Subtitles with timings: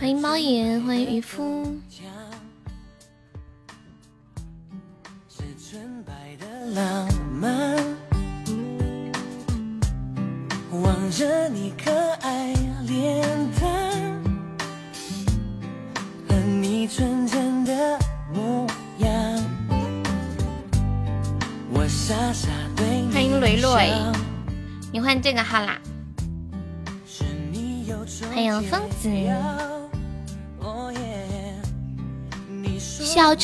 [0.00, 1.76] 欢迎猫眼，欢迎渔夫。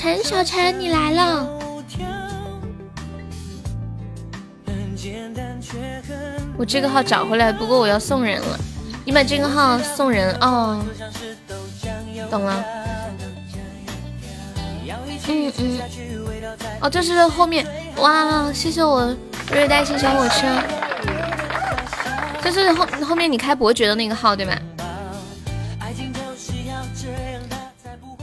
[0.06, 1.48] 陈小陈你来了。
[6.56, 8.56] 我这个号找回来，不过我要送人了。
[9.04, 10.80] 你把这个号送人哦，
[12.30, 12.64] 懂了。
[15.26, 15.80] 嗯嗯。
[16.82, 18.52] 哦，这是后面哇！
[18.52, 19.12] 谢谢我
[19.50, 20.46] 瑞带星小火车。
[22.40, 24.56] 这是后后面你开伯爵的那个号对吧？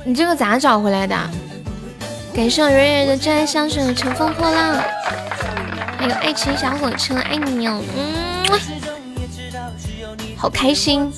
[0.06, 1.14] 你这个咋找回来的？
[2.34, 4.76] 感谢瑞瑞的真爱香水乘风破浪，
[5.98, 8.44] 还有爱情小火车，爱你哦，嗯，
[10.36, 11.14] 好开心，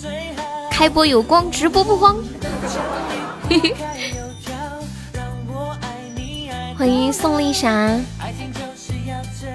[0.69, 2.17] 开播有光，直播不慌。
[6.77, 7.97] 欢迎宋丽霞，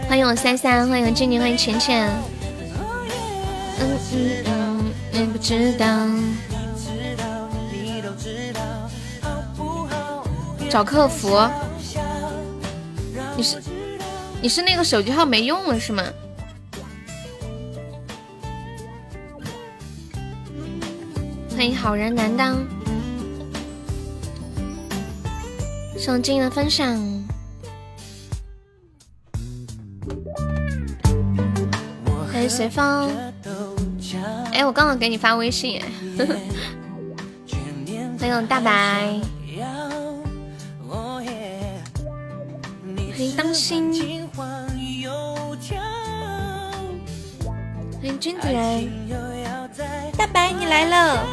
[0.08, 2.08] 欢迎我三三，欢迎静静，欢迎浅浅。
[3.78, 5.86] 嗯嗯嗯，你不知道。
[10.70, 11.36] 找客服，
[13.36, 13.60] 你是
[14.40, 16.04] 你是那个手机号没用了是吗？
[21.50, 22.56] 欢迎好人难当，
[25.98, 26.96] 上进的分享，
[32.32, 33.10] 欢迎随风，
[34.52, 35.83] 哎，我刚刚给你发微信，
[38.20, 39.20] 欢迎大白。
[43.36, 44.29] 当心！
[44.35, 44.67] 欢
[48.03, 48.85] 迎君子来，
[50.17, 51.27] 大白你来了，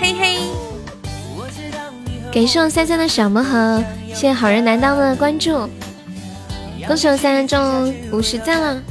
[0.00, 0.38] 嘿嘿！
[2.32, 5.68] 感谢我三三的小魔盒，谢谢好人难当的关注，
[6.86, 8.82] 恭喜我三三中五十赞了！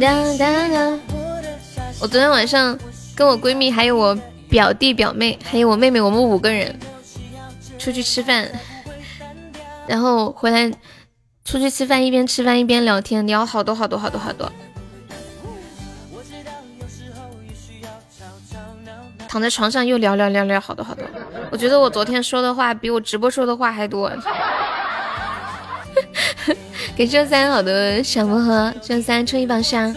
[0.00, 0.98] 哒哒哒！
[2.00, 2.78] 我昨天晚上
[3.16, 4.16] 跟我闺蜜、还有我
[4.48, 6.78] 表弟表妹、还有我妹妹，我们五个人
[7.78, 8.48] 出去吃饭。
[9.90, 10.70] 然后回来，
[11.44, 14.52] 出去吃饭，一边吃饭一边聊天，聊好多好多好多好多。
[19.26, 21.04] 躺在床上又聊聊聊聊好多好多。
[21.50, 24.12] 我觉得我昨天说的话比我直播说的话还多。
[26.94, 29.92] 给这三好的小魔盒，这三抽一宝箱。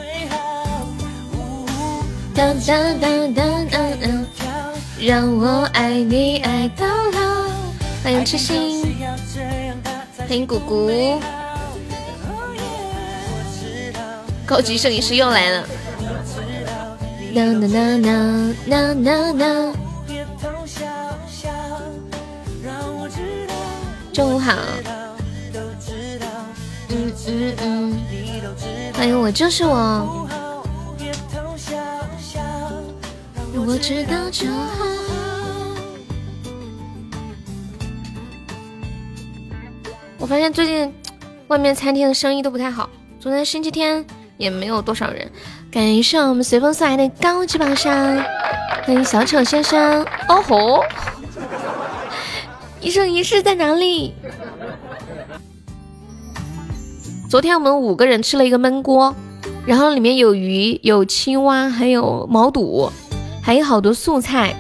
[5.00, 7.48] 让我爱你爱到老。
[8.04, 8.83] 欢迎痴心。
[10.26, 10.90] 欢迎姑姑，
[14.46, 15.68] 高级摄影师又来了。
[24.14, 24.54] 中午好。
[26.90, 28.00] 嗯嗯嗯。
[28.94, 30.28] 欢迎我就是我。
[33.66, 35.03] 我知道就好。
[40.24, 40.90] 我发现最近
[41.50, 42.90] 外面餐厅的生意都不太好，
[43.20, 44.06] 昨天星期天
[44.38, 45.30] 也没有多少人。
[45.70, 47.94] 感谢我们随风送来的高级宝箱，
[48.86, 50.02] 欢迎小丑先生。
[50.30, 50.82] 哦吼，
[52.80, 54.14] 一生一世在哪里？
[57.30, 59.14] 昨天我们五个人吃了一个焖锅，
[59.66, 62.90] 然后里面有鱼、有青蛙，还有毛肚，
[63.44, 64.56] 还有好多素菜。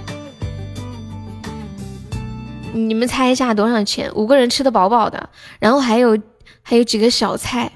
[2.73, 4.11] 你们猜一下多少钱？
[4.15, 6.17] 五个人吃的饱饱的，然后还有
[6.61, 7.71] 还有几个小菜。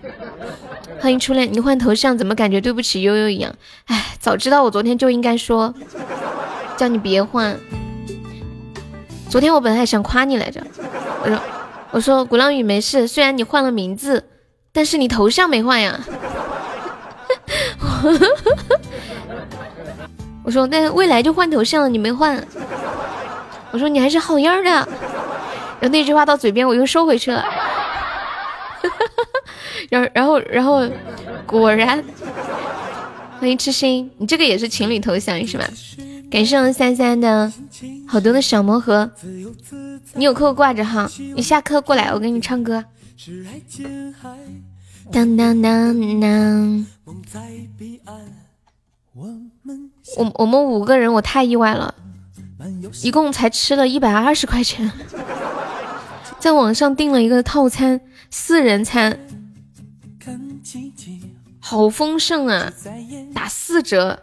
[1.00, 3.54] 欢迎初恋，你换头像怎么感觉对不起悠悠一样？
[3.86, 5.74] 哎，早知道我昨天就应该说，
[6.75, 7.56] 叫你别换。
[9.30, 10.60] 昨天我本来还想夸你来着，
[11.24, 11.39] 我说
[11.92, 14.24] 我说鼓浪屿没事，虽然你换了名字，
[14.72, 16.00] 但是你头像没换呀。
[20.44, 22.44] 我说那未来就换头像了，你没换。
[23.72, 24.88] 我说你还是好样的，然
[25.81, 27.44] 后那句话到嘴边我又收回去了，
[29.90, 30.88] 然后然后然后
[31.46, 32.04] 果然，
[33.40, 35.66] 欢迎痴心，你这个也是情侣头像是吧？
[36.30, 37.52] 感谢我们三三的
[38.08, 39.10] 好多的小魔盒，
[40.13, 42.84] 你有课挂着哈，你下课过来我给你唱歌。
[45.12, 46.86] 当当当当。
[50.18, 51.94] 我我们五个人，我太意外了，
[53.04, 54.92] 一共才吃了一百二十块钱，
[56.39, 58.00] 在网上订了一个套餐，
[58.30, 59.19] 四人餐，
[61.59, 62.71] 好丰盛啊，
[63.33, 64.19] 打四折，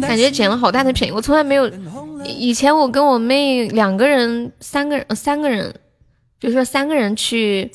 [0.00, 1.12] 感觉捡了好大的便宜。
[1.12, 1.70] 我从来没有，
[2.24, 5.74] 以前我跟我妹两个人、三个人、三个人，
[6.40, 7.70] 就说三个人去。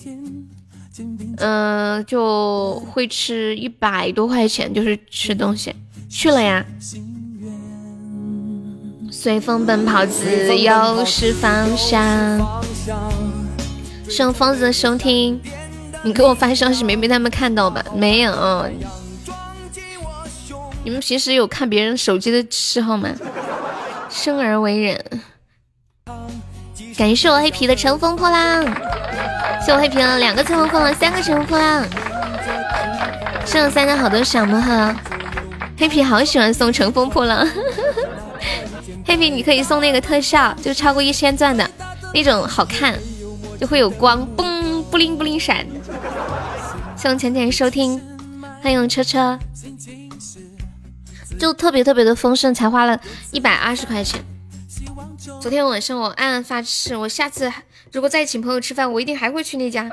[1.38, 5.74] 嗯，就会吃一百多块钱，就是吃东西
[6.10, 6.64] 去了呀。
[9.24, 11.94] 随风奔跑，自由是方向。
[14.10, 15.40] 送疯子的收听，
[16.02, 17.86] 你给我发消息没被他们看到吧？
[17.94, 18.68] 没有。
[20.84, 23.12] 你们平时有看别人手机的嗜好吗？
[24.10, 25.00] 生而为人。
[26.98, 28.64] 感谢我黑皮的乘风破浪，
[29.64, 31.86] 谢我黑皮了两个乘风破浪，三个乘风破浪，
[33.46, 34.96] 送了三个好多小魔盒。
[35.78, 37.48] 黑皮好喜欢送乘风破浪，
[39.06, 41.70] 黑皮你可以送那个特效，就超过一千钻的
[42.14, 42.98] 那种好看，
[43.60, 45.66] 就会有光，嘣布灵布灵闪。
[46.96, 48.00] 送浅浅收听，
[48.62, 49.40] 欢迎车车，
[51.40, 53.00] 就特别特别的丰盛，才花了
[53.32, 54.24] 一百二十块钱。
[55.42, 57.52] 昨天晚上我暗暗发誓，我下次
[57.92, 59.90] 如果再请朋友吃饭，我一定还会去那家，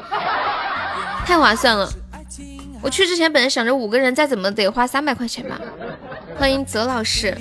[1.24, 1.90] 太划算了。
[2.82, 5.58] 我去之前本来想着五个人再怎么得花三百块钱吧。
[6.38, 7.36] 欢迎泽老师。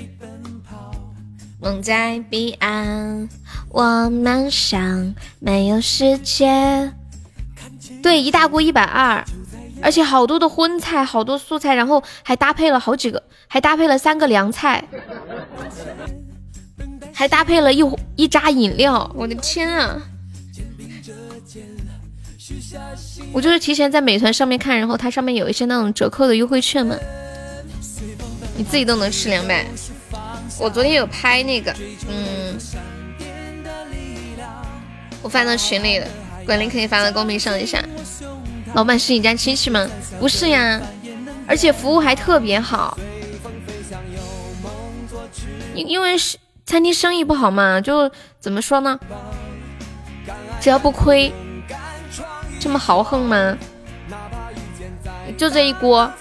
[1.60, 3.28] 梦在彼岸，
[3.70, 6.92] 我们想没有世界。
[8.00, 9.24] 对，一大锅一百二，
[9.82, 14.84] 而且好多的荤菜，好多素菜，然后还搭配了好几个，还搭配了三个凉菜。
[17.12, 17.84] 还搭配了一
[18.14, 20.00] 一扎饮料，我的天啊！
[23.32, 26.96] 我就是提前在美团上面看，然后它上面有一些那种折扣的优惠券嘛，
[28.56, 29.66] 你自己都能吃两百。
[30.58, 31.74] 我昨天有拍那个，
[32.08, 32.58] 嗯，
[35.22, 36.06] 我发到群里了，
[36.44, 37.82] 管理可以发到公屏上一下。
[38.74, 39.88] 老板是你家亲戚吗？
[40.20, 40.80] 不是呀，
[41.46, 42.98] 而且服务还特别好，
[45.74, 46.36] 因因为是。
[46.66, 49.00] 餐厅生意不好嘛，就怎么说呢？
[50.60, 51.32] 只要不亏，
[52.60, 53.56] 这么豪横吗？
[55.38, 56.12] 就这一锅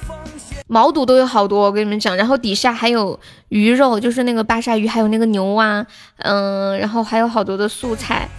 [0.67, 3.19] 毛肚都有好多，我跟你们讲，然后底下还有
[3.49, 5.85] 鱼肉，就是那个巴沙鱼，还有那个牛蛙，
[6.17, 8.29] 嗯，然后还有好多的素菜，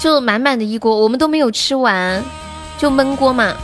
[0.00, 2.24] 就满满的一锅，我们都没有吃完，
[2.78, 3.54] 就焖锅嘛。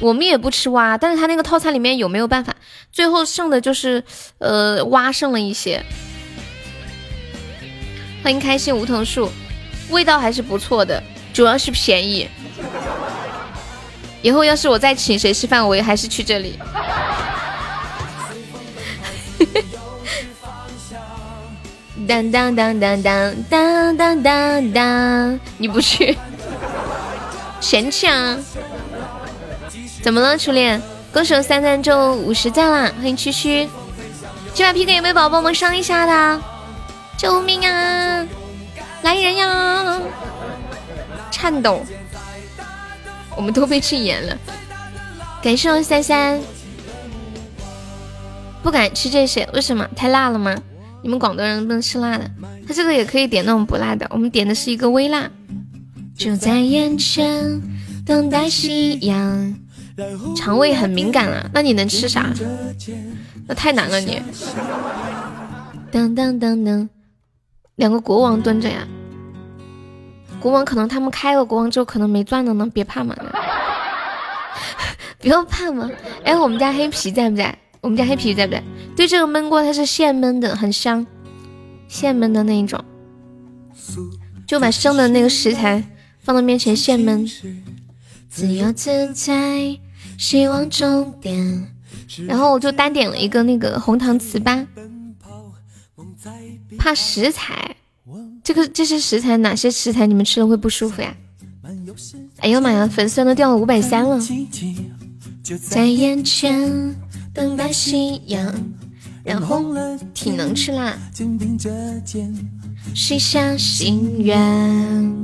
[0.00, 2.54] 我们也不吃蛙，但是他那个套餐里面有没有办法？
[2.92, 4.04] 最后剩的就是，
[4.38, 5.82] 呃，蛙剩了一些。
[8.22, 9.30] 欢迎开心梧桐树，
[9.88, 12.28] 味道还是不错的，主要是便宜。
[14.22, 16.58] 以后要是我再请谁吃饭，我也还是去这里。
[22.06, 26.16] 当当当当当当当当当，你不去？
[27.60, 28.36] 嫌弃啊？
[30.02, 30.82] 怎么了，初恋？
[31.12, 32.92] 歌手三赞就五十赞啦！
[32.96, 33.68] 欢迎区区，
[34.52, 36.40] 这把 PK 有没有宝宝们上一下的？
[37.16, 38.26] 救命啊！
[39.02, 40.00] 来人呀！
[41.30, 41.86] 颤抖，
[43.36, 44.38] 我们都被禁言了。
[45.42, 46.40] 感谢我三三，
[48.62, 49.86] 不敢吃这些，为什么？
[49.96, 50.56] 太辣了吗？
[51.02, 52.30] 你们广东人不能吃辣的，
[52.66, 55.30] 他这个也可以点那种不辣的，我们点的是一个微辣。
[56.16, 57.60] 就在眼前，
[58.06, 59.54] 等待夕阳。
[60.36, 62.32] 肠胃很敏感啊，那你能吃啥？
[63.46, 64.20] 那太难了你。
[65.92, 66.88] 噔噔噔噔，
[67.76, 68.88] 两个国王蹲着呀。
[70.44, 73.16] 国王可能他们开了国王之后可能没钻的呢，别怕嘛。
[75.18, 75.90] 不要怕嘛。
[76.22, 77.58] 哎，我们家黑皮在不在？
[77.80, 78.62] 我们家黑皮在不在？
[78.94, 81.06] 对，这个焖锅它是现焖的，很香，
[81.88, 82.78] 现焖的那一种。
[84.46, 85.82] 就把生的那个食材
[86.20, 87.26] 放到面前现焖。
[88.28, 89.78] 自由自在。
[90.18, 91.72] 希望终点，
[92.28, 94.66] 然后我就单点了一个那个红糖糍粑。
[96.78, 97.74] 怕食材，
[98.44, 101.14] 这个这些食材哪些食材你们吃了会不舒服呀？
[102.40, 104.20] 哎呀妈呀，粉丝都掉了五百三了。
[105.66, 106.94] 在眼前
[107.32, 108.54] 等待夕阳，
[109.24, 110.92] 染红了挺能吃辣。
[112.94, 115.14] 许下心愿。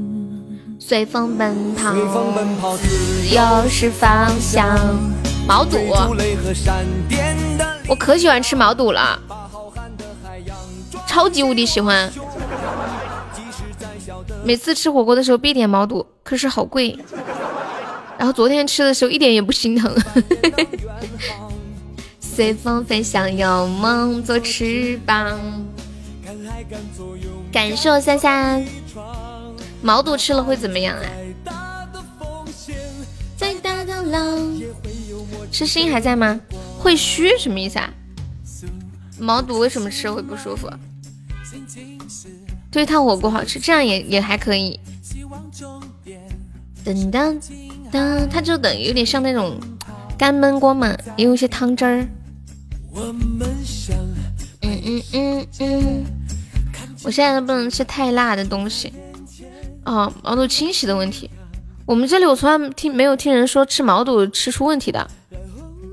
[0.78, 1.92] 随风奔跑，
[2.78, 4.98] 自由是方向。
[5.46, 5.76] 毛肚，
[7.86, 9.20] 我可喜欢吃毛肚了，
[11.06, 12.10] 超级无敌喜欢。
[14.44, 16.98] 每次吃火锅的时候必点毛肚，可是好贵。
[18.18, 19.94] 然后昨天吃的时候一点也不心疼。
[22.20, 25.38] 随风飞翔，有梦做翅膀。
[27.52, 28.64] 感受三三，
[29.82, 31.04] 毛肚吃了会怎么样啊？
[33.36, 34.60] 再大的浪，
[35.50, 36.40] 是心还在吗？
[36.78, 37.90] 会虚什么意思啊？
[39.18, 40.70] 毛肚为什么吃会不舒服？
[42.70, 44.78] 对，烫火锅好吃，这样也也还可以。
[46.84, 47.36] 噔噔
[47.92, 49.58] 噔，它就等于有点像那种
[50.16, 52.06] 干焖锅嘛，也有一些汤汁儿。
[54.62, 56.04] 嗯嗯嗯嗯，
[57.02, 58.92] 我现在都不能吃太辣的东西。
[59.84, 61.28] 哦，毛肚清洗的问题，
[61.84, 65.06] 我们这里我从来听没有听人说吃毛肚吃出问题的。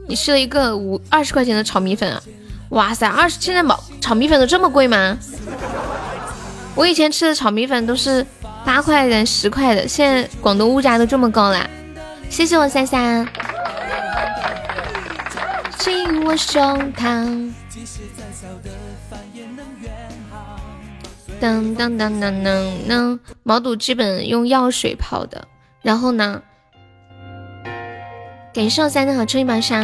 [0.08, 2.22] 你吃了一个五二十块钱的炒米粉啊？
[2.70, 5.18] 哇塞，二十现在毛炒米粉都这么贵吗？
[6.78, 8.24] 我以前吃的炒米粉都是
[8.64, 11.68] 八块的、十块的，现在广东物价都这么高啦！
[12.30, 13.28] 谢谢我三三。
[15.80, 17.52] 紧握胸膛。
[21.40, 25.48] 当当当当当当，毛肚基本用药水泡的。
[25.82, 26.44] 然后呢？
[28.54, 29.84] 感谢我三的好抽一把沙。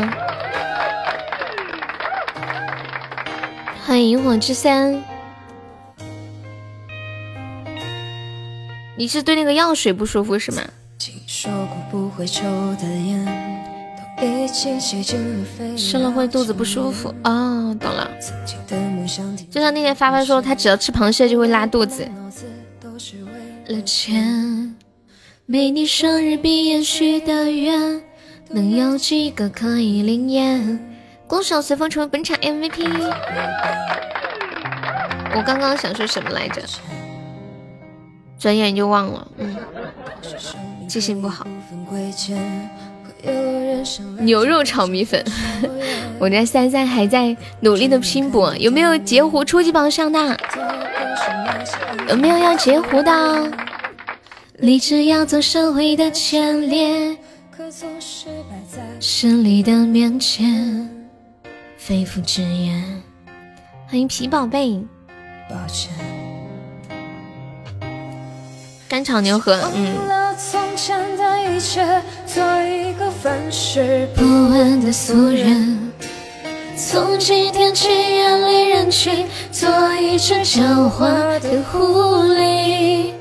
[3.83, 5.03] 欢迎萤火之森。
[8.95, 10.61] 你是对那个药水不舒服是吗？
[15.75, 18.09] 吃了会肚子不舒服哦，懂了。
[19.49, 22.07] 就像那天发发说，他只要吃螃蟹就会拉肚子。
[23.67, 24.75] 了钱，
[25.87, 28.01] 生日闭眼许的愿，
[28.49, 30.79] 能有几个可以灵验？
[31.27, 32.85] 恭喜我随风成为本场 MVP。
[35.35, 36.61] 我刚刚想说什么来着？
[38.43, 39.55] 转眼就忘了，嗯，
[40.85, 41.47] 记性不好。
[44.19, 45.23] 牛肉炒米粉，
[46.19, 50.37] 我家三三还在努力的拼搏，有没有截胡初级榜上的？
[52.09, 53.49] 有没有要截胡的？
[54.57, 57.15] 立志要走社会的前列，
[57.49, 60.89] 可总是摆在胜利的面前。
[61.77, 63.01] 肺腑之言，
[63.87, 64.83] 欢迎皮宝贝。
[65.49, 66.22] 抱歉。
[68.93, 69.95] 干炒牛河，嗯。
[74.15, 75.91] 不问的俗人，
[76.77, 83.13] 从今天起远离人群，做一只狡猾的狐狸。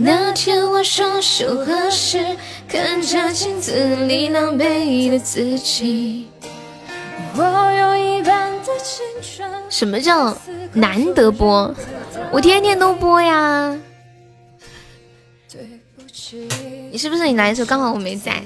[0.00, 2.36] 那天我双手合十，
[2.66, 3.72] 看着镜子
[4.08, 6.26] 里狼狈的自己。
[9.68, 10.36] 什么叫
[10.72, 11.72] 难得播？
[12.32, 13.78] 我天天都播呀！
[16.90, 18.42] 你是不是你来的时候刚好我没在？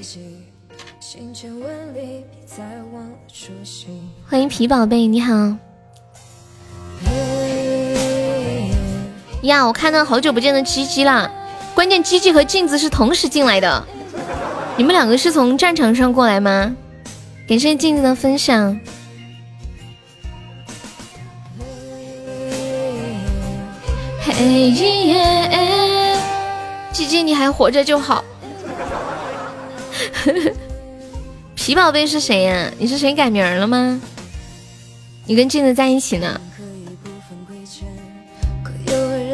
[4.29, 5.35] 欢迎皮宝贝，你好。
[9.43, 11.29] 呀，我看到好久不见的鸡鸡了，
[11.75, 13.85] 关键鸡鸡和镜子是同时进来的，
[14.77, 16.73] 你们两个是从战场上过来吗？
[17.49, 18.79] 感谢镜子的分享。
[24.21, 25.49] 嘿耶，
[26.97, 28.25] 鸡鸡你还活着就好。
[31.55, 32.71] 皮宝贝是谁呀？
[32.79, 34.01] 你是谁改名了吗？
[35.27, 36.41] 你跟镜子在一起呢。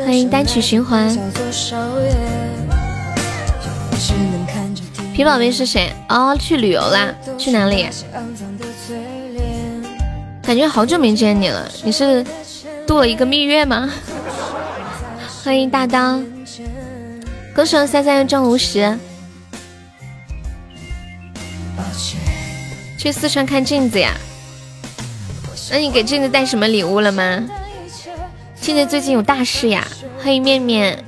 [0.04, 1.16] 欢迎单曲循环。
[5.14, 5.92] 皮宝贝是谁？
[6.08, 7.14] 哦，去旅游啦？
[7.38, 7.86] 去哪里？
[10.42, 12.26] 感觉好久没见你了，你是
[12.88, 13.88] 度了一个蜜月吗？
[15.44, 16.20] 欢迎大刀，
[17.54, 18.98] 恭喜我三三又中五十。
[22.98, 24.14] 去四川看镜子呀？
[25.70, 27.44] 那你给镜子带什么礼物了吗？
[28.60, 29.86] 镜子最近有大事呀。
[30.22, 31.04] 欢迎面面。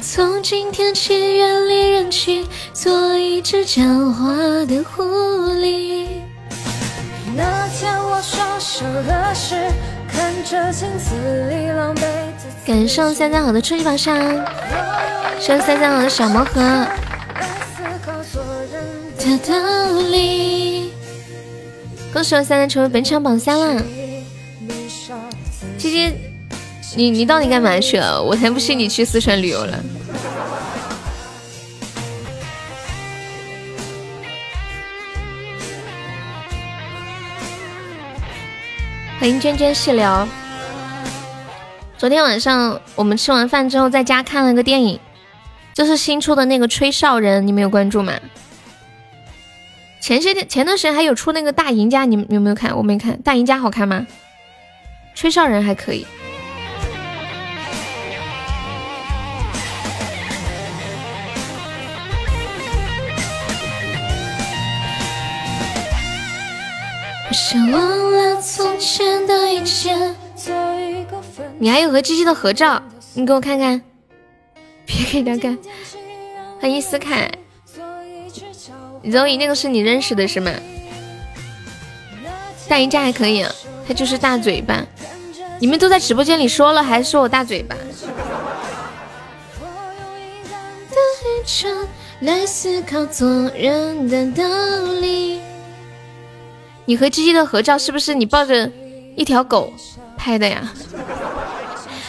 [0.00, 5.02] 从今天起远离人群，做一只狡猾的狐
[5.54, 6.06] 狸。
[7.36, 9.54] 那天我双手合十，
[12.66, 14.16] 感谢三三好的初级榜上，
[15.40, 16.60] 谢三三好的小魔盒。
[19.18, 20.92] 的道理。
[22.12, 23.82] 恭喜我三三成为本场榜三了。
[25.78, 26.12] 姐姐，
[26.96, 28.22] 你你到底干嘛去了？
[28.22, 29.78] 我才不信你去四川旅游了。
[39.20, 40.26] 欢迎娟娟细聊。
[41.98, 44.98] 昨天晚上我们吃完饭之后，在家看了个电影，
[45.74, 48.14] 就是新出的那个吹哨人，你们有关注吗？
[50.00, 52.74] 前些天前段时间还有出那个大赢家，你们有没有看？
[52.74, 54.06] 我没看，大赢家好看吗？
[55.14, 56.06] 吹哨人还可以。
[71.58, 72.82] 你还有和鸡鸡的合照，
[73.14, 73.80] 你给我看看。
[74.86, 75.56] 别给他看。
[76.60, 77.30] 欢迎思凯。
[79.10, 80.50] 周怡，那个是你认识的是吗？
[82.68, 83.46] 大赢家还可以，
[83.86, 84.84] 他就是大嘴巴。
[85.58, 87.76] 你们都在直播间里说了，还说我大嘴巴。
[96.86, 98.70] 你和鸡鸡的合照是不是你抱着
[99.16, 99.72] 一条狗
[100.16, 100.72] 拍的呀？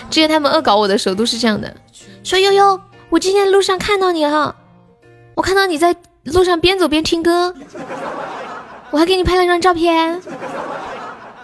[0.10, 1.74] 之前他们恶搞我的时候都是这样的，
[2.24, 4.56] 说悠悠，我今天路上看到你了，
[5.36, 7.54] 我看到你在路上边走边听歌，
[8.90, 10.22] 我还给你拍了张照片，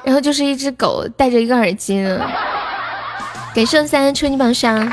[0.04, 2.04] 然后就是一只狗戴着一个耳机。
[3.56, 4.92] 感谢三春你榜上，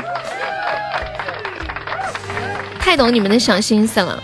[2.79, 4.23] 太懂你们的小心思了。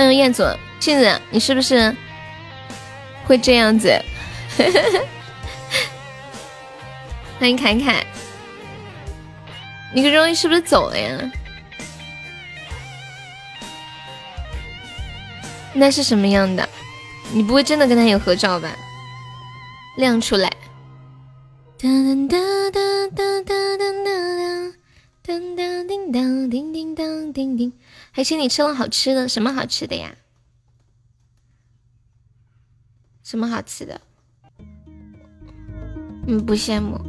[0.00, 0.42] 欢迎彦祖，
[0.78, 1.94] 镜子，你是不是
[3.26, 4.02] 会这样子？
[7.38, 8.02] 欢迎凯凯，
[9.94, 11.30] 你个容易是不是走了呀？
[15.74, 16.66] 那是什么样的？
[17.34, 18.74] 你不会真的跟他有合照吧？
[19.98, 20.50] 亮出来。
[21.78, 24.72] 当当当当当当当
[25.22, 27.70] 当当叮当叮叮当叮叮，
[28.20, 30.14] 还请你吃了好吃的，什么好吃的呀？
[33.22, 33.98] 什么好吃的？
[36.26, 37.00] 嗯，不羡慕。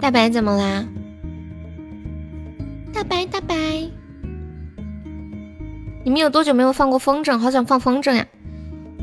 [0.00, 0.86] 大白怎么啦？
[2.94, 3.56] 大白大白，
[6.04, 7.36] 你们有多久没有放过风筝？
[7.36, 8.24] 好想放风筝呀！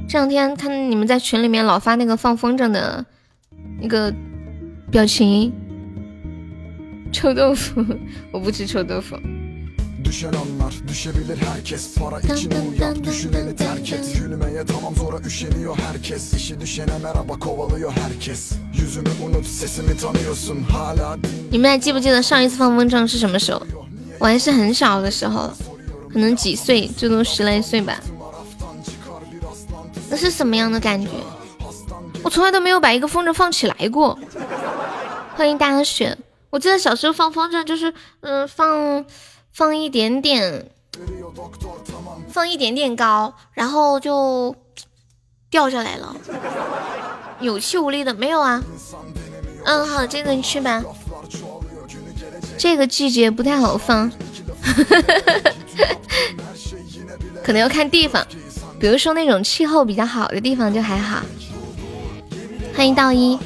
[0.08, 3.06] 这两天看你们在群里面老发那个放风筝的
[3.82, 4.16] 那个
[4.90, 5.52] 表情。
[7.12, 7.86] 臭豆腐，
[8.32, 9.20] 我不吃臭豆腐。
[21.50, 23.66] 你们还记不记得上一次放风筝是什么时候？
[24.20, 25.52] 我还是很小的时候，
[26.12, 28.00] 可能几岁，最多十来岁吧。
[30.12, 31.10] 那是什么样的感觉？
[32.22, 34.18] 我从来都没有把一个风筝放起来过。
[35.36, 36.16] 欢迎大雪，
[36.52, 39.04] 我记得小时候放风筝就是，嗯，放。
[39.54, 40.66] 放一点点，
[42.28, 44.56] 放一点点高，然后就
[45.52, 46.16] 掉下来了，
[47.40, 48.64] 有气无力的没有啊？
[49.66, 50.84] 嗯，好，这个你去吧。
[52.58, 54.12] 这个季节不太好放，
[57.44, 58.26] 可能要看地方，
[58.80, 61.22] 比如说那种气候比较好的地方就还好。
[62.76, 63.38] 欢迎道一，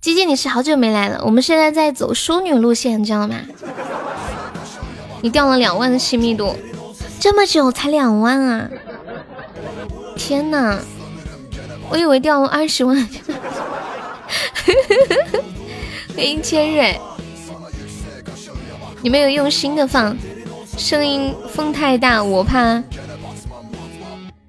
[0.00, 3.36] 鸡鸡你是好久没来了，我们现在在走淑女路线，你知道吗？
[5.20, 6.56] 你掉了两万的亲密度，
[7.18, 8.70] 这么久才两万啊！
[10.16, 10.78] 天哪，
[11.90, 12.96] 我以为掉了二十万。
[16.14, 17.00] 欢迎千蕊，
[19.02, 20.16] 你没有用心的放，
[20.76, 22.82] 声音风太大，我怕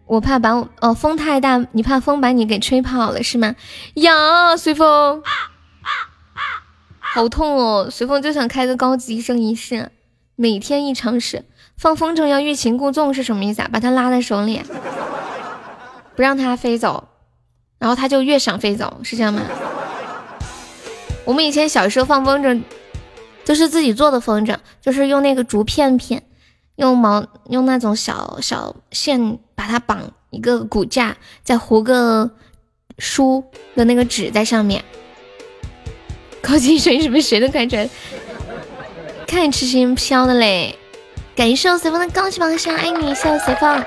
[0.05, 3.55] 我怕把我哦风太大，你怕风把你给吹跑了是吗？
[3.95, 5.23] 呀，随风，
[6.99, 7.87] 好痛哦！
[7.91, 9.91] 随风就想开个高级一生一世。
[10.41, 11.43] 每天一尝试
[11.75, 13.69] 放风筝要欲擒故纵是什么意思啊？
[13.69, 14.61] 把它拉在手里，
[16.15, 17.09] 不让它飞走，
[17.77, 19.41] 然后它就越想飞走，是这样吗？
[21.25, 22.61] 我们以前小时候放风筝，
[23.43, 26.23] 就是自己做的风筝，就是用那个竹片片，
[26.77, 32.31] 用毛用那种小小线把它绑一个骨架，再糊个
[32.97, 33.43] 书
[33.75, 34.85] 的那个纸在上面。
[36.41, 37.89] 高级水是不是谁都看出来？
[39.29, 40.75] 看痴心飘的嘞，
[41.35, 43.85] 感谢我随风的高级榜上，爱你，谢谢随风，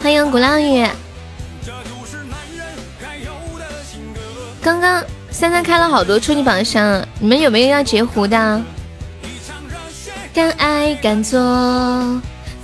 [0.00, 0.84] 欢迎鼓浪屿。
[4.60, 8.60] 刚刚三三开了好多初级榜上，你们有没有要截胡的？
[10.34, 11.40] 敢爱敢做，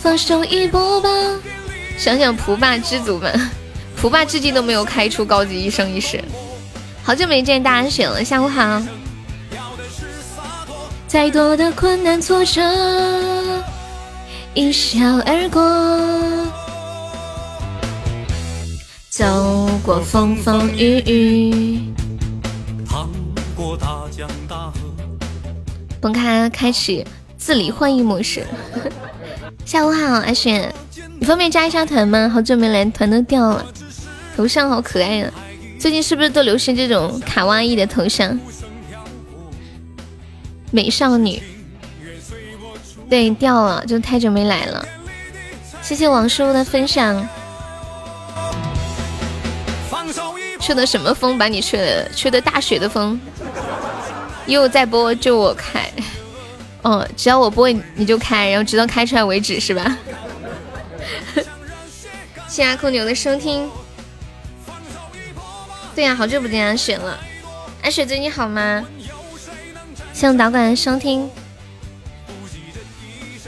[0.00, 1.08] 放手一搏吧。
[1.96, 3.50] 想想蒲霸知足们，
[3.96, 6.20] 蒲霸至今都没有开出高级一生一世。
[7.04, 8.82] 好久没见大家选了，下午好。
[11.08, 12.60] 再多的困难挫折，
[14.52, 15.58] 一笑而过。
[19.08, 21.82] 走过风风雨雨，
[25.98, 27.06] 本卡开启
[27.38, 28.46] 自理换衣模式。
[29.64, 30.70] 下午好，阿雪，
[31.18, 32.28] 你方便加一下团吗？
[32.28, 33.64] 好久没来，团都掉了。
[34.36, 35.32] 头像好可爱啊！
[35.80, 38.38] 最近是不是都流行这种卡哇伊的头像？
[40.70, 41.42] 美少女，
[43.08, 44.86] 对，掉了，就太久没来了。
[45.82, 47.26] 谢谢王叔的分享。
[50.60, 51.38] 吹的什么风？
[51.38, 53.18] 把你吹的吹的大雪的风。
[54.46, 55.90] 又在播，就我开。
[56.82, 59.96] 哦，只要我播你就开，然后直到开出来为止，是吧？
[62.46, 63.70] 谢阿空牛的收听。
[65.94, 67.18] 对呀，好久不见阿雪了。
[67.82, 68.84] 阿雪最近好吗？
[70.18, 71.30] 谢导管的收听。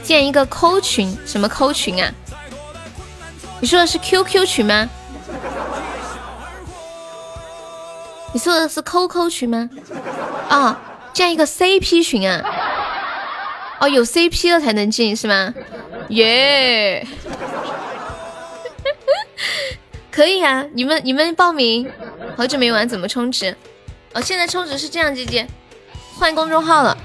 [0.01, 2.09] 建一个扣群，什么扣群啊？
[3.59, 4.89] 你说的是 QQ 群吗？
[8.31, 9.69] 你说的是 QQ 群吗？
[10.47, 10.81] 啊，
[11.11, 12.41] 建一个 CP 群啊？
[13.81, 15.53] 哦，有 CP 了才能进是吗？
[16.07, 17.05] 耶！
[20.09, 21.91] 可以啊，你们你们报名。
[22.37, 23.57] 好久没玩，怎么充值？
[24.13, 25.45] 哦，现在充值是这样，姐姐，
[26.21, 26.95] 换公众号了，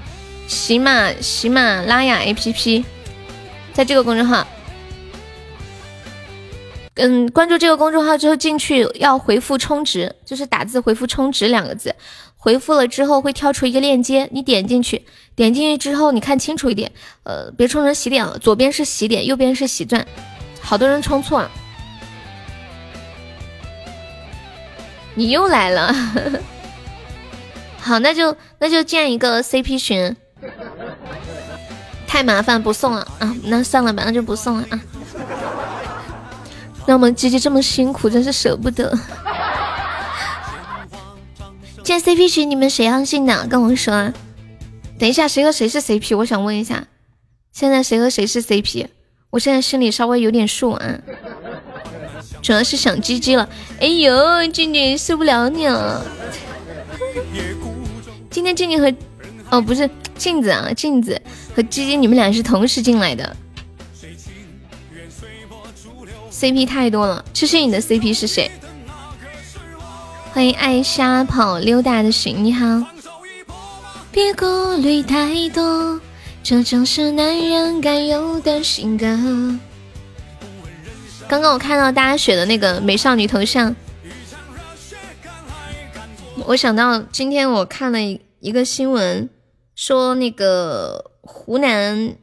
[0.47, 2.83] 喜马喜马拉雅 APP，
[3.73, 4.45] 在这个公众号，
[6.93, 11.95] 嗯，关注这个公众号之后进去要回复充值，就是打字回复充值两个字，
[12.35, 15.03] 回复了之后会跳出一个链接，你点进去，
[15.35, 16.91] 点进去之后你看清楚一点，
[17.23, 20.05] 呃，别充成洗点了，左边是洗点，右边是洗钻，
[20.61, 21.49] 好多人充错了。
[25.15, 25.91] 你又来了，
[27.87, 30.13] 好，那就那就建一个 CP 群，
[32.05, 34.79] 太麻烦不送了啊，那算了吧，那就不送了啊。
[36.85, 38.93] 那我们鸡鸡这么辛苦，真是舍不得。
[41.81, 43.47] 建 CP 群，你们谁要进的？
[43.47, 44.11] 跟我说。
[44.99, 46.17] 等一下，谁和谁是 CP？
[46.17, 46.83] 我想问一下，
[47.53, 48.87] 现在谁和谁是 CP？
[49.29, 50.99] 我现在心里稍微有点数啊。
[52.41, 53.47] 主要是想鸡鸡了，
[53.79, 56.03] 哎呦，静静受不了你了。
[58.37, 58.93] 今天静静和
[59.49, 61.19] 哦不是镜子啊，镜子
[61.55, 63.35] 和鸡鸡你们俩是同时进来的
[66.31, 67.25] ，CP 太多了。
[67.33, 68.51] 痴心你的 CP 是谁？
[70.33, 72.83] 欢迎爱瞎跑溜达的寻，你好。
[74.11, 74.45] 别顾
[74.75, 75.99] 虑太多，
[76.43, 79.07] 这就是男人该有的性格。
[81.27, 83.75] 刚刚我看到大家选的那个美少女头像，
[86.45, 89.29] 我想到今天我看了一一个新闻，
[89.75, 92.15] 说那个湖南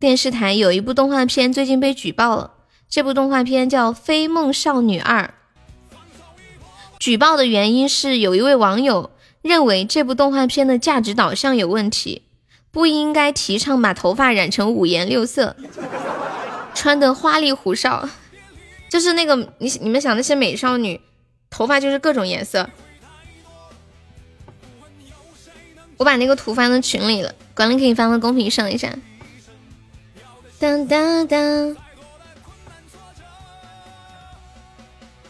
[0.00, 2.54] 电视台有一部动画片最近被举报了，
[2.88, 5.34] 这部动画片叫《飞梦少女二》。
[6.98, 9.10] 举报的原因是有一位网友
[9.42, 12.22] 认为这部动画片的价值导向有问题，
[12.70, 15.54] 不应该提倡把头发染成五颜六色。
[16.74, 18.08] 穿的花里胡哨，
[18.88, 21.02] 就是那个你你们想那些美少女，
[21.50, 22.70] 头发就是各种颜色。
[25.96, 28.92] 我把那个图发到群里了，管理可以发到公屏上一下。
[30.58, 31.76] 当当当，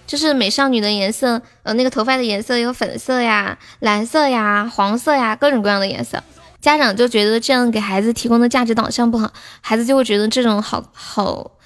[0.06, 6.22] 就是美少女的颜色，呃，那个头发的颜色有粉色呀、蓝色呀、黄色呀，各种各样的颜色。
[6.60, 11.58] 家长就觉得这样给孩子提供的价值导向不好，孩子就会觉得这种好好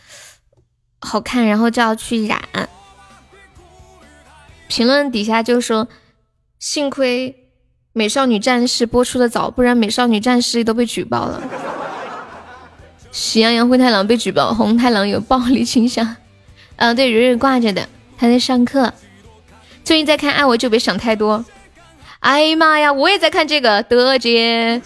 [1.01, 2.41] 好看，然后就要去染。
[4.67, 5.89] 评论底下就说
[6.59, 7.48] ：“幸亏
[7.99, 11.43] 美少女战士播出的早，不然美少女战士都被举报了。
[13.11, 16.15] ”喜羊羊灰太狼被举报，红太狼有暴力倾向。
[16.77, 18.95] 嗯， 对，蕊蕊挂着的，他在上课。
[19.83, 21.39] 最近在看《爱我就别想太多》。
[22.21, 22.93] 哎呀妈呀！
[22.93, 24.81] 我也在看这个德姐，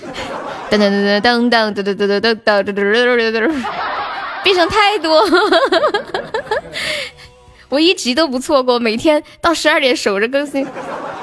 [0.71, 3.65] 噔噔噔噔噔噔噔噔噔噔噔噔噔噔噔，
[4.43, 5.23] 变成太多，
[7.73, 10.69] 我一集都不错过，每天到十二点守着更新。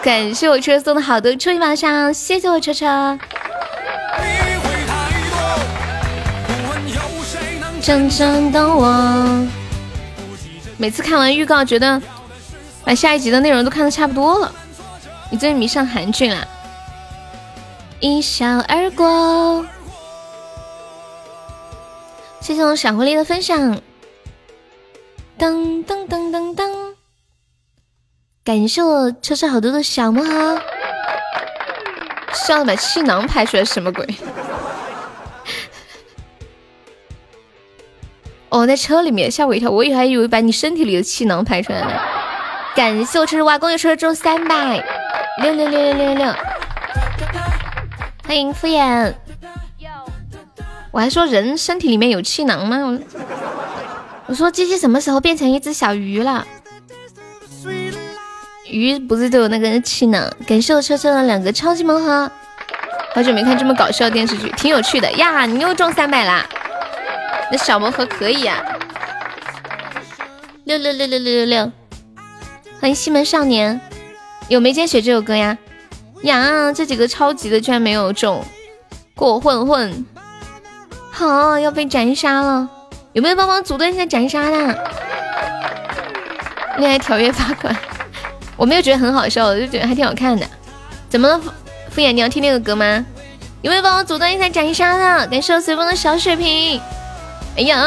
[0.02, 3.20] 感谢我车送的好多初一晚上，谢谢我车车。
[7.80, 9.48] 真正的我，
[10.78, 12.02] 每次看完预告，觉得
[12.84, 14.52] 把下一集的内容都看的差不多了。
[15.30, 16.48] 你最近迷上韩剧啦？
[18.00, 19.64] 一笑而过。
[22.42, 23.80] 谢谢我小狐狸的分享。
[25.40, 26.70] 噔噔噔噔噔，
[28.44, 30.62] 感谢我车车好多的小木盒。
[32.34, 34.06] 笑了把气囊拍出来什么鬼？
[38.50, 42.04] 哦，在车里面吓我一跳，我以为还以为把你身体里的气囊拍出来了。
[42.76, 44.84] 感谢我车车哇，恭喜车车中三百。
[45.42, 46.36] 六六六六六六六。
[48.28, 49.14] 欢迎敷衍。
[50.92, 52.78] 我还说人身体里面有气囊吗？
[52.80, 53.00] 我
[54.30, 56.46] 我说机器什么时候变成一只小鱼了？
[58.68, 60.32] 鱼不是都有那个气囊？
[60.46, 62.30] 感谢我车车的两个超级盲盒。
[63.16, 65.48] 好久没看这么搞笑的电视剧，挺有趣的呀！
[65.48, 66.48] 你又中三百啦？
[67.52, 68.64] 那小魔盒可以呀！
[70.66, 71.72] 六六六六六六六！
[72.80, 73.82] 欢迎西门少年，
[74.48, 75.58] 有没见雪这首歌呀？
[76.22, 78.46] 呀，这几个超级的居然没有中，
[79.16, 80.06] 过混混，
[81.10, 82.70] 好要被斩杀了！
[83.14, 84.58] 有没有帮忙阻断一下斩杀的？
[86.78, 87.76] 恋爱条约罚款，
[88.56, 90.46] 我没有觉得很好笑，我就觉得还挺好看的。
[91.10, 91.40] 怎么了？
[91.90, 93.04] 敷衍，你要听那个歌吗？
[93.64, 95.28] 有没有帮我阻断一下斩杀的？
[95.28, 96.80] 感谢我随风的小血瓶。
[97.58, 97.78] 哎呀，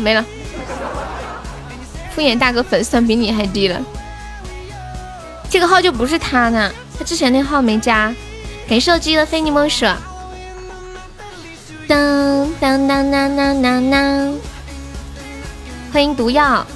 [0.00, 0.24] 没了。
[2.14, 3.78] 敷衍大哥粉丝团比你还低了。
[5.50, 8.12] 这个号就不是他的，他之前那号没加。
[8.66, 9.84] 感谢我鸡的非你莫属。
[11.92, 14.38] 当当当当当当当。
[15.92, 16.66] 欢迎毒药。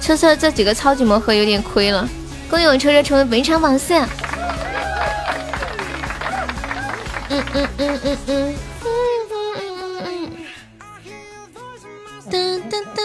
[0.00, 2.08] 车车这几个超级魔盒有点亏了。
[2.48, 3.94] 恭喜我车车成为本场榜四。
[7.30, 8.54] 嗯嗯嗯嗯嗯。
[12.30, 13.02] 噔噔噔。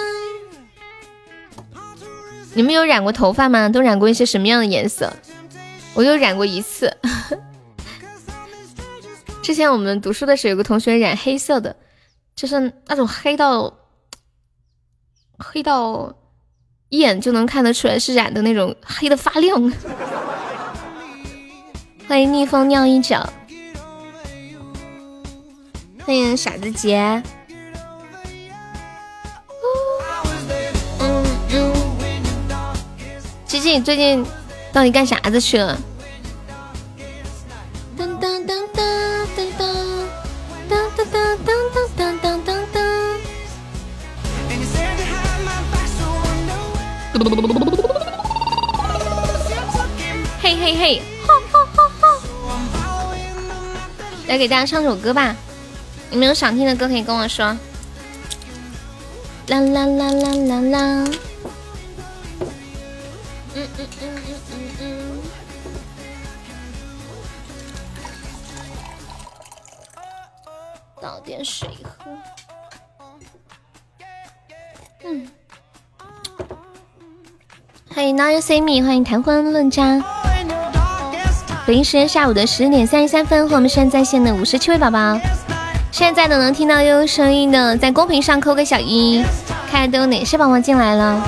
[2.53, 3.67] 你们有染过头发吗？
[3.69, 5.11] 都染过一些什么样的颜色？
[5.95, 6.95] 我就染过一次。
[9.49, 11.75] 之前我们读书的时候，有个同学染黑色的，
[12.35, 13.79] 就是那种黑到
[15.39, 16.15] 黑到
[16.89, 19.73] 一眼就能看得出来是染的那种，黑的发亮。
[22.07, 23.27] 欢迎逆风酿一脚。
[26.05, 27.23] 欢迎傻子杰。
[30.99, 31.73] 嗯嗯。
[33.47, 34.23] 吉吉，你最近
[34.71, 35.75] 到底干啥子去了？
[54.29, 55.35] 来给大家唱首歌吧。
[56.11, 57.57] 你们有想听的歌可以跟我说？
[59.47, 61.05] 啦啦啦啦啦啦！
[63.55, 65.21] 嗯嗯嗯嗯嗯嗯。
[71.01, 72.11] 倒点水喝。
[75.05, 75.27] 嗯。
[77.91, 80.18] 欢迎 Now You See Me，欢迎谈婚论嫁。
[81.69, 85.15] 北京时间下午的十点三十三分，和我们现在在线的五十七位宝宝。
[85.91, 89.23] 现在的能听到悠悠声音的，在公屏上扣个小一，
[89.69, 91.21] 看看都有哪些宝宝进来了。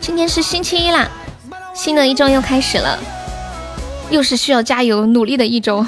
[0.00, 1.08] 今天是星期一啦，
[1.72, 2.98] 新的一周又开始了，
[4.10, 5.86] 又是需要加油努力的一周。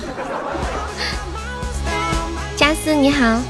[2.54, 3.40] 加斯你好，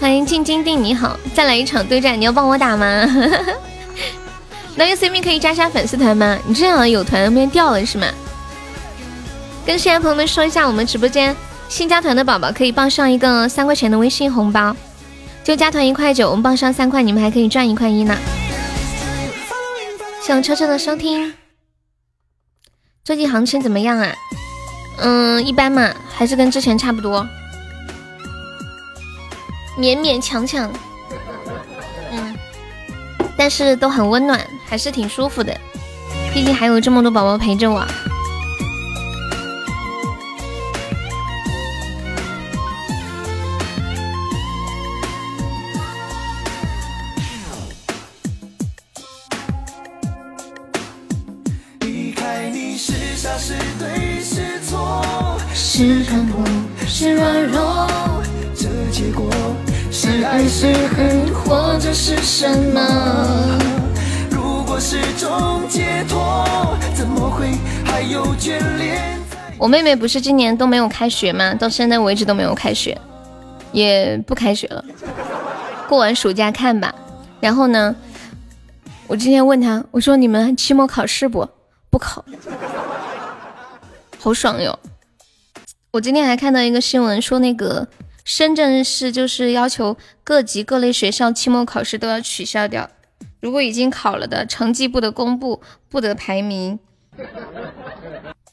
[0.00, 2.86] 欢迎静静定你好，再来一场对战，你要帮我打吗？
[4.78, 6.38] 那个 C 米可以加下粉丝团吗？
[6.46, 8.06] 你这样有团被掉了是吗？
[9.66, 11.34] 跟现在朋友们说一下，我们直播间
[11.68, 14.76] 新加团的宝宝可以报上一个三块钱的微信红包，
[15.42, 18.16] 就加团一块九，我们报上三块，你们还可以赚一块一呢。
[20.22, 21.34] 谢谢车车的收听。
[23.04, 24.14] 最近行情怎么样啊？
[24.98, 27.26] 嗯，一般嘛，还是跟之前差不多，
[29.76, 30.70] 勉勉强强。
[33.38, 34.44] 嗯，但是都很温暖。
[34.66, 35.58] 还是挺舒服的，
[36.34, 37.86] 毕竟还有这么多宝宝陪着我。
[52.76, 54.60] 是傻是对是
[60.38, 62.80] 爱是恨，或者是什么？
[69.58, 71.52] 我妹妹不是今年都没有开学吗？
[71.54, 72.96] 到现在为止都没有开学，
[73.72, 74.84] 也不开学了。
[75.88, 76.94] 过完暑假看吧。
[77.40, 77.96] 然后呢，
[79.08, 81.48] 我今天问她，我说你们期末考试不？
[81.90, 82.24] 不考，
[84.20, 84.78] 好爽哟！
[85.90, 87.88] 我今天还看到一个新闻，说那个
[88.28, 92.90] 深圳市就是要求各级各类学校期末考试都要取消掉。
[93.40, 96.78] 如果已经考了的，成绩不得公布，不得排名。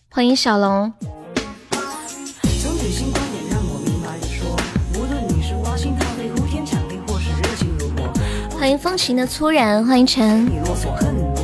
[0.10, 0.94] 欢迎小龙。
[8.58, 11.35] 欢迎风情的粗人，欢迎陈。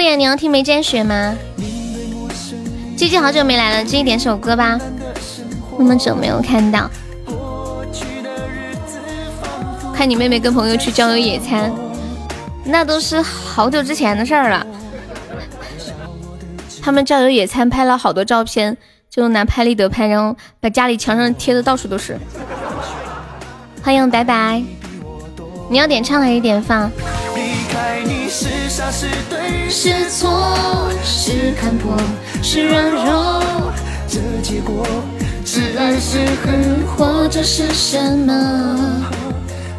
[0.00, 1.36] 姐，你要听梅间雪吗？
[2.96, 4.80] 鸡鸡好久没来了，鸡鸡点首歌吧。
[5.78, 6.90] 那么久没有看到，
[9.94, 11.72] 看你妹妹跟朋友去郊游野餐，
[12.64, 14.66] 那都是好久之前的事儿了。
[16.82, 18.76] 他们郊游野餐拍了好多照片，
[19.10, 22.18] 就拿拍立得拍，然后把家里墙上贴的到处都是。
[23.82, 24.62] 欢迎拜拜，
[25.68, 26.90] 你要点唱还是点放
[27.34, 28.28] 离开你？
[28.28, 28.48] 是
[29.76, 31.96] 是错，是看破，
[32.40, 33.42] 是软弱，
[34.06, 34.86] 这结果
[35.44, 39.04] 是爱是恨，或者是什么？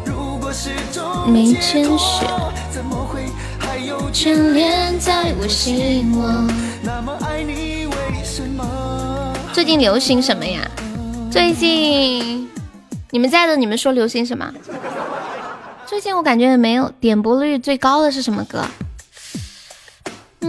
[0.04, 2.26] 如果是种没见血，
[2.70, 3.22] 怎么会
[3.58, 6.46] 还有眷恋在我心窝？
[6.82, 9.32] 那么爱你为什么？
[9.54, 10.60] 最近流行什么呀？
[11.30, 12.46] 最近
[13.12, 14.52] 你们在的，你们说流行什么？
[15.86, 18.62] 最近我感觉没有点播率最高的是什么歌？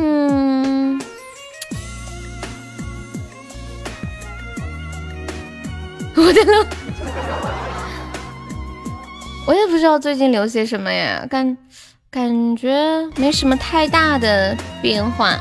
[0.09, 1.01] 嗯，
[6.15, 6.65] 我的了，
[9.45, 11.57] 我也不知道最近流行什么呀，感
[12.09, 15.37] 感觉没什么太大的变化，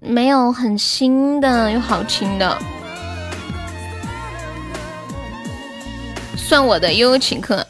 [0.00, 2.56] 没有很新的又好听的。
[6.46, 7.66] 算我的悠悠请客，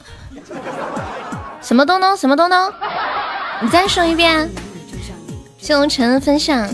[1.62, 2.72] 什么东东什么东东，
[3.62, 4.50] 你再说一遍。
[5.58, 6.68] 谢红尘分享。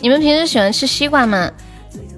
[0.00, 1.52] 你们平时喜欢吃西瓜吗？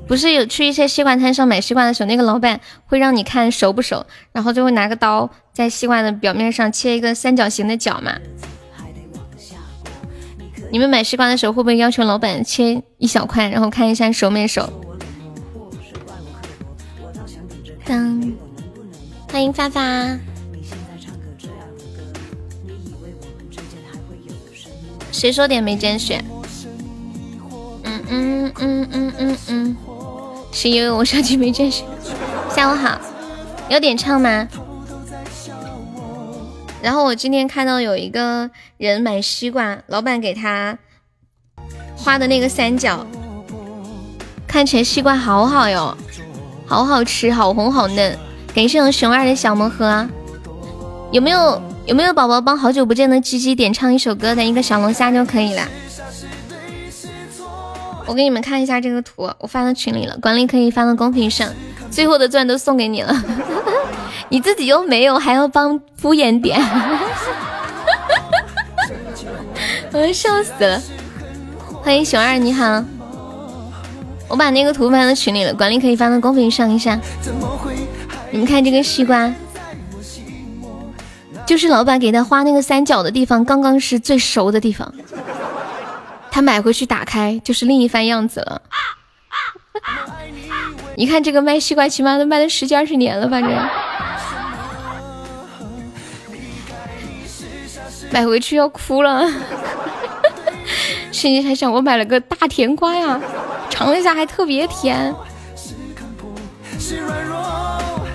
[0.09, 8.14] 不是有去一些西瓜摊上买西瓜的时候，那个老板会让你看熟不熟，然后就会拿个刀在西瓜的表面上切一个三角形的角嘛。
[10.71, 14.73] 你们买西瓜的时候会不会要求老板切一小块，然后看一下熟没熟？
[19.31, 19.81] 欢迎发发。
[25.11, 26.22] 谁说点没见血？
[27.85, 29.77] 嗯嗯嗯嗯嗯嗯，
[30.53, 31.85] 是因为我手机没见血。
[32.55, 33.01] 下午好，
[33.70, 34.46] 有点唱吗？
[36.83, 40.79] 然后我今天看到有一个人买西瓜，老板给他
[41.96, 43.07] 画的那个三角，
[44.46, 45.96] 看起来西瓜好好哟。
[46.69, 48.17] 好好吃，好红好嫩，
[48.55, 50.07] 感谢我熊二的小魔盒。
[51.11, 55.63] 有没有有没有宝宝帮好久不见的鸡鸡点唱一首歌的一个小龙虾就可以了。
[58.05, 61.49] 我给你们看一下这个图，我发到群里了，管理可以发到公屏上。
[61.91, 63.15] 最后的钻都送给你了，
[64.29, 66.61] 你自己又没有，还要帮敷衍点，
[69.93, 70.83] 我要笑死了。
[71.83, 72.85] 欢迎熊二，你好。
[74.29, 76.99] 我把那个图发到群里了，管理可以发到公屏上一下。
[78.31, 79.33] 你们看这个西瓜，
[81.47, 84.93] 就是老板给他画那个三角的地方，刚刚是最熟的地方。
[86.31, 88.61] 他买回去打开就是另一番样子了。
[90.97, 93.51] 你看这个卖西瓜，起码都卖了十几二十年了，反正
[98.11, 99.27] 买回去要哭了。
[101.11, 103.19] 心里还想，我买了个大甜瓜呀。
[103.71, 105.15] 尝了一下，还特别甜，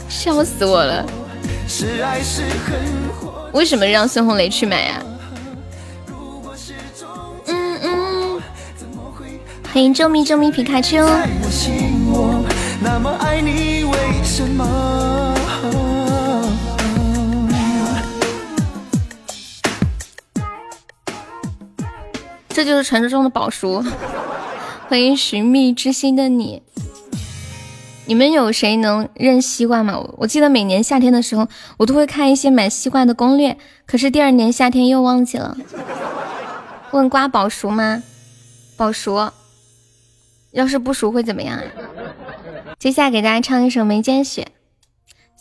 [0.09, 1.05] 笑死我了！
[3.53, 5.01] 为什么让孙红雷去买呀？
[7.47, 8.41] 嗯嗯，
[9.71, 11.05] 欢迎救命救命皮卡丘！
[22.49, 23.83] 这就是传说中的宝书。
[24.93, 26.61] 欢迎寻觅之心的你，
[28.05, 29.99] 你们有谁能认西瓜吗？
[30.17, 35.57] 我记得每年夏天的时候，我都会看一些买西瓜的攻略，可是第二年夏天又忘记了。
[36.91, 38.03] 问瓜保熟吗？
[38.77, 39.31] 保熟，
[40.51, 41.63] 要是不熟会怎么样啊？
[42.77, 44.49] 接下来给大家唱一首《眉间雪》，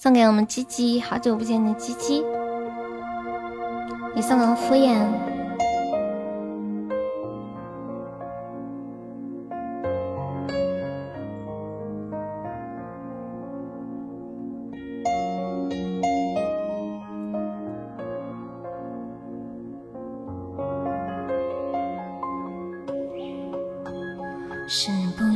[0.03, 2.25] 送给我们鸡鸡，好久不见的鸡鸡，
[4.17, 4.97] 也送给敷衍。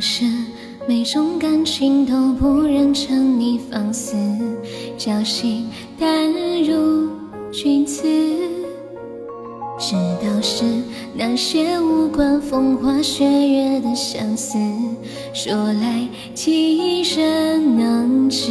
[0.09, 0.23] 是
[0.87, 4.15] 每种感情都不忍沉溺放肆，
[4.97, 6.31] 侥幸淡
[6.63, 7.09] 如
[7.51, 8.03] 君子，
[9.77, 10.63] 直到是
[11.13, 14.57] 那些无关风花雪月的相思，
[15.33, 18.47] 说来几人能知？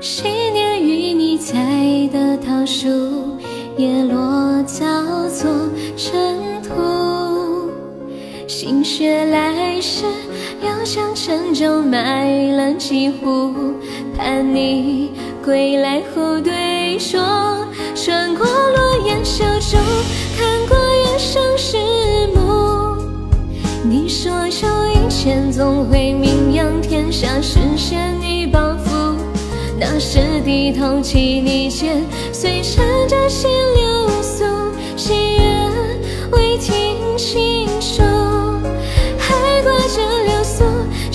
[0.00, 2.88] 昔年与你采的桃树，
[3.76, 4.82] 叶落早
[5.28, 5.46] 作
[5.94, 7.31] 尘土。
[8.48, 10.04] 心血来时，
[10.60, 13.74] 又将陈酒买了几壶，
[14.16, 15.12] 盼你
[15.44, 17.18] 归来后对酌。
[17.94, 19.78] 穿过落雁小舟，
[20.36, 22.96] 看过远上日暮。
[23.84, 29.16] 你说有一天总会名扬天下，实现你抱负。
[29.78, 34.44] 那时低头记你肩，随着这心流苏，
[34.96, 35.70] 心愿
[36.32, 37.61] 未听清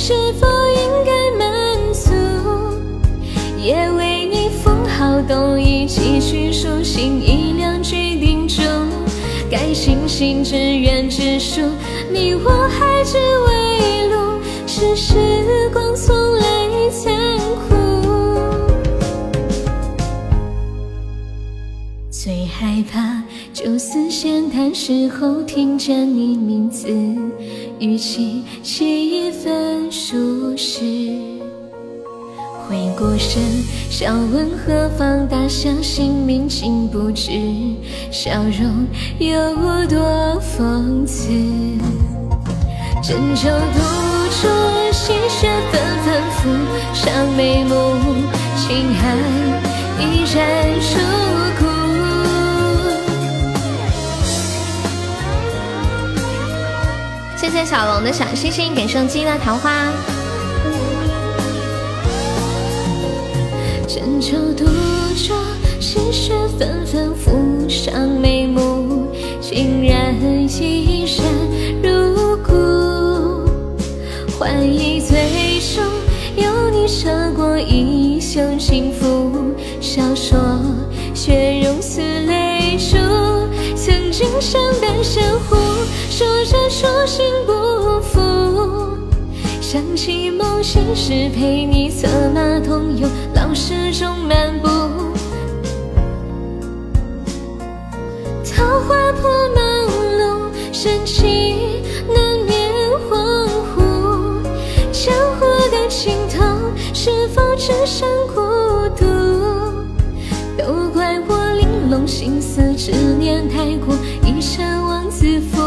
[0.07, 2.13] 是否应该满足？
[3.57, 8.61] 也为你封好冬衣，几句书信一两句叮嘱，
[9.51, 11.59] 该星星只缘只数，
[12.09, 17.37] 你我还只为路，是时光从来残
[17.67, 17.75] 酷。
[22.09, 23.21] 最害怕
[23.57, 26.87] 酒肆闲谈时候听见你名字，
[27.79, 30.83] 语气几分熟识。
[32.69, 33.41] 回过神，
[33.89, 37.31] 笑问何方大侠姓名竟不知，
[38.11, 38.85] 笑容
[39.17, 39.35] 有
[39.87, 41.31] 多讽刺。
[43.01, 43.79] 针灸独
[44.39, 46.47] 酌，细雪纷纷拂
[46.93, 47.73] 上眉目，
[48.55, 49.17] 轻寒
[49.99, 50.45] 一盏
[50.79, 51.76] 烛。
[57.49, 59.71] 谢谢小龙的小星星，给圣鸡的桃花。
[63.87, 64.65] 针灸独
[65.15, 65.33] 酌，
[65.79, 69.07] 细雪纷纷拂上眉目，
[69.39, 70.13] 竟然
[70.59, 71.23] 一山
[71.81, 73.49] 如故。
[74.37, 75.85] 换一醉中，
[76.35, 80.37] 有你舍过一袖轻拂，笑说
[81.13, 82.97] 雪融似泪珠，
[83.73, 85.55] 曾经相伴相护。
[86.17, 88.19] 说着说心不负，
[89.61, 94.67] 想起某些时陪你策马同游，老时中漫步。
[98.43, 99.85] 桃花破满
[100.17, 102.71] 路，深情难免
[103.11, 104.41] 恍惚。
[104.91, 106.43] 江湖的尽头，
[106.95, 108.41] 是否只剩孤
[108.97, 109.05] 独？
[110.57, 113.93] 都怪我玲珑心思，执念太过，
[114.25, 115.61] 一生妄自负。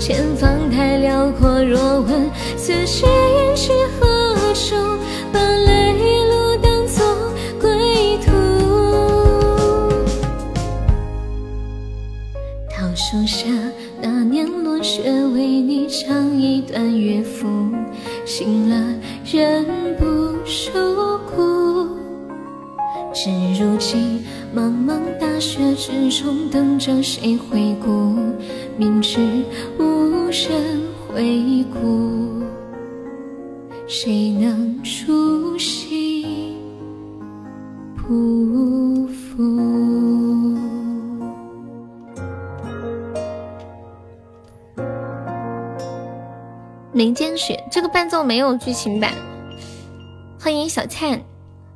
[0.00, 4.06] 前方太辽阔，若问此去应去何
[4.54, 4.74] 处，
[5.32, 5.92] 把泪
[6.24, 7.04] 路当作
[7.60, 8.32] 归途。
[12.70, 13.46] 桃树下
[14.00, 15.02] 那年落雪，
[15.34, 17.46] 为你唱一段乐府，
[18.24, 18.76] 醒了
[19.30, 19.66] 人
[19.98, 21.98] 不入骨。
[23.12, 23.30] 至
[23.60, 24.24] 如今
[24.56, 28.16] 茫茫大雪之中，等着谁回顾？
[28.76, 29.44] 明知
[29.78, 32.42] 无人回顾，
[33.86, 36.56] 谁能出席
[37.96, 40.58] 匍匐？
[46.92, 49.12] 林间雪这个伴奏没有剧情版。
[50.40, 51.22] 欢迎小灿，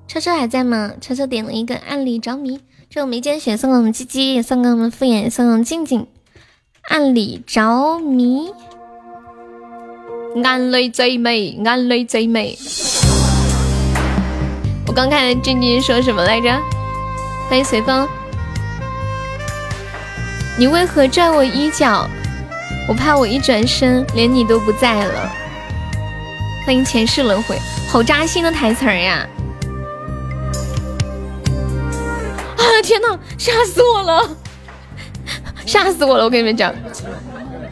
[0.08, 0.92] 车车还在吗？
[1.00, 2.60] 车车点了一个暗里着迷，
[2.94, 6.06] 这个眉间雪送给我们鸡鸡，也送给我们敷衍，送给我们静静。
[6.82, 8.52] 暗里着迷，
[10.34, 12.58] 眼泪最美，眼泪最美。
[14.86, 16.50] 我刚看静静说什么来着？
[17.48, 18.06] 欢迎随风，
[20.58, 22.06] 你为何拽我衣角？
[22.90, 25.32] 我怕我一转身，连你都不在了。
[26.66, 27.56] 欢迎前世轮回，
[27.88, 29.26] 好扎心的台词儿呀！
[32.82, 34.36] 天呐，吓死我了！
[35.64, 36.24] 吓死我了！
[36.24, 36.74] 我跟你们讲，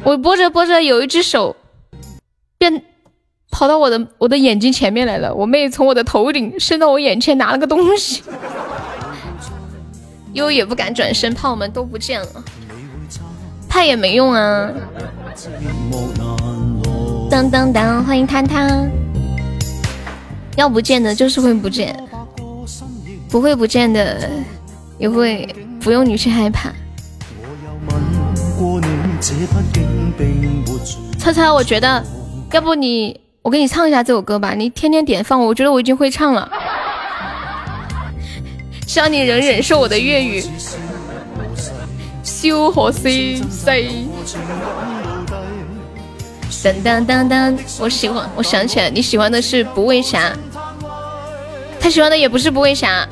[0.05, 1.57] 我播着播着，有一只手
[2.59, 2.83] 变
[3.51, 5.35] 跑到我的我的眼睛前面来了。
[5.35, 8.23] 我妹从我的头顶伸到我眼前拿了个东西，
[10.35, 12.45] 悠也不敢转身，怕我们都不见了。
[13.69, 14.71] 怕也没用啊！
[17.31, 18.89] 当当当，欢迎汤汤。
[20.57, 21.97] 要不见的就是会不见，
[23.29, 24.29] 不会不见的
[25.01, 25.49] 也会
[25.81, 26.71] 不用你去害怕。
[31.19, 32.05] 猜猜，我觉得，
[32.53, 34.53] 要不你，我给你唱一下这首歌吧。
[34.53, 36.51] 你天天点放我，我觉得我已经会唱了。
[38.87, 40.45] 希望你能忍受我的粤语。
[42.23, 44.07] 小河西西。
[46.63, 50.33] 噔噔噔噔，我喜欢，我想起来，你喜欢的是不为啥？
[51.81, 53.09] 他喜欢的也不是不为啥。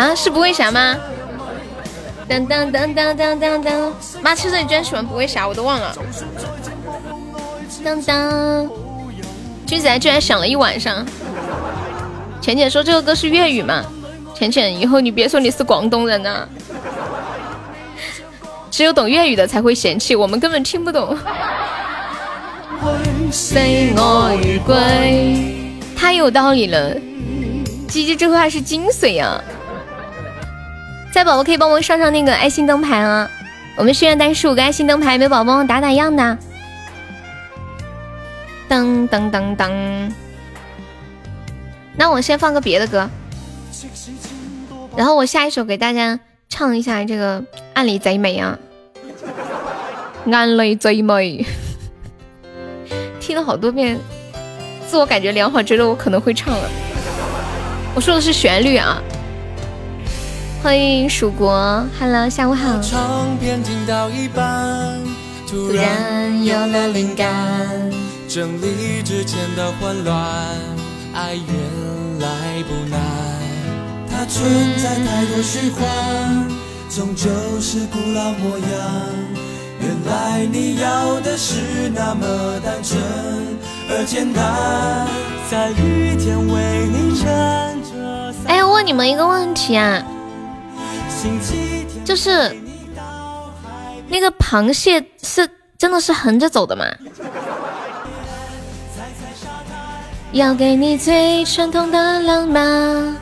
[0.00, 0.96] 啊，是不为啥吗？
[2.26, 3.92] 当当当当当当当，
[4.22, 5.94] 妈，其实你居然喜欢不为啥，我都忘了。
[7.84, 8.66] 当当，
[9.66, 11.04] 君子居然想了一晚上。
[12.40, 13.84] 浅浅说这个歌是粤语吗？
[14.34, 16.48] 浅浅，以后你别说你是广东人呐。
[18.70, 21.14] 只有懂粤语的才会嫌弃，我们根本听不懂。
[25.94, 26.94] 太有道理了，
[27.86, 29.38] 鸡鸡这话是精髓呀！
[31.12, 33.30] 在宝宝可以帮忙上上那个爱心灯牌啊！
[33.76, 36.38] 我们心愿单十五个爱心灯牌，没宝宝打打样的。
[38.68, 40.12] 噔噔噔噔，
[41.96, 43.10] 那我先放个别的歌，
[44.96, 47.40] 然后我下一首给大家唱一下这个
[47.74, 48.56] 《暗里贼美》啊，
[50.32, 51.44] 《暗里贼美》，
[53.18, 53.98] 听了好多遍，
[54.86, 56.70] 自我感觉良好，觉得我可能会唱了。
[57.96, 59.02] 我说的是旋律啊。
[60.62, 62.78] 欢迎蜀国，Hello，下午好。
[65.48, 67.26] 突然有了灵感，
[68.28, 70.22] 整理之前的混乱，
[71.14, 73.00] 爱原来不难。
[74.10, 74.44] 它存
[74.76, 76.46] 在太多虚幻，
[76.90, 78.68] 终究是古老模样。
[79.80, 83.00] 原来你要的是那么单纯
[83.88, 85.08] 而简单，
[85.50, 87.24] 在雨天为你撑
[87.82, 88.34] 着。
[88.44, 90.04] 哎，问你们一个问题啊。
[92.04, 92.54] 就是
[94.08, 95.48] 那个螃蟹是
[95.78, 96.84] 真的是横着走的吗？
[100.32, 103.16] 要给你最传统的浪漫。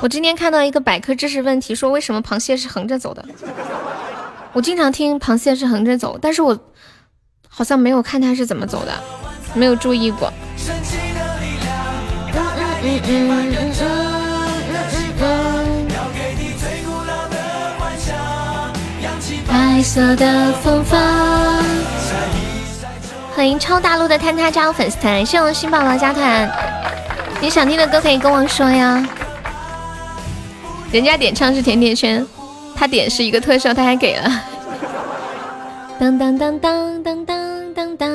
[0.00, 3.24] 我今天看到一个百科知识问题，说为什么螃蟹是横着走的？
[4.52, 6.58] 我经常听螃蟹是横着走，但是我
[7.48, 8.92] 好像没有看它是怎么走的，
[9.54, 10.32] 没有注意过。
[19.76, 20.98] 白色的风帆。
[23.34, 26.50] 欢迎超大陆的坍塌加入粉丝团，谢我新宝宝加团。
[27.42, 29.06] 你想听的歌可以跟我说呀。
[30.90, 32.26] 人家点唱是甜甜圈，
[32.74, 34.42] 他点是一个特效，他还给了。
[35.98, 38.10] 当当当当当当当当。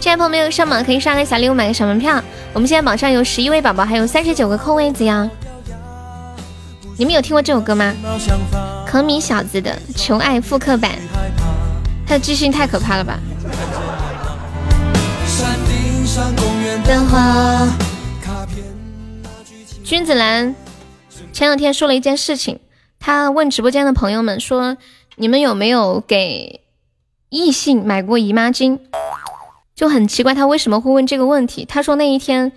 [0.00, 2.20] 亲爱的朋友们，有上榜可以刷个小礼物，买个小门票。
[2.52, 5.30] 我们现在榜上有十一位宝宝，还有三十九个空位子呀。
[7.02, 7.92] 你们有听过这首歌吗？
[8.86, 10.92] 可米小子的《求爱》复刻版，
[12.06, 13.18] 他的记性太可怕了吧！
[19.82, 20.54] 君子兰
[21.32, 22.60] 前两天说了一件事情，
[23.00, 24.76] 他问直播间的朋友们说
[25.18, 26.60] ：“你们有没有给
[27.30, 28.78] 异性买过姨妈巾？”
[29.74, 31.64] 就很奇怪，他为什么会问这个问题？
[31.64, 32.52] 他说那一天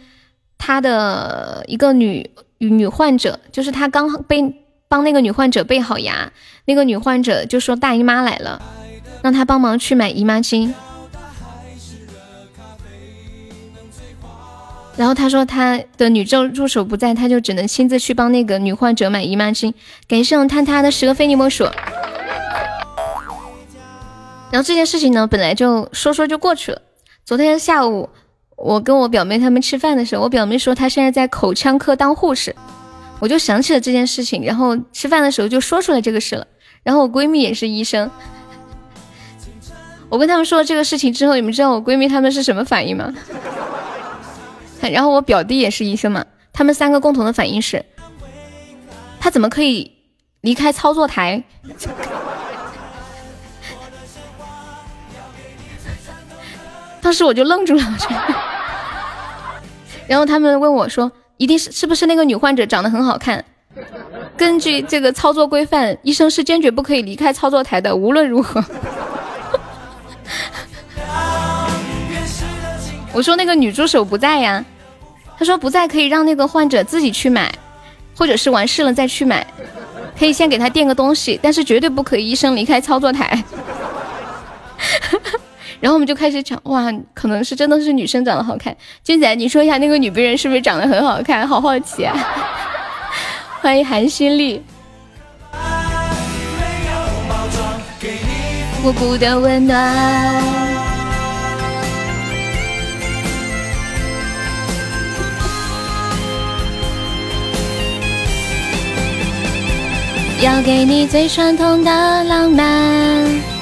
[0.59, 2.29] 他的一个女。
[2.57, 6.31] 女患者就是她刚被帮那个女患者备好牙，
[6.65, 8.61] 那个女患者就说大姨妈来了，
[9.21, 10.73] 让她帮忙去买姨妈巾。
[14.97, 19.73] 然后他说他的女助助手不在，他就只能亲自去帮那个女患者买姨妈巾。
[20.07, 21.65] 感谢我坍塌的十个非你莫属。
[24.51, 26.81] 然后这件事情呢，本来就说说就过去了。
[27.25, 28.09] 昨天下午。
[28.55, 32.55] 我跟我表妹他们吃饭的时候，我表妹说她现在在口腔科当护士，
[33.19, 36.47] 我就想起了这件事情，然后吃饭的时候就说出来这个事了。
[36.83, 38.09] 然后我闺蜜也是医生，
[40.09, 43.13] 我跟他们说了这个事情之后，你们知道我闺蜜他们是什么反应吗？
[44.91, 47.83] 然后我表弟也是医生嘛，他们三个共同的反应是，
[49.19, 49.91] 他怎么可以
[50.41, 51.43] 离开操作台？
[57.01, 57.83] 当时我就愣住了，
[60.07, 63.43] 然后他们问我说：“一定是是不是那个女患者长得很好看？
[64.37, 68.63] 根据这个操作规范，医生是坚决不可以离开操作台的，无论如何。
[73.11, 74.63] ”我说那个女助手不在呀，
[75.37, 77.53] 他说不在可以让那个患者自己去买，
[78.15, 79.45] 或者是完事了再去买，
[80.19, 83.43] 可以先给他垫个东西，但是绝对不可以医生离开操作台。
[85.79, 88.75] 然后我们就开始讲，哇，可能是真的是女生长得好看。
[89.03, 91.47] 君仔，你说一下那个女病人是不是长得很好看？
[91.47, 92.15] 好好奇啊！
[93.61, 94.63] 欢迎韩心丽。
[98.83, 100.43] 无辜的温暖。
[110.41, 113.54] 要给你最传统的浪漫。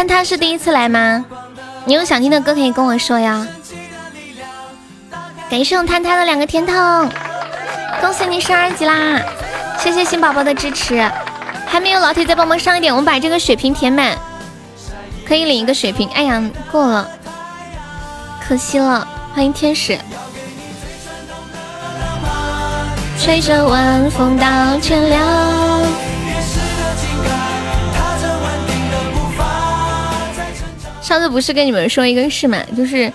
[0.00, 1.22] 看他是第一次来吗？
[1.84, 3.46] 你有想听的歌可以跟我说呀。
[5.50, 6.74] 感谢我坍塌的两个甜筒，
[8.00, 9.20] 恭喜你升二级啦！
[9.78, 11.06] 谢谢新宝宝的支持，
[11.66, 14.16] 还没有老铁再帮忙上一点，我们把这个血瓶填满，
[15.28, 16.08] 可以领一个血瓶。
[16.14, 16.42] 哎呀，
[16.72, 17.06] 过了，
[18.42, 19.06] 可惜了。
[19.34, 19.98] 欢迎天使。
[23.18, 26.09] 吹着晚风到天亮。
[31.10, 33.12] 上次不是跟你们说一个事嘛，就是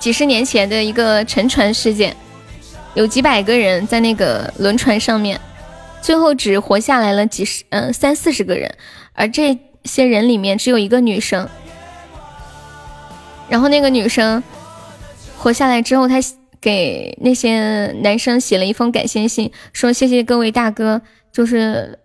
[0.00, 2.16] 几十年前的一个沉船事件，
[2.94, 5.40] 有几百个人在那个轮船上面，
[6.02, 8.68] 最后只活下来了几十嗯三四十个人，
[9.12, 11.48] 而这些人里面只有一个女生。
[13.48, 14.42] 然后那个女生
[15.38, 16.16] 活下来之后，她
[16.60, 21.00] 给那些男生写了一封感谢信，说谢谢各位大哥，
[21.30, 21.96] 就是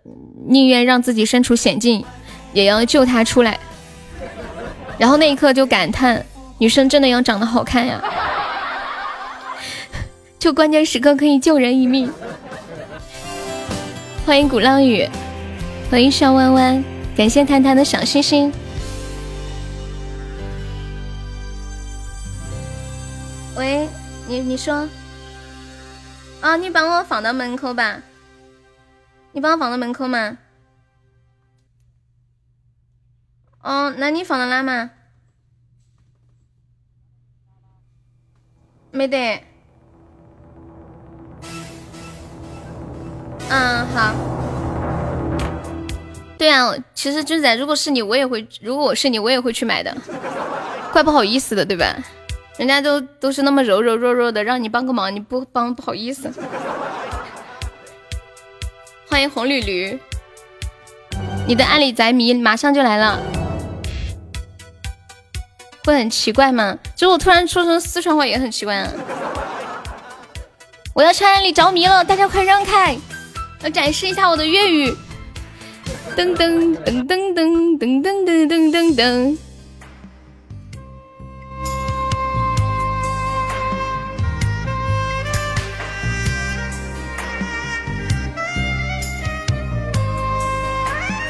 [0.46, 2.04] 宁愿让自己身处险境，
[2.52, 3.58] 也要救他出来。
[4.98, 6.24] 然后那一刻就感叹，
[6.58, 8.02] 女生真的要长得好看呀！
[10.38, 12.10] 就关键时刻可以救人一命。
[14.24, 15.08] 欢迎鼓浪屿，
[15.90, 16.84] 欢迎小弯弯，
[17.16, 18.52] 感谢谈谈的小心心。
[23.56, 23.88] 喂，
[24.26, 24.88] 你你说，
[26.40, 27.98] 啊，你帮我放到门口吧，
[29.32, 30.36] 你帮我放到门口吗
[33.66, 33.88] 吗？
[33.88, 34.90] 哦，那你放到哪嘛？
[38.92, 39.42] 没得。
[43.48, 44.14] 嗯，好。
[46.38, 49.94] 对啊，其实俊仔，如果是你，我也会；如果我是你，我也会去买的。
[50.92, 51.96] 怪不好意思的，对吧？
[52.58, 56.30] 人家都都是那么柔柔弱弱的，让你帮个忙，你不帮不好意思。
[59.08, 59.98] 欢迎红绿驴，
[61.46, 63.35] 你的暗里宅迷马上就来了。
[65.86, 66.76] 会很奇怪吗？
[66.96, 68.90] 就我突然说成四川话也很奇怪啊！
[70.92, 72.96] 我要穿里着迷了，大家快让开！
[73.62, 74.90] 要展示一下我的粤语。
[76.16, 79.38] 噔噔噔噔噔噔噔噔噔噔噔。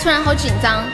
[0.00, 0.84] 突然好紧张。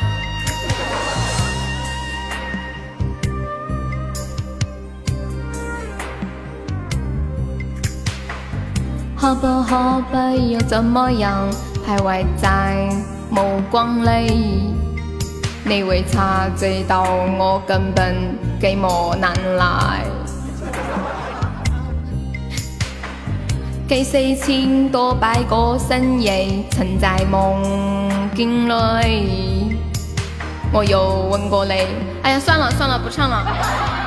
[9.23, 10.17] 可不可不
[10.51, 11.49] 要怎么样
[11.87, 12.89] 徘徊在
[13.31, 14.75] 目光里？
[15.63, 17.05] 你会察觉到
[17.39, 18.17] 我根本
[18.61, 20.03] 寂寞难耐。
[23.89, 27.63] 几四千多百个深夜曾在梦
[28.35, 29.79] 境里，
[30.73, 31.75] 我又问过你。
[32.25, 34.02] 哎呀，算了算了，不唱了。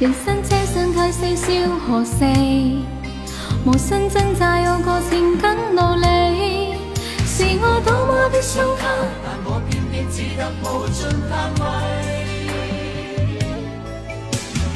[0.00, 1.46] 人生车身太细，笑
[1.84, 2.24] 何时？
[3.64, 6.74] 无心挣扎，有个情感奴隶，
[7.26, 8.86] 是我多么的想心，
[9.24, 11.66] 但我偏偏只得无尽叹谓。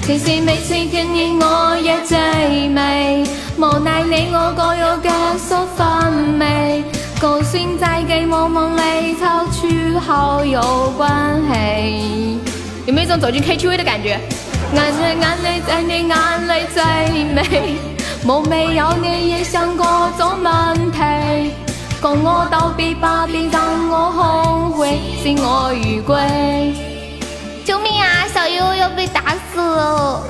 [0.03, 2.18] 其实每次见你，我也醉
[2.66, 3.25] 迷，
[3.57, 6.83] 无奈你我各有各所分味，
[7.20, 12.41] 就算在寂寞梦里，到出好友关系。
[12.87, 14.18] 有没有一种走进 KTV 的感觉？
[14.75, 16.83] 眼泪眼泪在你眼里最
[17.25, 17.77] 美，
[18.25, 21.55] 无未有你也想过种问题，
[22.01, 26.75] 共我道别吧，别让我后悔，是我余归。
[27.66, 28.27] 救命啊！
[28.33, 29.20] 小悠悠要被打
[29.53, 30.23] 死了，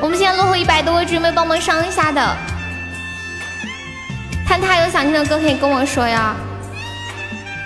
[0.00, 2.36] 我们现在落后一百多位，准备帮忙上一下的。
[4.46, 6.34] 看他有想听的歌可以跟我说呀，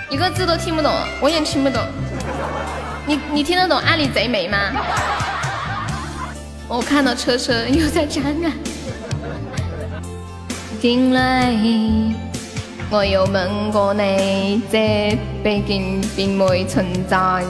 [0.07, 1.81] 一个字都听不懂，我也听不懂。
[3.07, 4.57] 你你听得懂暗里贼眉吗？
[6.69, 8.53] 我看到车车又在展览。
[10.79, 11.51] 近来
[12.91, 17.43] 我又问过你，这北京并未存在。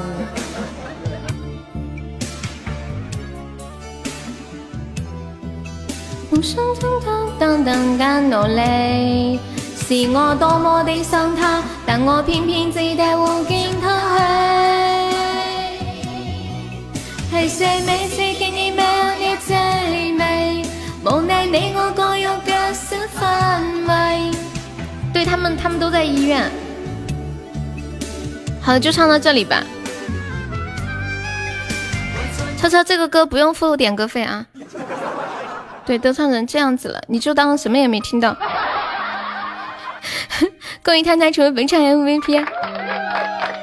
[6.32, 6.90] 无声中
[7.38, 9.38] 等等等努力，
[9.76, 14.89] 是我多么的想他，但我偏偏只得无尽叹息。
[17.30, 18.84] 系谁每次见你名
[19.20, 19.56] 嘅最
[20.14, 20.66] 美？
[21.06, 24.32] 无奈你我各有各小范围。
[25.14, 26.50] 对他们，他们都在医院。
[28.62, 29.64] 好了，就唱到这里吧。
[32.58, 34.48] 超超，这个歌不用付点歌费啊。
[35.86, 38.36] 对，都唱成这样子了，你就当什么也没听到。
[40.84, 42.44] 恭喜探探成为本场 MVP。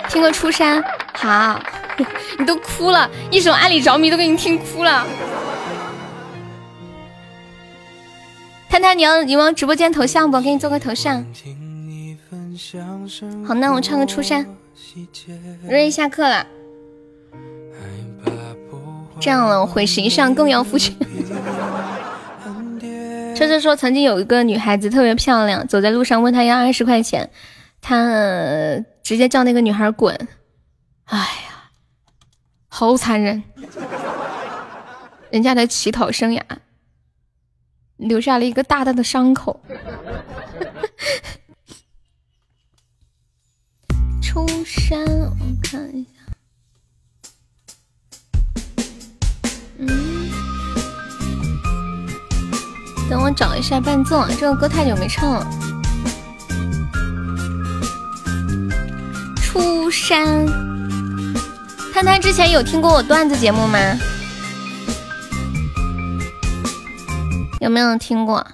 [0.09, 1.61] 听个出山，好，
[2.39, 5.07] 你都哭了，一首《爱里着迷》都给你听哭了。
[8.69, 10.41] 探探，你要你往直播间头像不？
[10.41, 11.25] 给你做个头像。
[13.47, 14.47] 好，那我唱个出山。
[15.63, 16.47] 瑞瑞下课了。
[19.19, 20.95] 这样了，毁形象更要付钱。
[23.35, 27.31] 车车说，曾经有一个女孩子特别漂亮，走在路上问她要二十块钱，
[27.81, 30.15] 他直接叫那个女孩滚。
[31.05, 31.56] 哎呀，
[32.79, 33.43] 好残忍！
[35.31, 36.43] 人家的乞讨生涯
[37.97, 39.59] 留下了一个大大的伤口。
[44.21, 46.11] 出山，我看一下。
[49.79, 49.89] 嗯。
[53.09, 55.51] 等我找一下伴奏，啊，这个歌太久没唱了。
[59.37, 60.47] 出山，
[61.97, 63.79] 探探之前有听过我段子节目吗？
[67.59, 68.47] 有没有听过？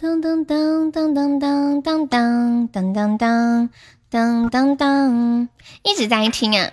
[0.00, 3.68] 当当当当当当当当当当当
[4.08, 5.48] 当当当，
[5.82, 6.70] 一直在听啊。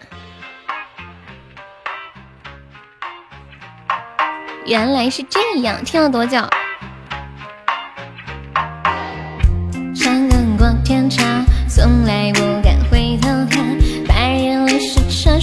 [4.68, 6.38] 原来是这样，听了多久？
[9.96, 12.79] 山更过天长，从来不敢。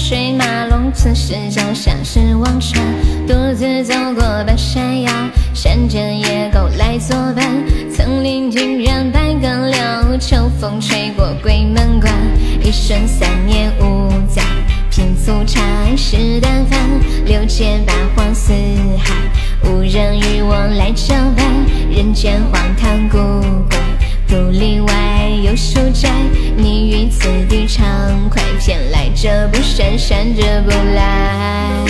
[0.09, 2.81] 水马龙，此时脚下是忘川。
[3.27, 5.11] 独自走过半山腰，
[5.53, 7.45] 山间野狗来作伴。
[7.93, 12.15] 层林尽染百舸柳，秋风吹过鬼门关。
[12.63, 14.45] 一生三年无灾。
[14.93, 15.61] 品粗茶，
[15.97, 16.79] 食淡饭，
[17.25, 18.53] 六界八荒四
[19.03, 19.13] 海，
[19.65, 21.45] 无人与我来交伴。
[21.91, 23.19] 人间荒唐古
[23.69, 23.77] 怪，
[24.29, 24.93] 独立外
[25.43, 26.11] 有书斋。
[26.57, 27.85] 你于此地畅
[28.31, 31.85] 快，偏来者不善，善者不来。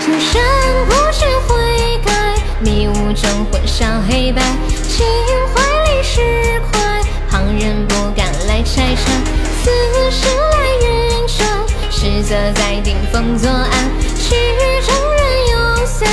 [0.00, 0.40] 青山
[0.86, 2.12] 不知悔改，
[2.60, 4.42] 迷雾中混淆黑白。
[4.86, 5.06] 心
[5.54, 6.80] 怀里石块，
[7.30, 9.06] 旁人不敢来拆穿。
[9.62, 9.70] 此
[10.10, 10.57] 生来，
[12.18, 13.70] 实则在顶风作案。
[14.18, 14.34] 曲
[14.84, 16.08] 终人又散，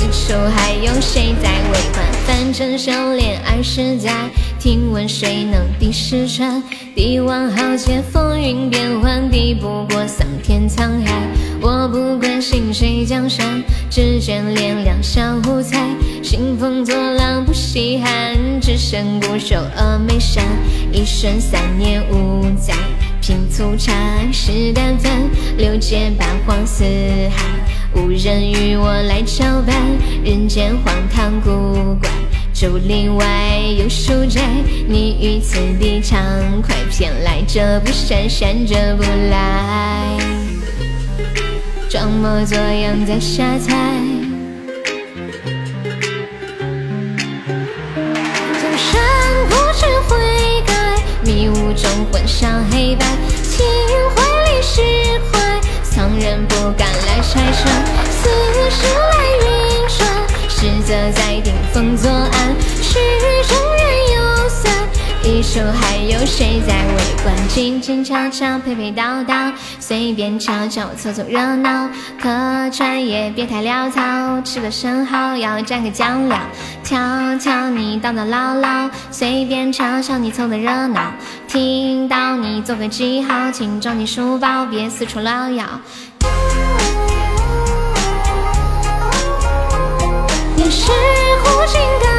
[0.00, 2.04] 离愁还有谁在围观？
[2.26, 4.10] 凡尘修炼二十载，
[4.58, 6.60] 听闻谁能敌石川？
[6.96, 11.12] 帝王豪杰风云变幻，敌不过桑田沧海。
[11.60, 15.78] 我不关心谁江山，只眷恋两小无猜。
[16.20, 20.44] 兴风作浪不稀罕，只剩孤守峨眉山。
[20.92, 22.74] 一生三年无灾，
[23.26, 23.90] 品粗茶，
[24.30, 25.10] 食淡饭。
[25.56, 26.84] 六界八荒四
[27.34, 27.42] 海，
[27.94, 29.74] 无人与我来交伴。
[30.22, 32.10] 人间荒唐古怪，
[32.52, 33.24] 竹林外
[33.78, 34.42] 有书斋。
[34.86, 36.20] 你于此地畅
[36.60, 40.18] 快，偏来者不善，善者不来。
[41.88, 43.74] 装模作样在瞎猜。
[51.44, 53.04] 迷雾中混淆黑白，
[53.42, 53.66] 情
[54.16, 54.80] 怀里释
[55.30, 55.60] 怀，
[55.94, 58.30] 旁人不敢来拆穿，似
[58.70, 59.44] 是来运
[59.86, 60.00] 转，
[60.48, 62.98] 实则在顶风作案，曲
[63.46, 64.13] 终人也。
[65.26, 67.34] 一首还有谁在围观？
[67.48, 69.50] 静静悄悄，陪陪叨叨，
[69.80, 71.88] 随便瞧瞧，凑凑热闹。
[72.20, 72.28] 客
[72.70, 74.02] 串也别太潦草，
[74.42, 76.38] 吃个生蚝要蘸个酱料。
[76.82, 76.98] 瞧
[77.38, 81.10] 瞧你叨叨唠唠，随便瞧瞧你凑的热闹。
[81.48, 85.64] 听到你做个记号，请装进书包，别四处乱摇。
[90.58, 90.92] 也是
[91.42, 92.13] 苦尽甘。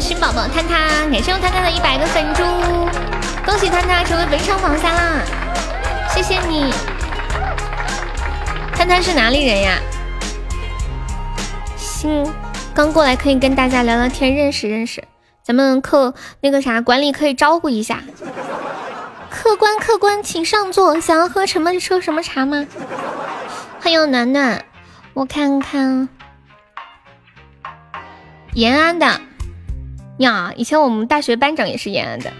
[0.00, 2.42] 新宝宝探探，感谢我探探的一百个粉猪，
[3.44, 5.22] 恭喜探探成为本场榜三啦！
[6.10, 6.72] 谢谢你，
[8.74, 9.78] 探探是哪里人呀？
[11.76, 12.26] 新
[12.74, 15.04] 刚过来，可以跟大家聊聊天，认识认识。
[15.42, 18.00] 咱们客那个啥管理可以招呼一下。
[19.30, 21.00] 客官客官，请上座。
[21.00, 22.66] 想要喝什么喝什么茶吗？
[23.80, 24.64] 欢迎暖暖，
[25.12, 26.08] 我看看，
[28.54, 29.20] 延安的
[30.18, 32.32] 呀，以前我们大学班长也是延安的。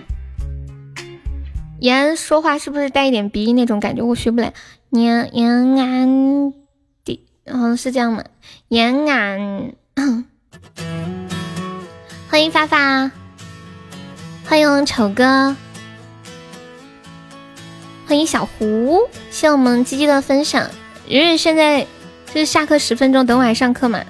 [1.81, 4.03] 延安说话是不是带一点鼻音那种感觉？
[4.03, 4.53] 我学不来。
[4.91, 6.53] 延延安
[7.05, 8.23] 的，嗯，是这样吗？
[8.69, 9.73] 延安，
[12.31, 13.11] 欢迎发发，
[14.47, 15.57] 欢迎丑哥，
[18.07, 19.01] 欢迎小胡，
[19.33, 20.71] 谢我们鸡鸡的分享。
[21.09, 21.85] 日日现在
[22.33, 24.03] 就是下课十分钟，等会还上课嘛？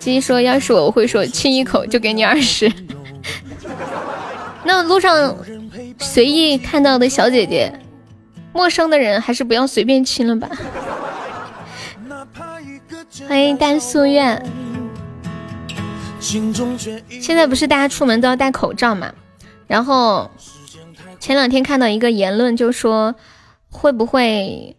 [0.00, 2.70] 鸡鸡说，要是我，我会说亲一口就给你二十。
[4.64, 5.36] 那路上
[5.98, 7.72] 随意看到的小姐姐，
[8.52, 10.48] 陌生的人还是不要随便亲了吧。
[13.28, 14.42] 欢迎丹素苑。
[17.20, 19.12] 现在不是大家出门都要戴口罩嘛？
[19.66, 20.30] 然后
[21.20, 23.14] 前两天看到一个言论，就说
[23.70, 24.74] 会不会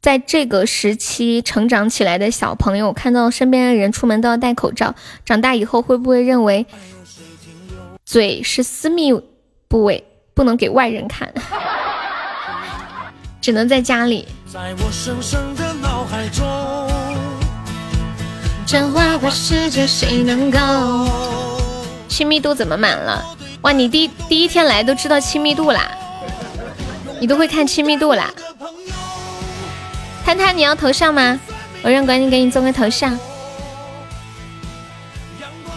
[0.00, 4.94] 在这个时期成长起来的小朋友，看到身边的人出门都要戴口罩，
[5.26, 6.66] 长大以后会不会认为？
[8.10, 9.12] 嘴是私密
[9.68, 10.02] 部位，
[10.32, 11.30] 不能给外人看，
[13.38, 14.26] 只能在家里。
[14.50, 16.42] 在我深深的脑海中
[18.66, 20.58] 这花花世界谁能够？
[22.08, 23.22] 亲密度怎么满了？
[23.60, 25.90] 哇，你第第一天来都知道亲密度啦？
[27.20, 28.32] 你都会看亲密度啦？
[30.24, 31.38] 摊摊，你要头像吗？
[31.82, 33.20] 我让管理给你做个头像。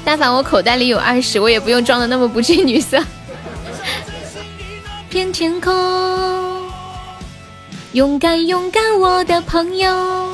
[0.03, 3.03] 但凡我口袋里有二十，我也不用装的那么不近女色。
[5.09, 5.71] 片天空，
[7.93, 10.29] 勇敢勇敢，我的朋友。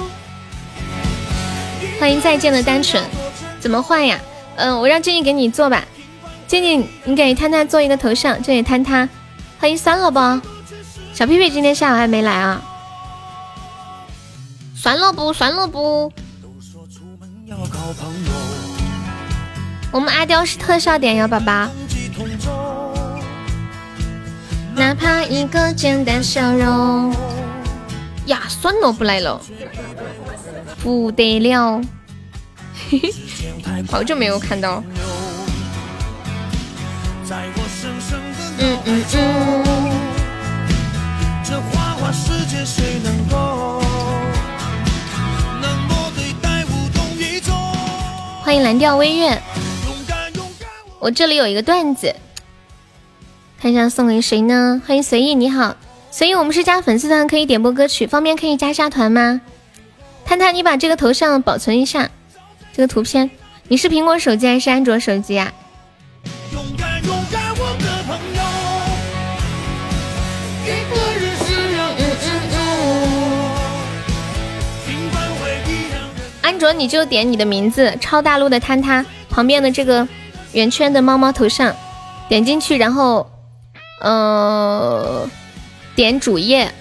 [2.00, 3.04] 欢迎再见的单纯，
[3.60, 4.20] 怎么换呀？
[4.56, 5.84] 嗯，我让静静给你做吧。
[6.48, 9.10] 静静，你给摊摊做一个头像，这里摊摊。
[9.60, 10.20] 欢迎酸了不？
[11.14, 12.62] 小屁屁今天下午还没来啊？
[14.76, 15.34] 酸了不？
[15.34, 16.12] 酸了不？
[19.92, 21.68] 我们阿刁是特效点呀，宝宝。
[24.76, 27.16] 哪怕一个简单笑容。
[28.26, 29.42] 呀，算了，不来了，
[30.84, 31.82] 不得了。
[32.90, 33.12] 嘿嘿，
[33.90, 34.84] 好久没有看到。
[38.60, 39.64] 嗯嗯嗯。
[48.44, 49.42] 欢迎蓝调微月。
[51.00, 52.16] 我这里有一个段子，
[53.62, 54.82] 看一下送给谁呢？
[54.86, 55.78] 欢迎随意，你好，
[56.10, 59.40] 随意，我们是加粉丝团，可以点播歌曲，方便可以加下团吗？
[60.26, 62.10] 探探，你把这个头像保存一下，
[62.74, 63.30] 这个图片，
[63.68, 65.54] 你是苹果手机还是安卓手机啊？
[76.42, 80.08] 安卓你就点你的名字，超大陆的坍塌旁边的这个。
[80.54, 81.76] 圆圈的猫猫头像，
[82.30, 83.30] 点进去，然后，
[84.02, 85.30] 呃，
[85.96, 86.72] 点主页，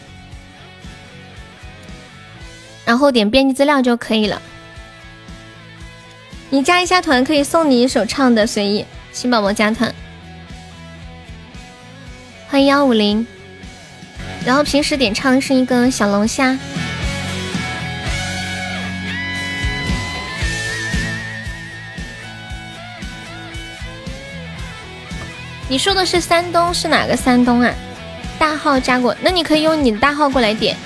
[2.85, 4.41] 然后点编辑资料就可以了。
[6.51, 8.85] 你加一下团，可以送你一首唱的，随意。
[9.13, 9.95] 新宝宝加团，
[12.49, 13.27] 欢迎幺五零。
[14.45, 16.57] 然后平时点唱是一个小龙虾。
[25.69, 27.75] 你说的是山东是哪个山东啊？
[28.39, 30.77] 大号加过，那你可以用你的大号过来点，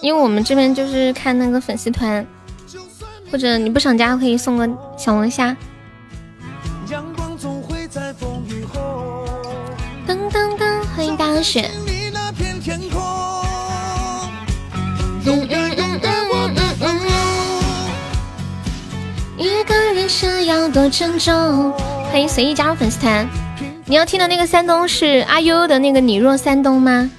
[0.00, 2.26] 因为我们这边就是看那个粉丝团，
[3.30, 5.54] 或者你不想加可以送个小龙虾。
[10.06, 11.68] 噔噔噔，欢迎大雪。
[15.24, 16.98] 嗯嗯嗯嗯嗯嗯。
[19.36, 21.74] 一个人是要多沉重。
[22.12, 23.26] 欢迎随意加入粉丝团。
[23.86, 27.10] 你要听的那个山东是阿悠悠的那个你若山东吗？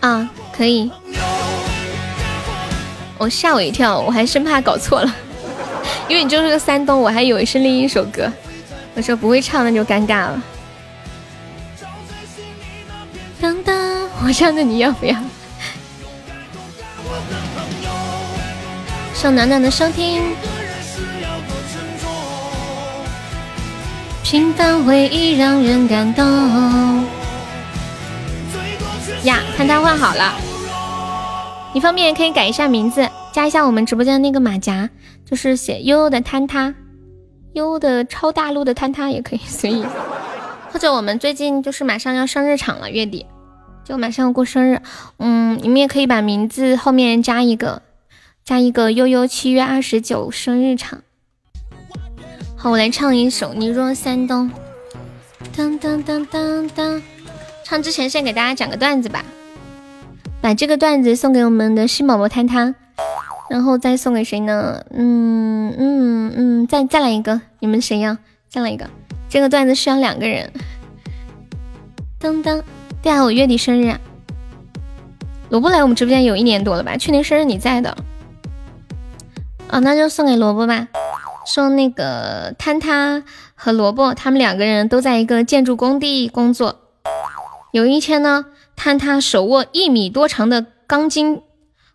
[0.00, 0.90] 啊，可以。
[3.16, 5.16] 我吓我一跳，我还生怕搞错了，
[6.10, 8.30] 因为你就是个山东，我还以为是另一首歌。
[8.94, 10.42] 我说不会唱那就尴尬了。
[13.40, 13.74] 当当，
[14.22, 15.16] 我唱的你要不要？
[19.20, 20.22] 送暖暖的收听。
[24.22, 26.24] 平凡回忆让人感动。
[29.24, 30.34] 呀，看他换好了。
[31.74, 34.88] 你方便可以改一下名字，加一下我们直播间的那个马甲，
[35.28, 36.72] 就是写悠悠的坍塌，
[37.54, 39.84] 悠悠的超大陆的坍塌也可以随意。
[40.70, 43.26] 或者我们最近就是马上要上日场了，月底
[43.84, 44.80] 就马上要过生日，
[45.16, 47.82] 嗯，你们也可以把名字后面加一个，
[48.48, 51.02] 加一个悠悠七月二十九生日场。
[52.56, 54.50] 好，我来唱一首《你若三冬》。
[55.54, 57.02] 当当当当当，
[57.62, 59.22] 唱之前先给大家讲个段子吧，
[60.40, 62.74] 把这个段子送给我们的新宝宝摊摊，
[63.50, 64.82] 然后再送给谁呢？
[64.92, 68.16] 嗯嗯嗯，再再来一个，你们谁要？
[68.48, 68.88] 再来一个，
[69.28, 70.50] 这个段子需要两个人。
[72.18, 72.64] 当当。
[73.02, 74.00] 对啊，我月底生日，啊
[75.50, 76.96] 萝卜来我们直播间有一年多了吧？
[76.96, 77.94] 去年生日你在的，
[79.68, 80.88] 啊，那就送给萝卜吧。
[81.46, 83.22] 说那个坍塌
[83.54, 86.80] 和萝卜他们两个人都在一个建筑工地工作。
[87.72, 88.46] 有一天呢，
[88.76, 91.42] 坍塌手握一米多长的钢筋，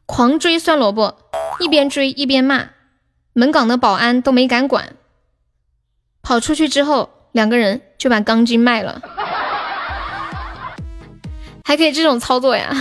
[0.06, 1.18] 狂追酸萝卜，
[1.60, 2.70] 一边追一边骂，
[3.34, 4.96] 门岗的保安都没敢管。
[6.22, 9.02] 跑出去之后，两个人就把钢筋卖了。
[11.66, 12.76] 还可以这种操作呀！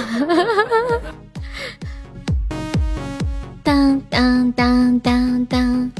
[4.12, 5.90] 当当当当，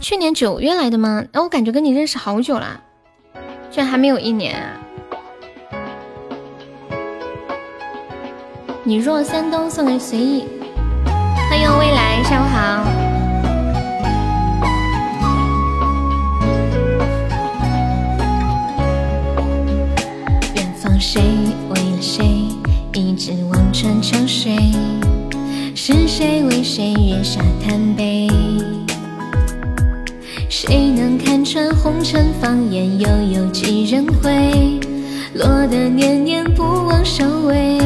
[0.00, 1.26] 去年九月来的吗？
[1.30, 2.80] 那我感觉跟你认识好久了，
[3.70, 4.80] 居然还没有一年啊！
[8.82, 10.46] 你若三冬送给随意，
[11.50, 12.82] 欢迎未来，下午好。
[20.54, 21.20] 远方谁
[21.68, 22.48] 为了谁
[22.94, 24.54] 一直望穿秋水？
[25.74, 28.28] 是谁为谁月下贪杯？
[30.50, 33.00] 谁能看穿红尘芳艳？
[33.00, 34.78] 又有几人会
[35.34, 37.78] 落得念念不忘收尾？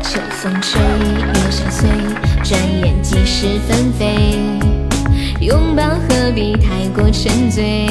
[0.00, 1.88] 秋风吹，月相随，
[2.44, 4.38] 转眼即是纷飞。
[5.40, 7.88] 拥抱何必太过沉醉？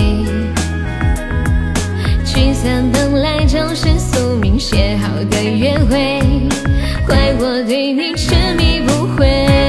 [2.31, 6.21] 聚散本来就是宿命写好的约会，
[7.07, 9.68] 怪我对你执迷不悔。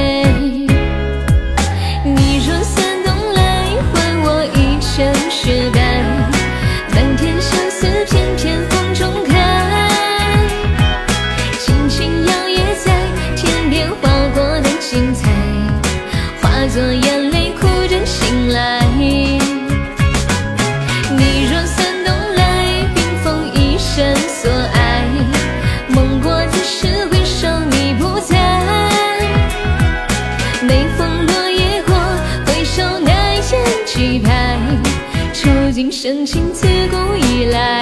[36.03, 37.81] 深情自古以来。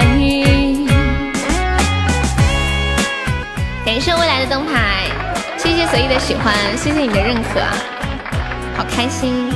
[3.82, 5.06] 感谢未来的灯牌，
[5.56, 7.60] 谢谢随意的喜欢，谢谢你的认可，
[8.76, 9.48] 好开心。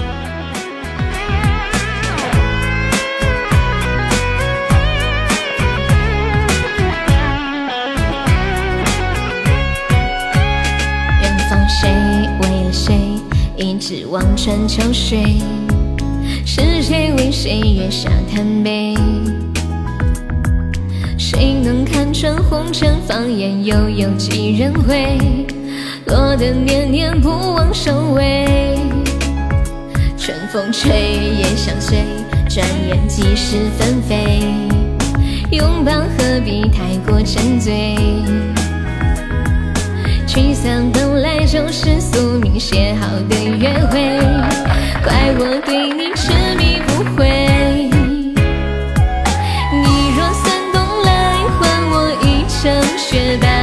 [11.21, 11.91] 远方谁
[12.41, 12.97] 为了谁
[13.59, 15.43] 一直望穿秋水？
[16.87, 18.95] 谁为谁月下贪杯？
[21.17, 23.65] 谁能看穿红尘放眼？
[23.65, 25.17] 又有几人会
[26.05, 28.77] 落得念念不忘收尾？
[30.19, 30.91] 春风吹，
[31.39, 32.05] 叶相随，
[32.51, 34.43] 转眼即是纷飞。
[35.53, 37.97] 拥抱何必太过沉醉？
[40.27, 44.21] 聚散本来就是宿命写好的约会，
[45.03, 46.74] 怪我对你痴迷
[53.15, 53.54] 雪白。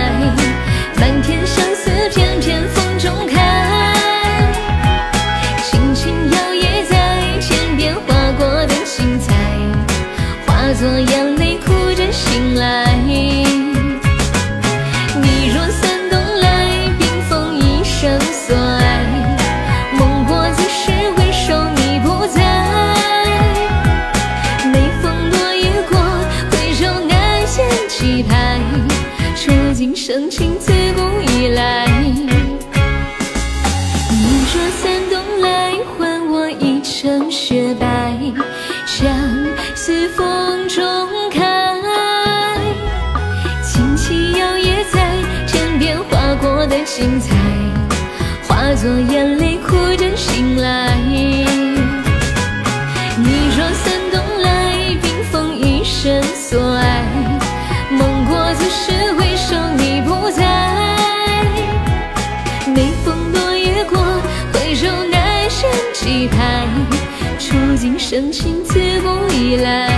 [48.82, 50.98] 作眼泪，哭着醒来。
[51.06, 51.46] 你
[53.56, 57.06] 若三冬来，冰封一生所爱，
[57.92, 60.42] 梦过自是回首你不在。
[62.74, 64.00] 每逢落叶过，
[64.52, 65.70] 回首难胜。
[65.94, 66.68] 期盼，
[67.38, 69.92] 触景生情，自古以来。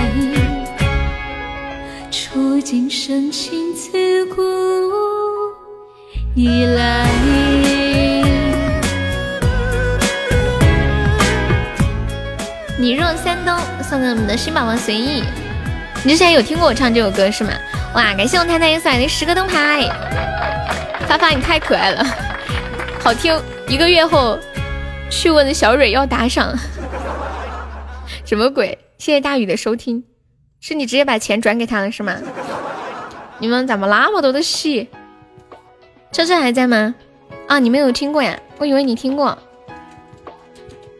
[2.62, 4.42] 今生情自古
[6.34, 7.06] 以来。
[13.94, 15.22] 送给我们的新宝宝随意，
[16.02, 17.52] 你之前有听过我唱这首歌是吗？
[17.94, 19.88] 哇，感谢我太太送来的十个灯牌，
[21.06, 22.04] 发发你太可爱了，
[23.00, 23.40] 好听。
[23.68, 24.36] 一个月后
[25.08, 26.52] 去问的小蕊要打赏，
[28.24, 28.76] 什么鬼？
[28.98, 30.02] 谢谢大雨的收听，
[30.60, 32.16] 是你直接把钱转给他了是吗？
[33.38, 34.88] 你们怎么那么多的戏？
[36.10, 36.96] 车车还在吗？
[37.46, 38.36] 啊，你没有听过呀？
[38.58, 39.38] 我以为你听过。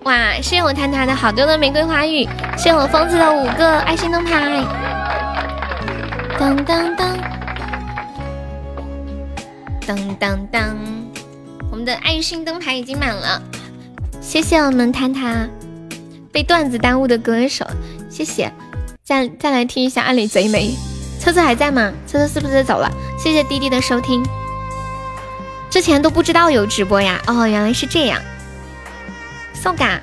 [0.05, 2.29] 哇，谢谢我谈谈的好多的玫瑰花语，
[2.59, 4.63] 谢谢我疯子的五个爱心灯牌。
[6.39, 7.19] 当当当，
[9.87, 10.77] 当当当，
[11.71, 13.41] 我们的爱心灯牌已经满了。
[14.21, 15.49] 谢谢我们谈谈
[16.31, 17.67] 被段子耽误的歌手，
[18.11, 18.53] 谢谢。
[19.03, 20.69] 再再来听一下《暗里贼眉》。
[21.25, 21.91] 车车还在吗？
[22.07, 22.91] 车车是不是走了？
[23.19, 24.23] 谢谢弟弟的收听。
[25.71, 27.23] 之前都不知道有直播呀？
[27.27, 28.21] 哦，原来是这样。
[29.65, 29.99] 送嘎。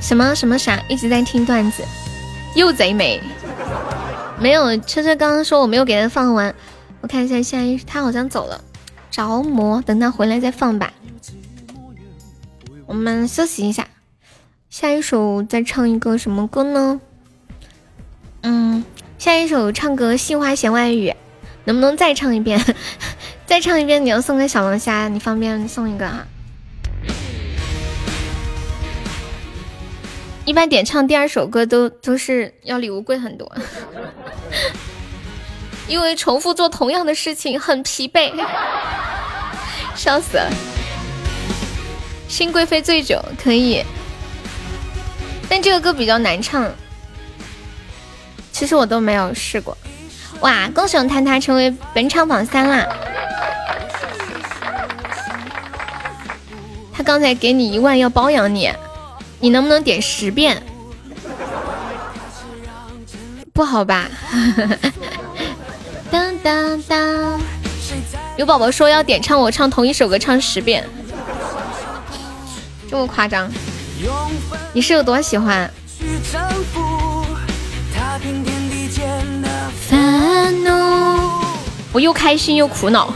[0.00, 0.82] 什么什么啥？
[0.88, 1.84] 一直在听段子，
[2.54, 3.20] 又贼美。
[4.38, 6.54] 没有，车车刚刚说我没有给他放完，
[7.02, 8.64] 我看一下下一，他好像走了。
[9.10, 10.94] 着魔，等他回来再放吧。
[12.86, 13.86] 我们休息一下，
[14.70, 17.02] 下一首再唱一个什么歌呢？
[18.40, 18.82] 嗯，
[19.18, 21.10] 下一首唱个《杏花弦外语》，
[21.64, 22.58] 能不能再唱一遍？
[23.44, 26.24] 再唱一遍，你要送个小龙虾，你方便送一个哈？
[30.44, 33.50] 一般点唱第二首歌都都是要礼物贵很多，
[35.86, 38.32] 因为重复做同样的事情很疲惫，
[39.94, 40.50] 笑死了。
[42.28, 43.84] 新贵妃醉酒可以，
[45.48, 46.68] 但这个歌比较难唱，
[48.50, 49.76] 其实我都没有试过。
[50.40, 52.86] 哇，恭喜我坍塌成为本场榜三啦！
[56.92, 58.72] 他刚才给你一万要包养你，
[59.40, 60.62] 你能不能点十遍？
[63.52, 64.08] 不好吧？
[66.10, 67.40] 当当当！
[68.36, 70.84] 有宝宝说要点唱我唱同一首歌唱十遍，
[72.88, 73.50] 这么夸张？
[74.72, 75.70] 你是有多喜欢？
[79.88, 81.44] 烦恼，
[81.92, 83.12] 我又开心又苦恼。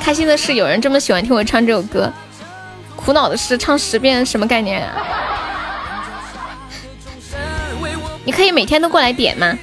[0.00, 2.12] 开心的是有人这么喜欢听我唱这首歌，
[2.98, 4.92] 苦恼的是唱十遍什么概念啊？
[8.24, 9.56] 你可以每天都过来点吗？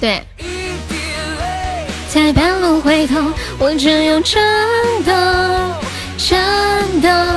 [0.00, 0.26] 对。
[2.08, 3.20] 在半路回头，
[3.58, 4.42] 我只有真
[5.04, 5.76] 的
[6.16, 7.36] 真的。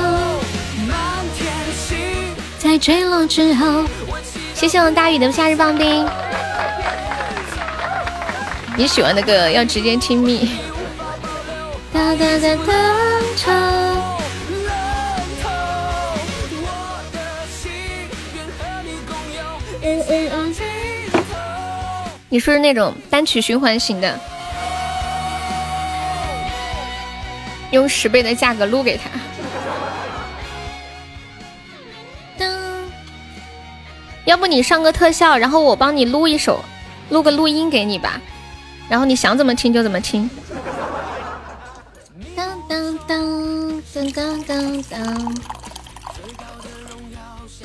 [2.58, 3.84] 在坠落之后。
[4.56, 6.06] 谢谢我大雨的夏日棒冰。
[8.76, 10.69] 你喜欢的歌要直接听蜜。
[11.92, 12.74] 哒哒哒哒
[13.36, 13.80] 唱。
[22.32, 24.20] 你说是那种单曲循环型的，
[27.72, 29.10] 用十倍的价格撸给他。
[34.26, 36.64] 要不你上个特效，然后我帮你录一首，
[37.10, 38.22] 录个录音给你吧，
[38.88, 40.30] 然后你想怎么听就怎么听。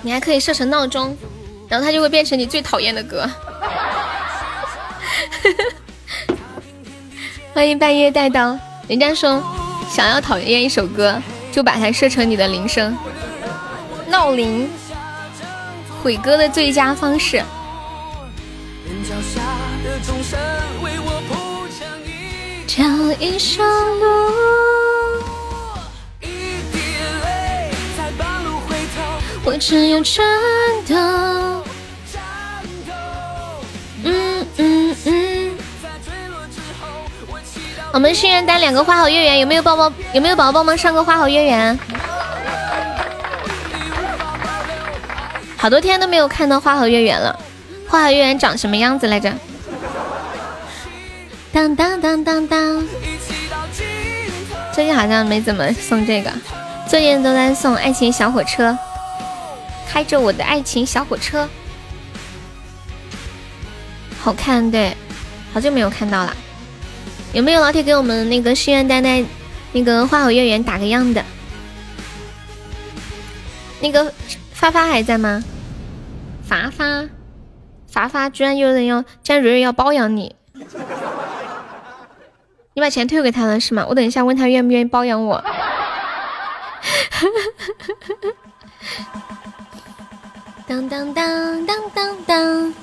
[0.02, 1.16] 你还可以设成闹钟，
[1.68, 3.28] 然后它就会变成你最讨厌的歌。
[7.54, 8.58] 欢迎半夜带刀。
[8.88, 9.42] 人家说，
[9.88, 12.96] 想要讨厌一首歌，就把它设成你的铃声，
[14.08, 14.68] 闹铃。
[16.02, 17.42] 毁歌的最佳方式。
[22.66, 22.82] 这
[23.18, 23.64] 一生
[24.00, 24.06] 路，
[29.44, 30.24] 我只有真
[30.86, 31.62] 的。
[34.02, 35.58] 嗯嗯嗯。
[37.92, 39.92] 我们心愿单两个花好月圆，有没有宝宝？
[40.12, 41.78] 有没有宝宝帮忙上个花好月圆？
[45.56, 47.38] 好多天都没有看到花好月圆了，
[47.88, 49.32] 花好月圆长什么样子来着？
[51.52, 52.86] 当当当当当，
[54.72, 56.30] 最近好像没怎么送这个，
[56.88, 58.76] 最近都在送爱情小火车，
[59.88, 61.48] 开着我的爱情小火车，
[64.20, 64.96] 好看对，
[65.52, 66.36] 好久没有看到了，
[67.32, 69.24] 有没有老铁给我们那个心愿单单
[69.72, 71.24] 那个花好月圆打个样的？
[73.80, 74.12] 那个
[74.52, 75.44] 发发还在吗？
[76.42, 77.08] 发发
[77.86, 80.34] 发发，居然有人要，居然蕊蕊要包养你，
[82.74, 83.86] 你把钱退给他了是吗？
[83.88, 85.44] 我等一下问他愿不愿意包养我。
[90.74, 92.74] 当当当当当当。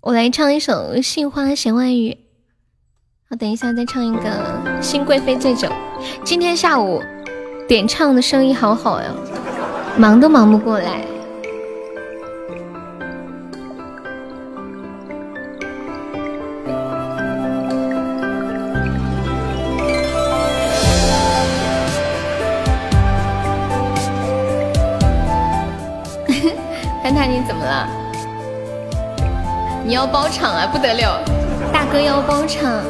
[0.00, 2.10] 我来唱一首《杏花闲外语》，
[3.28, 4.20] 我等一下再唱一个
[4.82, 5.68] 《新贵妃醉酒》。
[6.24, 7.00] 今天下午
[7.68, 9.14] 点唱的生意好好呀，
[9.96, 11.04] 忙都忙不过来。
[27.70, 27.88] 了？
[29.86, 31.22] 你要包场啊，不得了！
[31.72, 32.82] 大哥要包场。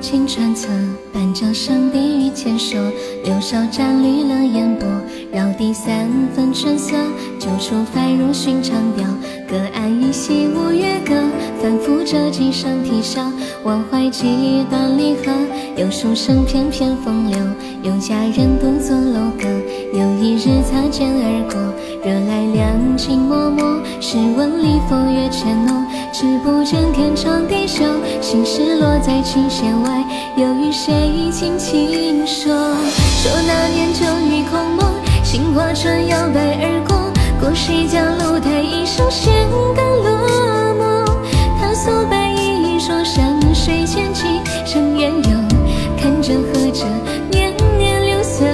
[0.00, 0.68] 青川侧，
[1.12, 2.78] 半江上低于千手，
[3.24, 4.88] 柳梢沾绿了烟波，
[5.32, 6.96] 绕堤三分春色，
[7.38, 9.06] 旧处繁如寻常调。
[9.56, 11.14] 隔岸依稀五月歌，
[11.62, 13.22] 反复着几声啼笑。
[13.64, 15.32] 忘怀几段离合，
[15.78, 17.38] 有书生翩翩风流，
[17.82, 19.48] 有佳人独坐楼阁。
[19.94, 21.58] 有一日擦肩而过，
[22.04, 23.82] 惹来两情脉脉。
[23.98, 27.82] 试问里风月渐浓，只不见天长地久，
[28.20, 30.04] 心事落在琴弦外，
[30.36, 32.52] 又与谁轻轻说？
[32.52, 34.92] 说那年酒雨空梦，
[35.24, 37.05] 杏花船摇摆而过。
[37.46, 39.32] 过谁家楼台，一声弦
[39.72, 40.10] 歌落
[40.74, 41.06] 寞。
[41.60, 45.30] 他素白衣说山水千骑成烟游，
[45.96, 46.84] 看着和着
[47.30, 48.44] 年年流色。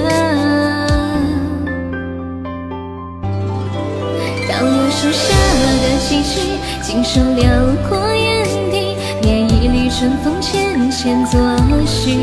[4.47, 5.33] 当柳树下
[5.81, 6.39] 的几句，
[6.83, 7.49] 锦绣辽
[7.89, 11.41] 阔眼底，念一缕春风浅浅作
[11.87, 12.19] 序。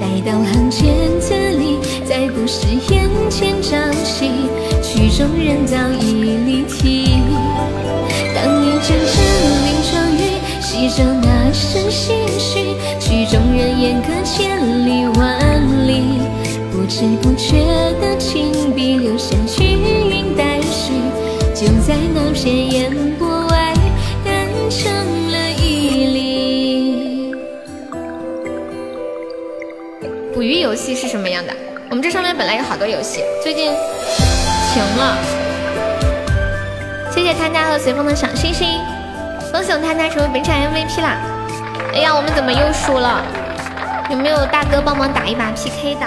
[0.00, 0.94] 待到行千
[2.08, 4.30] 再不是眼前朝夕。
[4.80, 7.20] 曲中人早已离题。
[8.32, 9.16] 当年阵阵
[9.64, 10.20] 林霜雨，
[10.60, 12.76] 细着那声心绪。
[13.00, 16.20] 曲中人烟隔千里万里，
[16.72, 17.64] 不知不觉
[18.00, 19.62] 的情笔留下余
[20.10, 20.92] 韵待续，
[21.54, 23.74] 就在那片烟波外，
[24.24, 24.92] 淡成
[25.32, 27.34] 了一粒。
[30.32, 31.52] 捕鱼游戏是什么样的？
[31.96, 33.72] 我们这上面本来有好多游戏，最近。
[34.74, 35.16] 停了，
[37.10, 38.82] 谢谢贪家和随风的小星星，
[39.50, 41.16] 恭喜我贪家成为本场 MVP 啦！
[41.94, 43.24] 哎呀，我们怎么又输了？
[44.10, 46.06] 有没有大哥帮忙打一把 PK 的？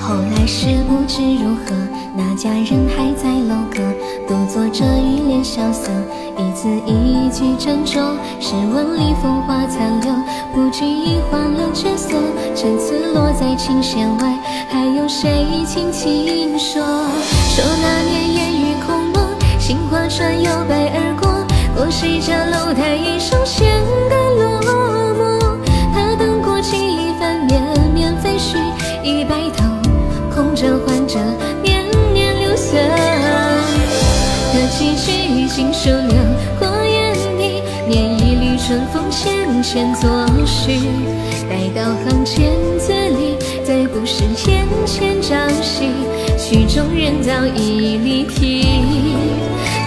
[0.00, 1.70] 后来是不知如何，
[2.12, 3.80] 那家人还在楼阁，
[4.26, 5.90] 独坐着一脸萧瑟，
[6.36, 8.00] 一字一句斟酌。
[8.40, 10.12] 试问里风华残留，
[10.52, 12.16] 不觉已换了角色，
[12.56, 14.38] 陈词落在琴弦外，
[14.68, 16.82] 还有谁轻轻说？
[16.82, 19.24] 说那年烟雨空蒙，
[19.58, 21.30] 杏花船摇摆而过，
[21.76, 25.56] 过谁家楼台，一声弦歌落寞。
[25.94, 27.62] 他等过几番绵
[27.94, 28.58] 绵飞絮，
[29.04, 29.64] 已白头。
[30.34, 31.18] 空着换着，
[35.50, 36.14] 句锦绣流
[36.60, 40.08] 过眼底，念一缕春风浅浅作
[40.46, 40.78] 序。
[41.48, 45.90] 待到行千字里，再不是眼前朝夕。
[46.38, 48.64] 曲中人早已离题。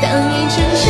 [0.02, 0.84] 当一阵阵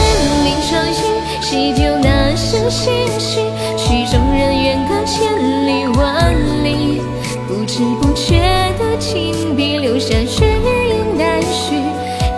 [0.43, 1.01] 林霜雨，
[1.39, 2.89] 洗旧那声唏
[3.19, 3.41] 嘘。
[3.77, 6.33] 曲中人远隔千里万
[6.63, 6.99] 里，
[7.47, 8.39] 不知不觉
[8.79, 10.25] 的情笔留下余
[10.89, 11.75] 韵待续，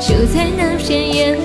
[0.01, 1.37] 就在那片烟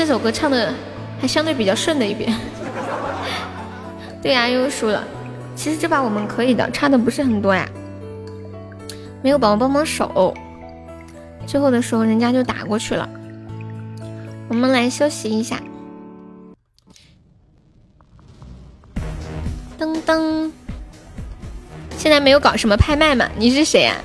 [0.00, 0.72] 这首歌唱的
[1.20, 2.34] 还相对比较顺的一遍。
[4.22, 5.04] 对呀，又输了。
[5.54, 7.68] 其实这把我们可以的，差的不是很多呀。
[9.20, 10.34] 没有宝宝帮帮手，
[11.46, 13.06] 最后的时候人家就打过去了。
[14.48, 15.60] 我们来休息一下。
[19.78, 20.50] 噔噔，
[21.98, 23.28] 现在没有搞什么拍卖吗？
[23.36, 23.96] 你是谁呀？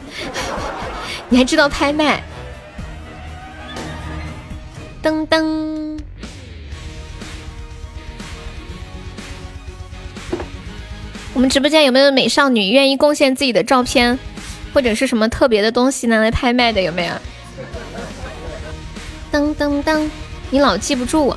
[1.30, 2.22] 你还知道拍卖？
[5.02, 5.75] 噔噔，
[11.36, 14.18] 我们直播间有没有美少女愿意贡献自己的照片，
[14.74, 16.82] 或者是什么特别的东西拿来拍卖的？
[16.82, 17.14] 有没有？
[19.34, 20.10] 噔噔噔，
[20.50, 21.36] 你老记不住，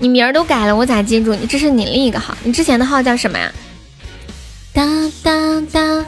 [0.00, 1.46] 你名儿都改了，我咋记住你？
[1.46, 3.52] 这是你另一个号，你之前的号叫什么呀？
[4.72, 4.84] 哒
[5.22, 6.04] 哒哒，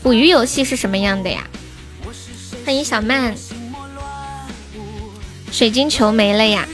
[0.00, 1.44] 捕鱼游戏是什么样的呀？
[2.64, 3.34] 欢迎小曼，
[5.50, 6.68] 水晶球没了呀？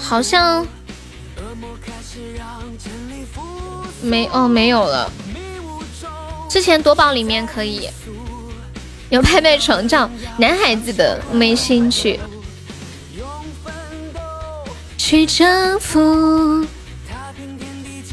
[0.00, 0.66] 好像
[4.06, 5.10] 没哦，没有了。
[6.48, 7.88] 之前夺宝里面可以
[9.10, 10.08] 有拍卖床照，
[10.38, 12.18] 男孩子的没兴趣。
[14.96, 16.66] 去征服。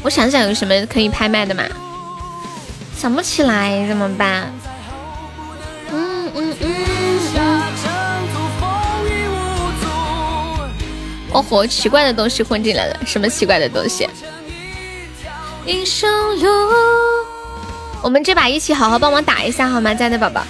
[0.02, 1.64] 我想想有什么可以拍卖的嘛？
[2.96, 4.52] 想不起来怎么办？
[5.90, 6.74] 嗯嗯嗯。
[11.32, 14.08] 哦吼，奇怪的东西混进来了，什么奇怪的东西？
[15.66, 16.08] 英雄
[16.40, 16.48] 路。
[18.02, 20.42] 我们这把一起好好帮忙打一下好吗，亲爱的宝宝？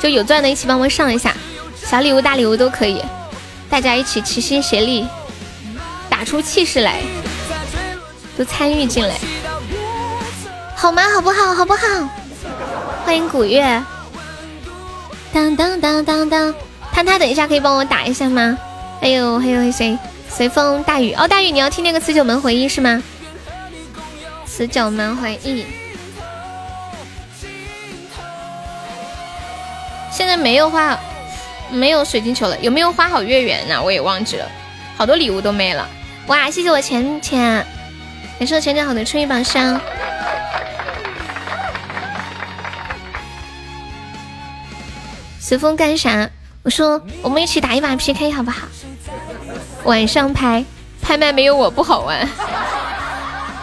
[0.00, 1.32] 就有钻的一起帮忙上一下，
[1.76, 3.00] 小礼物、大礼物都可以，
[3.70, 5.06] 大家一起齐心协力。
[6.08, 7.00] 打出气势来，
[8.38, 9.14] 都参与进来，
[10.74, 11.02] 好吗？
[11.14, 11.54] 好不好？
[11.54, 12.08] 好不好？
[13.04, 13.82] 欢迎古月，
[15.32, 16.54] 当当当当当，
[16.90, 18.56] 他他等一下可以帮我打一下吗？
[19.00, 19.96] 还有还有谁？
[20.28, 23.02] 随风大雨哦，大雨你要听那个辞九门回忆是吗？
[24.56, 25.66] 辞九门回忆，
[30.10, 30.98] 现在没有花，
[31.70, 33.82] 没有水晶球了，有没有花好月圆呢？
[33.82, 34.50] 我也忘记了，
[34.96, 35.86] 好多礼物都没了。
[36.28, 36.50] 哇！
[36.50, 37.38] 谢谢我浅浅，
[38.38, 39.78] 感谢我浅浅好的春雨榜上。
[45.38, 46.30] 随风干啥？
[46.62, 48.66] 我说我们一起打一把 PK 好不好？
[49.84, 50.64] 晚上拍
[51.02, 52.26] 拍卖没有我不好玩，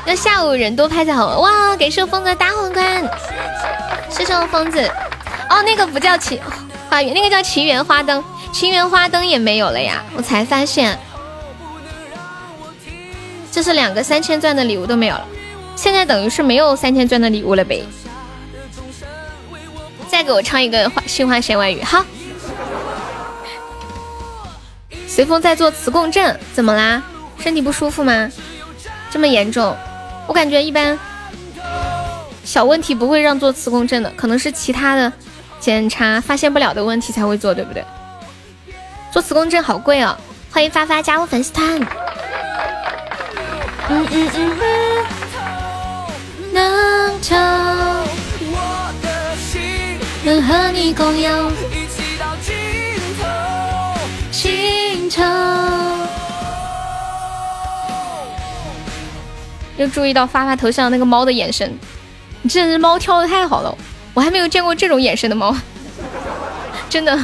[0.05, 1.39] 那下午人多拍才好。
[1.39, 1.75] 哇！
[1.77, 3.09] 感谢我疯子大皇冠，
[4.09, 4.79] 谢谢我疯子。
[5.49, 6.39] 哦，那个不叫奇
[6.89, 10.97] 花园，那个叫奇缘花灯，奇缘花灯也没有了呀，我才发现。
[13.51, 15.25] 这是两个三千钻的礼物都没有了，
[15.75, 17.83] 现在等于是没有三千钻的礼物了呗。
[20.07, 22.05] 再给我唱一个《花心花弦外语》好。
[25.07, 27.01] 随风在做磁共振，怎么啦？
[27.39, 28.29] 身体不舒服吗？
[29.09, 29.75] 这么严重？
[30.27, 30.97] 我感觉一般
[32.43, 35.11] 小问题不会让做磁共振的，可能是其他的
[35.59, 37.83] 检查发现不了的问题才会做，对不对？
[39.11, 40.17] 做磁共振好贵哦。
[40.51, 41.79] 欢迎发发加入粉丝团。
[43.89, 44.57] 嗯嗯嗯
[46.53, 47.35] 能透，
[50.23, 52.53] 能和你共游，一起到尽
[53.19, 53.27] 头，
[54.31, 55.23] 尽头。
[59.77, 61.71] 又注意到发发头像那个猫的眼神，
[62.41, 63.77] 你这只猫跳的太好了，
[64.13, 65.55] 我还没有见过这种眼神的猫，
[66.89, 67.17] 真的，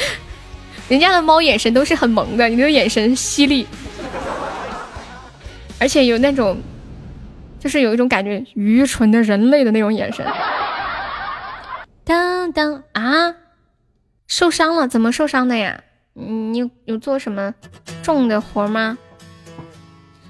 [0.88, 3.66] 人家的猫眼神都是很萌的，你的眼神犀利。
[5.78, 6.60] 而且有那种，
[7.58, 10.26] 就是有一种感觉，愚蠢的人类的那种眼神。
[12.04, 13.34] 当当啊，
[14.26, 14.86] 受伤了？
[14.86, 15.80] 怎么受伤的呀？
[16.12, 17.54] 你有有做什么
[18.02, 18.98] 重的活吗？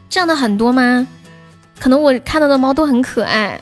[0.09, 1.09] 这样的很多吗？
[1.81, 3.61] 可能我看到的猫都很可爱。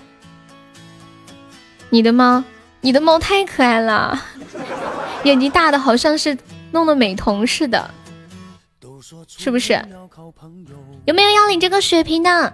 [1.88, 2.44] 你的猫，
[2.80, 4.20] 你的猫太可爱了，
[5.22, 6.36] 眼睛大的好像是
[6.72, 7.90] 弄的美瞳似的。
[9.28, 9.80] 是不是？
[11.06, 12.52] 有没有要领这个血瓶的？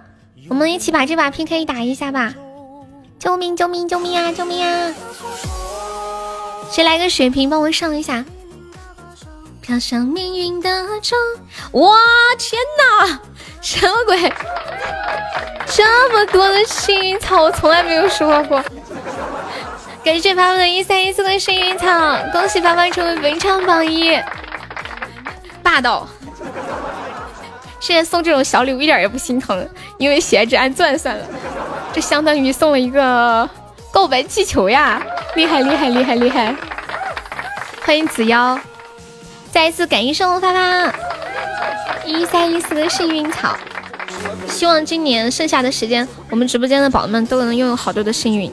[0.50, 2.34] 我们一起把这把 PK 打一下吧！
[3.18, 3.56] 救命！
[3.56, 3.88] 救命！
[3.88, 4.30] 救命啊！
[4.30, 4.94] 救命啊！
[6.70, 8.22] 谁来个血瓶帮我上一下？
[9.64, 10.68] 飘向命运的
[11.00, 11.16] 钟。
[11.80, 11.96] 哇！
[12.38, 13.18] 天哪！
[13.62, 14.30] 什么鬼？
[15.64, 18.62] 这么多的幸运草，我从来没有收获过。
[20.04, 21.86] 感谢发发的一三一四的幸运草，
[22.30, 24.20] 恭喜发发成为本场榜一，
[25.62, 26.06] 霸道！
[27.80, 29.66] 现在送这种小礼物一点也不心疼，
[29.96, 31.24] 因为喜爱值按钻算了，
[31.90, 33.48] 这相当于送了一个
[33.90, 35.02] 告白气球呀！
[35.34, 36.54] 厉害厉害厉害厉害！
[37.82, 38.58] 欢迎子妖，
[39.54, 40.92] 再一次感谢生发发
[42.04, 43.56] 一三一四的幸运草，
[44.48, 48.52] 希望今年剩下的时间，我们直播间的宝宝们都能拥有好多的幸运，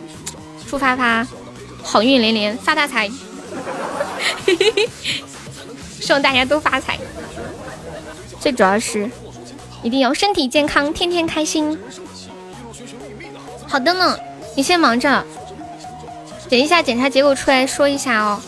[0.70, 1.28] 祝发发
[1.82, 3.10] 好运连连，发大财！
[6.00, 7.00] 希望大家都发财，
[8.40, 9.10] 最主要是。
[9.82, 11.76] 一定要身体健康，天天开心。
[13.68, 14.16] 好的呢，
[14.56, 15.26] 你先忙着，
[16.48, 18.40] 等一下检查结果出来说一下哦。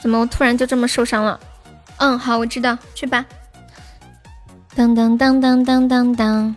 [0.00, 1.38] 怎么我突然就这么受伤了？
[1.98, 3.24] 嗯，好，我知道，去吧。
[4.74, 6.56] 当当当当当当当，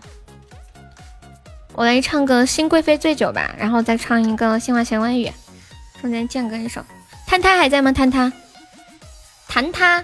[1.74, 5.28] 我来唱个《新贵妃醉酒》吧，然后再唱一个《新话弦外语》，
[6.02, 6.82] 中间间隔一首。
[7.28, 7.92] 坍塌还在吗？
[7.92, 8.32] 坍塌，
[9.50, 10.04] 坍塌，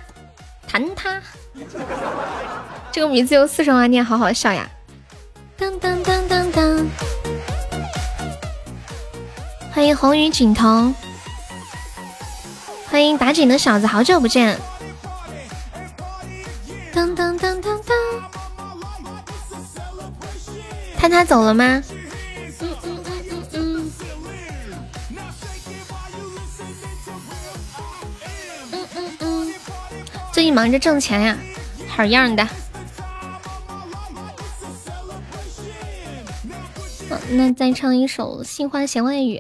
[0.70, 1.22] 坍塌。
[2.92, 4.68] 这个名字用四川话念，好好笑呀！
[5.56, 6.86] 当当当当当，
[9.72, 10.94] 欢迎红雨锦彤。
[12.90, 14.60] 欢迎打井的小子，好久不见。
[16.92, 17.96] 当当当当当，
[20.98, 21.84] 他他走了吗？
[22.60, 23.88] 嗯
[28.96, 29.54] 嗯嗯。
[30.34, 31.38] 最近忙着挣钱呀，
[31.88, 32.48] 好样的。
[37.32, 39.38] 那再唱一首《杏花弦外语》。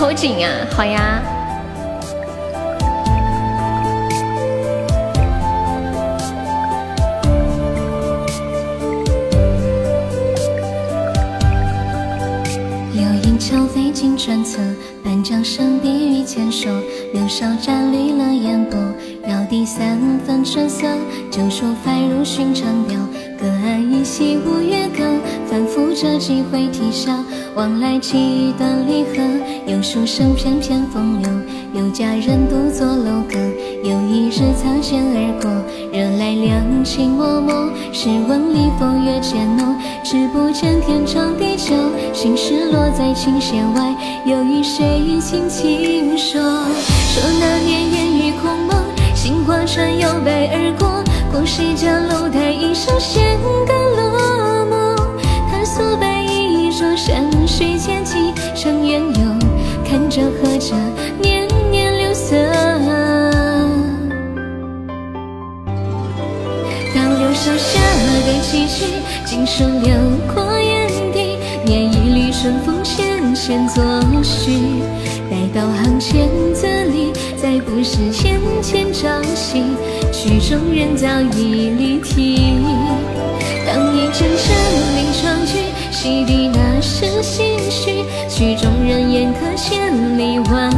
[0.00, 0.50] 口井啊！
[0.74, 1.20] 好呀。
[13.38, 14.60] 桥飞尽转侧，
[15.02, 16.68] 半江山碧玉牵手，
[17.14, 18.78] 柳梢沾绿了烟波，
[19.26, 20.86] 绕堤三分春色，
[21.30, 22.98] 旧书翻入寻常调，
[23.40, 25.02] 隔岸依稀五月歌，
[25.50, 27.12] 反复着几回啼笑，
[27.56, 29.20] 往来几段离合，
[29.66, 31.28] 有书生翩翩风流，
[31.74, 33.36] 有佳人独坐楼阁，
[33.82, 35.50] 有一日擦肩而过，
[35.92, 37.52] 惹来两情脉脉，
[37.92, 41.74] 试问里风月渐浓，只不见天长地久，
[42.12, 43.40] 心事落在琴。
[43.40, 43.94] 弦外，
[44.24, 46.40] 又与谁轻轻说？
[46.40, 48.76] 说那年烟雨空蒙，
[49.14, 51.02] 杏花船摇摆而过，
[51.32, 53.36] 过谁家楼台，一首弦
[53.66, 54.29] 歌落。
[56.80, 59.20] 衣着，山水间几成缘由，
[59.84, 60.74] 看着和着
[61.20, 62.34] 年年流色。
[66.94, 67.78] 当柳梢下
[68.24, 68.86] 对棋局，
[69.26, 69.92] 今生流
[70.34, 71.36] 过眼底，
[71.66, 73.10] 念一缕春风牵。
[73.34, 73.82] 先作
[74.22, 74.58] 序，
[75.30, 79.62] 待到行千字里，再不是千千朝夕。
[80.12, 82.56] 曲中人早已离题。
[83.66, 84.50] 当一阵阵
[84.96, 85.39] 临窗，
[86.02, 88.06] 洗涤那时心绪。
[88.26, 90.70] 曲中人烟隔千里万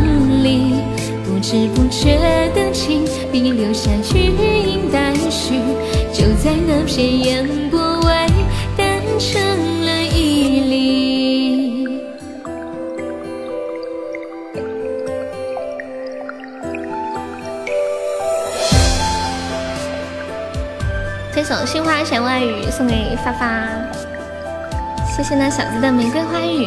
[0.43, 0.83] 里，
[1.25, 2.19] 不知不觉
[2.57, 5.61] 的情，笔留下余音待续。
[6.13, 8.27] 就在那片烟波外，
[8.77, 9.41] 淡成。
[21.35, 23.62] 这首《杏花弦外语》送给发发，
[25.15, 26.67] 谢谢那小子的玫瑰花语。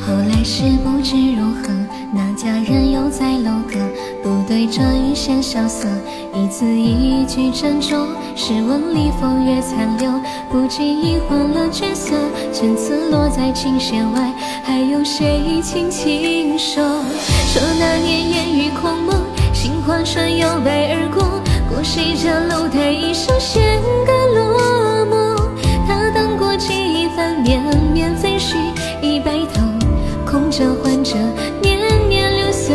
[0.00, 1.68] 后来是不知如何，
[2.12, 3.80] 那佳人又在楼阁，
[4.22, 5.88] 独对着雨弦萧瑟，
[6.32, 8.06] 一字一句斟酌。
[8.36, 10.12] 试问里风月残留，
[10.48, 12.14] 不经意换了角色，
[12.52, 14.32] 陈词落在琴弦外，
[14.62, 16.82] 还有谁轻轻说？
[17.52, 19.29] 说那年烟雨空蒙，杏
[19.90, 21.20] 花船摇摆而过，
[21.68, 25.36] 过谁家楼台，一首弦歌落寞。
[25.84, 27.60] 他当过几番绵
[27.92, 28.54] 绵飞絮，
[29.02, 29.66] 已白头，
[30.24, 31.16] 空着换着
[31.60, 31.76] 年
[32.08, 32.72] 年流色，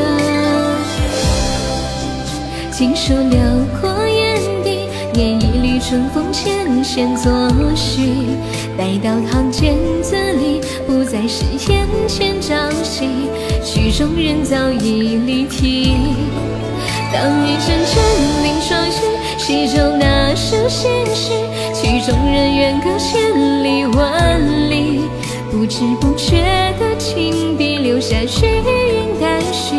[2.69, 3.39] 锦书辽
[3.79, 5.79] 阔眼底，念一缕。
[5.79, 7.31] 春风浅浅作
[7.75, 8.11] 序，
[8.77, 13.07] 待到行间字里，不再是眼前朝夕。
[13.63, 15.95] 曲中人早已离题。
[17.15, 18.91] 当一阵阵临窗雨，
[19.37, 21.31] 洗旧那声心绪。
[21.73, 24.99] 曲中人远隔千里万里，
[25.49, 26.43] 不知不觉
[26.77, 29.77] 的情，笔留下虚云待续。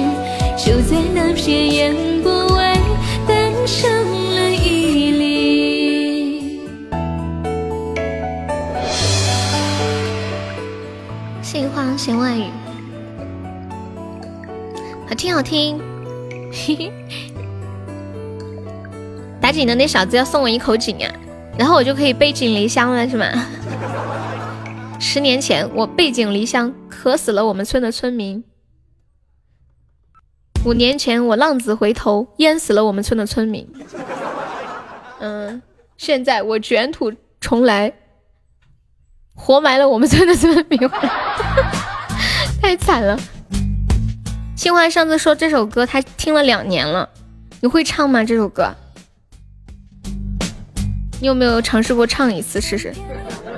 [0.56, 2.65] 就在那片烟波外
[19.56, 21.10] 井的那小子要送我一口井啊，
[21.58, 23.26] 然后我就可以背井离乡了，是吗？
[25.00, 28.44] 十年前我背井离乡，渴死了我们村的村民。
[30.64, 33.66] 五年前我浪子回头，淹死了我们村的村民。
[35.20, 35.62] 嗯，
[35.96, 37.92] 现在我卷土重来，
[39.34, 40.78] 活埋了我们村的村民。
[42.60, 43.18] 太惨了！
[44.56, 47.08] 清欢上次说这首歌他听了两年了，
[47.60, 48.24] 你会唱吗？
[48.24, 48.74] 这首歌，
[51.18, 52.92] 你有没有尝试过唱一次试试？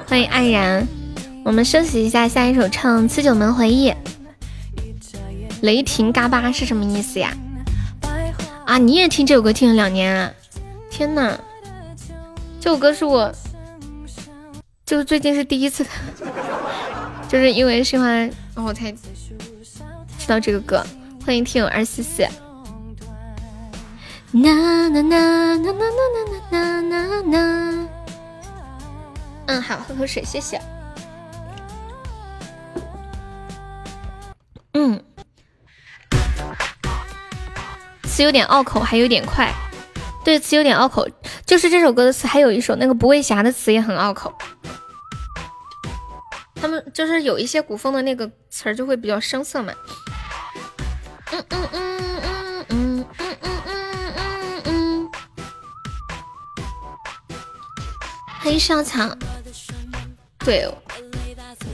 [0.07, 0.87] 欢迎安然，
[1.45, 3.91] 我们休息一下，下一首唱《辞九门回忆》。
[5.63, 7.37] 雷霆嘎巴是什么意思呀？
[8.65, 10.33] 啊，你也听这首歌听了两年啊？
[10.89, 11.37] 天呐，
[12.61, 13.33] 这首歌是我，
[14.87, 15.85] 就是最近是第一次，
[17.29, 20.85] 就是因为喜欢，然后才知道这个歌。
[21.27, 22.25] 欢迎听友二四四。
[24.33, 27.89] 呐呐呐呐呐呐呐呐呐呐。
[29.47, 30.61] 嗯，好，喝口水，谢谢。
[34.75, 35.03] 嗯，
[38.05, 39.51] 词有点拗口，还有点快。
[40.25, 41.09] 对，词有点拗口，
[41.47, 44.33] 就是这首歌的词，还有一首那个不畏侠的词也很拗口。
[46.55, 49.73] 他们就是有一些古风的那个词儿就会比较生涩嘛。
[51.33, 51.98] 嗯嗯嗯。
[58.49, 59.15] 黑校草，
[60.39, 60.67] 对，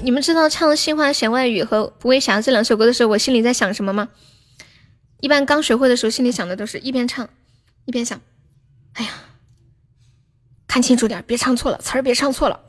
[0.03, 4.09] 你们知道唱《心花弦外语》和《不畏侠》这两首歌的时候，我心里在想什么吗？
[5.21, 7.29] 一般刚学会的时候，心里想的都是一边唱
[7.85, 8.21] 一边想，
[8.95, 9.13] 哎呀，
[10.67, 12.61] 看清楚点，别唱错了，词儿别唱错了。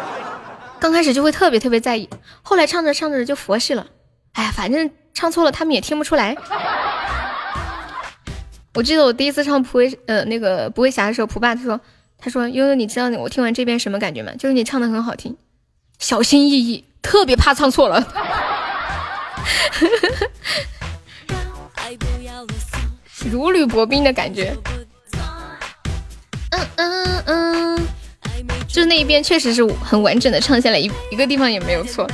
[0.80, 2.08] 刚开始就会特别特别在意，
[2.40, 3.86] 后来唱着唱着就佛系了。
[4.32, 6.34] 哎呀，反正唱错了他们也听不出来。
[8.72, 11.78] 我记得我第一次唱《不畏》呃那个《不畏侠》的时候，蒲爸他说。
[12.18, 14.32] 他说：“悠悠，你知道我听完这边什么感觉吗？
[14.38, 15.36] 就是你唱的很好听，
[15.98, 18.04] 小心翼翼，特别怕唱错了，
[23.30, 24.56] 如履薄冰的感觉。
[26.50, 27.86] 嗯嗯嗯，
[28.66, 32.08] 就那一边确实是很完整的唱下来，一一个地方也没有错。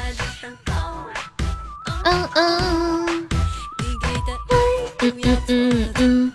[2.04, 3.28] 嗯嗯
[5.00, 6.32] 嗯嗯嗯嗯。”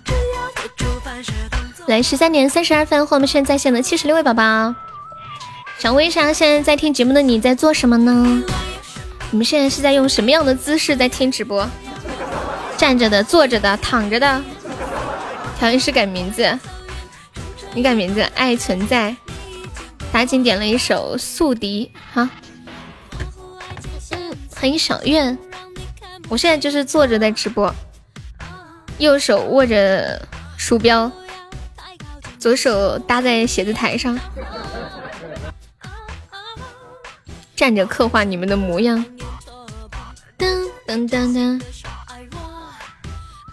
[1.87, 4.75] 来十三点三十二分，欢迎我们现在在线的七十六位宝宝。
[5.79, 8.43] 想问一下，现在在听节目的你在做什么呢？
[9.31, 11.65] 你们现在是在用什么样的姿势在听直播？
[12.75, 14.43] 站着的、坐着的、躺着的？
[15.57, 16.59] 调音师改名字，
[17.73, 19.15] 你改名字，爱存在。
[20.11, 22.29] 打紧点了一首《宿敌》哈。
[24.11, 25.37] 嗯，欢小月。
[26.27, 27.73] 我现在就是坐着在直播，
[28.97, 30.21] 右手握着
[30.57, 31.09] 鼠标。
[32.39, 34.17] 左手搭在写字台上，
[37.55, 39.03] 站着刻画你们的模样。
[40.37, 41.61] 噔噔噔噔，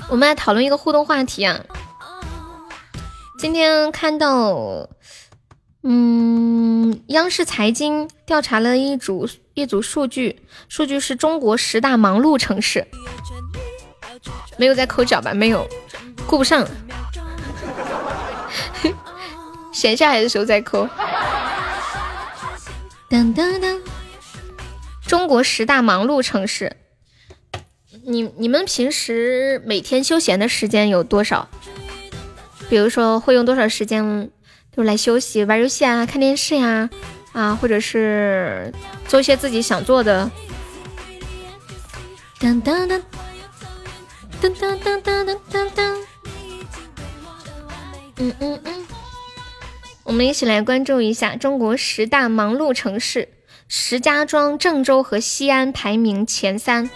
[0.08, 1.60] 我们来讨论一个互动话题啊。
[3.38, 4.88] 今天看到，
[5.82, 12.86] 嗯，央视财经调查了一组一组数据，数据是中国十大忙碌城市。
[14.56, 15.34] 没有在抠脚吧？
[15.34, 15.66] 没有，
[16.26, 16.66] 顾不上。
[19.74, 20.88] 闲下来的时候再扣。
[23.10, 23.80] 噔噔噔，
[25.06, 26.76] 中国十大忙碌城市，
[28.04, 31.48] 你你们平时每天休闲的时间有多少？
[32.70, 34.30] 比如说会用多少时间
[34.74, 36.88] 就来休息、玩游戏啊、看电视呀
[37.32, 38.72] 啊，或者是
[39.06, 40.30] 做一些自己想做的。
[42.40, 43.02] 噔噔噔
[44.40, 45.96] 噔噔噔噔噔噔，
[48.16, 48.86] 嗯嗯嗯。
[50.04, 53.30] 我们一起来关注一下中国十大忙碌城市，
[53.68, 56.90] 石家庄、郑州和西安排名前三。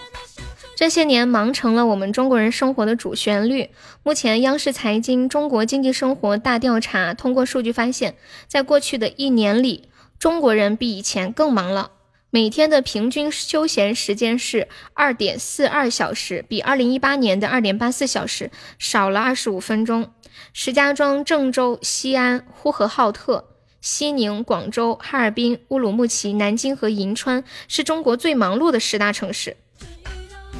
[0.75, 3.71] 这些年忙成了我们中国人生活的主旋律。
[4.03, 8.15] 目前，央视财经中国经济生活大调查通过数据发现，
[8.47, 11.93] 在过去的一年里，中国人比以前更忙了。
[12.29, 20.13] 每天的平均休闲时间是二点四二小时，比二零一八年的二点八四小时少了二十五分钟。
[20.53, 29.57] 石家庄、郑州、西安、呼和浩特、西宁、广州、哈尔滨、乌鲁木齐、南京和银川是中国最忙碌的十大城市。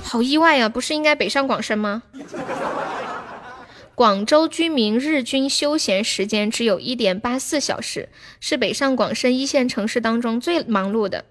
[0.03, 2.03] 好意外呀，不是应该北上广深吗？
[3.93, 8.07] 广州居民日均休闲时间只有一点八四小时，
[8.39, 11.25] 是北上广深一线城市当中最忙碌的。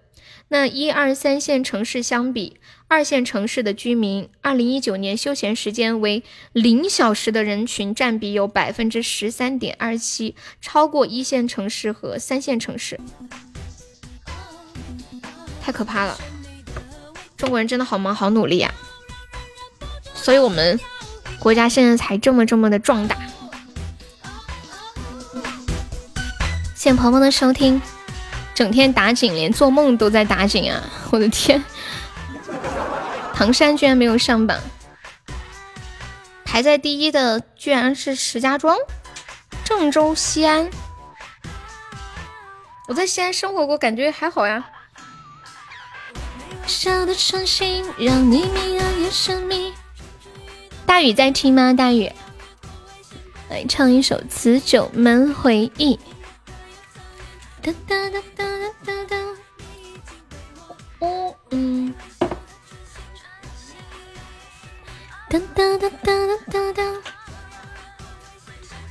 [0.50, 2.56] 那一二三线城市相比，
[2.88, 6.22] 二线城市的居民，二零一九年休闲时间为
[6.52, 12.98] 零小时的人群占比有百分之十三点二七，超过一线城市和三线城市，
[15.60, 16.18] 太可怕了！
[17.36, 18.72] 中国人真的好忙好努力呀，
[20.14, 20.80] 所以我们
[21.38, 23.18] 国家现在才这么这么的壮大。
[26.74, 27.82] 谢谢鹏鹏的收听。
[28.58, 30.82] 整天打井，连做梦都在打井啊！
[31.12, 31.62] 我的天，
[33.32, 34.58] 唐山居然没有上榜，
[36.44, 38.76] 排在第一的居然是石家庄、
[39.62, 40.68] 郑州、西安。
[42.88, 44.68] 我在西安生活过，感觉还好呀。
[50.84, 51.72] 大雨在听吗？
[51.72, 52.10] 大雨，
[53.50, 55.94] 来唱一首《辞酒闷回忆》。
[57.72, 58.44] 哒哒哒哒
[58.84, 59.16] 哒哒。
[61.00, 61.94] 哦嗯。
[65.28, 66.12] 哒哒哒哒
[66.50, 66.82] 哒哒。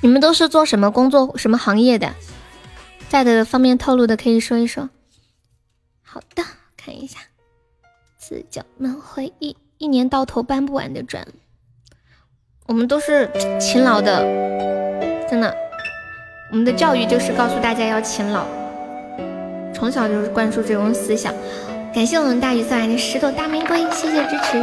[0.02, 2.14] 你们都是做什么工作、什么行业的？
[3.10, 4.90] 在的方便透露的可以说一说。
[6.04, 6.44] 好的，
[6.76, 7.20] 看一下。
[8.18, 11.26] 辞酒闷回忆，一年到头搬不完的砖。
[12.66, 14.20] 我们都是勤劳的，
[15.30, 15.56] 真的。
[16.52, 18.46] 我们的教育就是告诉大家要勤劳，
[19.78, 21.32] 从小就是灌输这种思想。
[21.94, 24.58] 感谢我们大雨送来的十朵大玫瑰，谢谢支持，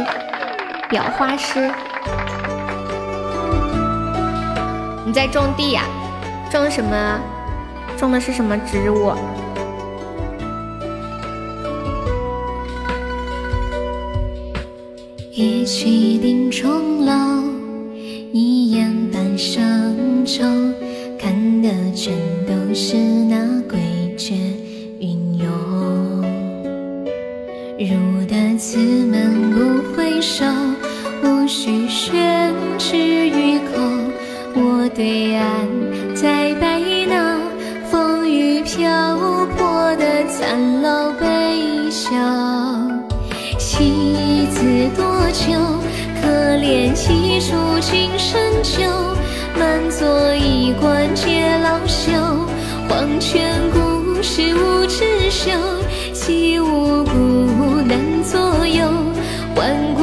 [0.89, 1.71] 裱花师。
[5.05, 5.83] 你在种地呀？
[6.51, 7.21] 种什么？
[7.97, 9.13] 种的是什么植物？
[15.31, 17.13] 一曲定终老。
[18.33, 20.43] 一眼半生愁，
[21.17, 22.13] 看的全
[22.45, 23.37] 都是那
[23.69, 23.77] 诡
[24.17, 24.33] 谲
[27.77, 30.45] 入得此门不回首，
[31.21, 33.81] 无需宣之于口。
[34.53, 35.45] 我对岸
[36.15, 37.37] 再摆那
[37.91, 39.17] 风雨漂
[39.57, 42.11] 泊的残老悲笑，
[43.59, 44.63] 戏子
[44.95, 45.03] 多
[45.33, 45.51] 久？
[46.21, 48.89] 可怜西蜀君深旧，
[49.59, 52.13] 满座衣冠皆老朽。
[52.87, 55.51] 黄泉故事无知休，
[56.13, 56.94] 岂无。
[59.65, 59.94] 换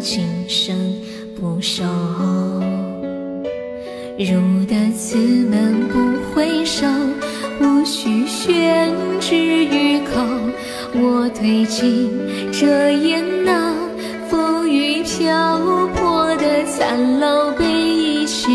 [0.00, 0.74] 今生
[1.38, 1.84] 不守。
[4.18, 5.98] 入得此门不
[6.34, 6.86] 回首，
[7.60, 10.20] 无需宣之于口。
[10.94, 12.10] 我对镜
[12.50, 13.74] 遮掩那
[14.28, 15.58] 风雨漂
[15.94, 18.50] 泊的残老悲秋。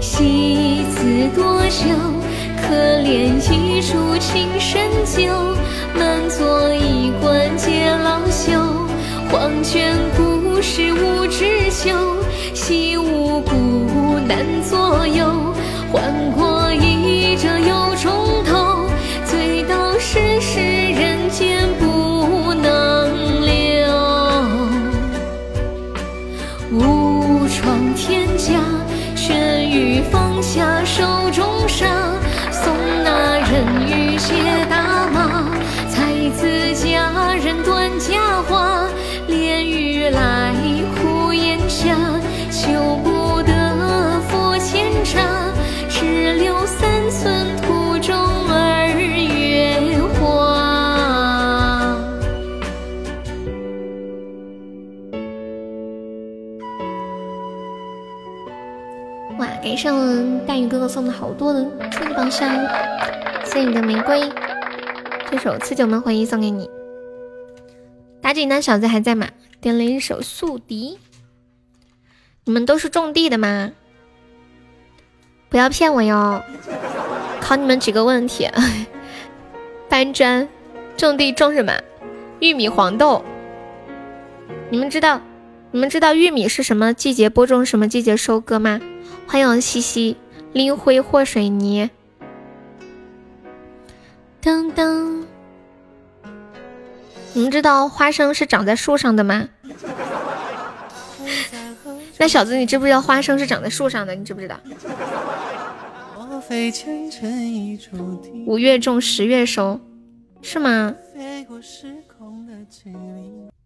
[0.00, 1.86] 戏子多久？
[2.60, 5.28] 可怜一株情深旧，
[5.94, 6.72] 满座
[60.52, 62.54] 大宇哥哥送的好多的初级宝箱，
[63.42, 64.30] 谢谢你的玫瑰。
[65.30, 66.68] 这首《辞酒门回忆》送给你。
[68.20, 69.26] 打井的小子还在吗？
[69.62, 70.98] 点了一首《宿敌》。
[72.44, 73.72] 你们都是种地的吗？
[75.48, 76.42] 不要骗我哟！
[77.40, 78.46] 考你们几个问题：
[79.88, 80.46] 搬砖、
[80.98, 81.72] 种地种什么？
[82.40, 83.24] 玉米、黄豆。
[84.68, 85.18] 你们知道
[85.70, 88.78] 你们知道玉米是什么季节播种，什么季节收割吗？
[89.26, 90.18] 欢迎西西
[90.52, 91.88] 拎灰和水泥。
[94.42, 95.24] 噔噔，
[97.32, 99.48] 你们知道花生是长在树上的吗？
[102.18, 104.14] 那小子，你知不知道花生是长在树上的？
[104.14, 104.56] 你知不知道？
[108.46, 109.80] 五月种，十月收，
[110.42, 110.94] 是吗？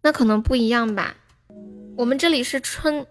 [0.01, 1.15] 那可能不一样吧。
[1.97, 3.05] 我们这里是春，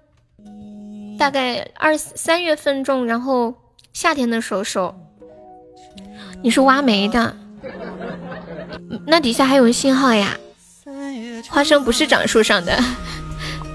[1.18, 3.54] 大概二三月份种，然后
[3.97, 4.94] 夏天的时候收。
[6.43, 7.35] 你是挖煤的，
[9.06, 10.36] 那底下还有信号呀。
[11.48, 12.78] 花生不是长树上的，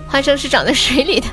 [0.07, 1.27] 花生是长在水里的。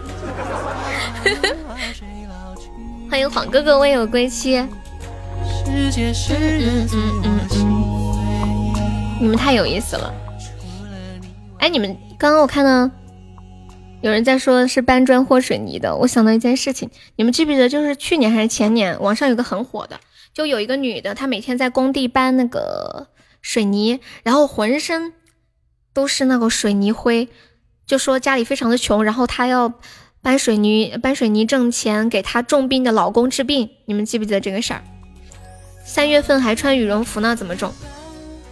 [3.10, 4.56] 欢迎黄哥哥未有归期。
[4.56, 8.72] 嗯嗯嗯嗯，
[9.20, 10.10] 你们太有意思了。
[11.58, 12.90] 哎，你们刚刚我看到
[14.00, 19.98] 有人在说是搬砖和水泥的，我想到一件事情，你们记不记得就是去年还是前年，网上有个很火的，
[20.32, 23.08] 就有一个女的，她每天在工地搬那个
[23.42, 25.12] 水泥，然后浑身
[25.92, 27.28] 都是那个水泥灰，
[27.86, 29.74] 就说家里非常的穷，然后她要。
[30.20, 33.70] 搬水泥，搬水泥挣钱，给她重病的老公治病。
[33.86, 34.82] 你们记不记得这个事儿？
[35.84, 37.72] 三月份还穿羽绒服呢，怎么种？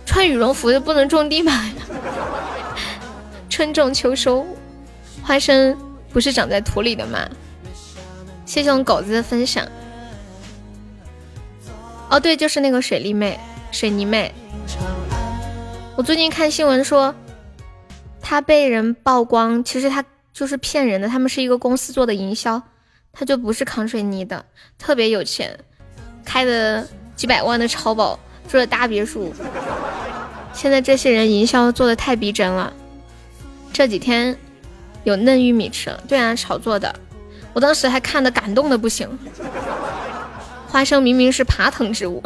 [0.06, 1.68] 穿羽绒服就不能种地吗？
[3.50, 4.46] 春种秋收，
[5.26, 5.76] 花生
[6.12, 7.18] 不是长在土里的吗？
[8.44, 9.66] 谢谢我狗子的分享。
[12.08, 13.38] 哦，对，就是那个水利妹，
[13.72, 14.32] 水泥妹。
[15.96, 17.12] 我最近看新闻说，
[18.20, 20.04] 她被人曝光，其实她。
[20.36, 22.62] 就是骗人的，他们是一个公司做的营销，
[23.10, 24.44] 他就不是扛水泥的，
[24.76, 25.58] 特别有钱，
[26.26, 29.32] 开的几百万的超跑，住的大别墅。
[30.52, 32.70] 现在这些人营销做的太逼真了，
[33.72, 34.36] 这几天
[35.06, 36.92] 有嫩玉米吃了，对啊，炒作的，
[37.52, 39.08] 我当时还看的感动的不行。
[40.66, 42.20] 花生明明是爬藤植物。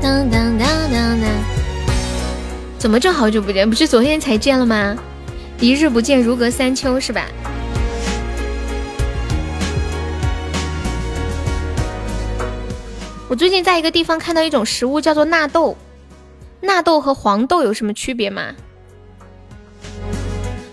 [0.00, 1.30] 当当当当当。
[2.76, 3.70] 怎么就好久不见？
[3.70, 4.96] 不是昨天才见了吗？
[5.60, 7.28] 一日不见如隔三秋，是吧？
[13.28, 15.76] 我最近在一个地方看到一种食物，叫做纳豆。
[16.60, 18.52] 纳豆和黄豆有什么区别吗？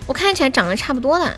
[0.10, 1.38] 我看起来长得差不多的。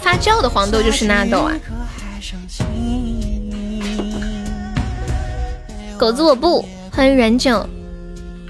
[0.00, 1.52] 发酵的黄豆就是纳豆啊！
[5.98, 7.68] 狗子我不欢迎远久。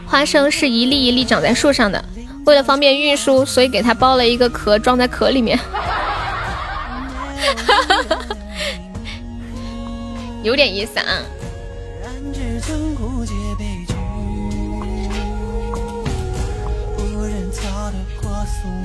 [0.07, 2.05] 花生是一粒一粒长在树上的，
[2.47, 5.59] 为了方便运输，所以给它包了一个壳，装在壳里面。
[10.43, 11.23] 有点意思啊！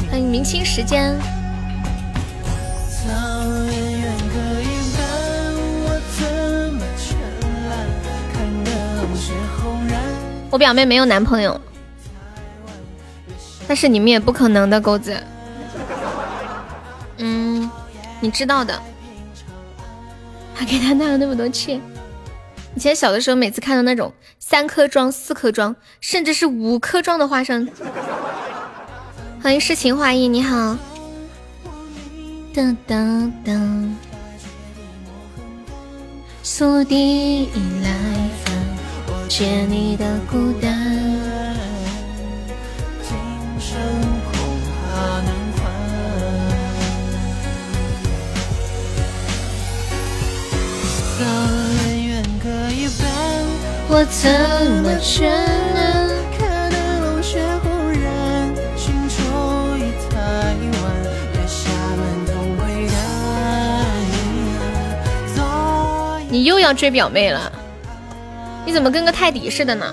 [0.09, 1.17] 欢迎明清时间。
[10.49, 11.59] 我表妹没有男朋友，
[13.67, 15.15] 但是你们也不可能的，狗子。
[17.17, 17.69] 嗯，
[18.19, 18.79] 你知道的。
[20.57, 21.79] 还给他纳了那么多钱。
[22.75, 27.69] 以前小的时候，每次看到那种三颗装、四颗装，甚至是五颗装的花生。
[29.41, 30.75] 欢迎诗情画意，你好。
[32.55, 33.91] 噔噔噔，
[36.41, 37.47] 锁定
[37.83, 37.91] 来
[38.43, 38.55] 访，
[39.29, 40.75] 解你的孤单。
[43.03, 43.15] 今
[43.59, 43.77] 生
[44.31, 44.33] 恐
[44.91, 45.21] 怕
[51.17, 51.23] 早
[51.83, 53.07] 远远各一半，
[53.89, 54.29] 我怎
[54.83, 56.07] 么眷恋？
[66.29, 67.51] 你又要追表妹了？
[68.63, 69.91] 你怎么跟个泰迪似的呢？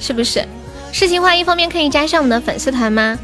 [0.00, 0.46] 是不是？
[0.92, 3.18] 诗情画意方面可以加上我们的粉丝团吗？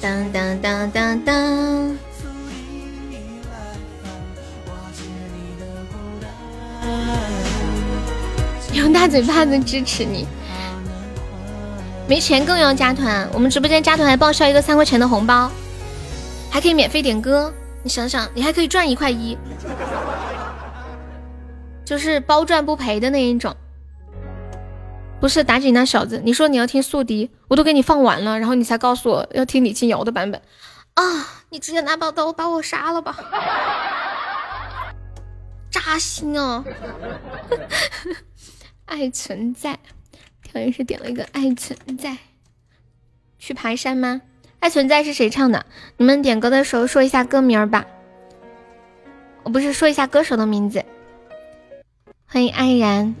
[0.00, 1.98] 当当当当当！
[8.72, 10.26] 用大嘴巴子支持你。
[12.08, 15.50] 没钱更要加团，我们直播间加团还报销一个三块钱的红包，
[16.50, 17.52] 还可以免费点歌。
[17.82, 19.38] 你想想，你还可以赚一块一，
[21.84, 23.54] 就是包赚不赔的那一种。
[25.20, 30.40] 不是妲己那小子，你说你要听宿敌，我都给你放完了，然后你才告诉我要听李清瑶的版本
[30.94, 31.04] 啊！
[31.50, 33.16] 你直接拿把刀把我杀了吧，
[35.70, 36.64] 扎心哦。
[38.86, 39.78] 爱存在。
[40.52, 42.18] 好像是点了一个爱存在。
[43.38, 44.20] 去爬山吗？
[44.58, 45.64] 爱存在是谁唱的？
[45.96, 47.86] 你们点歌的时候说一下歌名吧。
[49.42, 50.84] 我不是说一下歌手的名字。
[52.26, 53.14] 欢迎安然。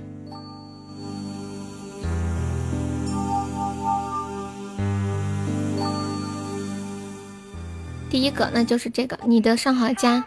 [8.10, 10.26] 第一个那就是这个你的上好佳。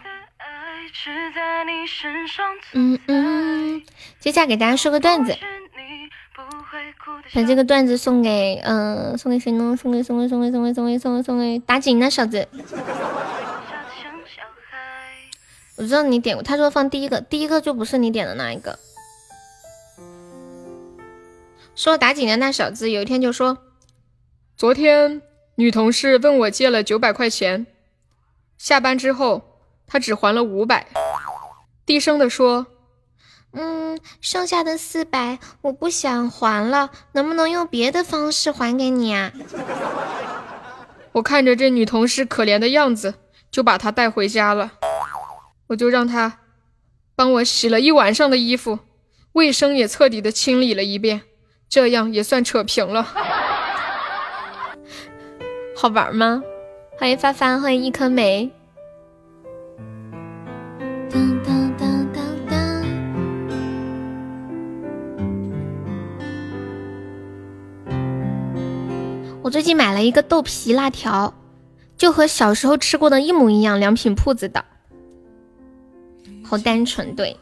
[2.72, 3.82] 嗯嗯，
[4.20, 5.36] 接下来给大家说个段子，
[7.32, 9.76] 把这个段子送给嗯送给谁呢？
[9.76, 12.48] 送给送给送给送给送给送给送给打井那小子。
[15.76, 18.78] 我知道你点过，他说放第一个，第一个就不是你点的那一个。
[21.74, 23.58] 说打井的那小子有一天就说，
[24.56, 25.20] 昨天
[25.56, 27.66] 女同事问我借了九百块钱。
[28.56, 30.86] 下班之后，他只还了五百，
[31.86, 32.66] 低声的说
[33.52, 39.32] ：“嗯，剩下的四百我不想还了，能不能用别的方式还给你啊？”
[41.12, 43.14] 我看着这女同事可怜的样子，
[43.50, 44.72] 就把她带回家了。
[45.68, 46.40] 我就让她
[47.14, 48.80] 帮我洗了一晚上的衣服，
[49.32, 51.22] 卫生也彻底的清理了一遍，
[51.68, 53.06] 这样也算扯平了。
[55.76, 56.42] 好玩吗？
[56.98, 58.50] 欢迎发发，欢迎一颗梅。
[69.44, 71.34] 我最近买了一个豆皮辣条，
[71.98, 74.64] 就和小时候吃过的一模一样，良品铺子的，
[76.42, 77.14] 好单纯。
[77.14, 77.36] 对，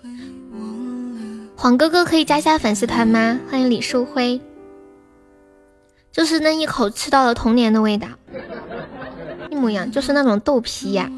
[1.54, 3.38] 黄哥哥可以加下粉丝团吗？
[3.48, 4.40] 欢迎李树辉，
[6.10, 8.08] 就是那一口吃到了童年的味道。
[9.48, 11.08] 一模一样，就是那种豆皮呀。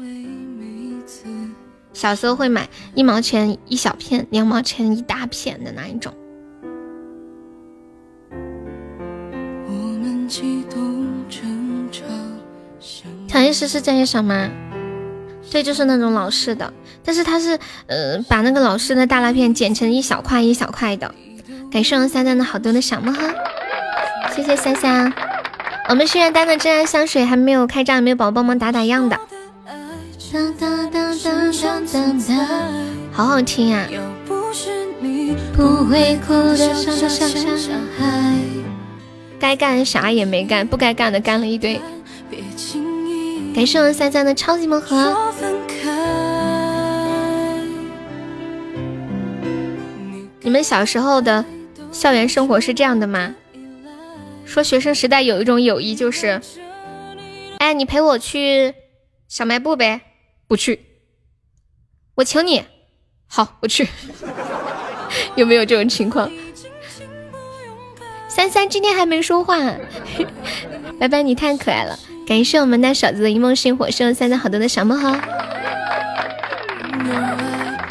[1.93, 6.13] 小时候会买一毛钱一小片，两毛钱一大片的那一种。
[13.27, 14.49] 调音师是这一首吗？
[15.51, 16.73] 对，就是那种老式的，
[17.03, 17.57] 但是它是
[17.87, 21.13] 呃把那个老式的大辣片剪成一小块一小块的。
[21.71, 23.33] 感谢我三三的好多的小梦哈，
[24.35, 25.13] 谢谢三三。
[25.87, 29.19] 我们心愿单的真爱香水还没有开张，有没有宝宝帮忙打打样的？
[33.11, 33.87] 好好听呀！
[39.39, 41.79] 该干啥也没干，不该干的干了一堆。
[43.53, 45.15] 感谢我们三三的超级盲盒。
[50.41, 51.43] 你们小时候的
[51.91, 53.35] 校园生活是这样的吗？
[54.45, 56.39] 说学生时代有一种友谊，就是，
[57.57, 58.73] 哎，你陪我去
[59.27, 60.01] 小卖部呗？
[60.47, 60.79] 不去，
[62.15, 62.63] 我请你。
[63.27, 63.87] 好，我去。
[65.35, 66.31] 有没有这种情况？
[68.35, 69.57] 三三今天还没说话。
[70.99, 71.97] 拜拜，你太可爱了。
[72.27, 75.21] 感谢我们大嫂子的一梦星火，送了三三好多的小梦哈。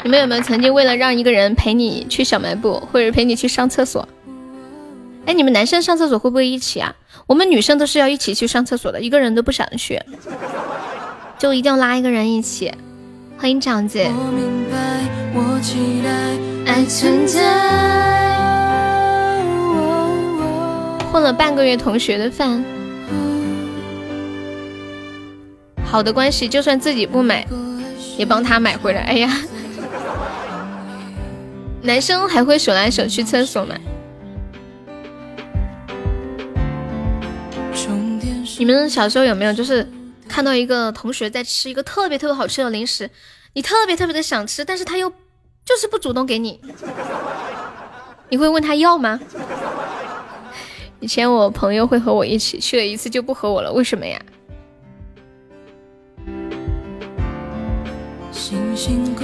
[0.03, 4.07] 你们有没有曾经为了让一个人陪你去小卖部，或者陪你去上厕所？
[5.25, 6.93] 哎，你们男生上厕所会不会一起啊？
[7.25, 9.99] 我们女生都是要一起去上厕所的，一个人都不想去，
[11.39, 12.71] 就一定要拉一个人一起。
[13.39, 13.99] 欢迎长子。
[21.15, 22.61] 混了半个月同学的饭，
[25.81, 27.47] 好的关系，就算自己不买，
[28.17, 28.99] 也帮他买回来。
[29.03, 29.31] 哎呀，
[31.83, 33.75] 男生还会手来手去厕所吗？
[38.57, 39.89] 你们小时候有没有就是
[40.27, 43.09] 看到一个同学在吃一个特别特别好吃的零食，
[43.53, 45.09] 你特别特别的想吃，但是他又
[45.63, 46.59] 就是不主动给你，
[48.27, 49.17] 你会问他要吗？
[50.99, 54.19] 以前我朋友会和我一起去了一次就不和我了，为什么呀？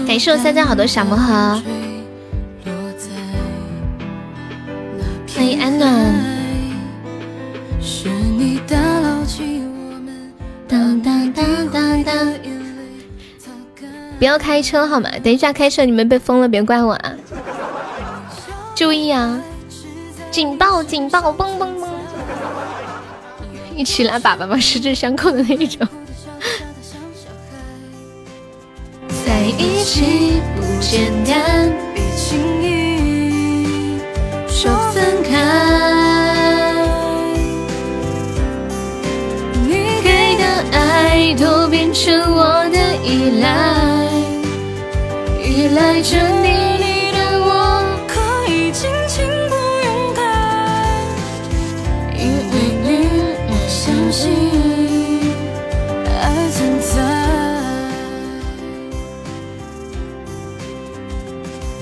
[0.08, 1.62] 感谢我三三好多小魔盒，
[5.36, 6.32] 欢迎安暖。
[10.68, 12.34] 当当当当当！
[14.18, 15.10] 不要开车好吗？
[15.24, 17.14] 等一下开车你们被封了，别怪我啊！
[18.76, 19.42] 注意啊！
[20.32, 21.20] 警报警报！
[21.34, 21.88] 嘣嘣嘣！
[23.76, 25.86] 一起来把爸爸十指相扣的那一种。
[29.26, 34.00] 在一起不简单，别轻易
[34.48, 35.32] 说分开。
[39.68, 44.08] 你给的爱都变成我的依赖，
[45.44, 46.71] 依赖着你，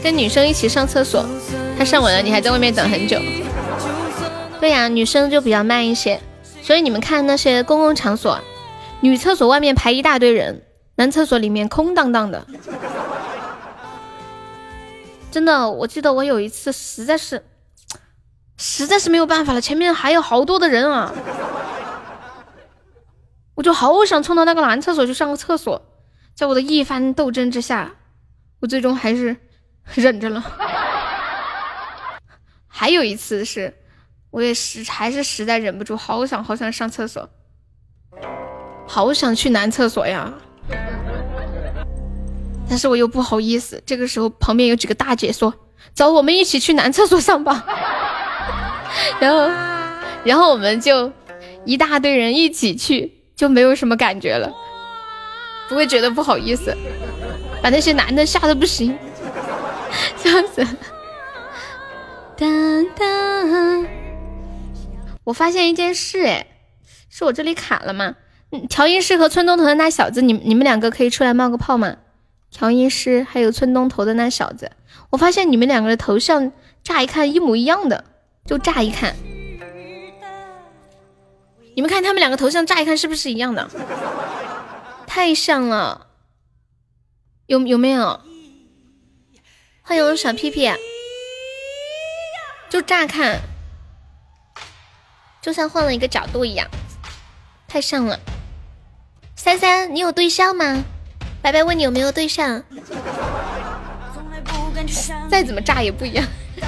[0.10, 1.24] 跟女生一起上厕所，
[1.78, 3.22] 她上完了，你还在外面等很久。
[4.60, 6.20] 对呀，女生就比较慢一些，
[6.64, 8.40] 所以你们看那些公共场所。
[9.02, 10.64] 女厕所外面排一大堆人，
[10.96, 12.44] 男厕所里面空荡荡的。
[15.30, 17.46] 真的，我记得我有一次实在是，
[18.58, 21.14] 实在是没有办法了，前面还有好多的人啊，
[23.54, 25.80] 我就好想冲到那个男厕所去上个厕所，
[26.36, 27.92] 在我的一番斗争之下，
[28.62, 29.38] 我最终还是
[29.96, 30.44] 忍着了。
[32.68, 33.74] 还有一次是，
[34.32, 37.30] 我也实还是实在忍不住，好想好想上厕所，
[38.88, 40.34] 好想去男厕所呀。
[42.70, 45.54] 但是我又不好意思，这个时候旁边有几个大姐说
[45.94, 47.66] ：“走，我们一起去男厕所上吧。
[49.20, 49.50] ”然后，
[50.24, 51.12] 然后我们就
[51.66, 54.54] 一大堆人一起去，就没有什么感觉了，
[55.68, 56.78] 不会觉得不好意思，
[57.62, 58.96] 把那些男的吓得不行，
[60.18, 60.70] 笑死了。
[62.38, 62.46] 哒
[62.96, 63.06] 哒，
[65.26, 66.48] 我发现一件事，哎，
[67.10, 68.16] 是我这里卡了吗？
[68.70, 71.98] 调音师和村东头的那小子，你你们两个可以出来冒个泡吗？
[72.50, 74.72] 调音师还有村东头的那小子，
[75.12, 76.52] 我发现你们两个的头像
[76.82, 78.06] 乍一看一模一样的，
[78.46, 79.16] 就乍一看，
[81.76, 83.70] 你们看他们两个头像乍一看是不是一样的？
[85.06, 86.08] 太像了，
[87.46, 88.20] 有有没有？
[89.90, 90.72] 欢迎小屁屁，
[92.70, 93.42] 就乍看，
[95.42, 96.70] 就像换了一个角度一样，
[97.68, 98.20] 太像了。
[99.36, 100.84] 三三，你有对象吗？
[101.42, 102.64] 白白问你有没有对象？
[105.28, 106.24] 再怎么炸也不一样。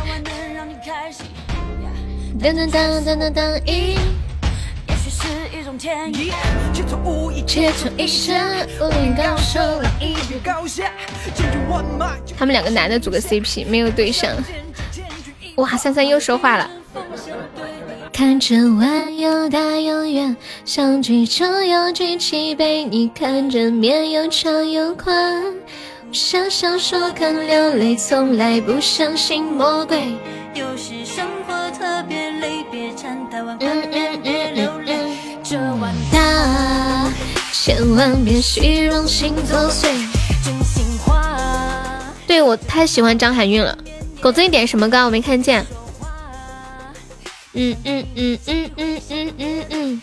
[2.41, 3.99] 噔噔噔噔噔噔，一，
[5.72, 6.31] 是一种天意，
[6.73, 8.35] 却从无意切成一生，
[8.80, 10.91] 武林高手来一决高下。
[12.38, 14.35] 他们两个男的组个 CP，没有对象。
[15.56, 16.69] 哇，三三又说话了。
[18.11, 20.35] 看着弯又大又圆，
[20.65, 22.84] 想举就要举起杯。
[22.84, 25.41] 你看着面又长又宽，
[26.11, 30.15] 想笑说看流泪，从来不相信魔鬼。
[37.64, 39.84] 千万别虚荣心作祟。
[40.44, 41.38] 真心话。
[42.26, 43.78] 对我太喜欢张含韵了。
[44.20, 45.06] 狗子，你点什么歌？
[45.06, 45.64] 我没看见。
[47.54, 50.02] 嗯嗯嗯嗯嗯嗯嗯嗯。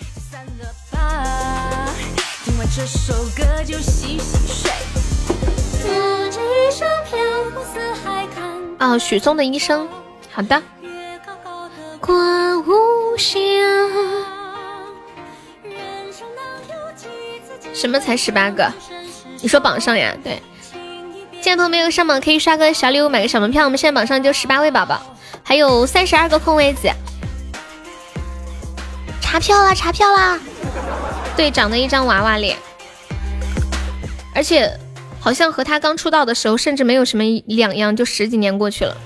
[8.78, 9.88] 哦，许嵩的一生，
[10.30, 10.62] 好的。
[17.78, 18.68] 什么才十八个？
[19.40, 20.12] 你说榜上呀？
[20.24, 20.42] 对。
[21.40, 23.64] 现在朋友没有上榜，可以刷个小礼物，买个小门票。
[23.64, 25.00] 我们现在榜上就十八位宝宝，
[25.44, 26.90] 还有三十二个空位子。
[29.20, 29.72] 查票啦！
[29.72, 30.40] 查票啦！
[31.36, 32.58] 对，长得一张娃娃脸，
[34.34, 34.76] 而且
[35.20, 38.96] 好像和他刚出道的时候甚至没有什么两样，就十几年过去了。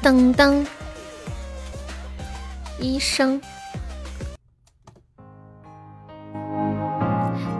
[0.00, 0.64] 噔噔，
[2.78, 3.40] 医生，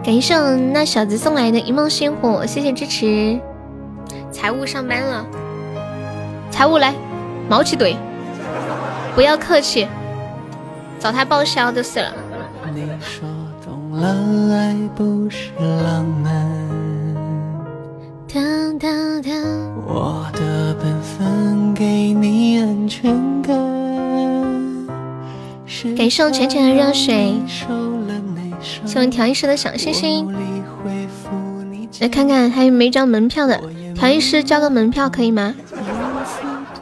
[0.03, 3.39] 感谢我那小子送来的一梦星火，谢谢支持。
[4.31, 5.25] 财务上班了，
[6.51, 6.93] 财务来，
[7.49, 7.95] 毛起怼。
[9.15, 9.87] 不要客气，
[10.99, 12.13] 找他报销就是了。
[25.95, 27.35] 感谢我浅浅的热水，
[28.63, 30.33] 谢谢调音师的小心心。
[31.99, 33.61] 来看看还有没交门票的，
[33.93, 35.53] 调音师交个门票可以吗？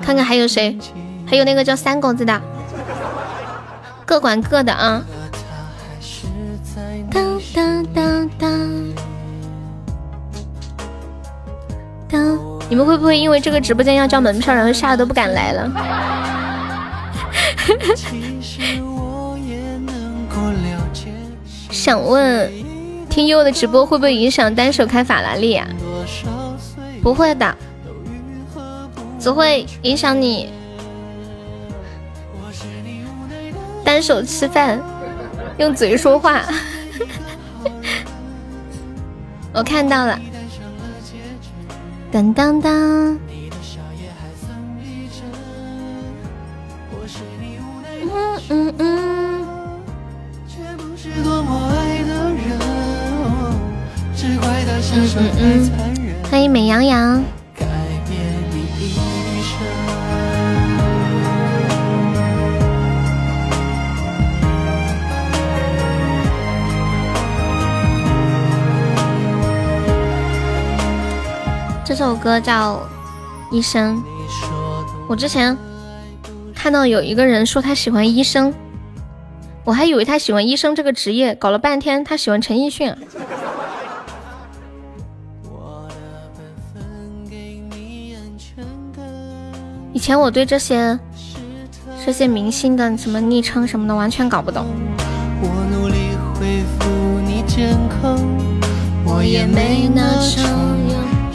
[0.02, 0.78] 看看还有谁。
[1.28, 2.42] 还有那个叫三狗子的，
[4.06, 5.02] 各管各的啊。
[7.10, 8.50] 当当当当
[12.10, 12.38] 当，
[12.70, 15.72] 你们会不会因为这个直播间要交门票，然后吓得都不敢来了？
[21.82, 22.52] 想问，
[23.10, 25.68] 听优的直播会不会影响单手开法拉利啊？
[27.02, 27.58] 不会的，
[29.20, 30.52] 只会影响你。
[33.84, 34.80] 单手吃饭，
[35.58, 36.44] 用嘴说话。
[39.52, 40.20] 我看到了，
[42.12, 42.72] 当当当。
[48.04, 49.41] 嗯嗯嗯。
[51.14, 52.58] 是多么爱的人，
[54.16, 56.16] 只怪他下手太残忍。
[56.16, 57.22] 嗯嗯、欢迎美羊羊。
[71.84, 72.76] 这首歌叫
[73.56, 73.98] 《医生》，
[75.10, 75.58] 我之前
[76.56, 78.54] 看到有一个人说他喜欢医生，
[79.64, 82.94] 我还以为他喜欢医生这个职业，搞了半天他喜欢陈奕迅。
[89.94, 90.98] 以前我对这些
[92.04, 94.66] 这些明星的什么昵称什么的完全搞不懂。
[99.06, 100.44] 我也没那种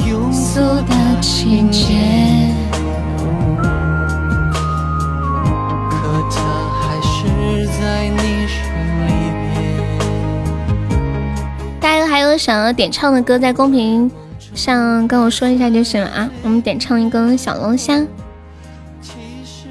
[0.04, 2.55] 庸俗的情节。
[8.12, 8.62] 你心
[9.06, 9.08] 里
[9.54, 9.54] 边。
[11.80, 14.10] 大家还有想要点唱的歌，在公屏
[14.54, 16.30] 上跟我说一下就行了啊！
[16.42, 18.00] 我们点唱一根小龙虾，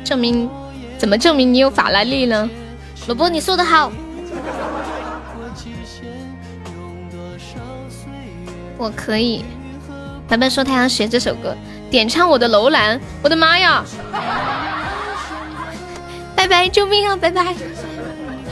[0.04, 0.50] 证明
[0.98, 2.50] 怎么证明你有法拉利呢？
[3.08, 3.92] 萝卜，你说的好。
[8.78, 9.44] 我可以，
[10.28, 11.56] 白白说他要学这首歌，
[11.90, 13.84] 点唱我的楼兰，我的妈呀！
[16.36, 17.16] 拜拜，救命啊！
[17.16, 17.56] 拜拜！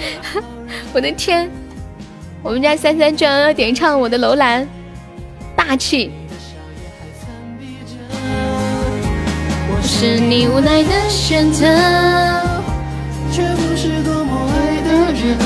[0.93, 1.49] 我的天，
[2.41, 4.67] 我们家三三居然要点唱我的楼兰，
[5.55, 6.11] 霸气！
[9.81, 11.65] 是你无奈的选择，
[13.31, 15.37] 却不是多么爱的人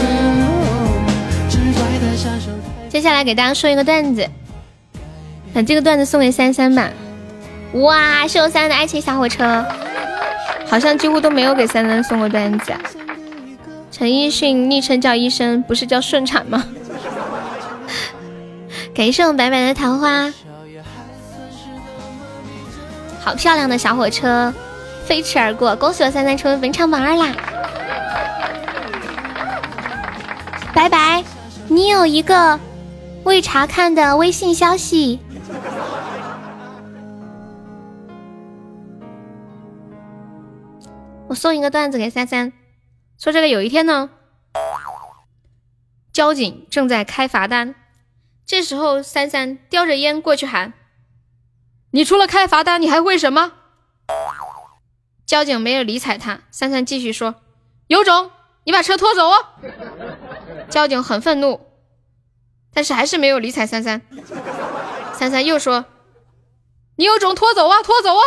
[2.90, 4.28] 接下来给大家说一个段子。
[5.54, 6.90] 把这个段子送给三三吧！
[7.74, 9.64] 哇，秀三的爱情小火车，
[10.68, 12.74] 好像几乎都没有给三三送过段子。
[13.98, 16.64] 陈奕迅昵称叫医生，不是叫顺产吗？
[18.94, 20.32] 感谢我白白的桃花，
[23.20, 24.54] 好漂亮的小火车
[25.04, 27.34] 飞驰而过，恭喜我三三成为本场榜二啦！
[30.76, 31.24] 拜拜，
[31.68, 32.60] 你有一个
[33.24, 35.20] 未查看的微信消息。
[41.28, 42.54] 我送一个段子给三三，
[43.20, 44.12] 说这个有一天呢，
[46.14, 47.74] 交警正在开罚单，
[48.46, 50.74] 这时候三三叼着烟过去喊
[51.92, 53.54] ：“你除了开罚单，你还会什么？”
[55.26, 57.36] 交警没有理睬他，三三继续说
[57.88, 58.32] ：“有种，
[58.66, 59.46] 你把车拖走哦！”
[60.70, 61.60] 交警很愤怒，
[62.74, 64.02] 但是还是没有理睬三三。
[65.14, 65.86] 三三又说
[66.98, 68.22] ：“你有种拖走啊，拖走啊！”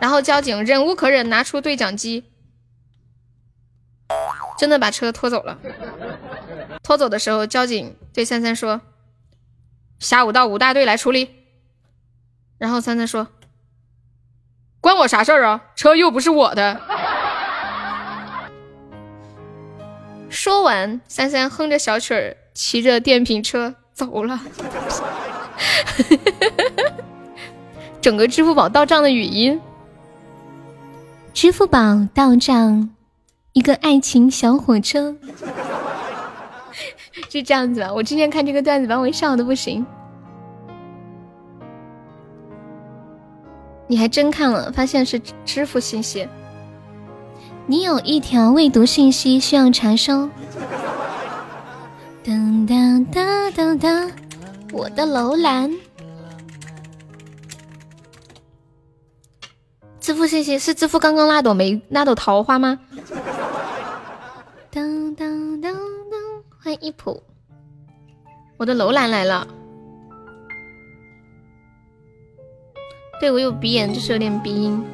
[0.00, 2.24] 然后交警忍无可忍，拿出对讲机，
[4.58, 5.56] 真的把车拖走了。
[6.82, 8.80] 拖走的时候，交警对三三说
[10.00, 11.30] ：“下午到五大队来处理。”
[12.58, 13.28] 然后三三说
[14.82, 15.62] ：“关我啥事儿啊？
[15.76, 16.80] 车又不是我的。”
[20.28, 24.40] 说完，三三哼着小曲儿，骑着电瓶车走了。
[28.00, 29.60] 整个支付宝到账的语音。
[31.32, 32.90] 支付宝到账
[33.58, 35.16] 一个爱情小火车，
[37.28, 37.92] 就这样子吧。
[37.92, 39.84] 我今天看这个段子把我笑的不行。
[43.88, 46.28] 你还真看了，发现是支付信息。
[47.66, 50.30] 你有一条未读信息需要查收。
[52.24, 54.08] 噔噔噔噔噔，
[54.72, 55.74] 我的楼兰。
[59.98, 62.78] 支付信息是支付刚刚那朵梅那朵桃花吗？
[64.70, 66.20] 当当当当，
[66.68, 67.22] 欢迎一普，
[68.58, 69.48] 我的楼兰来了。
[73.18, 74.84] 对我有鼻炎，就是有点鼻音。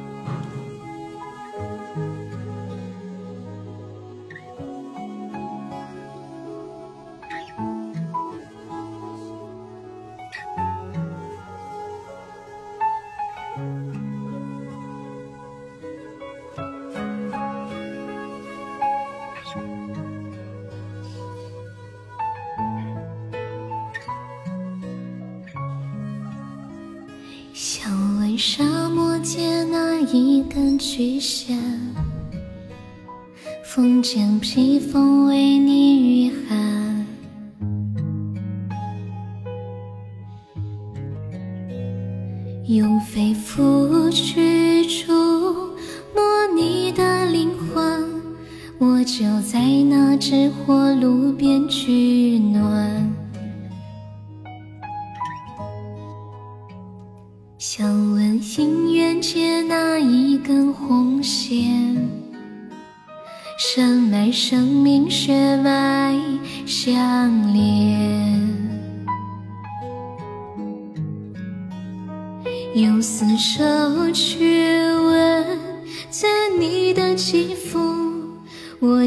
[34.15, 35.04] 风间披风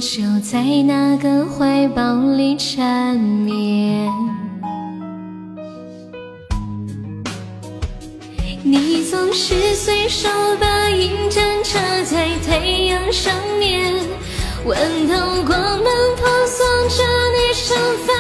[0.01, 4.09] 就在那个怀抱里缠绵。
[8.63, 10.29] 你总是随手
[10.61, 13.93] 把银针插在太阳上面，
[14.65, 15.15] 温透
[15.45, 15.85] 光芒
[16.17, 17.03] 婆娑着
[17.35, 17.77] 你长
[18.07, 18.13] 发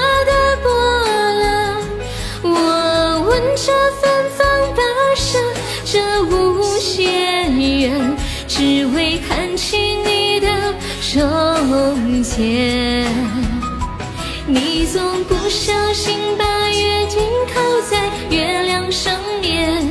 [11.14, 13.06] 容颜。
[14.46, 17.18] 你总不小心把约定
[17.52, 17.60] 靠
[17.90, 19.82] 在月亮上面，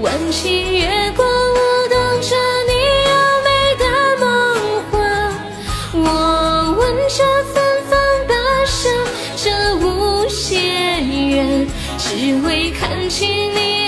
[0.00, 1.56] 弯起月光舞
[1.88, 2.34] 动着
[2.66, 2.72] 你
[3.06, 3.10] 优
[3.44, 3.48] 美
[3.78, 3.84] 的
[4.18, 4.26] 梦
[4.90, 4.94] 话。
[5.94, 6.04] 我
[6.76, 7.22] 吻着
[7.52, 7.56] 芬
[7.88, 7.92] 芳
[8.26, 8.30] 跋
[8.66, 8.88] 涉
[9.36, 10.58] 这无限
[11.28, 11.66] 远，
[11.98, 13.87] 只为看清你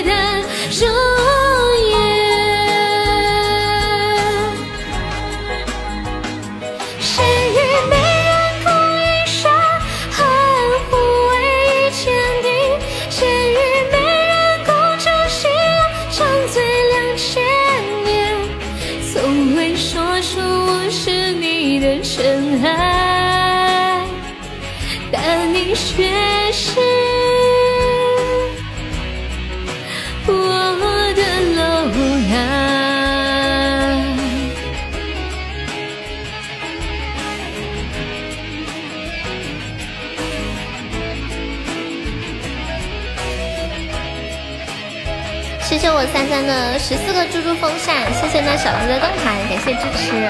[46.40, 50.28] 谢我三三的十四个猪猪风扇，谢谢那小子的灯牌，感谢支持。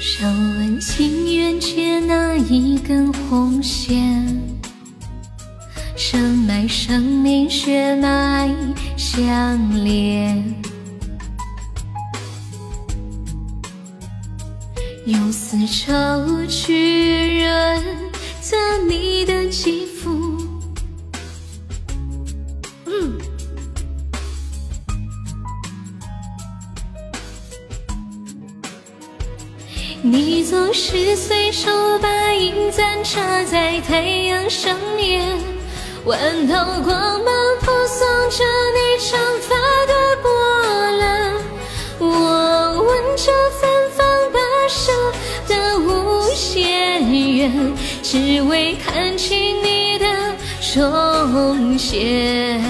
[0.00, 4.26] 想问情缘却那一根红线，
[5.94, 8.48] 深埋生命血脉
[8.96, 10.42] 相连，
[15.04, 15.92] 用丝绸
[16.48, 17.82] 去润
[18.40, 18.56] 泽
[18.88, 20.15] 你的肌肤。
[30.78, 31.70] 是随手
[32.00, 35.26] 把银簪插在太阳上面，
[36.04, 36.94] 万道光
[37.24, 38.44] 芒婆娑着
[38.74, 40.30] 你长发的波
[40.98, 41.32] 澜。
[41.98, 42.06] 我
[42.82, 44.38] 闻着芬芳跋
[44.68, 44.92] 涉
[45.48, 47.72] 的无限远，
[48.02, 50.06] 只为看清你的
[50.74, 52.62] 容颜。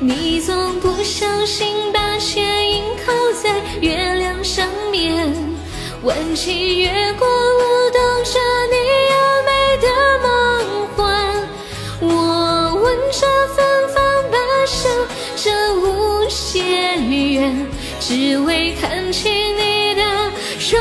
[0.00, 3.12] 你总不小心把倩影靠
[3.42, 5.30] 在月亮上面。
[6.04, 8.40] 弯起月光，舞动着
[8.72, 8.76] 你
[9.12, 9.14] 优
[9.46, 9.86] 美的
[10.20, 10.26] 梦
[10.96, 11.00] 幻。
[12.00, 13.24] 我闻着
[13.54, 14.02] 芬芳
[14.32, 14.34] 跋
[14.66, 14.88] 涉
[15.36, 17.66] 着无限远，
[18.00, 20.02] 只为看清你的
[20.72, 20.80] 容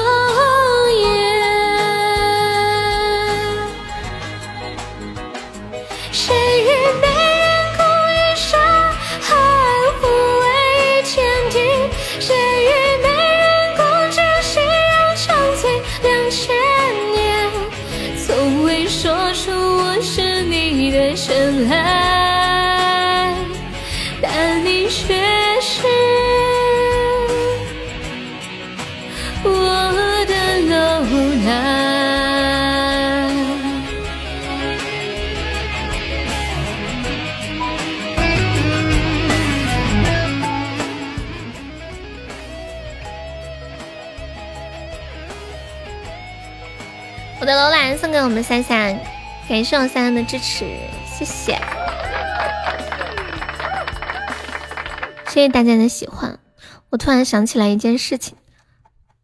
[48.32, 48.98] 我们三三，
[49.50, 50.60] 感谢我三三的支持。
[51.06, 51.60] 谢谢，
[55.28, 56.40] 谢谢大家的喜欢。
[56.92, 58.38] 我突然想起来一件事情，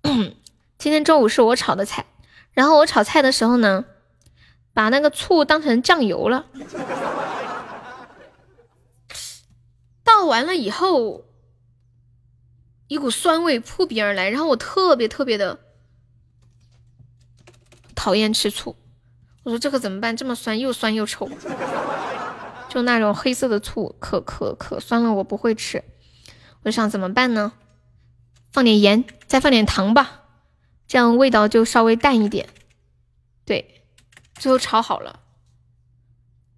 [0.77, 2.05] 今天中午是我炒的菜，
[2.51, 3.85] 然后我炒菜的时候呢，
[4.73, 6.47] 把那个醋当成酱油了，
[10.03, 11.23] 倒完了以后，
[12.89, 15.61] 一股酸味扑鼻而来，然后我特别特别的
[17.95, 18.75] 讨厌吃醋。
[19.47, 20.17] 我说这可怎么办？
[20.17, 21.29] 这么酸，又酸又臭，
[22.67, 25.85] 就那种黑色的醋，可可可酸了，我不会吃。
[26.63, 27.53] 我想怎么办呢？
[28.51, 30.23] 放点盐，再放点糖吧，
[30.85, 32.49] 这样味道就稍微淡一点。
[33.45, 33.85] 对，
[34.35, 35.21] 最后炒好了，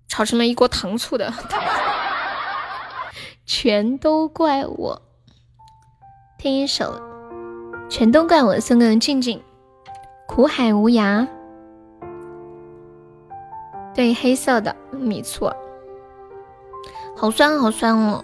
[0.08, 1.32] 炒成了一锅糖醋的。
[3.46, 5.02] 全都怪我，
[6.40, 7.00] 听一首
[7.88, 9.44] 《全都怪我》，送给静静，
[10.28, 11.28] 苦海无涯。
[13.96, 15.52] 对，黑色的，米醋，
[17.18, 18.24] 好酸好酸哦。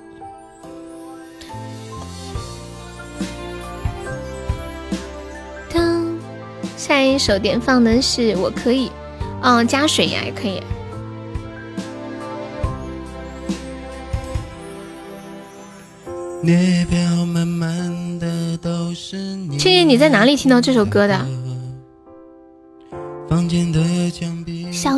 [5.74, 6.18] 当
[6.78, 8.90] 下一首点放的是我可以，
[9.42, 10.64] 嗯，加水呀也可以。
[16.44, 21.26] 列表满满的都是你青青，你在哪里听到这首歌的？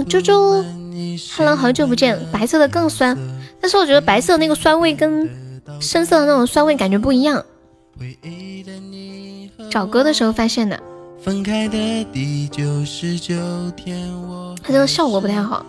[0.09, 0.63] 小猪猪
[1.35, 2.17] ，Hello，好久不见。
[2.31, 3.17] 白色的更酸，
[3.59, 5.29] 但是我觉得白色那个酸味跟
[5.81, 7.43] 深色的那种酸味感觉不一样。
[9.69, 10.79] 找歌的时候发现的。
[11.25, 11.33] 它
[14.67, 15.65] 这个效果不太好。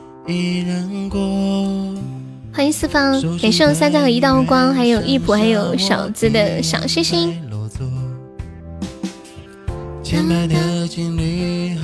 [2.52, 7.36] 欢迎四方，感谢我三三和一道光，还有一普，还有小资的小星星。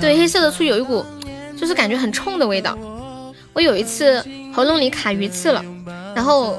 [0.01, 1.05] 对，黑色的醋有一股，
[1.57, 2.77] 就是感觉很冲的味道。
[3.53, 5.65] 我有一次喉咙里卡鱼刺了，
[6.15, 6.59] 然后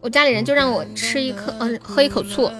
[0.00, 2.50] 我家里人就让我吃一颗，嗯，喝一口醋，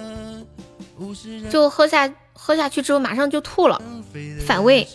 [1.49, 3.81] 就喝下喝下去之后马上就吐了，
[4.45, 4.87] 反胃。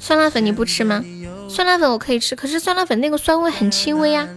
[0.00, 1.02] 酸辣粉你不吃吗？
[1.48, 4.28] 酸辣粉我可以吃，可是酸辣粉那个酸味很轻微呀。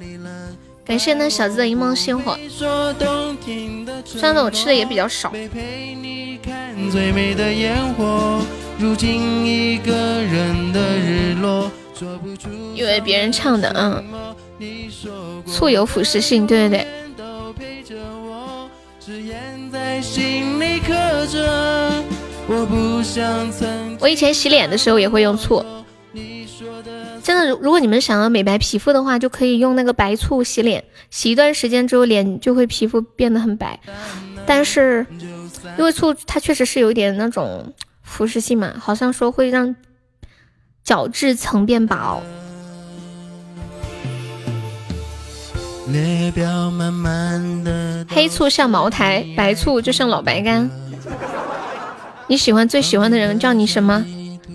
[0.85, 2.38] 感谢那小子的一梦星火，
[4.06, 5.34] 酸辣粉我吃的也比较少。
[12.76, 14.04] 因为别人唱的，嗯，
[15.45, 16.88] 醋有腐蚀性，对对对。
[23.99, 25.66] 我以前洗脸的时候也会用醋。
[27.24, 33.80] 真的，如如果你们想要美白皮肤的话，就可以用那个白醋洗脸，洗一段时间之后，脸就会皮肤变得很白。
[34.45, 35.06] 但是，
[35.78, 37.74] 因为醋它确实是有点那种
[38.08, 39.76] 腐蚀性嘛，好像说会让
[40.84, 42.24] 角质层变薄。
[48.10, 50.70] 黑醋像茅台，白醋就像老白干。
[52.28, 54.04] 你喜欢最喜欢的人叫你什么？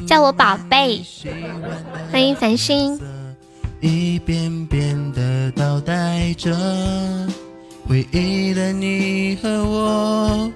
[0.07, 1.05] 叫我宝贝，
[2.11, 2.99] 欢迎繁星。
[3.81, 6.57] 一遍遍的倒带着
[7.87, 10.51] 回忆的你和我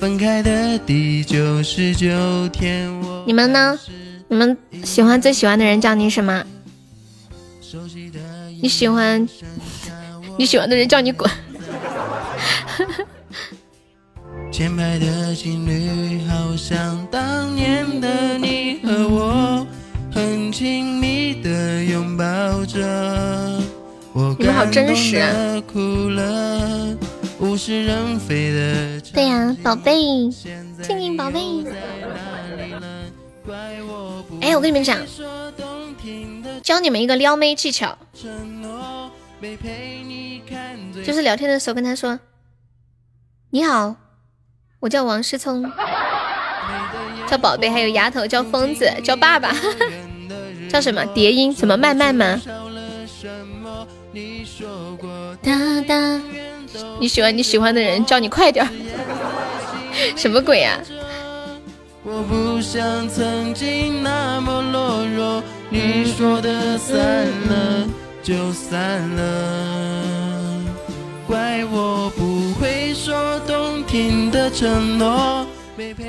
[0.00, 2.08] 分开的第九十九
[2.48, 2.90] 天。
[3.26, 3.78] 你们呢？
[4.28, 6.42] 你们喜欢最喜欢的人叫你什么？
[8.62, 9.28] 你喜欢
[10.38, 11.28] 你喜欢的人叫你滚。
[14.50, 19.66] 前排的情侣好像当年的你和我，
[20.10, 22.24] 很亲密的拥抱
[22.64, 23.60] 着。
[24.38, 25.62] 你们好真实啊！
[29.14, 30.30] 对呀，宝贝，
[30.82, 31.40] 静静宝贝。
[34.42, 34.98] 哎，我跟你们讲，
[36.62, 37.96] 教你们一个撩妹技巧，
[41.04, 42.20] 就是聊天的时候跟他说
[43.50, 43.96] ：“你好。”
[44.80, 45.62] 我叫王思聪，
[47.28, 49.54] 叫宝贝，还有丫头叫疯子，叫爸爸，
[50.70, 51.54] 叫什么叠音？
[51.54, 52.40] 什么慢慢吗？
[55.42, 56.20] 哒哒，
[56.98, 58.66] 你喜欢你喜欢的人叫你快点，
[60.16, 60.80] 什么鬼呀？
[62.02, 67.88] 我不像曾经那么懦弱，你说的散了
[68.22, 70.64] 就散了，
[71.26, 75.46] 怪我不会说动听的承诺。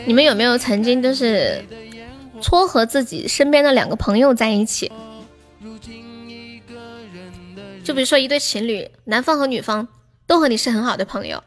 [0.05, 1.63] 你们有没有曾经就是
[2.41, 4.91] 撮合自己身边的两个朋友在一起？
[7.83, 9.87] 就比如说一对情侣，男方和女方
[10.31, 11.43] 都和你是很好的朋友，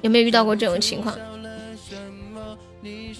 [0.00, 1.14] 有没有遇到过这种情况？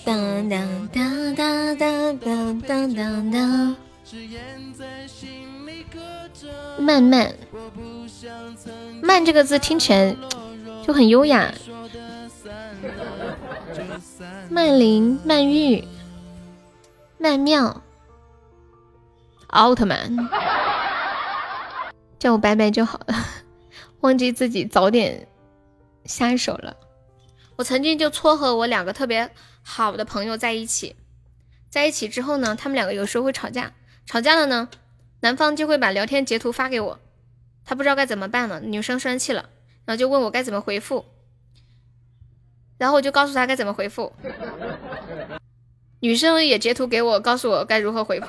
[0.03, 3.77] 当当当当当当当当当。
[6.79, 7.35] 慢慢，
[9.03, 10.17] 慢这个字听起来
[10.87, 11.53] 就很优雅。
[14.49, 15.87] 曼玲、曼玉、
[17.19, 17.83] 曼妙、
[19.49, 20.17] 奥特曼，
[22.19, 23.44] 叫我拜拜就好了。
[24.05, 25.27] 忘记自己早点
[26.05, 26.77] 下手了。
[27.57, 29.31] 我曾经就撮合我两个特别
[29.63, 30.95] 好的朋友在一起，
[31.71, 33.73] 在一起之后呢，他们两个有时候会吵架，
[34.05, 34.69] 吵架了呢，
[35.21, 37.01] 男方就会把聊天截图发给我，
[37.65, 38.61] 他不知道该怎么办了。
[38.61, 39.49] 女生生气了，
[39.87, 41.07] 然后就问我该怎么回复。
[42.77, 44.13] 然后我就告诉他该怎么回复，
[46.01, 48.27] 女生也截图给我，告诉我该如何回复，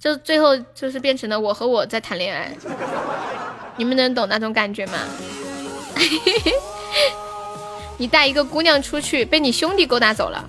[0.00, 2.56] 就最后就是变成了我和我在谈恋爱，
[3.76, 4.98] 你们能懂那种感觉吗？
[7.98, 10.44] 你带一个姑娘出去，被你兄弟勾搭走了，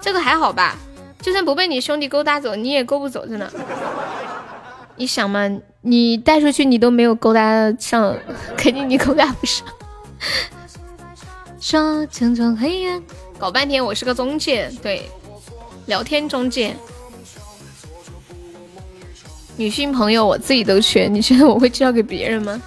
[0.00, 0.76] 这个还好吧？
[1.20, 3.50] 就算不被你兄弟勾搭走，你也勾不走，真的。
[4.96, 5.50] 你想嘛，
[5.82, 8.16] 你带出去你都没有勾搭上，
[8.56, 9.66] 肯定你勾搭不上。
[11.60, 13.02] 说匆匆黑夜，
[13.38, 15.10] 搞半天我是个中介，对，
[15.86, 16.74] 聊天中介。
[19.56, 22.60] 女性朋友我自己都缺，你觉得我会介绍给别人吗？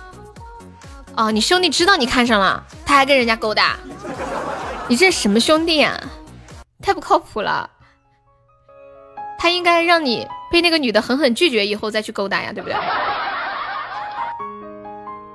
[1.16, 3.78] 哦，你兄弟知道你看上了，他还跟人家勾搭，
[4.88, 6.00] 你这什么兄弟呀？
[6.82, 7.70] 太不靠谱了。
[9.40, 12.78] 他应该让你被那个女的狠狠拒绝以后再去勾搭呀，对不对？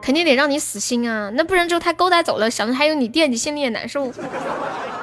[0.01, 4.13] 肯定得让你死心啊，那不然之后他勾搭走了，想着还有你惦记，心里也难受。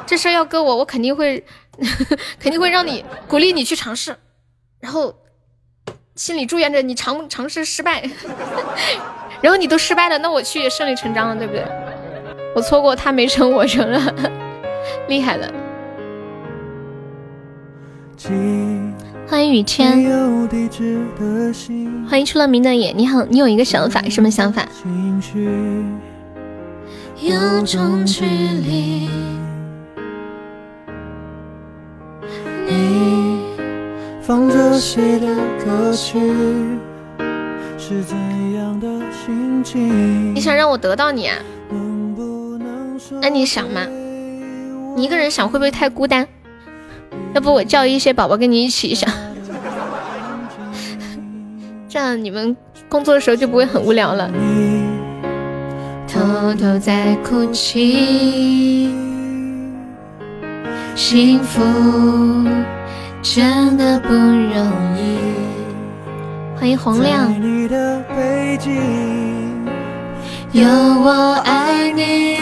[0.05, 1.45] 这事要搁我，我肯定会，
[2.39, 4.17] 肯定会让你鼓励你去尝试，
[4.79, 5.13] 然后
[6.19, 8.03] 心里祝愿着你尝尝试失败，
[9.39, 11.63] 然后你都失败了，那我去也顺理成章了，对不对？
[12.53, 14.13] 我错过他没成，我成了，
[15.07, 15.49] 厉害了。
[19.29, 19.93] 欢迎雨天，
[22.09, 22.91] 欢迎出了名的野。
[22.91, 24.67] 你好，你有一个想法，什么想法？
[27.21, 29.09] 有种距离，
[34.29, 35.25] 放着谁的
[35.65, 36.19] 歌曲？
[37.79, 38.15] 是怎
[38.53, 40.35] 样的心情？
[40.35, 41.35] 你想让我得到你啊？
[43.19, 43.81] 那你想吗？
[44.95, 46.27] 你一个人想会不会太孤单？
[47.33, 49.09] 要不我叫一些宝宝跟你一起想，
[51.89, 52.55] 这样你们
[52.87, 54.29] 工作的时候就不会很无聊了。
[56.07, 58.93] 偷偷在哭泣，
[60.93, 61.63] 幸福
[63.21, 65.17] 真的不容易。
[66.57, 67.33] 欢迎洪亮，
[70.51, 72.37] 有我爱你。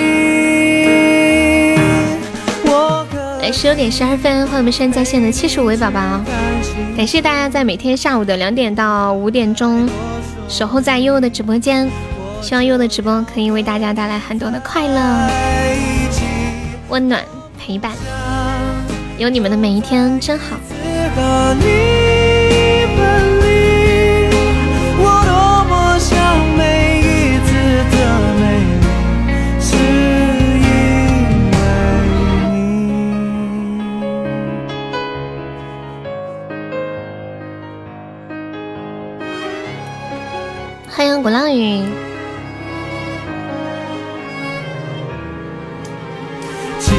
[3.49, 5.99] 十六点十二分，欢迎我们现在在线的七十五位宝宝，
[6.95, 9.89] 感谢大家在每天下午的两点到五点钟
[10.47, 11.89] 守候在悠悠的直播间，
[12.41, 15.29] 希望悠悠的直播可以为大家带来很多的快乐、
[16.89, 17.23] 温暖、
[17.57, 17.93] 陪伴，
[19.17, 20.57] 有你们的每一天真好。
[21.17, 21.21] 和
[21.55, 21.63] 你
[22.95, 22.99] 分
[23.41, 23.43] 离，
[24.99, 25.33] 我多
[25.67, 26.13] 么想
[26.55, 26.61] 每
[27.01, 27.49] 一次
[27.91, 27.95] 的
[28.39, 29.65] 美丽，是
[30.61, 30.69] 因
[31.49, 31.55] 为
[32.53, 32.55] 你。
[40.87, 41.57] 欢迎鼓浪屿。
[46.79, 46.93] 寄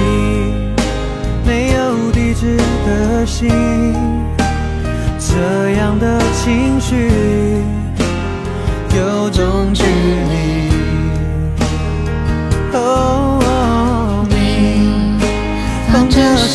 [1.47, 3.49] 没有地址的信。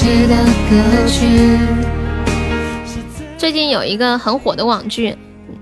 [0.03, 0.35] 放着谁的
[0.69, 1.57] 歌曲？
[3.37, 5.17] 最近有一个很火的网剧。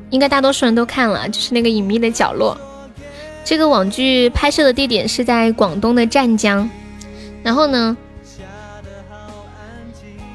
[0.09, 2.57] 应该大多数人都看了，就是那个隐秘的角落。
[3.45, 6.69] 这个网剧拍摄的地点是在广东的湛江。
[7.43, 7.95] 然后呢，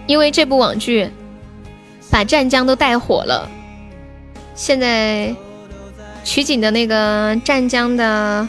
[0.06, 1.10] 因为这部网剧
[2.10, 3.46] 把湛江都带火了，
[4.54, 5.34] 现在
[6.24, 8.48] 取景的那个湛江的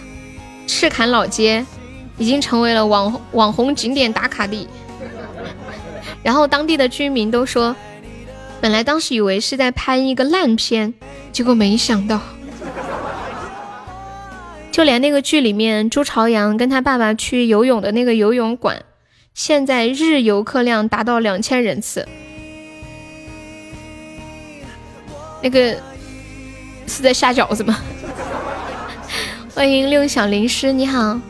[0.66, 1.66] 赤坎老街
[2.18, 4.66] 已经成为了网网红景点打卡地。
[6.28, 7.74] 然后当地的居民都说。
[8.60, 10.94] 本来当时以为是在拍一个烂片，
[11.32, 12.20] 结果没想到，
[14.72, 18.84] 就连那个剧里面朱朝阳跟他爸爸去游泳的那个游泳馆，
[19.34, 22.06] 现在日游客量达到两千人次。
[25.42, 25.78] 那个
[26.88, 27.80] 是在下饺子吗？
[29.56, 31.22] 欢迎六小灵师，你好。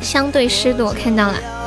[0.00, 1.57] 相对湿度我看到了。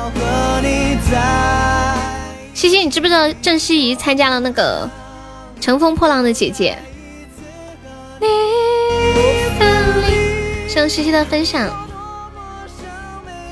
[2.54, 4.88] 西西，你知不知道郑希怡参加了那个
[5.62, 6.78] 《乘风破浪的姐姐》？
[10.68, 11.70] 向西西的分享。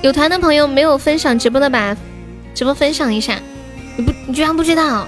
[0.00, 1.96] 有团的朋友没有分享直播的，把
[2.54, 3.38] 直播分享一下。
[3.96, 5.06] 你不，你居然不知道？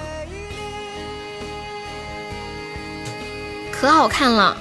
[3.70, 4.56] 可好看了！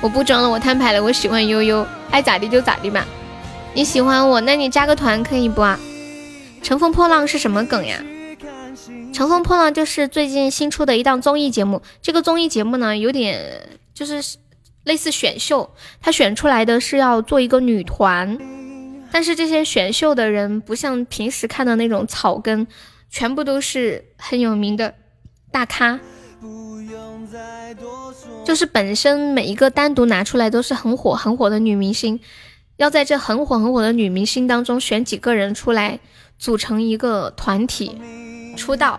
[0.00, 3.06] 我不装了，我摊牌了，我喜欢悠悠，爱咋地就咋地吧。
[3.74, 5.62] 你喜欢我，那你加个团可以不？
[6.62, 8.02] 乘风破浪是什么梗呀？
[9.12, 11.82] 乘风破浪就是最近新出的一档综艺节目。
[12.02, 14.36] 这个综艺节目呢，有点就是
[14.84, 18.38] 类似选秀，他选出来的是要做一个女团，
[19.12, 22.66] 但是这些选秀的人不像平时看的那种草根，
[23.10, 24.94] 全部都是很有名的
[25.50, 25.98] 大咖，
[26.40, 27.97] 不用再多
[28.48, 32.18] 就是本身每一个单独拿出来都是很火很火的女明星。
[32.78, 36.00] 要在这很火很火的女明星当中选几个人出来
[36.38, 38.00] 组成一个团体
[38.56, 38.98] 出道，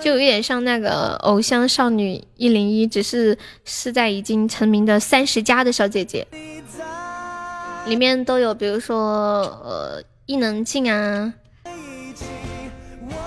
[0.00, 6.24] 就有点像那个偶像少女一零一，只是是在已经成名的三十加的小姐姐，
[7.86, 11.34] 里面都有，比如说呃伊能静啊，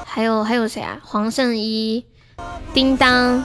[0.06, 1.02] 还有还有谁啊？
[1.04, 2.06] 黄圣依、
[2.74, 3.44] 叮当，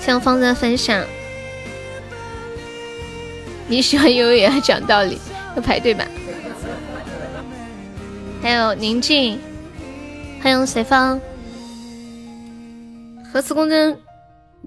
[0.00, 1.04] 向方在分享。
[3.68, 5.18] 你喜欢悠悠也要讲道理，
[5.54, 6.04] 要排队吧？
[8.42, 9.38] 还有宁静，
[10.40, 11.20] 还有随风。
[13.32, 13.96] 核磁共振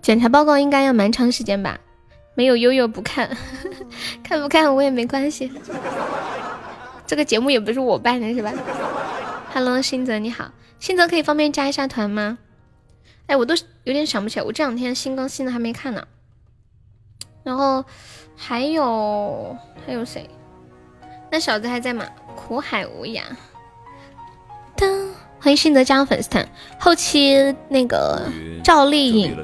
[0.01, 1.77] 检查报告应该要蛮长时间吧？
[2.35, 3.29] 没有悠悠不看，
[4.23, 5.51] 看不看我也没关系。
[7.05, 8.53] 这个节目也不是我办的，是吧
[9.53, 12.37] ？Hello，新泽你好，新泽可以方便加一下团吗？
[13.27, 16.07] 哎，我都有点想不起来，我这两天新更新的还没看呢。
[17.43, 17.83] 然后。
[18.35, 19.55] 还有
[19.85, 20.27] 还有谁？
[21.31, 22.03] 那小子还在吗？
[22.35, 23.21] 苦海无涯。
[24.75, 26.45] 噔，欢迎新泽加入粉丝团。
[26.79, 28.23] 后期那个
[28.63, 29.37] 赵丽颖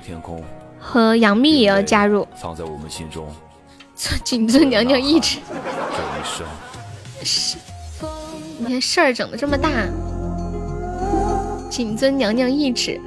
[0.80, 2.28] 和杨幂也要加入。
[2.36, 3.32] 藏在我们心中。
[3.96, 5.38] 做谨遵娘娘懿旨。
[7.24, 7.58] 是，
[8.58, 9.70] 你看事儿整的这么大。
[11.70, 13.00] 谨遵娘娘懿旨。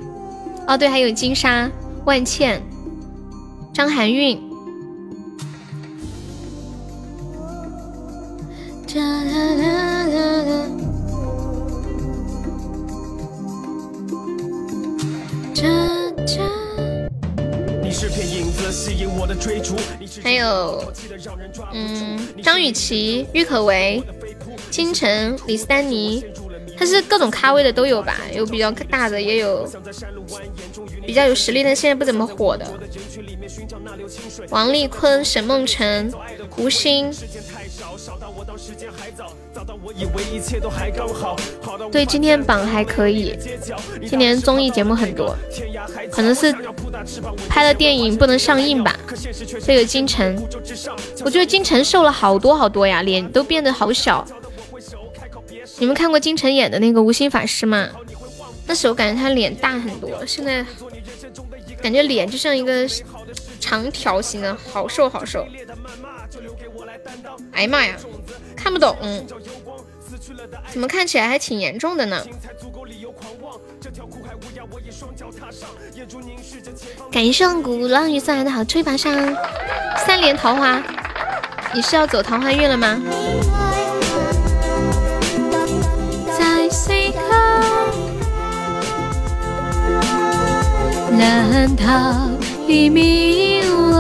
[0.66, 1.70] 哦，对，还有金莎、
[2.05, 2.62] 万茜、
[3.72, 4.40] 张含韵。
[20.22, 20.93] 还有，
[21.72, 24.02] 嗯，张雨绮、郁可唯、
[24.70, 26.24] 金晨、李斯丹妮，
[26.82, 28.16] 但是各种咖位的都有吧？
[28.34, 29.64] 有比较大的，也有
[31.06, 32.66] 比较有实力但现在不怎么火的。
[34.50, 36.12] 王丽坤、沈梦辰、
[36.56, 37.09] 吴昕。
[41.92, 43.38] 对，今天榜还可以。
[44.04, 45.36] 今年综艺节目很多，
[46.10, 46.52] 可能是
[47.48, 48.98] 拍了电影不能上映吧。
[49.64, 50.36] 这个金晨，
[51.24, 54.26] 我觉得金晨瘦了好多好多呀，脸都变得好小。
[55.82, 57.88] 你们看过金晨演的那个《无心法师》吗？
[58.68, 60.64] 那时候感觉她脸大很多，现在
[61.82, 62.86] 感觉脸就像一个
[63.59, 65.44] 长条形的，好瘦好瘦。
[67.50, 67.96] 哎呀妈呀，
[68.54, 68.96] 看不懂，
[70.70, 72.24] 怎么看起来还挺严重的呢？
[77.10, 79.36] 感谢鼓浪屿送来的好吹把上
[80.06, 80.80] 三连桃花，
[81.74, 83.02] 你是要走桃花运了吗？
[86.72, 87.20] 在此刻，
[91.18, 91.84] 难逃
[92.66, 93.92] 黎明我。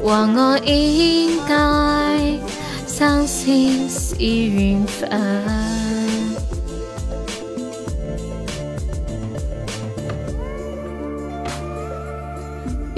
[0.00, 2.38] 我我应该
[2.86, 5.77] 相信是缘分。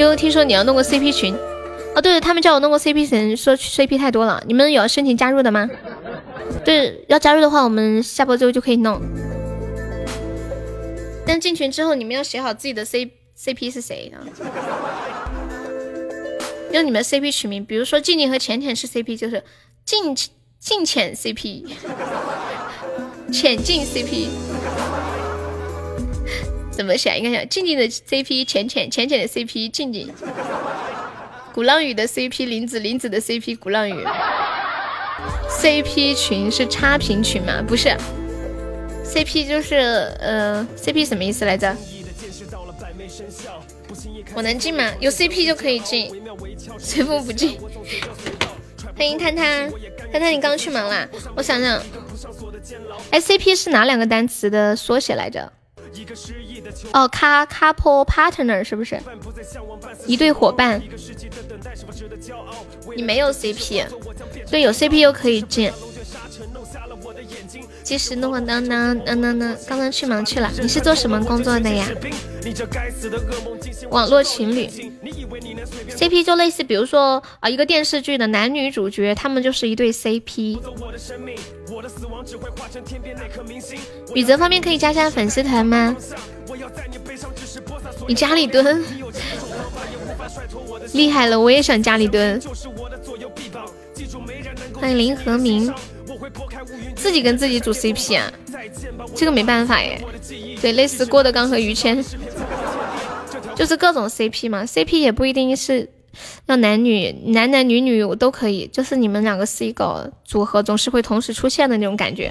[0.01, 1.35] 悠悠，听说你要弄个 CP 群？
[1.94, 4.43] 哦，对，他们叫我弄个 CP 群，说 CP 太多了。
[4.47, 5.68] 你们有申请加入的吗？
[6.64, 8.98] 对，要加入的话，我们下播之后就可以弄。
[11.27, 14.24] 但进群之后，你们要写好自己的 C CP 是谁啊？
[16.72, 19.44] 用你们 CP 取名，比如说静静和浅浅是 CP，就是
[19.85, 20.16] 静
[20.59, 21.66] 静浅 CP，
[23.31, 24.28] 浅静 CP，
[26.71, 27.19] 怎么写？
[27.19, 30.11] 应该写静静的 CP，浅浅浅浅的 CP，静静。
[31.53, 34.05] 鼓浪屿的 CP，林子林子的 CP，鼓浪屿。
[35.51, 37.63] CP 群是差评群吗？
[37.67, 37.95] 不是
[39.05, 39.77] ，CP 就是
[40.21, 41.77] 呃，CP 什么意思来着？
[44.33, 44.91] 我能进吗？
[45.01, 46.11] 有 CP 就可以进，
[46.79, 47.59] 随风不进。
[48.97, 49.71] 欢迎探探，
[50.13, 51.07] 探探你刚去忙啦？
[51.35, 51.83] 我想想，
[53.11, 55.53] 哎，CP 是哪两个单词的缩写来着？
[56.93, 59.01] 哦，couple partner 是不是？
[60.07, 60.81] 一对伙伴。
[62.97, 63.87] 你没有 CP，
[64.51, 65.71] 对，有 CP 又可以进。
[67.91, 70.49] 及时弄个当当当当当，刚刚去忙去了。
[70.62, 71.89] 你是做什么工作的呀？
[73.91, 74.71] 网络情侣
[75.89, 80.61] ，CP 就类似，比如说啊，一个电视剧的男女主角，他们就是一对 CP。
[84.15, 85.97] 宇泽方面可以加下粉丝团吗？
[88.07, 88.85] 你家里蹲，
[90.93, 92.41] 厉害了，我也想家里蹲。
[94.75, 95.75] 欢迎林和明。
[97.01, 98.31] 自己跟自己组 CP 啊？
[99.16, 100.01] 这个没办法耶。
[100.60, 102.05] 对，类似郭德纲和于谦，
[103.56, 105.89] 就是各种 CP 嘛，CP 也不一定是
[106.47, 112.31] 要男女，男男女女我都可以，就是你们两个是一个组合，总是会同时出现的那种感觉。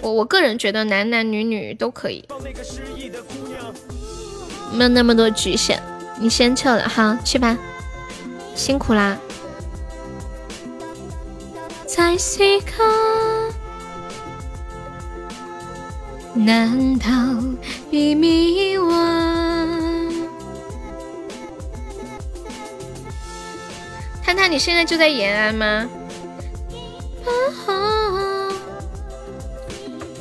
[0.00, 2.24] 我我个人觉得男男女女都可以，
[4.72, 5.80] 没有那么多局限。
[6.18, 7.58] 你先撤了，哈去吧，
[8.54, 9.18] 辛苦啦。
[11.86, 12.82] 在此刻，
[16.34, 17.10] 难逃
[17.90, 18.90] 已迷惘。
[24.22, 25.88] 探探，你现在就在延安吗？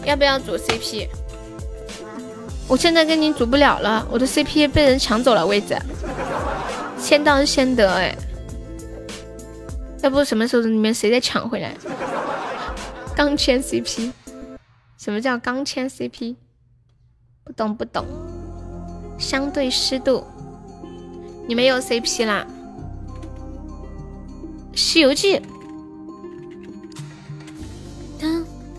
[0.06, 1.08] 要不要组 CP？
[2.68, 5.76] 我现在跟你组不了了，我的 CP 被人抢走了位置。
[7.00, 8.16] 先到先得，哎。
[10.06, 11.76] 要不什么时候里面谁再抢回来？
[13.15, 14.11] 钢签 CP，
[14.99, 16.36] 什么叫钢签 CP？
[17.44, 18.06] 不懂不懂。
[19.18, 20.23] 相对湿度，
[21.48, 22.45] 你们有 CP 啦？
[24.75, 25.42] 西游记。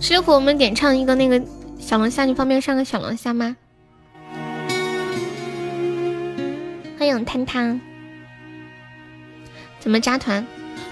[0.00, 1.42] 十六虎，我们点唱一个那个
[1.80, 3.56] 小龙虾，你方便上个小龙虾吗？
[6.96, 7.80] 欢迎汤汤，
[9.80, 10.46] 怎么加团？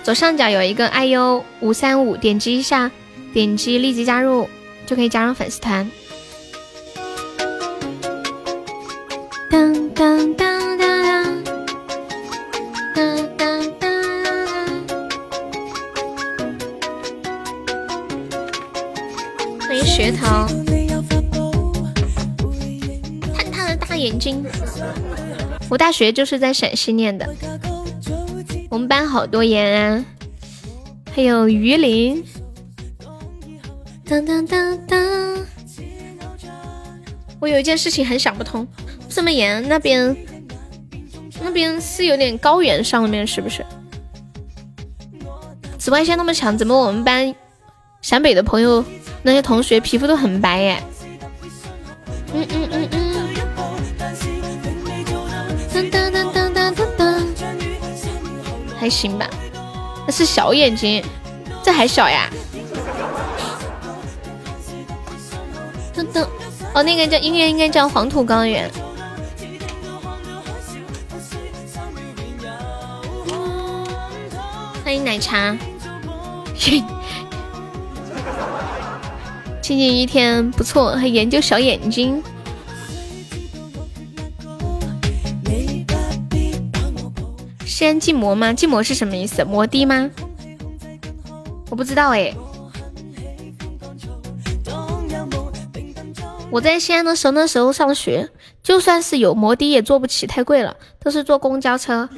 [0.04, 2.90] 左上角有一个 iu 五三五，点击一下，
[3.32, 4.46] 点击立即加入
[4.84, 5.90] 就可以加入粉丝团。
[9.50, 11.42] 当当当当
[12.94, 14.02] 当当当！
[19.60, 20.46] 欢迎学桃，
[23.34, 24.44] 看他的大眼睛。
[25.70, 27.26] 我大学就是在陕西念的。
[28.74, 30.04] 我们班好多延安，
[31.14, 32.24] 还有鱼鳞。
[34.04, 34.98] 当当当当！
[37.38, 38.66] 我有一件事情很想不通，
[39.08, 40.16] 这么延安那边，
[41.40, 43.64] 那边是有点高原上面是不是？
[45.78, 47.32] 紫外线那么强，怎么我们班
[48.02, 48.84] 陕北的朋友
[49.22, 50.82] 那些同学皮肤都很白耶？
[52.34, 52.63] 嗯嗯
[58.84, 59.26] 还行吧，
[60.06, 61.02] 那是小眼睛，
[61.62, 62.28] 这还小呀。
[65.96, 66.26] 噔噔，
[66.74, 68.70] 哦，那个叫音乐应该叫黄土高原。
[74.84, 75.56] 欢迎奶茶。
[76.54, 76.84] 静
[79.62, 82.22] 静一天不错，还研究小眼睛。
[87.84, 88.50] 西安禁摩吗？
[88.50, 89.44] 禁摩是什么意思？
[89.44, 90.10] 摩的吗？
[91.68, 92.34] 我不知道哎。
[96.50, 98.30] 我在西安的时候，那时候上学，
[98.62, 102.08] 就算是有摩的也坐不起，太贵了，都是坐公交车，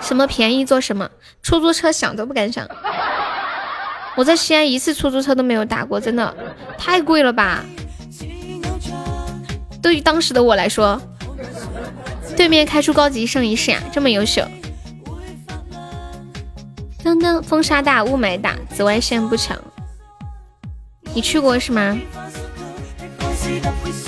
[0.00, 1.08] 什么便宜坐什么，
[1.44, 2.68] 出租车想都不敢想。
[4.16, 6.36] 我在西安一次出租车都没有打过，真的
[6.76, 7.64] 太贵了吧？
[9.80, 11.00] 对于当时的我来说，
[12.36, 14.42] 对面开出高级一生一世呀，这么优秀。
[17.04, 19.58] 噔噔，风沙大，雾霾大，紫外线不强。
[21.14, 21.98] 你去过是吗？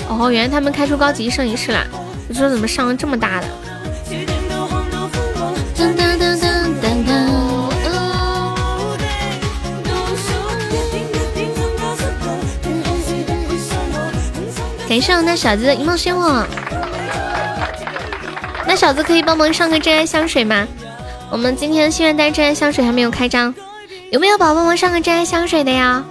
[0.07, 1.85] 哦，原来他们开出高级摄影师啦！
[2.29, 3.47] 我说怎么上了这么大的？
[5.75, 6.45] 噔噔噔噔
[6.81, 7.09] 噔噔。
[14.87, 16.45] 感谢我那小子的一梦星火。
[18.65, 20.65] 那小子可以帮忙上个真爱香水吗？
[21.31, 23.53] 我们今天心愿单真爱香水还没有开张，
[24.11, 26.03] 有没有宝宝们上个真爱香水的呀？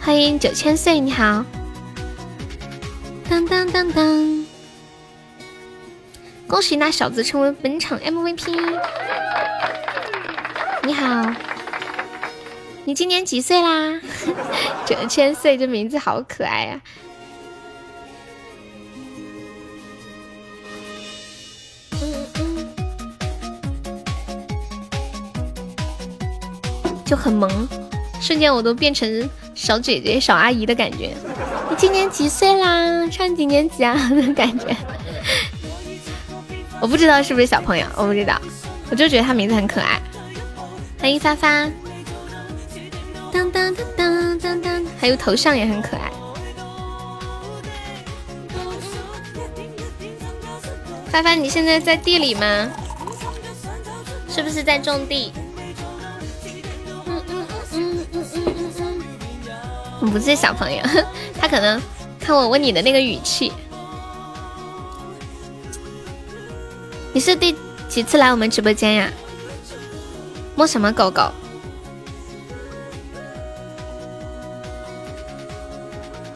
[0.00, 1.44] 欢迎九千岁，你好！
[3.28, 4.46] 当当当当！
[6.46, 8.58] 恭喜那小子成为本场 MVP！
[10.82, 11.30] 你好，
[12.86, 14.00] 你今年几岁啦？
[14.86, 16.80] 九千岁，这名字好可爱呀！
[27.08, 27.48] 就很萌，
[28.20, 31.14] 瞬间我都变成小姐姐、小阿姨的感觉。
[31.70, 33.08] 你今年几岁啦？
[33.08, 33.94] 上几年级啊？
[34.10, 34.76] 的感觉。
[36.82, 38.38] 我不知道是不是小朋友，我不知道，
[38.90, 39.98] 我就觉得他名字很可爱。
[41.00, 41.66] 欢迎发发，
[43.32, 46.12] 当当当当当当，还有头像也很可爱。
[51.06, 52.68] 发发，你现在在地里吗？
[54.28, 55.32] 是不是在种地？
[60.10, 60.82] 不是小朋友，
[61.38, 61.80] 他可能
[62.18, 63.52] 看我问你的那个语气。
[67.12, 67.54] 你是第
[67.88, 69.10] 几次来我们直播间呀？
[70.54, 71.30] 摸什么狗狗？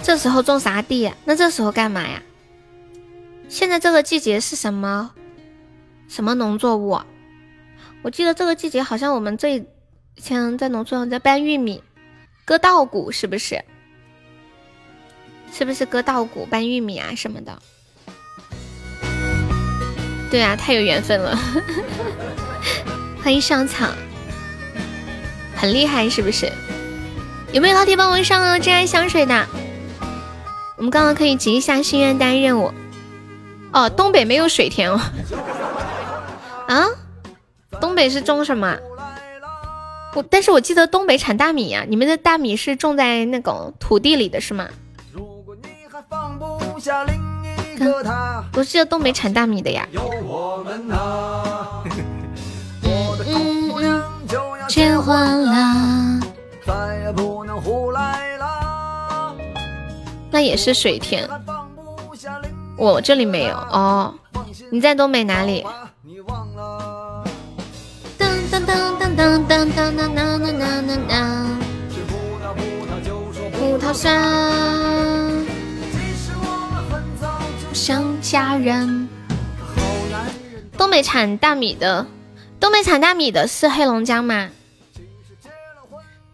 [0.02, 1.12] 这时候种啥地？
[1.24, 2.22] 那这时候干嘛呀？
[3.48, 5.12] 现在这个季节是什么？
[6.08, 7.00] 什么农作物？
[8.02, 9.64] 我记得这个季节好像我们这以
[10.20, 11.82] 前在农村在掰玉米，
[12.52, 13.64] 割稻谷是不是？
[15.50, 17.58] 是不是割稻谷搬玉米啊什么的？
[20.30, 21.34] 对啊，太有缘分了！
[23.24, 23.96] 欢迎上场，
[25.56, 26.52] 很厉害是不是？
[27.54, 29.46] 有没有老铁帮我上了真爱香水的？
[30.76, 32.70] 我们刚刚可以集一下心愿单任务。
[33.72, 35.00] 哦，东北没有水田哦。
[36.68, 36.84] 啊？
[37.80, 38.76] 东北是种什么？
[40.14, 44.68] 我但是我记得东北产大米呀，你们的大米是种在那种土地里的是吗？
[48.54, 49.88] 我记得东北产大米的呀。
[54.68, 56.20] 结婚了。
[60.30, 61.28] 那也是水田，
[62.76, 64.14] 我这里没有哦。
[64.70, 65.64] 你在东北哪里？
[69.22, 71.60] 当当当当当当当当当当。
[73.52, 74.12] 葡萄酸。
[77.72, 79.08] 想家人。
[80.76, 82.04] 东北产大米的，
[82.58, 84.48] 东北产大米的是黑龙江吗？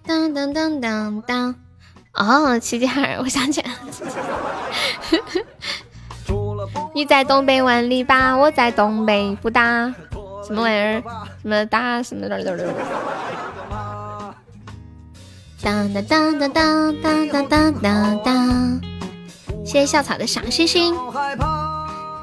[0.07, 1.55] 当当当当当。
[2.15, 3.79] 哦，齐齐哈尔，我想起来了。
[6.95, 9.93] 你在东北玩泥巴，我在东北不打
[10.49, 11.03] 什么玩意儿，
[11.43, 12.43] 什么打什么的。
[15.63, 18.81] 当当当当当当当当当当。
[19.63, 20.97] 谢谢校草的小星星。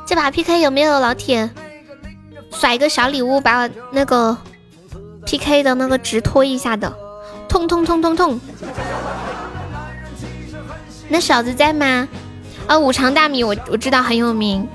[0.07, 1.51] 这把 PK 有没有老铁
[2.51, 4.35] 甩一个小礼物，把我那个
[5.27, 6.91] PK 的那个值拖一下的？
[7.47, 8.39] 痛痛痛痛痛！
[11.07, 12.07] 那嫂子在吗？
[12.65, 14.67] 啊，五常大米我我知道很有名，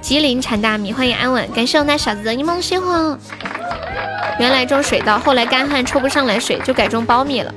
[0.00, 3.18] 吉林产大米，欢迎安稳，感谢我那小子的柠檬鲜花。
[4.38, 7.54] 原来种水稻，后来干旱抽不上来水，就改种苞米了。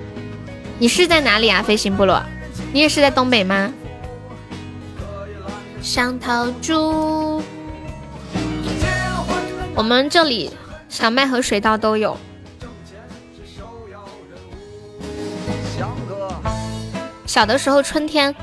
[0.78, 1.64] 你是在哪里啊？
[1.64, 2.22] 飞行部落，
[2.74, 3.72] 你也是在东北吗？
[5.82, 7.42] 香桃猪，
[9.74, 10.52] 我们这里
[10.90, 12.18] 小麦和水稻都有。
[17.26, 18.36] 小的时候春天，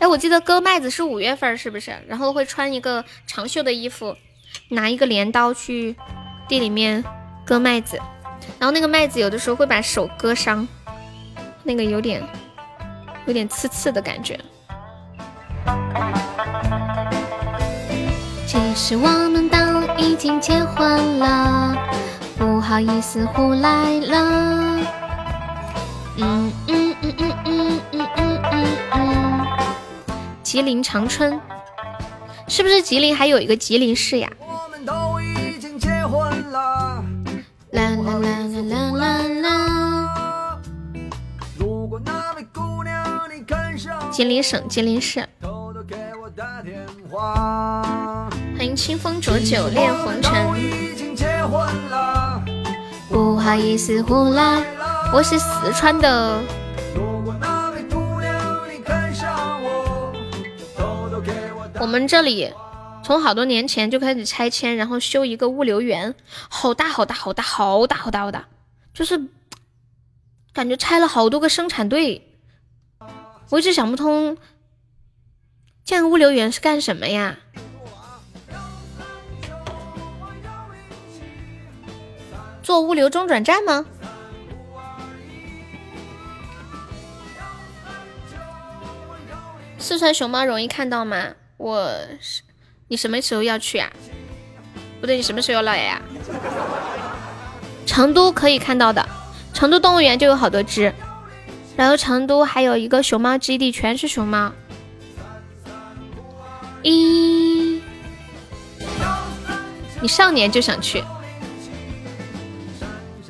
[0.00, 1.92] 哎，我记得割麦子是五月份，是不是？
[2.08, 4.16] 然后会穿一个长袖的衣服，
[4.70, 5.94] 拿一个镰刀去
[6.48, 7.04] 地里面
[7.44, 7.98] 割麦子，
[8.58, 10.66] 然后那个麦子有的时候会把手割伤，
[11.62, 12.26] 那个有点
[13.26, 14.40] 有点刺刺的感觉。
[18.46, 19.56] 其实我们都
[19.98, 21.76] 已经结婚了，
[22.38, 24.80] 不好意思胡来了。
[26.16, 29.19] 嗯嗯嗯嗯嗯嗯嗯嗯嗯。
[30.50, 31.40] 吉林长春，
[32.48, 34.28] 是不是吉林还有一个吉林市呀？
[37.70, 38.28] 啦啦啦
[38.68, 40.58] 啦啦啦。
[44.10, 45.24] 吉林省吉林市。
[48.56, 50.34] 欢迎清风浊酒恋红尘。
[53.08, 54.64] 不好意思胡来。
[55.12, 56.40] 我是四川的。
[61.80, 62.52] 我们这里
[63.02, 66.14] 从好多年前就开始拆迁，然后修一个物流园，
[66.50, 68.48] 好大好大好大好大好大好大，
[68.92, 69.18] 就是
[70.52, 72.36] 感觉拆了好多个生产队。
[73.48, 74.36] 我一直想不通，
[75.82, 77.38] 建个物流园是干什么呀？
[82.62, 83.86] 做物流中转站吗？
[89.78, 91.36] 四川熊猫容易看到吗？
[91.60, 92.40] 我是
[92.88, 93.92] 你什么时候要去啊？
[94.98, 96.00] 不对，你什么时候要来呀？
[97.84, 99.06] 成都可以看到的，
[99.52, 100.90] 成都动物园就有好多只，
[101.76, 104.50] 然后成都还有一个熊猫基地，全是熊猫。
[106.82, 107.82] 一，
[110.00, 111.04] 你上年就想去，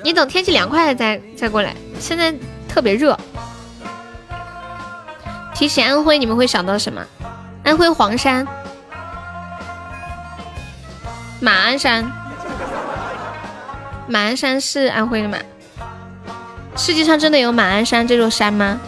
[0.05, 2.33] 你等天气凉快了再再过来，现在
[2.68, 3.18] 特别热。
[5.52, 7.05] 提起安徽，你们会想到什么？
[7.70, 8.44] 安徽黄山、
[11.39, 12.10] 马鞍山。
[14.08, 15.39] 马鞍山是安徽的吗？
[16.76, 18.81] 世界上真的有马鞍山这座山吗？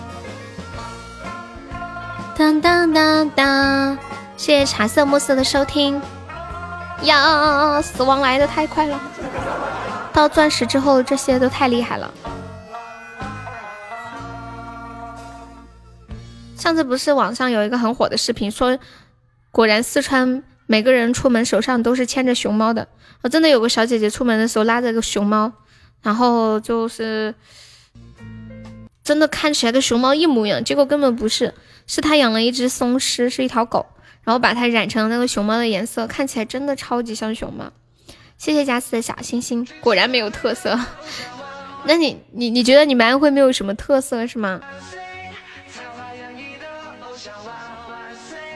[2.36, 3.96] 当当当当，
[4.36, 6.02] 谢谢茶色暮色的收听。
[7.02, 9.00] 呀，死亡来的太快了！
[10.12, 12.10] 到钻石之后，这些都太厉害了。
[16.62, 18.78] 上次不是网上有一个很火的视频，说
[19.50, 22.86] 果然四川每个人出门手上都是牵着熊猫的。
[23.22, 25.52] 我真的有个小姐姐出门的时候拉着个熊猫，
[26.02, 27.34] 然后就是
[29.02, 31.52] 真的看起来跟熊猫一模一样，结果根本不是，
[31.88, 33.84] 是她养了一只松狮，是一条狗，
[34.22, 37.72] 然后把它染成那个熊猫的颜色，看起来真的超级像熊猫。
[38.38, 40.78] 谢谢佳思的小星星，果然没有特色。
[41.86, 44.60] 那你你你觉得你们安徽没有什么特色是吗？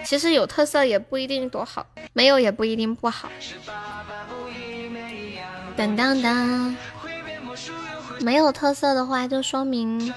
[0.06, 3.28] 其实有特色也不一定多好，没有也不一定不好。
[5.76, 6.76] 当当当，
[8.20, 10.14] 没有特色的话，就说明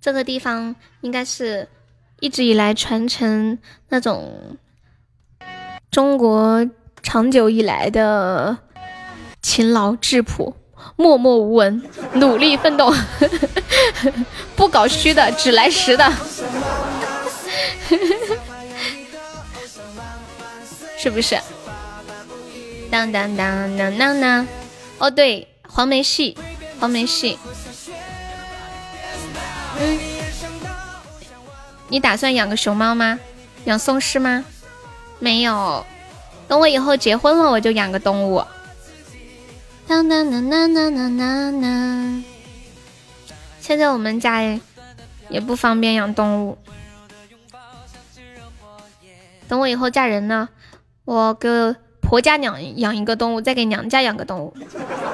[0.00, 1.68] 这个地方应该是
[2.18, 3.56] 一直以来传承
[3.88, 4.56] 那种
[5.90, 6.68] 中国
[7.02, 8.58] 长久以来的
[9.40, 10.56] 勤劳质朴、
[10.96, 11.82] 默默无闻、
[12.14, 12.92] 努力奋斗，
[14.56, 16.12] 不搞虚的，只来实的，
[21.04, 21.38] 是不是？
[22.90, 24.48] 当当当当当当！
[24.96, 26.34] 哦，对，黄梅戏，
[26.80, 27.38] 黄梅戏。
[31.88, 33.20] 你打算养个熊猫吗？
[33.66, 34.46] 养松狮吗？
[35.18, 35.84] 没有。
[36.48, 38.42] 等我以后结婚了，我就养个动物。
[39.86, 42.24] 当当当当当当当当！
[43.60, 44.40] 现在我们家
[45.28, 46.56] 也不方便养动物。
[49.46, 50.48] 等我以后嫁人呢。
[51.04, 51.76] 我给。
[52.06, 54.54] 婆家养养一个动物，再给娘家养个动物，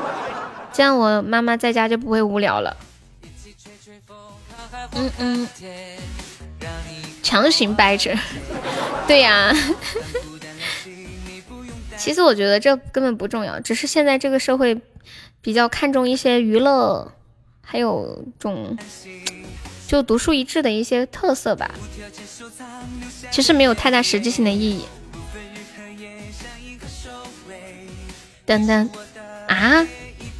[0.74, 2.76] 这样我妈妈在家就不会无聊了。
[4.96, 5.48] 嗯嗯，
[7.22, 8.10] 强行掰扯，
[9.06, 9.54] 对呀。
[11.96, 14.82] 其实我觉得这根本不重要，只是现在这个社会
[15.40, 17.12] 比较看重一些娱乐，
[17.62, 18.76] 还有种
[19.86, 21.70] 就独树一帜的一些特色吧。
[23.30, 24.84] 其实没有太大实质性的意义。
[28.50, 28.90] 等等
[29.46, 29.86] 啊！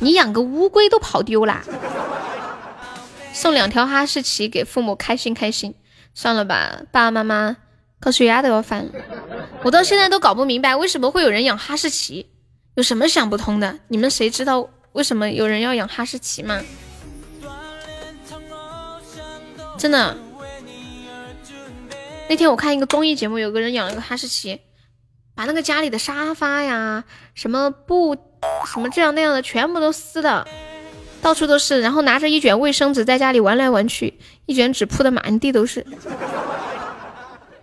[0.01, 1.63] 你养个乌龟都跑丢啦！
[3.33, 5.77] 送两条哈士奇给父母开心开心，
[6.13, 7.57] 算了吧，爸爸妈妈
[8.01, 8.91] 高血压都要犯了。
[9.63, 12.29] 我到现在都搞不明白，为什么会有人养哈士奇？
[12.75, 13.79] 有什么想不通的？
[13.87, 16.61] 你们谁知道为什么有人要养哈士奇吗？
[19.79, 20.17] 真的，
[22.29, 24.61] 那天我看一个综艺节目，有个人养了个哈士奇。
[25.41, 27.03] 把那个家里的沙发呀，
[27.33, 28.15] 什么布，
[28.71, 30.47] 什么这样那样的，全部都撕的，
[31.23, 31.81] 到处都是。
[31.81, 35.87] 然后拿着一卷卫生纸在家里玩来玩去，一卷纸铺的满地都是。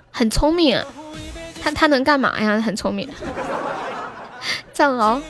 [0.09, 0.85] 很聪明，啊，
[1.61, 2.59] 他他能干嘛呀？
[2.59, 3.07] 很聪明。
[4.73, 5.21] 藏獒，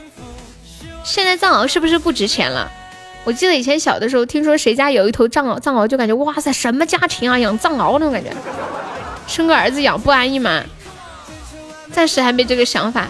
[1.04, 2.72] 现在藏獒是不是不值钱了？
[3.26, 8.32] 我记得以前小的时候，听说谁家有一头藏獒，藏獒就感觉哇塞，什么家庭啊，养藏獒那种感觉，
[9.28, 10.64] 生个儿子养不安逸吗？
[11.92, 13.08] 暂时还没这个想法，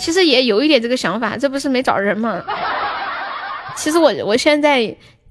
[0.00, 2.42] 其实也有一点这个想法，这不是没找人吗？
[3.76, 4.80] 其实我我现在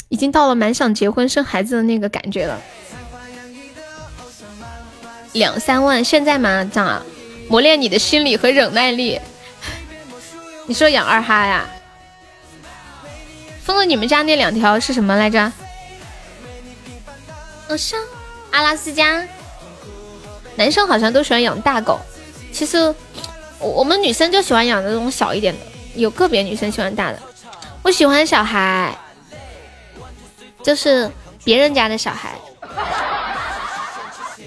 [0.10, 2.62] 已经到了蛮想结婚生孩子的那个感觉了。
[5.34, 6.70] 两三万现在吗？
[6.72, 7.04] 这样啊？
[7.50, 9.20] 磨练你的心理和忍耐力。
[10.66, 11.66] 你说养二哈呀？
[13.64, 15.52] 疯了，你们家那两条是什么来着？
[17.68, 18.00] 我上
[18.52, 19.28] 阿拉斯加。
[20.56, 22.00] 男生好像都喜欢养大狗。
[22.54, 22.78] 其实，
[23.60, 25.60] 我我们女生就喜欢养那种小一点的，
[25.96, 27.20] 有个别女生喜欢大的。
[27.82, 28.96] 我喜欢小孩，
[30.64, 31.12] 就是
[31.44, 32.36] 别人家的小孩。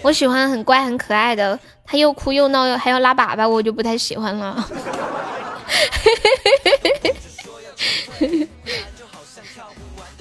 [0.02, 4.66] 我喜欢很乖很可爱的，他又哭又闹又还要拉粑粑，我就不太喜欢了。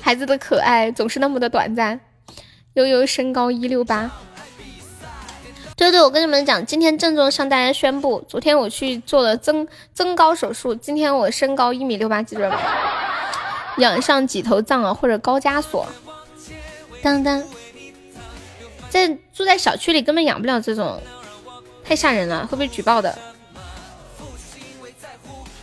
[0.01, 1.99] 孩子的可爱总是那么的短暂。
[2.73, 4.11] 悠悠身高一六八。
[5.75, 12.57] 对对，我跟你们讲，今天郑重向大家宣布，昨天我去做了增增高手术，今天我身高一米六八，记住了？
[13.79, 15.85] 养上几头藏獒或者高加索。
[17.03, 17.43] 当当，
[18.89, 21.01] 在住在小区里根本养不了这种，
[21.83, 23.13] 太吓人了，会被举报的。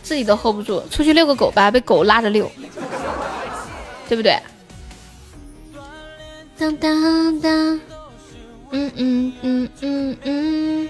[0.03, 2.51] 自己都 hold 不住，出去遛个狗吧，被狗拉着遛，
[4.07, 4.37] 对不对？
[6.55, 7.81] 当当当。
[8.75, 10.89] 嗯嗯嗯嗯嗯，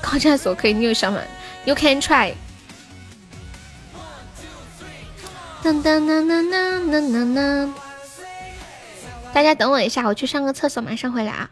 [0.00, 1.20] 高架锁可以，你上吗
[1.66, 2.32] ？You can try。
[5.62, 7.72] 噔噔噔噔噔噔噔，
[9.34, 11.50] 大家等我一下，我去上个厕所，马上回来啊。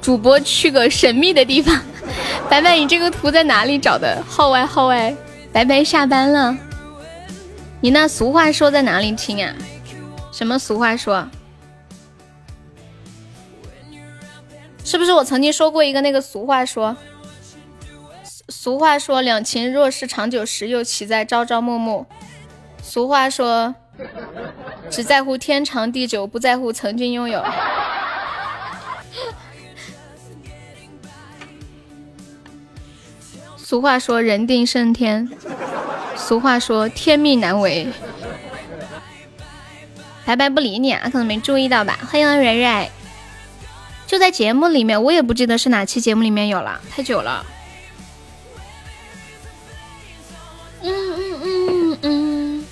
[0.00, 1.80] 主播去个神秘的地方，
[2.50, 4.22] 白白，你这个图在哪里找的？
[4.28, 5.14] 号外号外，
[5.52, 6.56] 白白下班了。
[7.80, 9.54] 你那俗话说在哪里听啊？
[10.32, 11.28] 什么俗话说？
[14.84, 16.96] 是不是我曾经说过一个那个俗话说？
[18.50, 22.06] 俗话说两情若是长久时，又岂在朝朝暮暮？
[22.82, 23.74] 俗话说
[24.90, 27.42] 只在乎天长地久，不在乎曾经拥有。
[33.74, 35.28] 俗话说人定胜天，
[36.16, 37.88] 俗话说天命难违。
[40.24, 41.98] 白白不理你啊，可能没注意到吧。
[42.08, 42.88] 欢迎蕊蕊，
[44.06, 47.44] 就在节目里面，我也不记得是哪期节目里面有了，太久了。
[50.82, 50.92] 嗯
[51.42, 52.64] 嗯嗯嗯。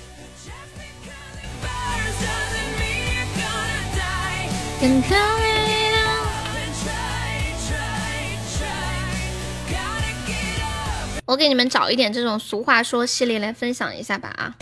[11.25, 14.53] 我给你们找一点这种俗话说系列来分享一下吧啊！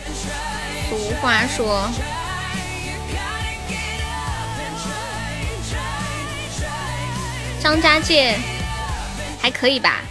[0.88, 1.90] 俗话说，
[7.60, 8.38] 张家界
[9.40, 10.02] 还可以吧，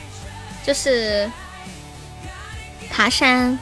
[0.66, 1.32] 就是
[2.90, 3.58] 爬山。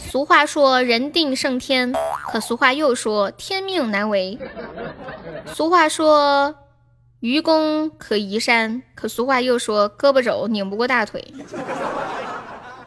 [0.00, 1.94] 俗话说人定胜天，
[2.32, 4.36] 可俗话又说天命难违。
[5.54, 6.56] 俗话说。
[7.20, 11.34] 愚公可移山，可俗话又说胳膊肘拧不过大腿。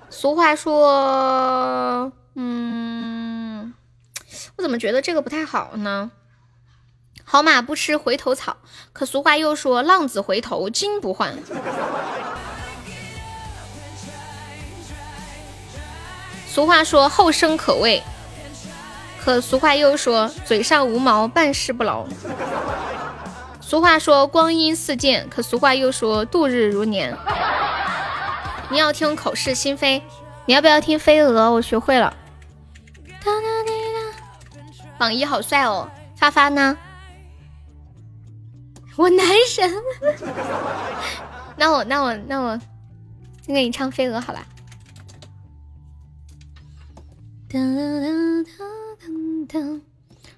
[0.09, 3.73] 俗话说，嗯，
[4.55, 6.11] 我怎么觉得这个不太好呢？
[7.23, 8.57] 好马不吃回头草，
[8.91, 11.35] 可俗话又说浪子回头金不换。
[16.47, 18.01] 俗话说后生可畏，
[19.23, 22.07] 可俗话又说嘴上无毛办事不牢。
[23.73, 27.17] 俗话说光阴似箭，可俗话又说度日如年。
[28.69, 30.03] 你要听口是心非，
[30.45, 31.49] 你要不要听飞蛾？
[31.49, 32.15] 我学会了。
[34.99, 36.77] 榜一好帅哦，发发呢？
[38.95, 39.73] 我男神。
[41.57, 42.55] 那我那我那我，
[43.43, 44.45] 先给你唱飞蛾好了。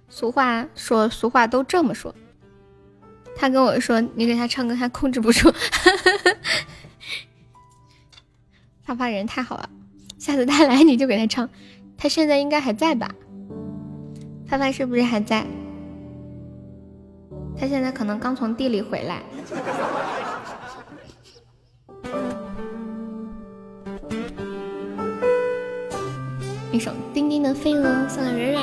[0.07, 2.15] 俗话说，俗话都这么说。
[3.35, 5.53] 他跟我说：“你给他唱歌，他控制不住。
[8.83, 9.69] 发发人太好了，
[10.17, 11.47] 下次他来你就给他唱。
[11.97, 13.09] 他现在应该还在吧？
[14.47, 15.45] 发发是不是还在？
[17.57, 19.21] 他现在可能刚从地里回来。
[26.71, 28.61] 一首《叮叮的飞蛾》送给蕊蕊。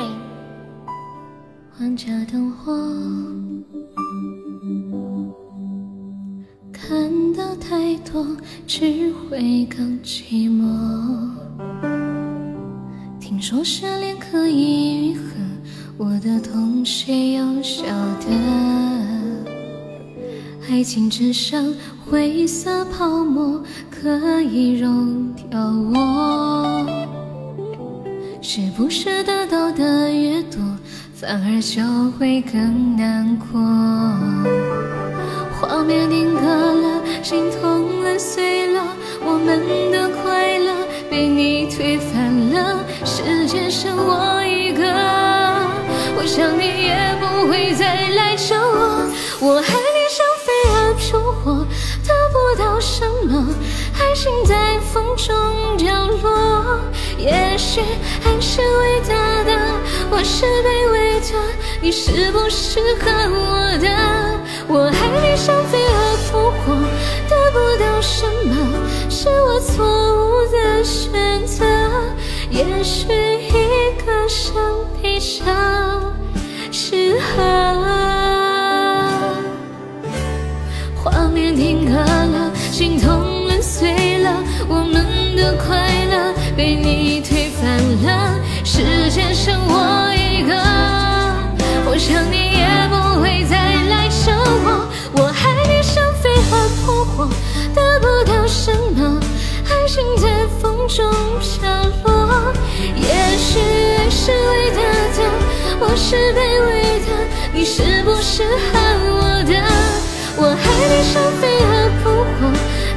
[6.88, 8.26] 看得太多，
[8.66, 10.66] 只会更寂寞。
[13.20, 15.22] 听说失恋可以愈合，
[15.96, 17.84] 我的痛谁又晓
[18.18, 18.26] 得？
[20.68, 21.72] 爱情只像
[22.04, 25.60] 灰色泡沫，可以融掉
[25.94, 26.84] 我。
[28.40, 30.60] 是不是得到的越多，
[31.14, 31.80] 反而就
[32.18, 33.60] 会更难过？
[35.62, 38.82] 画面定格了，心痛了，碎了，
[39.24, 40.74] 我们的快乐
[41.08, 44.82] 被你推翻了，世界剩我一个。
[46.16, 49.06] 我想你也不会再来找我，
[49.40, 51.66] 我爱你像飞蛾扑火，
[52.08, 53.54] 得不到什么，
[54.00, 56.80] 爱情在风中凋落。
[57.16, 57.80] 也许
[58.24, 59.52] 爱是伟大的，
[60.14, 61.26] 我是卑微的，
[61.80, 63.88] 你是不是恨我的？
[64.68, 66.74] 我爱你像飞蛾扑火，
[67.30, 68.54] 得不到什么，
[69.08, 71.10] 是我错误的选
[71.46, 71.64] 择。
[72.50, 74.54] 也许一个伤
[75.00, 75.46] 比较
[76.70, 77.42] 适合。
[80.94, 86.34] 画面定格了，心痛了，碎了，我们的快乐。
[86.54, 90.54] 被你推翻了，世界剩我一个。
[91.84, 93.56] 我想你也不会再
[93.90, 94.32] 来找
[94.64, 94.88] 我。
[95.14, 97.28] 我爱你像飞蛾扑火，
[97.74, 99.20] 得不到什么，
[99.68, 101.68] 爱情在风中飘
[102.04, 102.52] 落。
[102.96, 103.58] 也许
[103.98, 104.80] 爱是伟大
[105.16, 105.18] 的，
[105.80, 107.08] 我是卑微的，
[107.52, 108.72] 你是不是恨
[109.10, 109.52] 我的？
[110.36, 111.70] 我爱你像飞蛾
[112.02, 112.08] 扑
[112.38, 112.40] 火，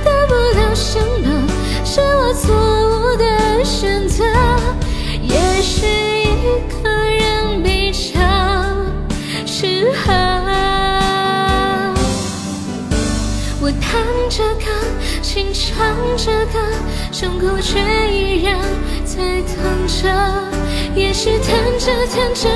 [0.04, 1.48] 得不到什么，
[1.84, 2.96] 是我错误。
[3.16, 4.26] 的选择，
[15.76, 16.60] 唱着歌，
[17.12, 17.80] 胸口却
[18.10, 18.58] 依然
[19.04, 20.08] 在疼着。
[20.96, 22.50] 也许疼着疼着，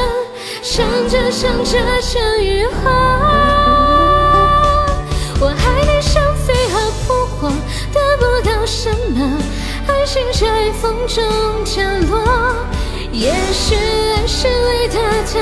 [0.61, 2.89] 想着想着就愈合。
[5.41, 6.75] 我爱你像飞蛾
[7.05, 7.51] 扑火，
[7.93, 9.37] 得不到什么。
[9.87, 11.21] 爱情在风中
[11.65, 12.23] 降落，
[13.11, 14.95] 也许爱是伟大
[15.33, 15.35] 的，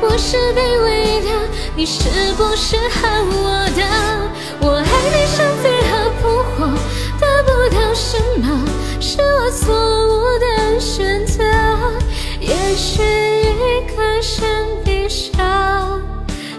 [0.00, 1.28] 我是卑微的，
[1.76, 2.00] 你是
[2.36, 3.80] 不是恨我的？
[4.60, 6.01] 我爱你像飞蛾，
[7.70, 8.64] 到什么，
[9.00, 9.74] 是我错
[10.08, 11.42] 误的选择。
[12.40, 16.00] 也许一个人比较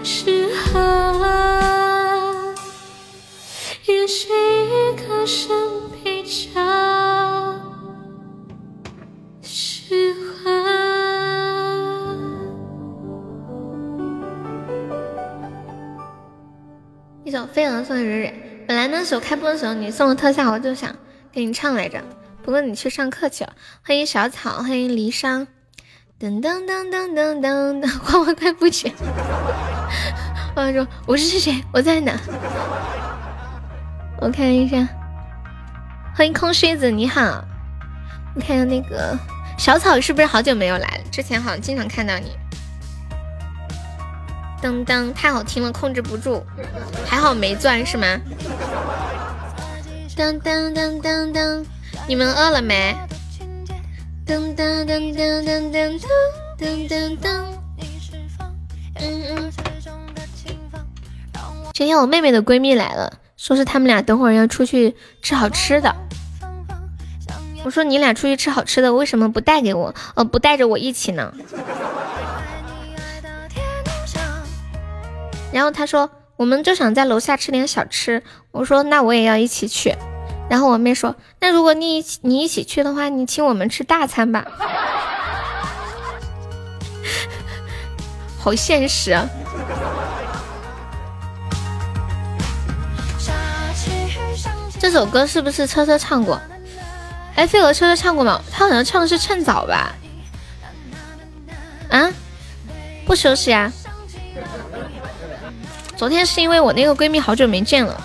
[0.02, 0.78] 适合，
[3.86, 5.26] 也许一个人
[6.02, 6.60] 比较。
[17.24, 18.53] 一首《飞蛾》送给蕊蕊。
[18.66, 20.94] 本来那首开播的时候你送的特效，我就想
[21.30, 22.02] 给你唱来着。
[22.42, 23.52] 不过你去上课去了。
[23.82, 25.46] 欢迎小草，欢迎离殇。
[26.18, 28.90] 噔噔噔噔噔噔噔， 花花快不起。
[30.54, 31.62] 花花说：“我是谁？
[31.72, 32.18] 我在哪？”
[34.20, 34.88] 我看一下。
[36.16, 37.44] 欢迎空虚子，你好。
[38.34, 39.18] 你看一下那个
[39.58, 41.04] 小草是不是好久没有来了？
[41.10, 42.34] 之前好像经常看到你。
[44.64, 46.42] 噔噔，太好听了，控制不住。
[47.04, 48.06] 还好没钻是吗？
[50.16, 51.62] 噔噔噔噔噔，
[52.08, 52.96] 你们饿了没？
[54.26, 56.00] 噔噔噔噔噔噔
[56.58, 57.44] 噔噔噔。
[59.00, 59.52] 嗯嗯。
[61.74, 65.94] 今天我妹妹的闺蜜来了，说是他们俩等会儿要出去吃好吃的。
[67.64, 69.94] 我说你俩出去吃好吃的，为什么不带给我？
[70.14, 71.34] 呃，不带着我一起呢？
[75.54, 78.24] 然后他说，我们就想在楼下吃点小吃。
[78.50, 79.94] 我说，那我也要一起去。
[80.50, 84.44] 然后我妹说，那如果你一起你一起去的话，你请我们吃大餐吧。
[88.36, 89.12] 好现实。
[89.12, 89.28] 啊。
[94.80, 96.40] 这首歌是不是车车唱过？
[97.36, 98.40] 哎，飞蛾车车唱过吗？
[98.50, 99.94] 他好像唱的是趁早吧？
[101.90, 102.10] 啊？
[103.06, 103.72] 不休息啊？
[105.96, 108.00] 昨天是因为我那个闺蜜好久没见了，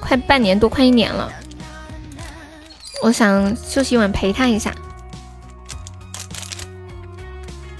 [0.00, 1.30] 快半年多，快一年了。
[3.02, 4.74] 我想休息一晚陪她一下。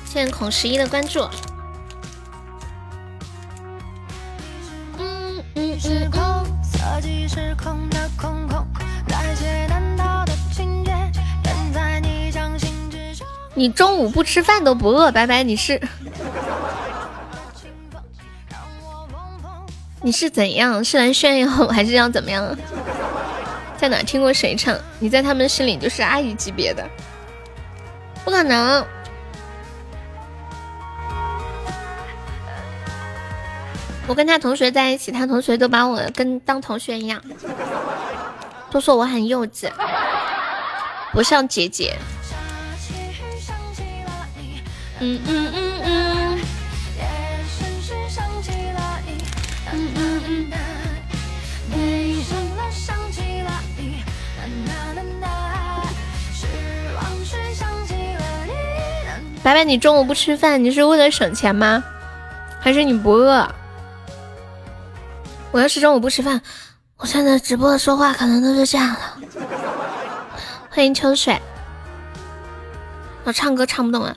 [0.05, 1.20] 谢谢孔十一的关注。
[4.99, 5.78] 嗯嗯
[13.55, 15.43] 你中午不吃饭都不饿，拜拜！
[15.43, 15.81] 你是
[20.03, 20.83] 你是怎样？
[20.85, 22.57] 是来炫耀 还是要怎么样？
[23.77, 24.77] 在哪听过谁唱？
[24.99, 26.87] 你在他们心里就是阿姨级别的，
[28.25, 28.85] 不可能。
[34.07, 37.23] 我跟他同学在一起，他同学都把我跟当同学一样，
[38.70, 39.70] 都说我很幼稚，
[41.12, 41.97] 不像姐姐。
[44.99, 45.50] 嗯嗯。
[59.51, 61.83] 白白，你中午不吃饭，你是为了省钱吗？
[62.61, 63.45] 还是你不饿？
[65.51, 66.41] 我要是中午不吃饭，
[66.99, 69.01] 我现在直播说话可能都是这样的。
[70.69, 71.37] 欢迎秋水，
[73.25, 74.15] 我唱歌唱不动啊！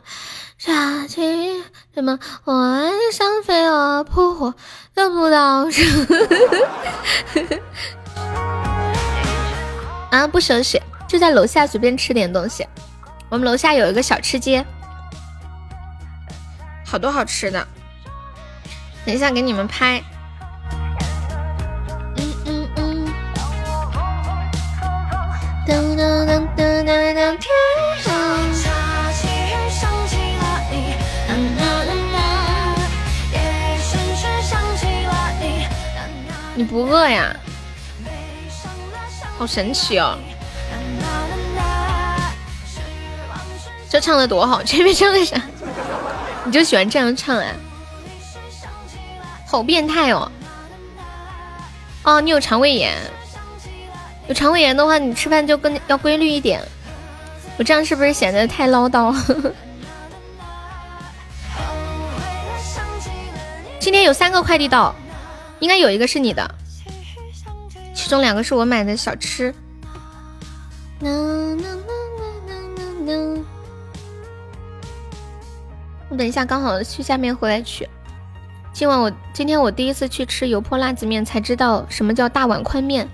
[0.59, 1.63] 夏季
[1.95, 2.19] 什么？
[2.43, 4.53] 我爱上飞蛾扑火，
[4.93, 5.83] 得不到什
[10.11, 12.67] 啊，不休息，就在楼下随便吃点东西。
[13.29, 14.63] 我们楼下有一个小吃街。
[16.93, 17.67] 好多好吃的，
[19.03, 19.99] 等一下给你们拍。
[22.17, 23.07] 嗯嗯嗯。
[25.65, 27.49] 噔噔噔噔噔噔，天
[27.97, 28.13] 上
[28.53, 28.69] 下
[29.11, 30.93] 起雨，想起了你。
[31.57, 32.75] 啦啦啦，
[36.53, 36.61] 你。
[36.61, 37.35] 你不饿呀？
[39.39, 40.15] 好神奇哦！
[43.89, 45.41] 这唱的多好，前面唱的啥？
[46.45, 47.51] 你就喜欢这样唱啊？
[49.47, 50.31] 好变态哦！
[52.03, 52.97] 哦，你有肠胃炎，
[54.27, 56.59] 有肠胃炎的话，你吃饭就更要规律一点。
[57.57, 59.15] 我这样是不是显得太唠叨？
[63.79, 64.95] 今天有三个快递到，
[65.59, 66.55] 应该有一个是你的，
[67.93, 69.53] 其中两个是我买的小吃。
[76.13, 77.89] 我等一下刚好去下面回来取。
[78.71, 83.09] 今晚我今天我第一次去吃油泼辣子面，才知道什么叫大碗宽面。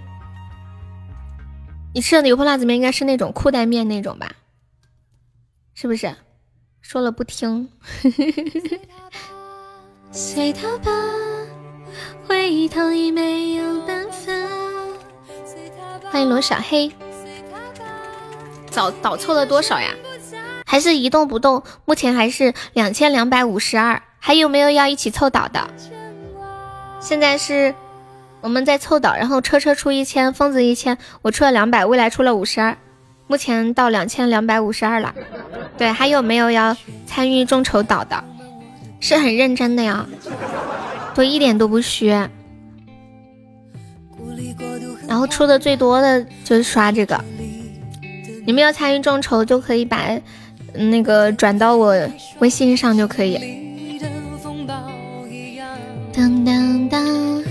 [1.93, 4.29] 你吃的油泼辣子面应该是那种裤带面那种吧？
[5.73, 6.13] 是不是？
[6.81, 7.69] 说了不听。
[10.11, 10.91] 随他吧，
[12.27, 14.33] 回头已没有办法。
[16.11, 16.91] 欢迎罗小黑。
[18.69, 19.95] 早倒凑了多少呀？
[20.71, 24.03] 还是一动不动，目前还是两千两百五十二。
[24.19, 25.67] 还有没有要一起凑倒的？
[26.99, 27.73] 现在是
[28.39, 32.77] 我们在凑倒，然后车车出一千，疯子一千，我出了两百，未来出了五十二，
[33.25, 35.15] 目前到两千两百五十二了。
[35.75, 38.23] 对，还有没有要参与众筹倒的？
[38.99, 40.05] 是很认真的呀，
[41.15, 42.09] 都一点都不虚。
[45.07, 47.19] 然后出的最多的就是刷这个，
[48.45, 49.97] 你们要参与众筹就可以把。
[50.73, 51.95] 那个转到我
[52.39, 53.39] 微信上就可以。
[56.11, 57.43] 当当当，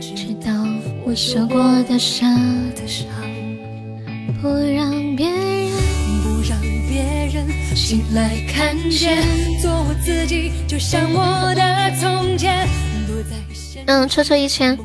[0.00, 0.52] 知道
[1.04, 2.38] 我受过的伤，
[4.40, 5.70] 不让别人
[6.22, 9.22] 不让别人醒来看见，
[9.60, 12.68] 做我自己，就像我的从前。
[13.86, 14.78] 嗯，车车一千，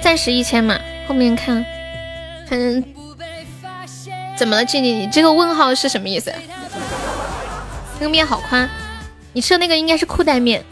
[0.00, 1.64] 暂时一千嘛，后面看，
[2.48, 2.82] 反正。
[4.40, 4.98] 怎么了，静静？
[4.98, 6.32] 你这个问号是什么意思？
[7.98, 8.66] 那个面好宽，
[9.34, 10.64] 你吃的那个应该是裤带面。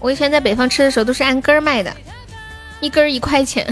[0.00, 1.96] 我以前在北方吃的时候都是按根儿卖的，
[2.80, 3.64] 一根儿一块钱。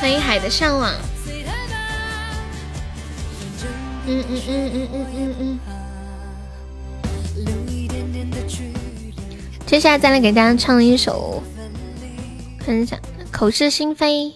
[0.00, 0.92] 欢迎海的向往。
[4.06, 5.73] 嗯嗯嗯嗯嗯嗯嗯。
[9.66, 11.42] 接下来再来给大家唱一首，
[12.64, 12.96] 看一下
[13.30, 14.26] 《口是心非》，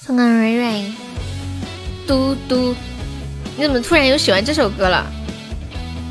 [0.00, 0.92] 送给蕊蕊。
[2.06, 2.74] 嘟嘟，
[3.56, 5.04] 你怎么突然又喜欢这首歌了？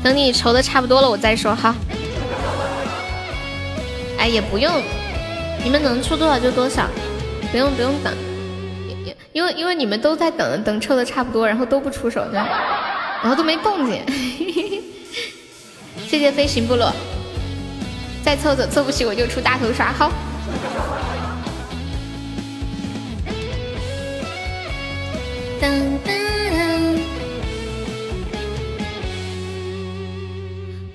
[0.02, 1.74] 等你筹的差不多了，我再说哈。
[4.18, 4.70] 哎，也不用，
[5.64, 6.86] 你们能出多少就多少，
[7.50, 8.14] 不用不用等，
[9.32, 14.02] 因为因为你们都在等等抽的差不多，然后都不出手，然后都没动静。
[16.06, 16.92] 谢谢飞行部落，
[18.24, 19.92] 再凑凑，凑不齐我就出大头刷。
[19.92, 20.12] 好。
[25.60, 25.70] 当
[26.04, 26.14] 当
[26.52, 26.98] 当，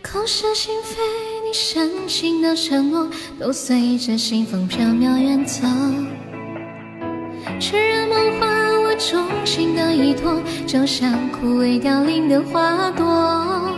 [0.02, 0.96] 口是心非，
[1.46, 5.68] 你深情的承诺，都随着清风飘渺远走。
[7.60, 8.48] 痴人梦话，
[8.82, 13.72] 我钟情的依托，就像枯萎凋零的花朵。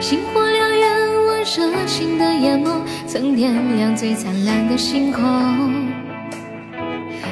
[0.00, 1.15] 星火燎原，
[1.46, 5.22] 热情的眼眸，曾点亮最灿烂的星空。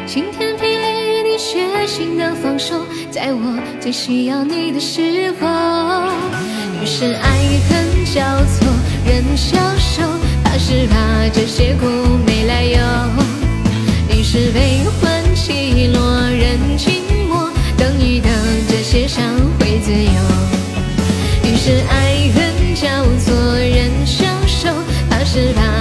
[0.07, 5.49] 晴天霹雳，你血腥的放手，在我最需要你的时候。
[6.81, 7.29] 于是爱
[7.69, 8.23] 恨交
[8.55, 8.65] 错，
[9.05, 10.03] 人消瘦，
[10.45, 11.87] 怕是怕这些苦
[12.25, 12.79] 没来由。
[14.17, 18.31] 于是悲欢起落，人静默，等一等，
[18.69, 19.25] 这些伤
[19.59, 20.21] 会自由。
[21.47, 21.94] 于是爱
[25.35, 25.74] 翅膀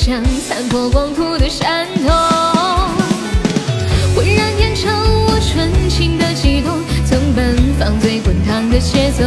[0.00, 2.08] 像残破光秃的山头。
[4.14, 4.88] 浑然天成，
[5.26, 9.24] 我纯情的悸动，曾奔放最滚烫的节奏。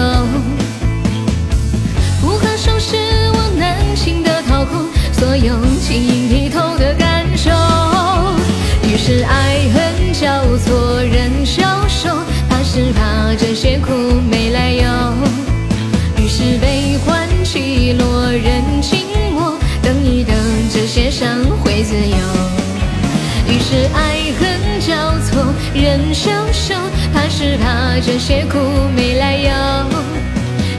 [27.57, 28.57] 怕这些苦
[28.95, 29.51] 没来由。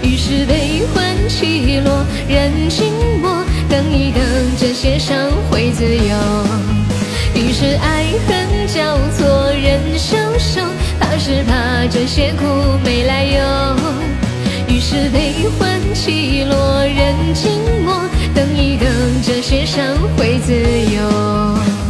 [0.03, 4.23] 于是悲欢起落，人静默，等一等，
[4.59, 5.17] 这些伤
[5.51, 6.17] 会自由。
[7.35, 10.61] 于是爱恨交错，人消瘦。
[11.01, 12.45] 怕是怕这些苦
[12.85, 13.77] 没来由，
[14.69, 17.51] 于是悲欢起落，人静
[17.85, 17.95] 默，
[18.35, 18.89] 等一等，
[19.23, 19.85] 这些伤
[20.17, 20.53] 会自
[20.95, 21.82] 由。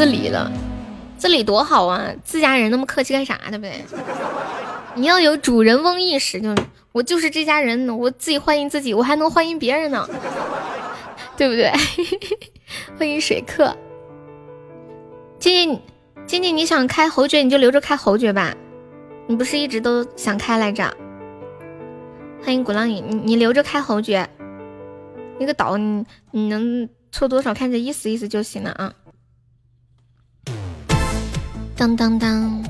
[0.00, 0.50] 自理了，
[1.18, 2.10] 自理多好啊！
[2.24, 3.84] 自家人那么客气干啥，对不对？
[4.94, 6.54] 你要有主人翁意识，就
[6.92, 10.08] 我就是这家人，我自己欢迎自己，我还能欢迎别人呢，
[11.36, 11.70] 对不对？
[12.98, 13.76] 欢迎水客，
[15.38, 15.82] 静静，
[16.26, 18.56] 静静，你想开侯爵你就留着开侯爵吧，
[19.26, 20.96] 你不是一直都想开来着？
[22.42, 24.26] 欢迎鼓浪屿，你你留着开侯爵，
[25.38, 28.94] 那个岛你你能凑多少，看着意思意思就行了啊。
[31.80, 32.62] 当当当。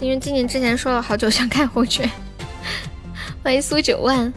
[0.00, 2.10] 因为静静之前说了好久想看火雀，
[3.40, 4.34] 欢迎苏九万，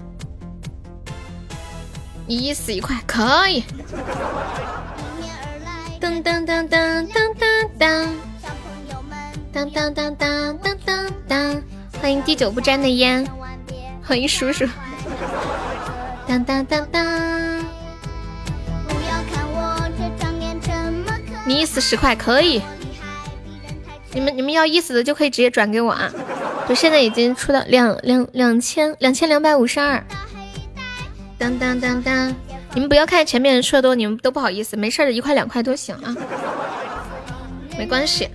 [2.27, 3.63] 一亿死一块可以。
[5.99, 8.07] 噔噔噔噔噔噔噔，
[9.51, 11.63] 当当当当当当当，
[11.99, 13.27] 欢迎滴酒不沾的烟，
[14.03, 14.67] 欢迎叔叔。
[16.27, 17.03] 当当当当，
[21.47, 22.61] 你一死十块可以。
[24.11, 26.11] 你们你们要意思的就可以直接转给我啊！
[26.67, 30.03] 就现在已经出到两两两千两千两百五十二。
[31.37, 32.35] 当当当当，
[32.73, 36.15] 你们不要看前面出的多，你们都不好意思，没事的，一块两块都行啊，
[37.77, 38.27] 没关系。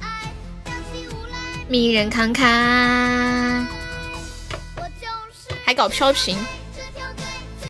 [1.68, 3.66] 迷人康康，
[5.64, 6.38] 还搞飘屏，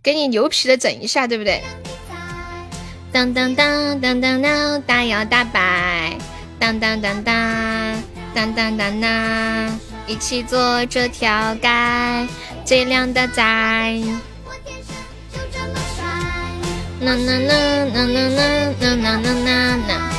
[0.02, 1.62] 给你牛皮的整一下，对不对？
[3.12, 6.16] 当当当当当当，大摇大摆。
[6.58, 8.02] 当当当当
[8.34, 11.68] 当当当当，一起做这条街
[12.64, 13.42] 最靓的仔。
[17.00, 20.10] 呐呐呐呐呐呐呐呐呐呐呐！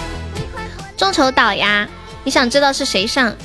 [0.95, 1.89] 众筹岛呀，
[2.23, 3.35] 你想知道是谁上？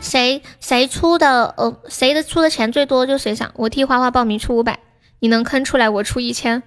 [0.00, 1.52] 谁谁出的？
[1.58, 3.50] 呃，谁的出的钱最多就谁上。
[3.56, 4.78] 我替花花报名出五百，
[5.20, 6.62] 你能坑出来我出一千。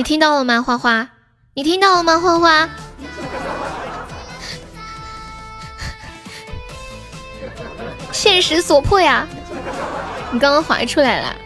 [0.00, 0.62] 你听到了吗？
[0.62, 1.06] 花花，
[1.52, 2.18] 你听到了吗？
[2.18, 2.66] 花花，
[8.10, 9.28] 现实所迫呀。
[10.32, 11.36] 你刚刚划出来了，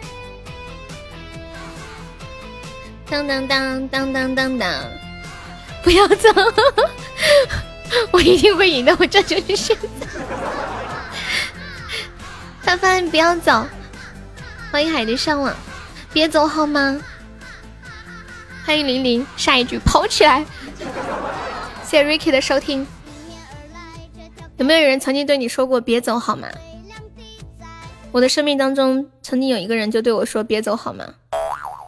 [3.09, 4.73] 当当当当当当当，
[5.83, 6.29] 不要走，
[8.11, 8.95] 我一定会赢的。
[8.97, 9.77] 我这就去。
[12.61, 13.67] 范范，你不要走，
[14.71, 15.53] 欢迎海的上网，
[16.13, 16.97] 别走好吗？
[18.65, 20.43] 欢迎玲玲，下一句跑起来！
[21.83, 22.85] 谢谢 Ricky 的收听。
[24.57, 26.47] 有没有人曾经对你说过别走好吗？
[28.11, 31.05] 我的生命当中曾经有一个人就对我说别走好吗？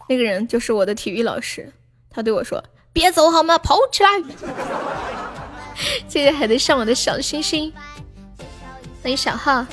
[0.08, 1.72] 那个人就是我的体育老师，
[2.10, 3.58] 他对我说别走好吗？
[3.58, 4.10] 跑起来！
[6.06, 7.72] 谢谢海的上网的小星星，
[9.02, 9.66] 欢迎小号。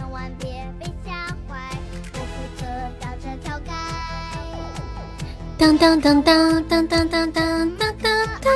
[5.58, 8.54] 当当当当当当当当当当！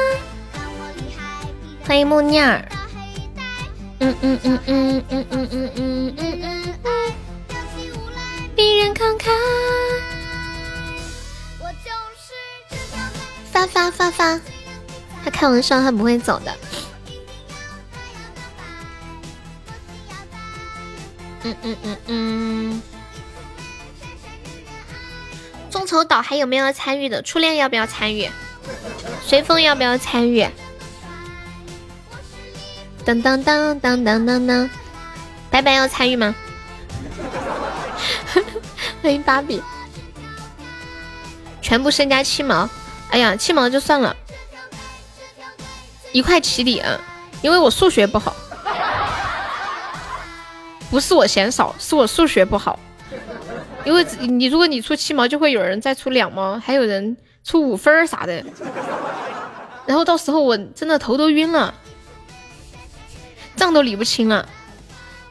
[1.87, 2.67] 欢迎木念儿。
[3.99, 7.13] 嗯嗯嗯嗯嗯嗯嗯嗯嗯嗯。
[8.55, 9.29] 鄙人慷慨。
[13.51, 14.39] 发发发发！
[15.23, 16.55] 他开玩笑，他不会走的。
[21.43, 22.81] 嗯嗯嗯嗯。
[25.69, 27.21] 众筹岛还有没有要参与的？
[27.21, 28.29] 初恋要不要参与？
[29.23, 30.47] 随风要不要参与？
[33.05, 34.69] 当当当当当当当！
[35.49, 36.35] 白白要参与吗？
[39.01, 39.61] 欢迎芭比。
[41.61, 42.69] 全部身家七毛，
[43.11, 44.15] 哎呀，七毛就算了，
[46.11, 46.83] 一块起底！
[47.41, 48.35] 因为我数学不好，
[50.89, 52.79] 不是我嫌少，是我数学不好。
[53.85, 58.43] 因为你如果你出七毛，就会有人再出两毛，还有人出五分儿啥的，
[59.85, 61.73] 然后到时候我真的头都晕了，
[63.55, 64.47] 账都理不清了。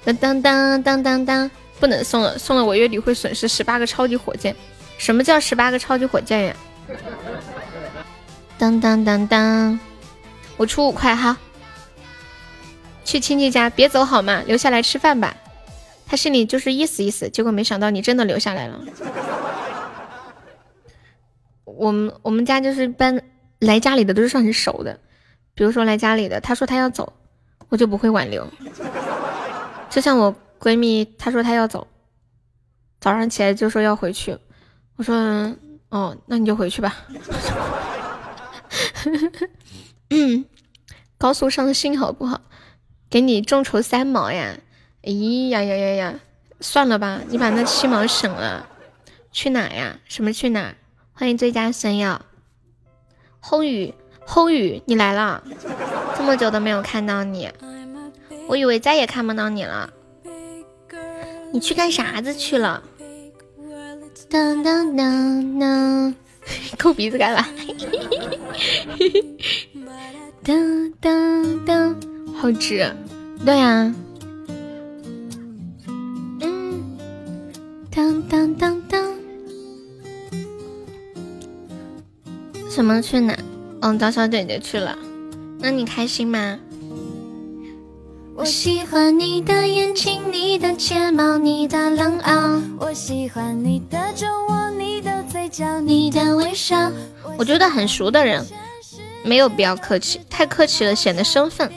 [0.05, 4.57] 当当当当当当，不能送了，送了我月底会损失十八个超级火箭。
[4.97, 6.57] 什么叫十八个超级火箭呀？
[8.57, 9.79] 当当当当，
[10.57, 11.37] 我出五块哈，
[13.05, 14.43] 去亲戚家，别走好吗？
[14.47, 15.37] 留下来吃饭吧。
[16.11, 18.81] 他心里就是意思意思，结果没想到你真的留下来了。
[21.65, 23.23] 我们我们家就是搬
[23.59, 24.99] 来家里的都是算很熟的，
[25.55, 27.13] 比如说来家里的，他说他要走，
[27.69, 28.49] 我就不会挽留。
[29.91, 31.87] 就像我闺蜜，她说她要走，
[33.01, 34.37] 早上起来就说要回去，
[34.97, 35.15] 我说
[35.91, 36.97] 哦，那你就回去吧。
[40.11, 40.45] 嗯，
[41.19, 42.41] 高速上信号不好，
[43.11, 44.59] 给你众筹三毛呀。
[45.13, 46.21] 咦呀呀呀呀！
[46.61, 48.69] 算了吧，你把那七毛省了，
[49.33, 49.99] 去哪呀？
[50.07, 50.75] 什么去哪？
[51.15, 52.21] 欢迎最佳损友，
[53.41, 53.95] 轰宇，
[54.27, 55.43] 轰宇，你来了，
[56.15, 57.51] 这么久都没有看到你，
[58.49, 59.91] 我以为再也看不到你了。
[61.53, 62.83] 你去干啥子去了？
[64.29, 66.15] 当当当当，
[66.79, 67.49] 抠鼻子干嘛？
[70.45, 71.97] 当当当，
[72.37, 72.95] 好直，
[73.47, 73.95] 对呀。
[77.99, 79.13] 当当当当，
[82.71, 83.37] 什么去哪？
[83.81, 84.97] 嗯，找小姐姐去了。
[85.59, 86.61] 那你开心吗？
[88.37, 92.63] 我喜欢你的眼睛，你的睫毛，你的冷傲。
[92.79, 96.93] 我喜欢你的酒窝，你的嘴角，你的微笑。
[97.37, 98.47] 我觉得很熟的人
[99.25, 101.69] 没有必要客气，太客气了显得生分。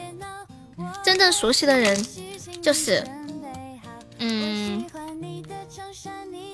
[1.04, 2.06] 真正熟悉的人
[2.62, 3.04] 就是，
[4.20, 4.86] 嗯。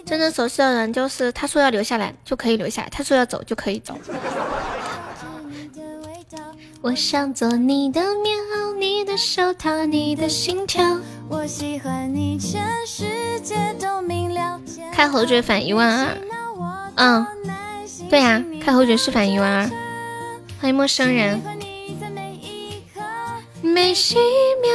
[0.08, 3.94] 真正熟悉的人就是他说要留下来就可以留下来，他说要走就可以走。
[6.82, 10.98] 我想做你的棉袄，你的手套，你的心跳。
[11.27, 14.61] 我喜欢你，全世界都明了。
[14.94, 16.18] 开侯爵返一万二，
[16.95, 17.27] 嗯，
[18.10, 19.69] 对呀，开侯爵是返一万二。
[20.61, 21.42] 欢迎陌生人。
[23.61, 23.95] 每一
[24.61, 24.72] 秒，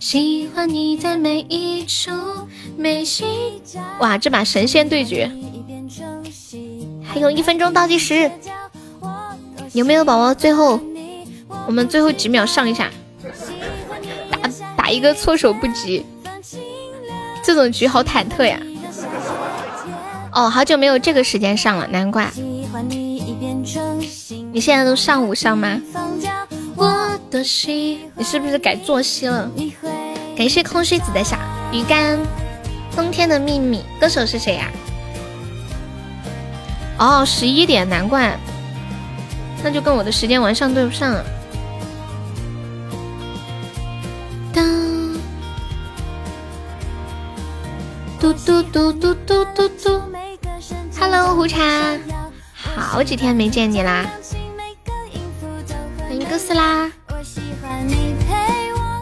[0.00, 2.10] 喜欢你在每一处。
[3.98, 5.30] 哇，这把神仙对决，
[7.04, 8.30] 还有一分钟倒计时，
[9.72, 10.34] 有没有宝宝？
[10.34, 10.80] 最后
[11.66, 12.90] 我们最后几秒上一下，
[14.30, 16.04] 打打一个措手不及。
[17.44, 18.60] 这种局好忐忑呀！
[20.32, 22.30] 哦，好久没有这个时间上了，难怪。
[24.52, 25.80] 你现在都上午上吗？
[27.30, 29.50] 你是不是改作息了？
[30.36, 31.38] 感谢空虚子的下
[31.72, 32.18] 鱼干。
[32.94, 34.70] 冬天的秘密，歌手是谁呀？
[36.98, 38.38] 哦，十一点，难怪，
[39.64, 41.16] 那就跟我的时间完上对不上。
[44.52, 44.64] 当
[48.20, 50.02] 嘟嘟嘟嘟嘟嘟嘟。
[51.00, 51.58] Hello，胡茶，
[52.76, 54.06] 好几天没见你啦！
[55.98, 56.88] 欢迎哥斯拉，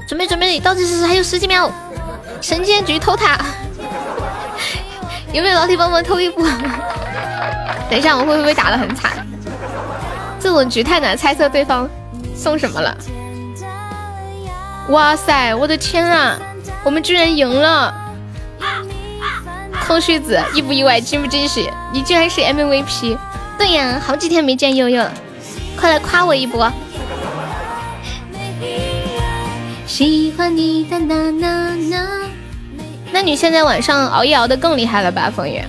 [0.08, 1.70] 准备准备，倒计时还有十几秒，
[2.40, 3.38] 神仙局偷塔，
[5.32, 6.44] 有没有老铁帮忙偷一波？
[7.90, 9.26] 等一下，我会不会打的很惨？
[10.40, 11.88] 这种局太难猜测对方
[12.34, 12.96] 送什么了。
[14.88, 16.36] 哇塞，我的天啊，
[16.82, 17.94] 我们居然赢了！
[19.86, 21.70] 空虚子意不意外，惊不惊喜？
[21.92, 23.16] 你居然是 MVP！
[23.58, 25.12] 对呀，好几天没见悠悠了，
[25.76, 26.70] 快来夸我一波！
[29.86, 32.06] 喜欢你的那那那，
[33.12, 35.62] 那你现在晚上熬夜熬的更厉害了吧，风雨？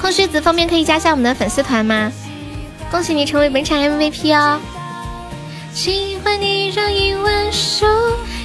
[0.00, 2.10] 空虚子方便可以加下我们的粉丝团吗？
[2.90, 4.60] 恭喜你成为本场 MVP 哦！
[5.72, 7.86] 喜欢你让英文书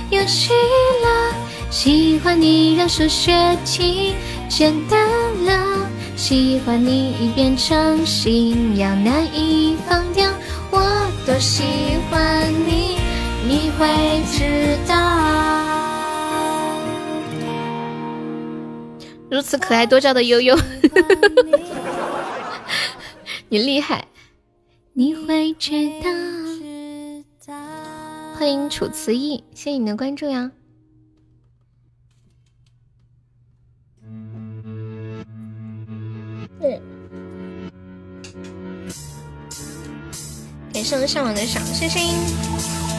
[0.09, 1.33] 有趣了。
[1.69, 4.15] 喜欢你让数学题
[4.47, 4.99] 简单
[5.45, 10.29] 了，喜欢你已变成信仰难以放掉，
[10.71, 10.79] 我
[11.25, 11.63] 多喜
[12.09, 12.99] 欢你，
[13.45, 13.85] 你会
[14.31, 15.76] 知道。
[19.30, 20.57] 如此可爱多娇的悠悠，
[23.49, 24.07] 你厉害，
[24.93, 26.09] 你会知道。
[28.35, 30.51] 欢迎楚辞意，谢谢你的关注呀。
[36.59, 36.81] 对，
[40.73, 42.97] 感谢我上网的小星星。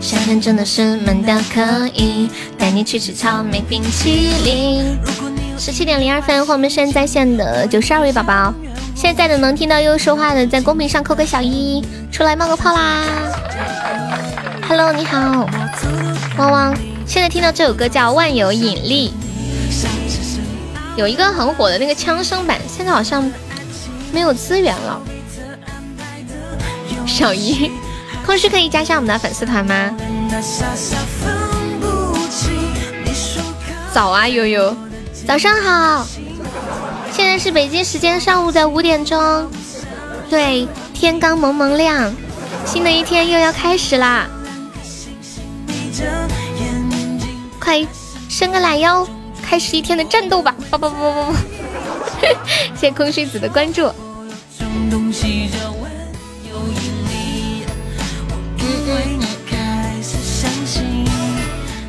[0.00, 4.96] 夏天真的是闷的可以，带你去吃草莓冰淇淋。
[5.58, 8.54] 十七点零二分，我们现在在线的九十二位宝宝，
[8.94, 13.04] 现在的能听到悠悠说话的，在公屏上扣个小一，出来冒个泡啦。
[14.68, 15.48] Hello，你好，
[16.38, 16.76] 汪汪。
[17.04, 19.12] 现在听到这首歌叫《万有引力》，
[20.96, 23.28] 有一个很火的那个枪声版，现在好像
[24.12, 25.02] 没有资源了。
[27.06, 27.70] 小一。
[28.26, 29.96] 空虚可以加上我们的粉丝团吗？
[33.92, 34.76] 早啊，悠悠，
[35.26, 36.04] 早上好。
[37.12, 39.48] 现在是北京时间上午的五点钟，
[40.28, 42.12] 对，天刚蒙蒙亮，
[42.66, 44.26] 新的一天又要开始啦。
[47.60, 47.86] 快
[48.28, 49.06] 伸个懒腰，
[49.42, 50.54] 开始一天的战斗吧！
[50.70, 51.34] 不不不不不，
[52.74, 53.90] 谢谢空虚子的关注。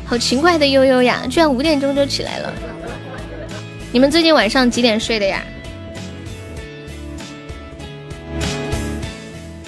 [0.08, 2.50] 好勤快的悠悠呀，居然五点钟就起来了。
[3.92, 5.44] 你们最近晚上几点睡的呀？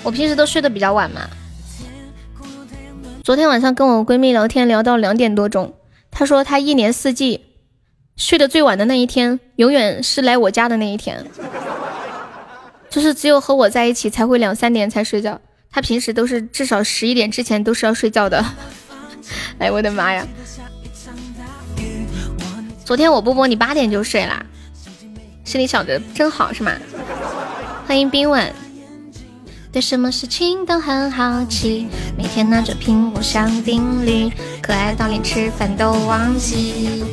[0.02, 1.28] 我平时都睡得比较晚嘛。
[3.22, 5.74] 昨天晚上跟我闺蜜聊天聊到两点多钟，
[6.10, 7.44] 她说她一年四季
[8.16, 11.22] 睡得最晚的那一天，永远是来我家的那一天，
[12.88, 15.38] 就是只有和我在一起才会两三点才睡觉。
[15.70, 18.42] 她平时都是至少十一点之前都是要睡觉的。
[19.58, 20.26] 哎，我的妈呀！
[22.84, 24.44] 昨天我波波你八点就睡啦，
[25.44, 26.72] 心里想着真好是吗？
[27.86, 28.52] 欢迎冰吻，
[29.72, 37.04] 对什么事情都很好奇，每天拿着苹果想定律，可爱到连吃饭都忘记。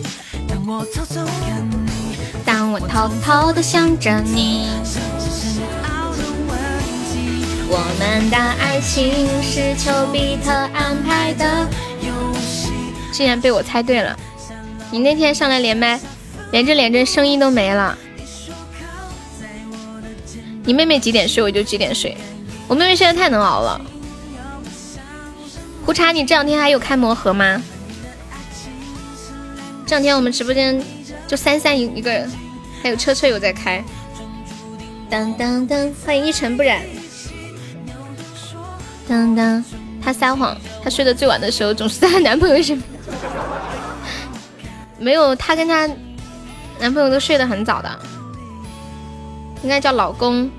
[2.46, 4.68] 当我偷偷的想着你，
[7.70, 11.68] 我们的爱情是丘比特安排的
[12.00, 12.72] 游戏。
[13.12, 14.18] 竟然被我猜对了！
[14.90, 16.00] 你那天上来连麦，
[16.52, 17.98] 连着连着声音都没了。
[20.64, 22.16] 你妹妹几点睡我就几点睡，
[22.68, 23.82] 我妹妹现在太能熬了。
[25.86, 27.62] 胡茶，你这两天还有开魔盒吗？
[29.86, 30.82] 这两天我们直播间
[31.28, 32.32] 就三三一一个人，
[32.82, 33.84] 还有车车有在开。
[35.10, 36.82] 当当当，欢迎一尘不染。
[39.08, 39.64] 当当，
[40.04, 42.90] 她撒谎，她睡得最晚的时候总是在她男朋友身边。
[45.00, 45.90] 没有，她跟她
[46.80, 48.00] 男朋友都睡得很早的，
[49.64, 50.50] 应该叫老公。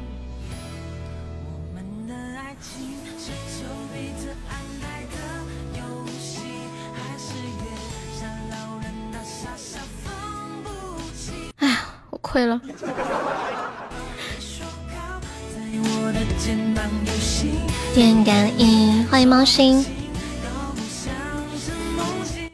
[11.58, 12.60] 哎呀，我亏了。
[17.98, 19.84] 天感应，欢迎猫星。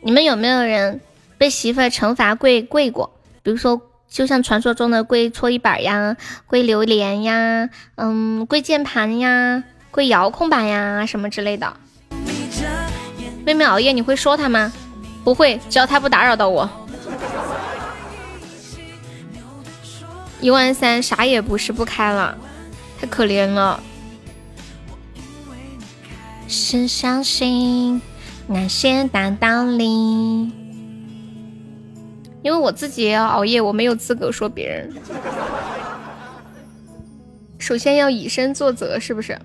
[0.00, 1.02] 你们有没有人
[1.36, 3.12] 被媳妇儿惩罚跪跪过？
[3.42, 6.16] 比如说，就像传说中的跪搓衣板呀、
[6.47, 11.70] 跪榴莲呀、嗯，跪键盘呀、跪遥控板呀什么之类的。
[13.44, 14.73] 妹妹熬夜，你会说他吗？
[15.24, 16.66] 不会，只要他不打扰到我。
[20.40, 22.34] 一万三，啥也不是，不开了，
[22.98, 23.78] 太可怜了。
[26.47, 28.00] 是相信
[28.47, 29.84] 那些大道理，
[32.42, 34.92] 因为我自己也要熬夜，我没有资格说别人。
[37.58, 39.39] 首先要以身作则，是不是？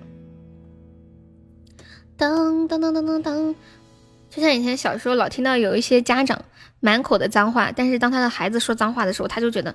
[2.18, 3.54] 噔噔噔噔噔噔，
[4.28, 6.44] 就像以前小时候老听到有一些家长
[6.80, 9.74] 满口的脏话，但是当他的孩子说脏话的时候，他就觉得。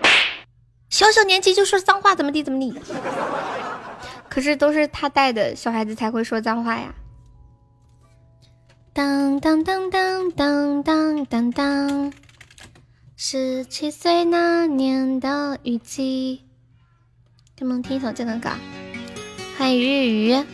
[0.90, 2.72] 小小年纪就说脏话，怎么地怎么地？
[4.32, 6.94] 可是都是他带的小孩子才会说脏话呀。
[8.94, 12.12] 当当当当当当当当，
[13.14, 16.46] 十七岁那年的雨季。
[17.58, 18.48] 能不能听一首这个歌？
[19.58, 20.44] 欢迎鱼鱼。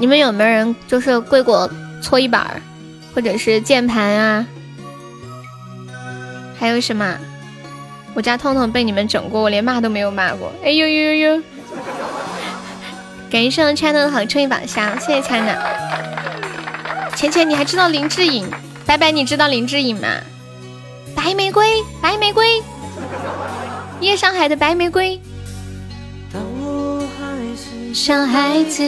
[0.00, 1.70] 你们有没有人就是跪过
[2.02, 2.60] 搓衣板？
[3.14, 4.46] 或者是键盘啊，
[6.58, 7.16] 还有什么？
[8.14, 10.52] 我家痛痛被你们整过，我连骂都没有骂过。
[10.64, 11.42] 哎呦呦呦呦！
[13.30, 15.56] 感谢上 channel 的好称一把箱，谢谢 channel。
[17.16, 18.46] 浅浅，你还知道林志颖？
[18.84, 20.08] 白白，你知道林志颖吗？
[21.14, 22.62] 白玫瑰，白玫瑰，
[24.00, 25.20] 夜上海的白玫瑰。
[26.32, 28.82] 当我还是小孩子，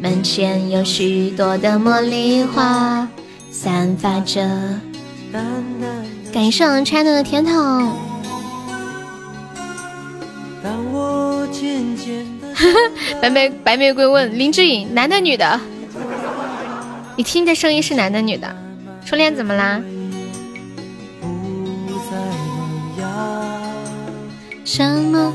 [0.00, 3.06] 门前有许多的茉莉花。
[3.50, 4.42] 散发着
[5.32, 5.42] 淡
[5.80, 7.96] 淡，感谢我 channel 的甜筒。
[13.20, 15.60] 白玫白玫瑰问林志颖：男的女的？
[17.16, 18.54] 你听这声音是男的女的？
[19.04, 19.80] 初恋怎么啦？
[24.64, 25.32] 什么？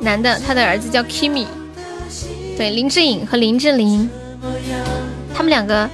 [0.00, 1.46] 男的，他的儿子叫 Kimi。
[2.56, 4.08] 对，林志颖和林志玲，
[5.34, 5.88] 他们两个。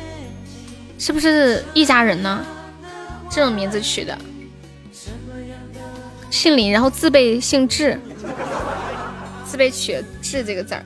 [1.01, 2.45] 是不是一家人呢？
[3.31, 4.19] 这种名字取的，
[6.29, 8.01] 姓林，然后字辈姓志，
[9.49, 10.85] 字辈取“志”这个字儿。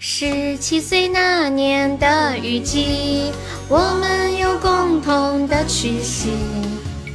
[0.00, 3.30] 十七岁那年的雨季，
[3.68, 6.30] 我们有共同的气息，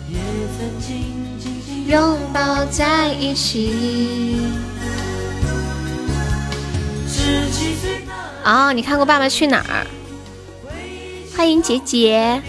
[0.10, 0.18] 也
[0.58, 4.38] 曾紧紧紧拥抱在一起。
[7.10, 8.00] 十七岁
[8.46, 9.86] 哦，你看过《爸爸去哪儿》？
[11.36, 12.42] 欢迎杰杰，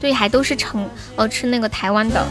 [0.00, 2.26] 对，还都是成哦，吃那个台湾的。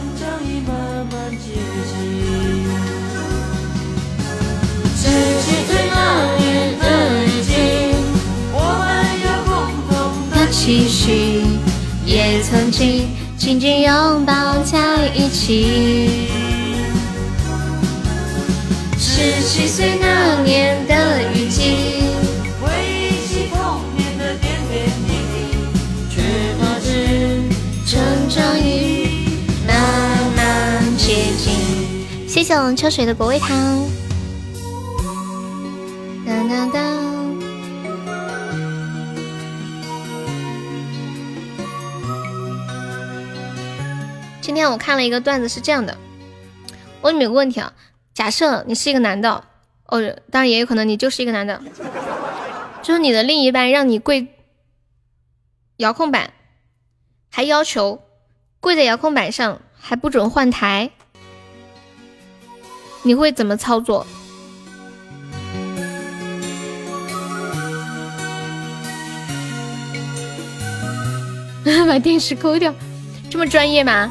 [5.00, 6.84] 十七岁那年的
[7.24, 7.52] 雨季
[8.52, 8.84] 我们
[9.22, 9.54] 有共
[9.88, 11.44] 同的期许
[12.04, 16.26] 也曾经紧紧拥抱在一起。
[18.98, 22.02] 十七岁那年的雨季
[22.60, 25.36] 回忆起童年的点点滴滴
[26.10, 26.20] 却
[26.58, 27.40] 不知
[27.86, 29.76] 成长已慢
[30.34, 32.26] 慢接近。
[32.26, 33.48] 谢谢我们秋水的果味糖
[36.28, 37.38] 当当当。
[44.42, 45.96] 今天我看了一个段子，是这样的。
[47.00, 47.72] 问你们个问题啊，
[48.12, 49.42] 假设你是一个男的，
[49.86, 51.62] 哦，当然也有可能你就是一个男的，
[52.82, 54.26] 就是你的另一半让你跪
[55.78, 56.32] 遥控板。
[57.30, 58.02] 还要求
[58.60, 60.90] 跪在遥控板上，还不准换台，
[63.02, 64.06] 你会怎么操作？
[71.86, 72.74] 把电池抠掉，
[73.30, 74.10] 这么专业吗？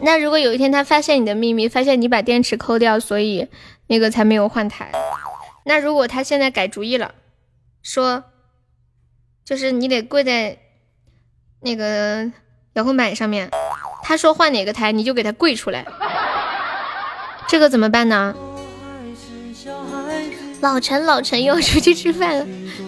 [0.00, 3.48] 那如果有一天他发现你的秘密，发现你把电池抠掉，所以
[3.88, 4.90] 那个才没有换台。
[5.64, 7.14] 那如果他现在改主意了，
[7.82, 8.24] 说。
[9.44, 10.58] 就是你得跪在
[11.62, 12.30] 那个
[12.74, 13.50] 遥控板上面，
[14.02, 15.86] 他说换哪个台，你就给他跪出来。
[17.46, 18.34] 这个怎么办呢？
[20.60, 22.46] 老陈，老陈又要出去吃饭了。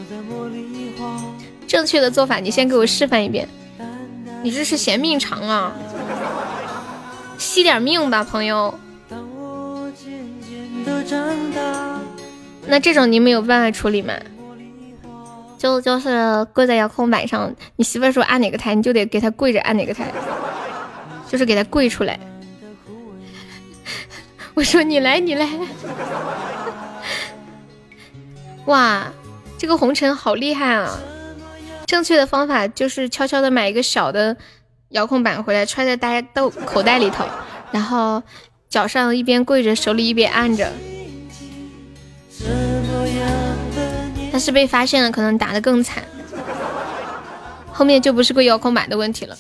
[1.71, 3.49] 正确的做法，你先给我示范一遍。
[4.43, 5.73] 你这是嫌命长啊？
[7.39, 8.77] 惜点命吧，朋友。
[12.67, 14.15] 那这种你们有办法处理吗？
[15.57, 20.11] 就就是跪在遥控板上，你媳妇儿说按哪个台，你就得给她跪着按哪个台，
[21.29, 22.19] 就是给她跪出来。
[24.55, 25.49] 我说你来，你来。
[28.67, 29.07] 哇，
[29.57, 30.99] 这个红尘好厉害啊！
[31.91, 34.37] 正确的方法就是悄悄的买一个小的
[34.91, 37.25] 遥控板回来，揣在大家兜口袋里头，
[37.73, 38.23] 然后
[38.69, 40.71] 脚上一边跪着，手里一边按着。
[44.31, 46.05] 但是被发现了，可能打的更惨，
[47.73, 49.37] 后面就不是跪遥控板的问题了，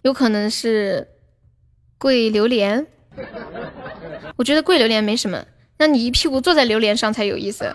[0.00, 1.08] 有可能是
[1.98, 2.86] 跪榴莲。
[4.36, 5.44] 我觉得跪榴莲没什么，
[5.76, 7.70] 让你一屁股坐在榴莲上才有意思。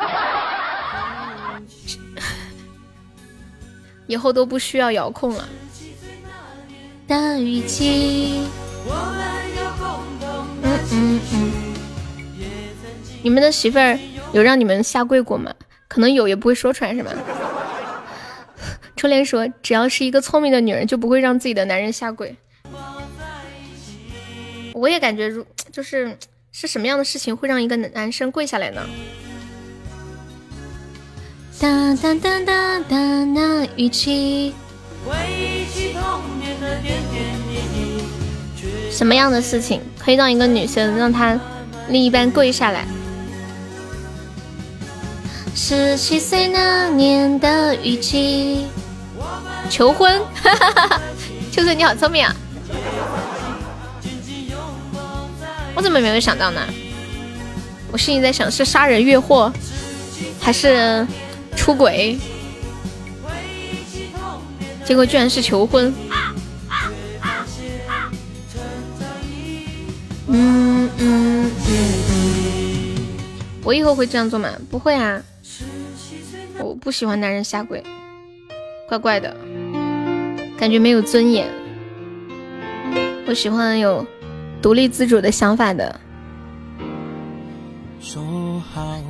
[4.08, 5.48] 以后都不需要遥控了。
[7.08, 8.42] 的雨季，
[10.64, 11.52] 嗯嗯嗯，
[13.22, 14.00] 你们的媳妇儿
[14.34, 15.54] 有让你们下跪过吗？
[15.88, 17.12] 可能有，也不会说出来，是吗？
[18.98, 22.36] 初恋说，只要是一个聪明的女人，就不会让自己的男人下跪。
[24.74, 26.18] 我也感觉，如就是
[26.52, 28.82] 是什么样的事情会让一个男生跪下来呢？
[31.58, 34.54] 哒哒哒哒哒，那语气。
[38.92, 41.40] 什么样的事情可以让一个女生让她
[41.88, 42.86] 另一半跪下来？
[45.56, 48.68] 十七岁那年的雨季，
[49.70, 51.02] 求婚，哈哈哈哈！
[51.54, 52.36] 秋水你好聪明啊！
[55.74, 56.62] 我怎么没有想到呢？
[57.92, 59.52] 我心里在想，是杀人越货，
[60.42, 61.08] 还是？
[61.56, 62.18] 出轨，
[64.84, 65.94] 结果居然是求婚。
[70.28, 72.96] 嗯嗯嗯嗯，
[73.64, 74.50] 我以后会这样做吗？
[74.70, 75.22] 不会啊，
[76.60, 77.84] 我不喜欢男人下跪，
[78.88, 79.36] 怪怪的，
[80.58, 81.48] 感觉没有尊严。
[83.28, 84.06] 我喜欢有
[84.62, 86.00] 独立自主的想法的。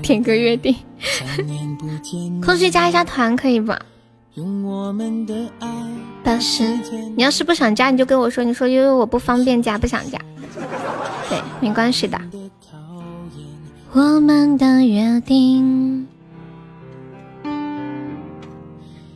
[0.02, 0.76] 点个约定，
[2.44, 3.74] 空虚加一下团可以不？
[6.24, 6.64] 但是
[7.16, 10.20] 你要是不想加，你就跟我说，你说因为我不方便加， 不想加，
[11.30, 12.20] 对，没关系的。
[13.94, 16.06] 我们的约定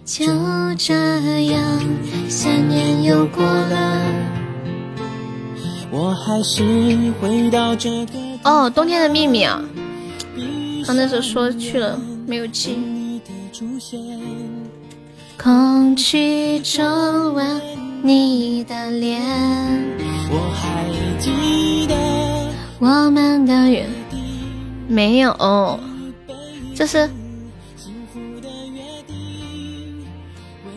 [0.06, 0.26] 就
[0.77, 0.93] 这
[1.51, 1.61] 样，
[2.30, 4.01] 三年又过了，
[5.92, 6.64] 我还是
[7.19, 8.14] 回到这个。
[8.43, 9.61] 哦，冬天的秘密啊。
[10.90, 12.80] 他那时候说去了，没有记。
[15.38, 17.61] 空气中吻
[18.01, 19.22] 你的脸，
[20.32, 20.84] 我还
[21.19, 21.95] 记得
[22.80, 24.19] 我们的约定。
[24.88, 25.80] 没有，
[26.76, 27.08] 就是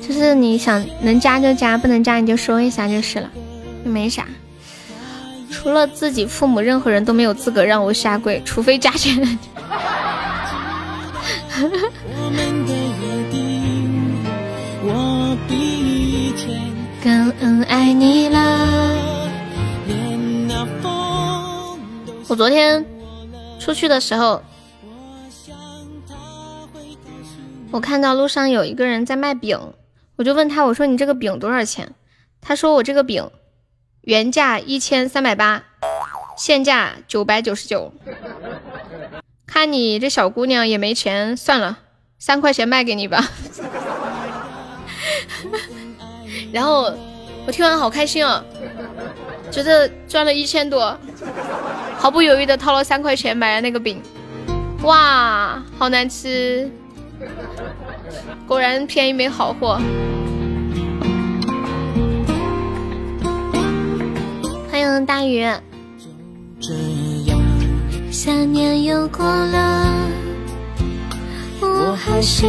[0.06, 3.30] 就是你想能加就加，不能加你就说一下就是了，
[3.82, 4.26] 没啥。
[5.50, 9.38] 除了自己父母，任何人都没有资格让我下跪，除非加钱。
[17.02, 18.96] 更爱你了。
[22.28, 22.84] 我昨天
[23.60, 24.42] 出去的时候，
[27.70, 29.58] 我看到路上有一个人在卖饼，
[30.16, 31.92] 我就问他，我说你这个饼多少钱？
[32.40, 33.30] 他说我这个饼
[34.02, 35.64] 原价一千三百八，
[36.36, 37.92] 现价九百九十九。
[39.52, 41.78] 看你这小姑娘也没钱，算了，
[42.18, 43.22] 三块钱卖给你吧。
[46.50, 46.90] 然后
[47.46, 48.42] 我听完好开心啊，
[49.50, 50.96] 觉得赚了一千多，
[51.98, 54.00] 毫不犹豫的掏了三块钱买了那个饼，
[54.84, 56.70] 哇，好难吃，
[58.48, 59.78] 果然便宜没好货。
[64.70, 65.46] 欢迎大鱼。
[68.24, 69.96] 三年又过了，
[71.60, 72.46] 我还是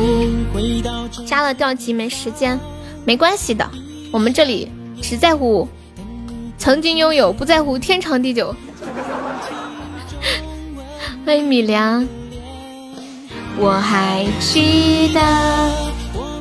[1.25, 2.59] 加了掉级没时间，
[3.03, 3.67] 没关系的。
[4.11, 4.71] 我们这里
[5.01, 5.67] 只在乎
[6.59, 8.55] 曾经拥有，不在乎天长地久。
[11.25, 12.07] 欢迎米良，
[13.57, 15.71] 我还记得。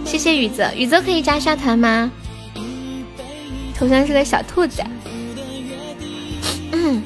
[0.05, 2.11] 谢谢雨泽，雨泽可以加下团吗？
[3.75, 4.83] 头像是个小兔子。
[6.73, 7.03] 嗯。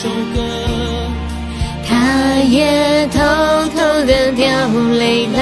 [0.00, 0.40] 首歌，
[1.84, 3.18] 他也偷
[3.74, 4.46] 偷的掉
[4.96, 5.40] 泪了。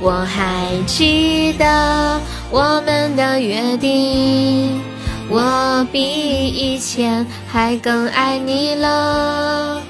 [0.00, 2.18] 我还记得
[2.50, 4.80] 我们的约定，
[5.28, 9.82] 我比以前还更爱你了。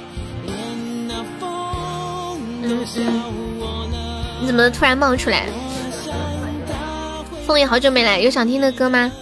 [4.41, 5.47] 你怎么突然冒出来？
[7.47, 9.13] 凤爷好久没来，有想听的歌吗？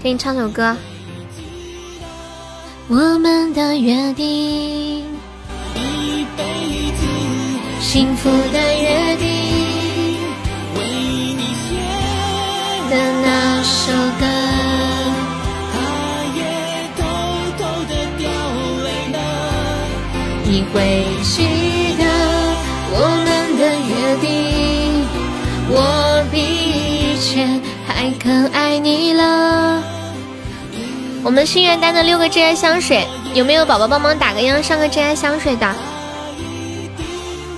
[0.00, 0.76] 给你唱首歌。
[2.94, 4.26] 我们的约定，
[5.74, 6.44] 一辈
[7.00, 7.06] 子
[7.80, 9.26] 幸福的约定，
[10.76, 10.84] 为
[11.32, 11.72] 你写
[12.90, 13.90] 的那首
[14.20, 14.26] 歌，
[15.72, 15.74] 它
[16.36, 16.38] 也
[16.98, 17.00] 偷
[17.56, 18.28] 偷的掉
[18.84, 19.16] 泪了。
[20.44, 20.76] 你会
[21.22, 21.32] 记
[21.96, 22.04] 得
[22.92, 23.90] 我们的约
[24.20, 24.28] 定，
[25.70, 25.74] 我
[26.30, 29.82] 比以前还更爱你了。
[31.24, 35.72] 我们心愿单的六个真爱香水，有没有宝宝帮忙打个样上个真爱香水的？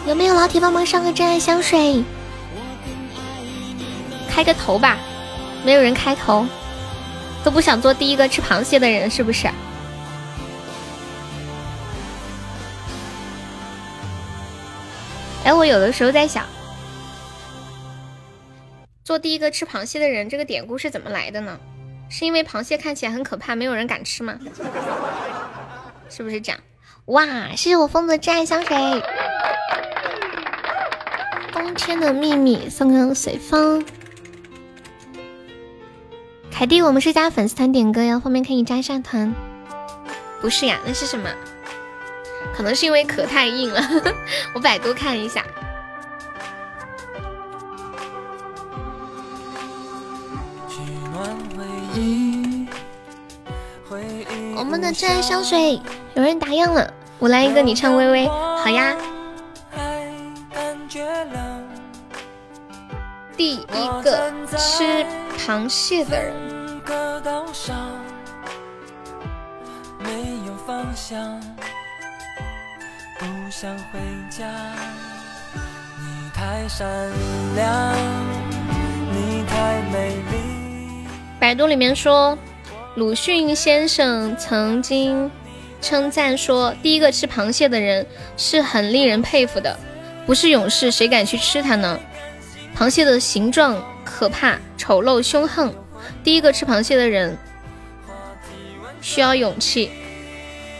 [0.06, 2.04] 有没有老铁帮忙上个真爱香水？
[4.28, 4.98] 开个头吧，
[5.64, 6.46] 没有人开头，
[7.42, 9.48] 都不想做第一个吃螃蟹的人，是不是？
[15.42, 16.44] 哎，我有的时候在想，
[19.04, 21.58] 做第一个吃螃蟹的人这个典故是怎么来的呢？
[22.16, 24.38] 是因为螃蟹看起来很可怕，没有人敢吃吗？
[26.08, 26.60] 是不是这样？
[27.06, 27.48] 哇！
[27.56, 29.02] 谢谢我疯子挚爱香水，
[31.52, 33.84] 冬天的秘密送给随风。
[36.52, 39.34] 凯蒂，我们是加粉丝团点歌哟，后面可以加上团。
[40.40, 41.28] 不是呀，那是什么？
[42.54, 43.82] 可能是因为壳太硬了，
[44.54, 45.44] 我百度看一下。
[54.56, 55.80] 我们的真爱香水
[56.14, 58.94] 有人打样了，我来一个，你唱微微，好呀。
[63.36, 65.04] 第一个吃
[65.38, 66.54] 螃蟹的人。
[81.44, 82.38] 百度里面说。
[82.94, 85.30] 鲁迅先生曾经
[85.82, 88.06] 称赞说：“第一个吃螃蟹的人
[88.38, 89.78] 是很令人佩服的，
[90.24, 92.00] 不是勇士谁敢去吃它呢？
[92.74, 95.74] 螃蟹的形状可怕、丑陋、凶横，
[96.22, 97.36] 第一个吃螃蟹的人
[99.02, 99.90] 需要勇气。”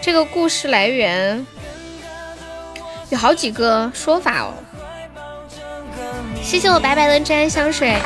[0.01, 1.47] 这个故事来源
[3.11, 4.55] 有好几个说法哦。
[6.43, 7.99] 谢谢我白白的真爱香水。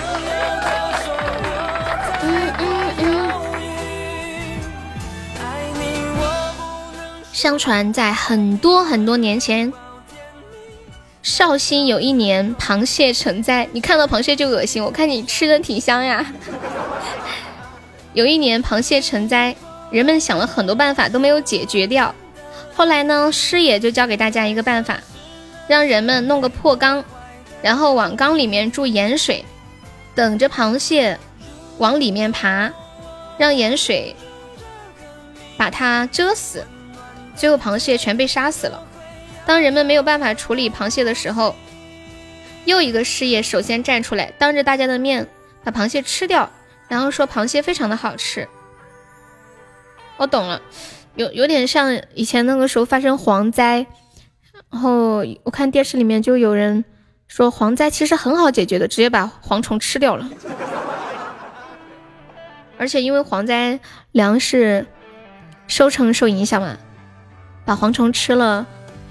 [7.39, 9.73] 相传在很多很多年前，
[11.23, 14.83] 绍兴有一年螃蟹成灾，你看到螃蟹就恶心。
[14.83, 16.33] 我看你吃的挺香呀。
[18.13, 19.55] 有一年螃蟹成灾，
[19.93, 22.13] 人们想了很多办法都没有解决掉。
[22.75, 24.99] 后来呢，师爷就教给大家一个办法，
[25.69, 27.05] 让人们弄个破缸，
[27.63, 29.45] 然后往缸里面注盐水，
[30.13, 31.17] 等着螃蟹
[31.79, 32.73] 往里面爬，
[33.39, 34.17] 让盐水
[35.57, 36.67] 把它遮死。
[37.39, 38.83] 最后，螃蟹全被杀死了。
[39.47, 41.55] 当人们没有办法处理螃蟹的时候，
[42.67, 45.27] 又一个师爷首先站出来，当着大家的面
[45.63, 46.51] 把螃蟹吃掉，
[46.89, 48.47] 然后说螃蟹非常的好吃。
[50.17, 50.61] 我懂了，
[51.15, 53.87] 有有点像以前那个时候发生蝗灾，
[54.71, 56.85] 然后我看电视里面就有人
[57.29, 60.29] 说蝗灾其实很好解决的，直接把蝗虫吃掉了。
[62.77, 63.79] 而且因为蝗灾
[64.11, 64.87] 粮食
[65.69, 66.77] 收成受影响嘛。
[67.69, 68.65] 把蝗虫吃了，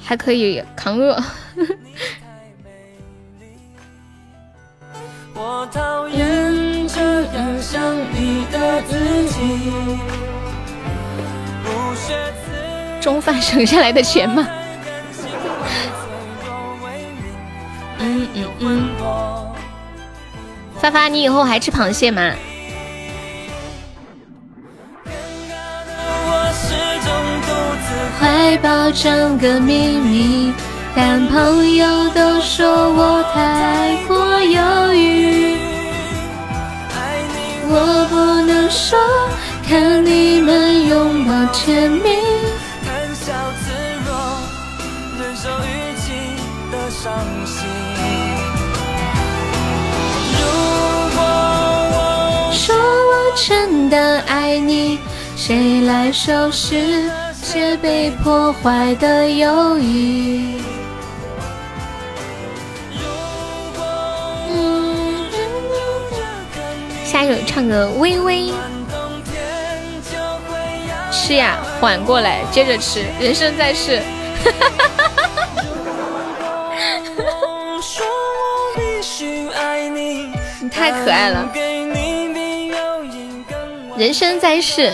[0.03, 1.15] 还可以扛饿。
[12.99, 14.47] 中饭省下来的钱吗？
[17.99, 18.89] 嗯嗯嗯。
[20.79, 22.31] 发发，你以后还吃螃蟹吗？
[28.47, 30.53] 怀抱整个秘密，
[30.95, 35.57] 但朋友都说我太过犹豫。
[37.67, 38.15] 我不
[38.49, 38.97] 能说，
[39.67, 42.07] 看你们拥抱甜蜜。
[42.85, 43.69] 谈笑自
[44.05, 44.15] 若，
[45.19, 46.13] 忍受语气
[46.71, 47.67] 的伤心。
[50.31, 50.39] 如
[51.17, 51.19] 果
[51.91, 54.99] 我说我真的爱你，
[55.35, 57.11] 谁来收拾？
[57.59, 60.61] 是被破坏的友谊。
[67.03, 68.51] 下一首唱个微微。
[71.11, 73.99] 吃呀，缓过来接着吃，人生在世。
[80.61, 81.51] 你太可爱了。
[83.97, 84.93] 人生在世，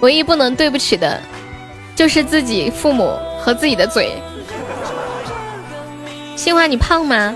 [0.00, 1.20] 唯一不能对不起的。
[1.94, 4.20] 就是自己父母和自己的嘴。
[6.36, 7.34] 新华，你胖吗？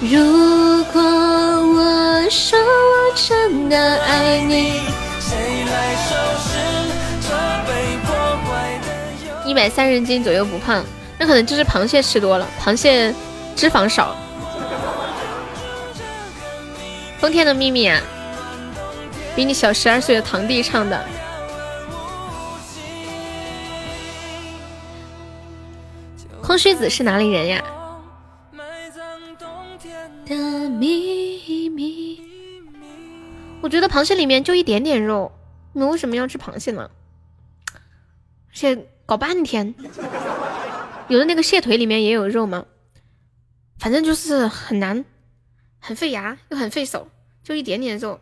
[0.00, 4.80] 如果我说我真的爱你，
[9.44, 10.84] 一百三十斤左右不胖，
[11.18, 13.12] 那可能就是螃蟹吃多了，螃蟹
[13.56, 14.14] 脂肪少。
[17.26, 18.00] 冬天的秘密啊，
[19.34, 21.04] 比你小十二岁的堂弟唱的。
[26.40, 27.64] 空虚子是哪里人呀？
[30.24, 30.36] 的
[30.70, 32.22] 秘密。
[33.60, 35.32] 我觉得螃蟹里面就一点点肉，
[35.72, 36.88] 你们为什么要吃螃蟹呢？
[37.74, 39.74] 而且搞半天，
[41.08, 42.66] 有的那个蟹腿里面也有肉吗？
[43.80, 45.04] 反正就是很难，
[45.80, 47.08] 很费牙又很费手，
[47.46, 48.20] 就一点点肉。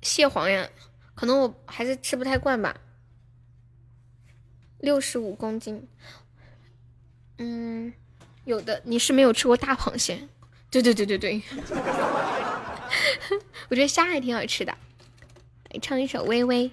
[0.00, 0.70] 蟹黄呀，
[1.14, 2.80] 可能我还是吃不太惯吧。
[4.78, 5.86] 六十五公斤，
[7.36, 7.92] 嗯，
[8.46, 10.26] 有的你是没有吃过大螃蟹。
[10.70, 11.42] 对对对对对，
[13.68, 14.72] 我觉得虾还挺好吃的。
[15.70, 16.70] 来唱一首《微微》。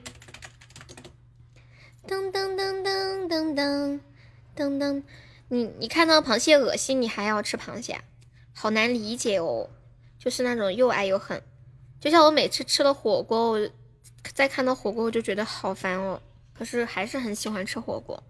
[2.08, 4.00] 噔噔噔噔噔噔
[4.56, 5.04] 噔噔，
[5.50, 8.00] 你你看到螃蟹恶心，你还要吃螃蟹，
[8.54, 9.70] 好难理解哦。
[10.24, 11.44] 就是那种又爱又恨，
[12.00, 13.70] 就像我每次吃了火锅，我
[14.34, 16.18] 再看到火锅我就觉得好烦哦。
[16.58, 18.24] 可是还是很喜欢吃火锅。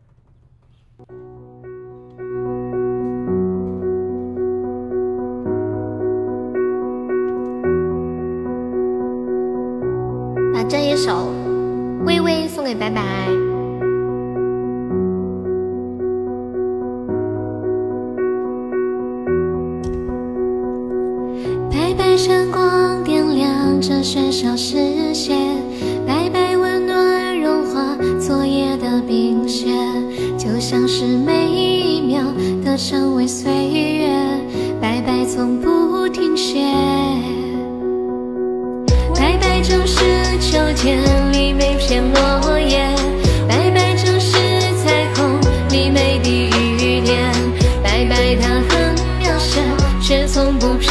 [10.51, 11.11] 把这一首
[12.05, 12.89] 《微微》送给白。
[12.89, 13.52] 白
[23.85, 25.35] 这喧嚣世界，
[26.07, 29.67] 白白温暖融化昨夜的冰雪，
[30.37, 32.23] 就像是每一秒
[32.63, 34.07] 都成为岁月，
[34.79, 36.63] 白白从不停歇。
[39.65, 39.99] 正是
[40.39, 42.85] 秋天里每片落叶，
[43.47, 44.37] 白白正是
[44.83, 45.39] 彩虹
[45.69, 47.31] 里每滴雨点，
[47.81, 49.61] 白白它很渺小，
[50.01, 50.89] 却从不疲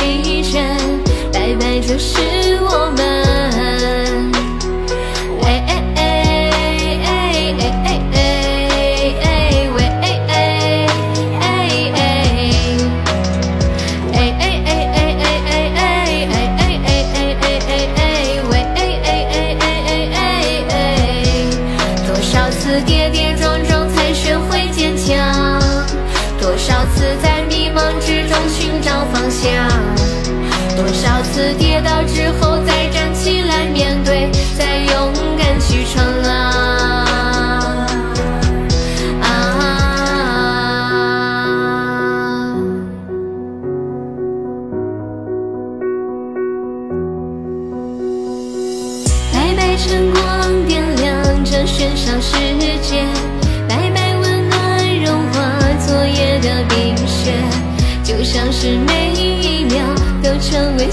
[58.63, 60.13] 是每一秒。
[60.23, 60.89] 都成为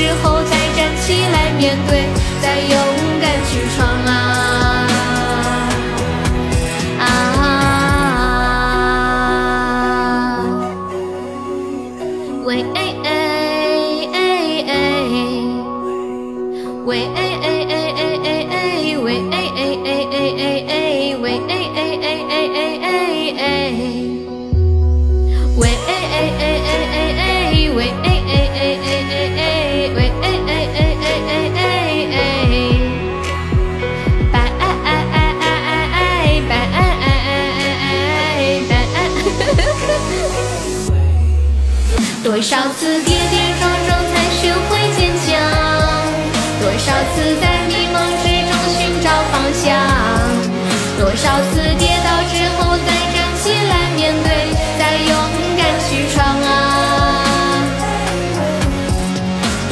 [0.00, 2.08] 之后再站起来面对，
[2.40, 2.74] 再勇
[3.20, 3.86] 敢去闯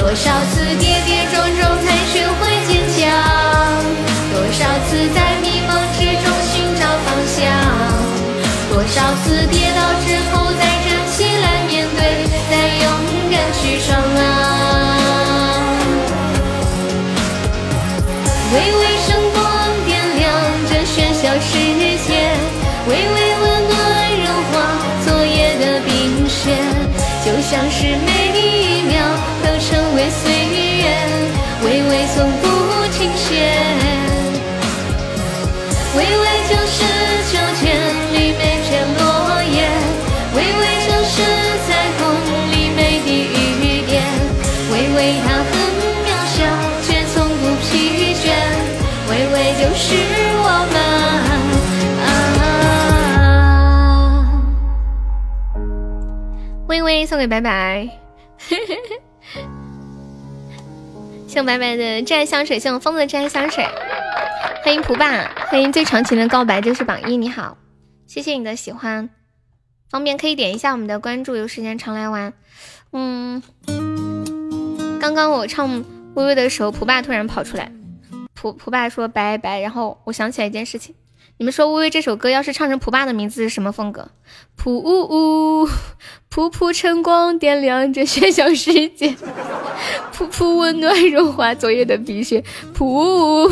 [0.09, 3.13] 多少次跌跌撞撞才学会坚强，
[4.33, 7.07] 多少次在迷茫之中寻找方
[7.37, 7.37] 向，
[8.73, 12.89] 多少次跌倒之后再站起来面对，再勇
[13.31, 14.27] 敢去闯啊！
[18.55, 19.39] 微微声光
[19.85, 20.25] 点亮
[20.71, 21.53] 这喧嚣世
[22.09, 22.09] 界，
[22.89, 23.77] 微微温暖
[24.25, 24.57] 融化
[25.05, 26.57] 昨夜的冰雪，
[27.27, 27.85] 就像是
[57.09, 57.89] 送给白白，
[61.27, 63.67] 送白白的真爱香水，送疯子的真爱香水。
[64.63, 67.57] 欢迎蒲爸，欢迎最长情的告白，就是榜一，你好，
[68.07, 69.09] 谢谢你的喜欢，
[69.89, 72.35] 方便可以点一下我们的关注，有时间常来玩。
[72.93, 73.43] 嗯，
[75.01, 77.73] 刚刚我唱微微的时候，蒲爸突然跑出来，
[78.35, 80.95] 蒲蒲爸说拜拜，然后我想起来一件事情，
[81.41, 84.09] 你们说微微这首歌要是唱成普爸的名字是什么风格？
[84.61, 85.69] 噗呜呜，
[86.29, 89.15] 噗噗晨光点亮这喧嚣世界，
[90.13, 92.43] 噗噗温暖融化昨夜的冰雪，
[92.77, 93.51] 噗呜呜，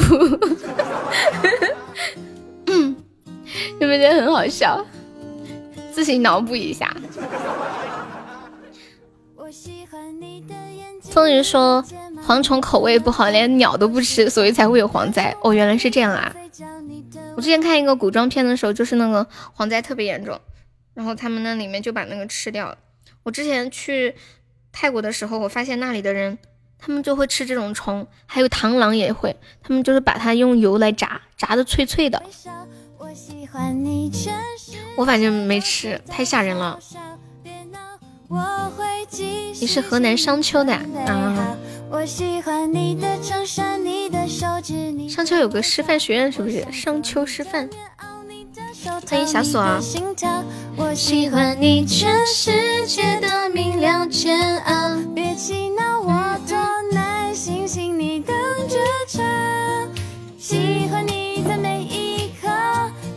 [2.66, 2.96] 嗯，
[3.78, 4.84] 有没有觉得很好笑？
[5.92, 6.92] 自行脑补一下。
[11.02, 11.84] 风云说
[12.26, 15.32] 蝗虫口味不好，连鸟都不吃，所以才会有蝗灾。
[15.42, 16.34] 哦，原来是这样啊！
[17.36, 20.40] 我之前看一个古装片的时候，就是那个蝗灾特别严重，
[20.94, 22.78] 然后他们那里面就把那个吃掉了。
[23.22, 24.14] 我之前去
[24.72, 26.38] 泰国的时候，我发现那里的人
[26.78, 32.22] 他们就会吃这种虫，还有螳螂也会，他们就是把它用油来炸，炸的脆脆的。
[34.96, 36.80] 我反正没吃，太吓人了。
[39.60, 41.56] 你是河南商丘的啊？
[45.08, 46.66] 商丘有个师范学院，是不是？
[46.72, 47.68] 商丘师范。
[49.08, 49.80] 欢迎小锁啊！
[50.76, 56.56] 我喜欢你全世界的明亮煎熬，别气恼我多
[56.92, 58.36] 耐心，请你等
[58.68, 59.22] 着瞧。
[60.38, 62.48] 喜欢你的每一刻，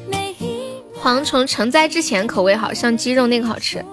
[0.08, 3.84] 每一蝗虫成灾之前口味好像鸡肉那个好吃，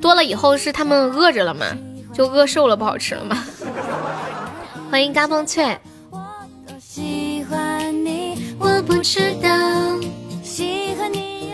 [0.00, 1.66] 多了以后是他们饿着了嘛，
[2.12, 3.44] 就饿瘦了不好吃了嘛。
[4.94, 5.76] 欢迎嘎嘣脆。
[8.60, 9.50] 我不知道。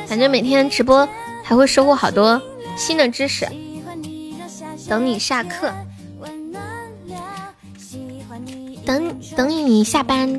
[0.07, 1.09] 反正每天直播
[1.43, 2.39] 还会收获好多
[2.77, 3.49] 新的知识。
[4.87, 5.73] 等你下课，
[8.85, 10.39] 等等你下班，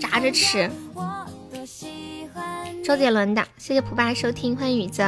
[0.00, 0.68] 炸着吃。
[2.82, 5.04] 周杰伦的，谢谢普爸收听，欢迎雨子。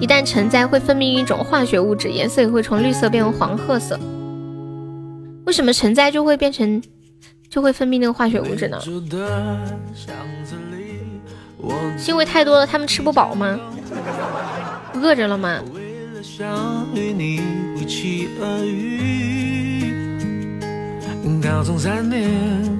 [0.00, 3.98] 一旦成灾，会分泌一种化学物质，颜色也会从绿色变为黄褐色。
[5.44, 6.82] 为什么成灾就会变成？
[7.50, 8.78] 就会分泌那个化学物质呢？
[11.98, 13.58] 是因为太多了，他们吃不饱吗？
[14.94, 15.58] 饿着了吗？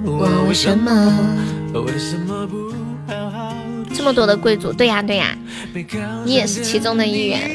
[0.05, 0.91] 我为什么？
[1.73, 2.71] 为什么不
[3.07, 3.55] 好好
[3.99, 5.37] 这么多的贵族，对呀对呀，
[6.23, 7.51] 你也是其中的一员。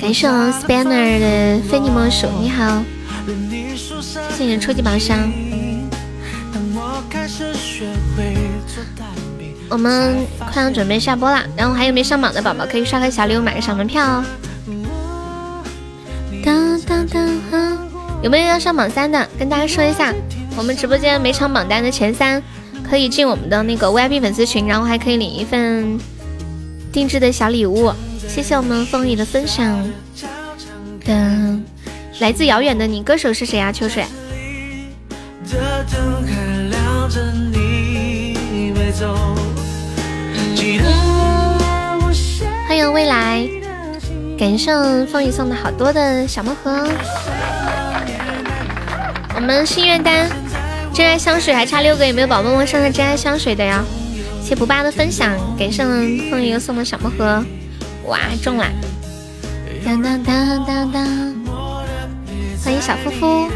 [0.00, 2.82] 感谢我 Spanner 的非你莫属，你好。
[4.30, 5.30] 谢谢你的超级宝箱。
[9.68, 14.24] 我们快要准备下播了，然后还有没上榜的宝宝可以刷个小礼物买个小门票哦。
[16.42, 17.78] 当当当！
[18.22, 19.28] 有没有要上榜三的？
[19.38, 20.14] 跟大家说一下，
[20.56, 22.42] 我们直播间每场榜单的前三
[22.94, 25.98] 可以进我们的那个 VIP 粉丝群，然后还可以领一份
[26.92, 27.92] 定制的小礼物。
[28.28, 29.84] 谢谢我们风雨的分享。
[31.04, 31.60] 当。
[32.20, 33.72] 来自遥远的你，歌手是谁啊？
[33.72, 34.04] 秋水。
[42.68, 43.44] 欢迎未来，
[44.38, 44.72] 感谢
[45.06, 46.88] 风雨送的好多的小盲盒。
[49.34, 50.30] 我们心愿单
[50.94, 53.84] 真爱香水还差六个，有没有宝宝们上上真爱香水的呀？
[54.40, 55.84] 谢不八的分享，感谢
[56.30, 57.44] 风一个送的小魔盒，
[58.04, 58.70] 哇中啦！
[59.84, 61.04] 当当当当当，
[62.62, 63.48] 欢迎小夫夫。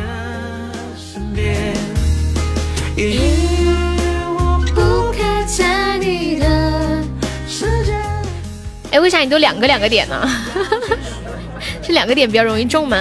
[8.90, 10.28] 哎，为啥你都两个两个点呢？
[11.82, 12.96] 是两个点比较容易中吗？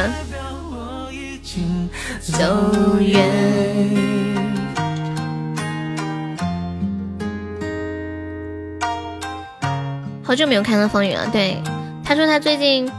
[2.22, 3.67] 走远。
[10.28, 11.58] 好久没有看到风雨了，对，
[12.04, 12.92] 他说他最近，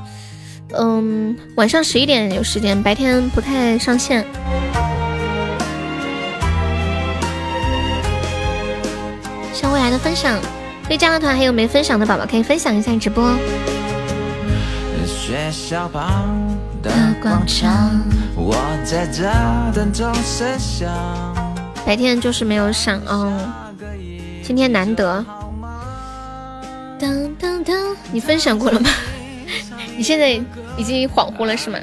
[0.73, 4.25] 嗯，晚上十一点有时间，白天不太上线。
[9.53, 10.41] 向未来的分享，
[10.89, 13.31] 对加了团还有没分享的宝宝可以分享一下直播。
[15.07, 16.35] 学校旁
[16.83, 16.91] 的
[17.21, 18.01] 广场，
[18.35, 19.25] 我在这
[19.75, 20.89] 等钟声响。
[21.85, 23.31] 白天就是没有上哦，
[24.43, 25.23] 今天难得。
[26.99, 28.91] 当当当，你分享过了吗？
[29.97, 30.31] 你现在
[30.77, 31.79] 已经恍惚了是吗？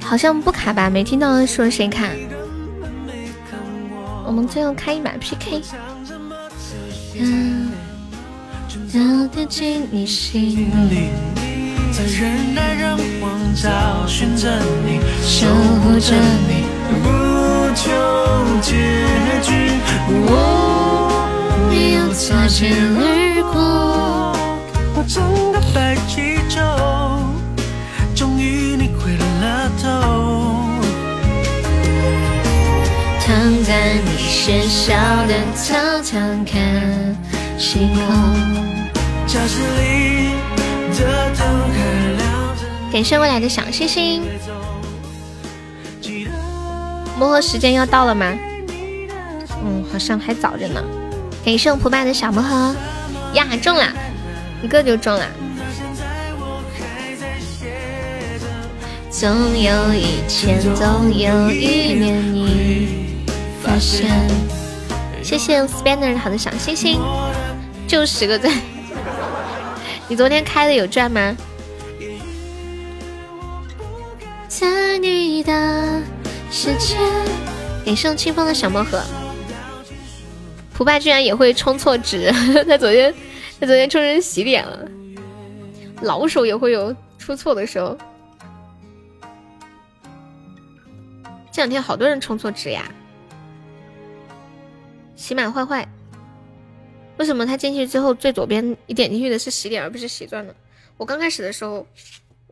[0.00, 2.08] 好像不卡吧，没听到说谁卡。
[4.26, 5.62] 我们最后开一把 PK。
[7.18, 7.70] 嗯。
[8.92, 11.10] 要贴近你心里，
[11.92, 14.48] 在人来人往找寻着
[14.86, 15.46] 你，守
[15.82, 16.14] 护着
[16.48, 16.64] 你，
[17.02, 17.08] 不
[17.74, 17.90] 求
[18.62, 18.72] 结
[19.42, 19.70] 局。
[21.76, 24.32] 你又擦肩而过，
[24.94, 25.22] 我整
[25.52, 26.62] 个白气球，
[28.14, 29.84] 终于你回了头，
[33.20, 34.94] 躺在你学校
[35.26, 37.14] 的操场看
[37.58, 38.00] 星空。
[39.26, 40.30] 教室里
[40.96, 41.04] 的
[41.36, 41.76] 灯还
[42.16, 44.22] 亮着感谢未来的小星星。
[47.18, 48.32] 魔盒时间要到了吗？
[49.62, 50.82] 嗯，好像还早着呢。
[51.46, 52.74] 感谢我蒲爸的小魔盒
[53.34, 53.86] 呀，中了
[54.64, 55.24] 一个就中了。
[59.12, 63.22] 总有一天，总有一年，你
[63.62, 64.10] 发现。
[65.22, 67.00] 谢谢 Spanner 好的小星星，
[67.86, 68.52] 就十个赞。
[70.08, 71.36] 你昨天开的有赚吗？
[74.48, 76.02] 在你的
[76.50, 76.96] 世界，
[77.84, 79.00] 给送清风的小魔盒。
[80.76, 82.30] 蒲爸居然也会充错值，
[82.68, 83.14] 他昨天
[83.58, 84.86] 他昨天充成洗脸了。
[86.02, 87.96] 老手也会有出错的时候。
[91.50, 92.84] 这两天好多人充错值呀。
[95.14, 95.88] 洗满坏坏。
[97.16, 100.52] 为什么他进去之后最左边一点进去的是洗脸而不是洗钻呢？
[100.98, 101.86] 我刚开始的时候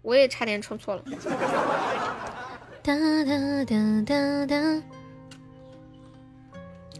[0.00, 1.04] 我也差点充错了。
[2.82, 2.96] 哒
[3.26, 4.82] 哒哒哒哒，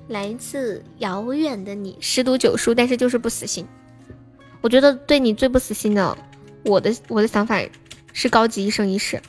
[0.08, 3.66] 来自遥远的你，十赌九输，但是就是不死心。
[4.60, 6.16] 我觉得对你最不死心的，
[6.64, 7.60] 我的我的想法
[8.12, 9.20] 是高级一生一世，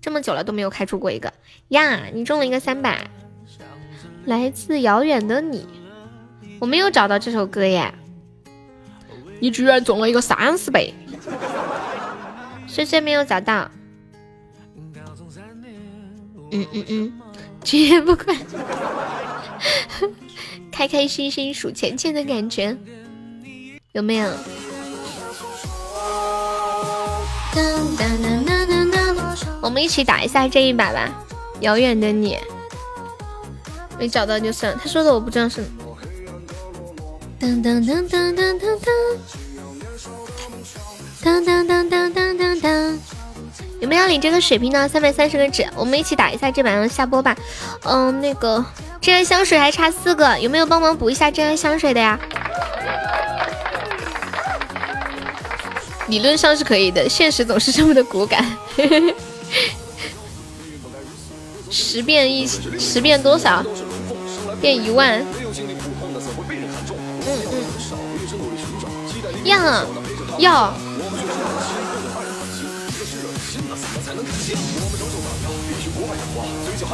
[0.00, 1.32] 这么久了都没有开出过一个。
[1.68, 2.04] 呀！
[2.12, 3.10] 你中了一个三百，
[4.26, 5.66] 来自遥远的你。
[6.60, 7.92] 我没有找到这首歌耶，
[9.40, 10.94] 你居然中了一个三十倍，
[12.66, 13.70] 虽虽没有找到，
[16.50, 17.12] 嗯嗯嗯，
[17.64, 18.36] 绝不管，
[20.72, 22.76] 开开心心数钱钱的感觉，
[23.92, 24.28] 有没有？
[29.60, 31.24] 我们一起打一下这一把吧，
[31.60, 32.38] 遥远的你，
[33.98, 35.62] 没找到就算，他说的我不知道是。
[37.38, 38.78] 当当当当当当
[41.22, 42.98] 当当当当当当当，
[43.80, 45.68] 有没有领这个水瓶的三百三十个纸？
[45.76, 47.36] 我们一起打一下这把，下播吧。
[47.84, 48.64] 嗯，那个
[49.02, 52.16] 真爱香水还差四个，有没有帮忙补一下真爱香水的呀？
[56.06, 58.46] 理论上是可以的，现实总是这么的骨感。
[61.68, 63.64] 十变一十变多少？
[64.60, 65.20] 变一万。
[69.44, 69.86] 嗯
[70.38, 70.72] 要
[76.82, 76.88] 要。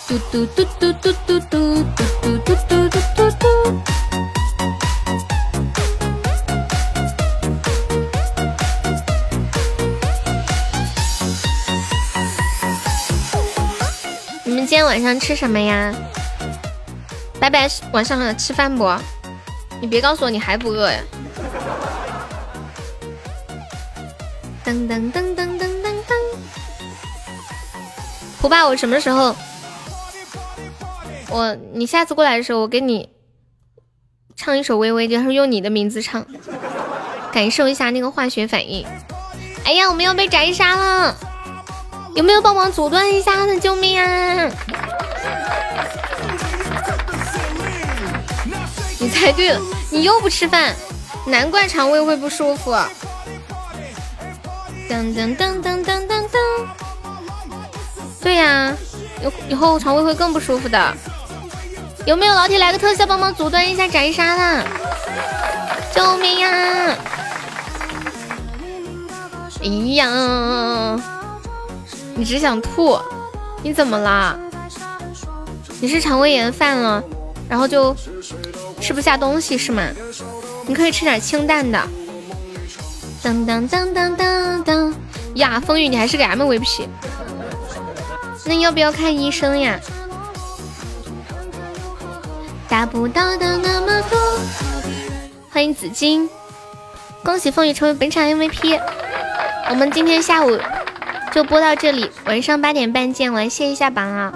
[0.09, 1.83] 嘟嘟嘟嘟嘟嘟嘟
[2.23, 3.45] 嘟嘟嘟嘟嘟。
[14.45, 15.95] 今天晚上吃什么呀？
[17.41, 18.91] 拜拜，晚上吃饭不？
[19.81, 21.01] 你别告诉我你还不饿呀！
[24.65, 26.15] 噔噔噔噔噔噔噔。
[28.41, 29.37] 胡爸，我什么时候？
[31.29, 33.11] 我你下次过来的时候，我给你
[34.35, 36.27] 唱一首《微微》，就是用你的名字唱，
[37.33, 38.87] 感受一下那个化学反应。
[39.65, 41.17] 哎呀，我们要被斩杀了！
[42.15, 43.61] 有没有帮忙阻断一下的？
[43.61, 44.51] 救命啊！
[49.07, 50.75] 你猜对了，你又不吃饭，
[51.27, 52.73] 难怪肠胃会不舒服。
[54.91, 56.67] 噔噔噔噔噔噔噔，
[58.21, 58.77] 对呀，
[59.23, 60.93] 以以后肠胃会更不舒服的。
[62.05, 64.67] 有没有老铁来个特效帮忙阻断一下斩杀的？
[65.95, 66.97] 救命呀！
[69.63, 71.01] 哎呀，
[72.17, 72.99] 你只想吐，
[73.63, 74.37] 你怎么啦？
[75.81, 77.01] 你是肠胃炎犯了，
[77.49, 77.95] 然后就
[78.81, 79.83] 吃不下东西是吗？
[80.67, 81.81] 你可以吃点清淡的。
[83.23, 84.95] 当当当当当当
[85.35, 85.61] 呀！
[85.61, 86.87] 风雨，你还是个 MVP，
[88.45, 89.79] 那要不要看医生呀？
[92.69, 94.19] 达不到的那么多。
[95.51, 96.29] 欢迎紫金，
[97.25, 98.81] 恭喜风雨成为本场 MVP。
[99.71, 100.59] 我们今天下午
[101.33, 104.33] 就播到这里，晚上八点半见，我来卸一下榜啊。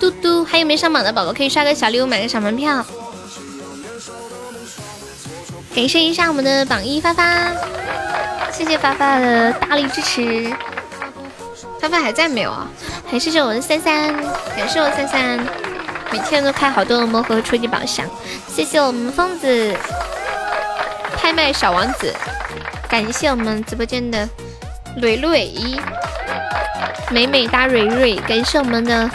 [0.00, 2.84] 嘟嘟，还有没上榜的宝宝可以刷个小礼物，买个小门票。
[5.74, 7.52] 感谢一下我们的榜一发发，
[8.50, 10.50] 谢谢发发的大力支持。
[11.78, 12.66] 发发还在没有啊？
[13.10, 14.12] 还谢谢我的三三，
[14.56, 15.38] 感谢我三三，
[16.10, 18.06] 每天都开好多的魔盒初级宝箱。
[18.48, 19.76] 谢谢我们疯子
[21.16, 22.14] 拍卖小王子，
[22.88, 24.28] 感谢我们直播间的
[24.96, 25.52] 蕊蕊
[27.10, 29.08] 美美哒蕊蕊，感谢我们的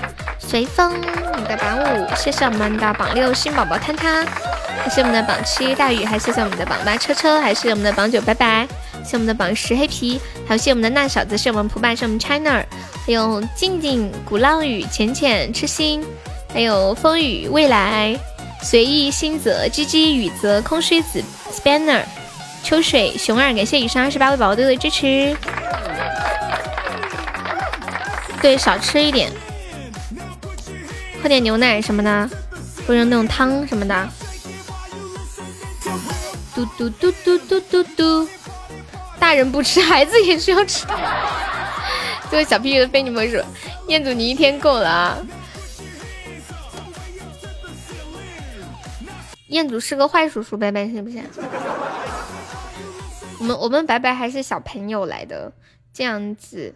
[0.48, 0.94] 随风
[1.38, 4.24] 你的榜五，谢谢我们的榜六新宝宝坍塌。
[4.84, 8.68] 还是我们的榜七大雨，还是谢我们的榜八车车，还是我们的榜九拜拜，
[9.04, 12.64] 谢我们的榜十黑皮，还有谢我们的那小子，是我们普爸，是我们 China，
[13.06, 16.06] 还有静静、鼓浪屿、浅浅、痴心，
[16.54, 18.16] 还有风雨、未来、
[18.62, 22.04] 随意、心泽、鸡鸡、雨泽、空虚子、Spanner、
[22.64, 25.36] 秋水、熊二，感谢以上二十八位宝宝对我的支持。
[28.42, 29.32] 对，少吃一点，
[31.26, 32.30] 喝点牛奶什么的，
[32.86, 34.10] 或者那种汤什么的。
[36.54, 38.30] 嘟嘟嘟嘟嘟嘟嘟，
[39.20, 40.86] 大人不吃，孩子也需要吃。
[42.30, 43.44] 这 个小屁的非你莫属，
[43.88, 45.18] 彦祖你一天够了啊！
[49.48, 51.24] 彦祖是个坏叔叔，拜拜，是不是？
[53.40, 55.52] 我们我们白白还是小朋友来的，
[55.92, 56.76] 这样子。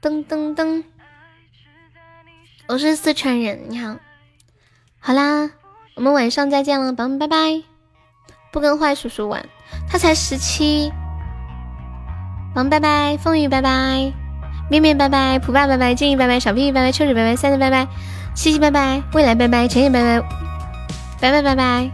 [0.00, 0.84] 噔噔噔，
[2.68, 3.94] 我是四川人，你好，
[4.98, 5.50] 好啦。
[5.94, 7.62] 我们晚上再见了，宝宝们，拜拜！
[8.52, 9.46] 不跟坏叔叔玩，
[9.88, 10.90] 他才十七。
[12.52, 13.16] 宝宝们，拜拜！
[13.18, 14.12] 风雨，拜拜！
[14.68, 15.38] 面面，拜拜！
[15.38, 15.94] 普爸，拜拜！
[15.94, 16.40] 静怡，拜拜！
[16.40, 16.90] 小屁屁，拜拜！
[16.90, 17.36] 秋水，拜拜！
[17.36, 17.86] 三三，拜拜！
[18.34, 19.00] 七七，拜拜！
[19.14, 19.68] 未来，拜拜！
[19.68, 20.28] 晨晨，拜拜！
[21.20, 21.90] 拜拜拜拜！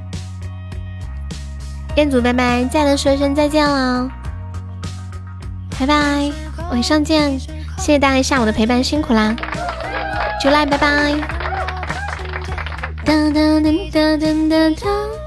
[1.97, 2.65] 彦祖，拜拜！
[2.65, 4.11] 再来说一声再见了，
[5.79, 6.33] 拜拜！
[6.71, 7.39] 晚上见！
[7.39, 9.37] 谢谢大家下午的陪伴，辛苦啦！
[10.43, 11.15] 出来，拜拜！
[13.05, 15.22] 哒哒哒哒哒哒哒。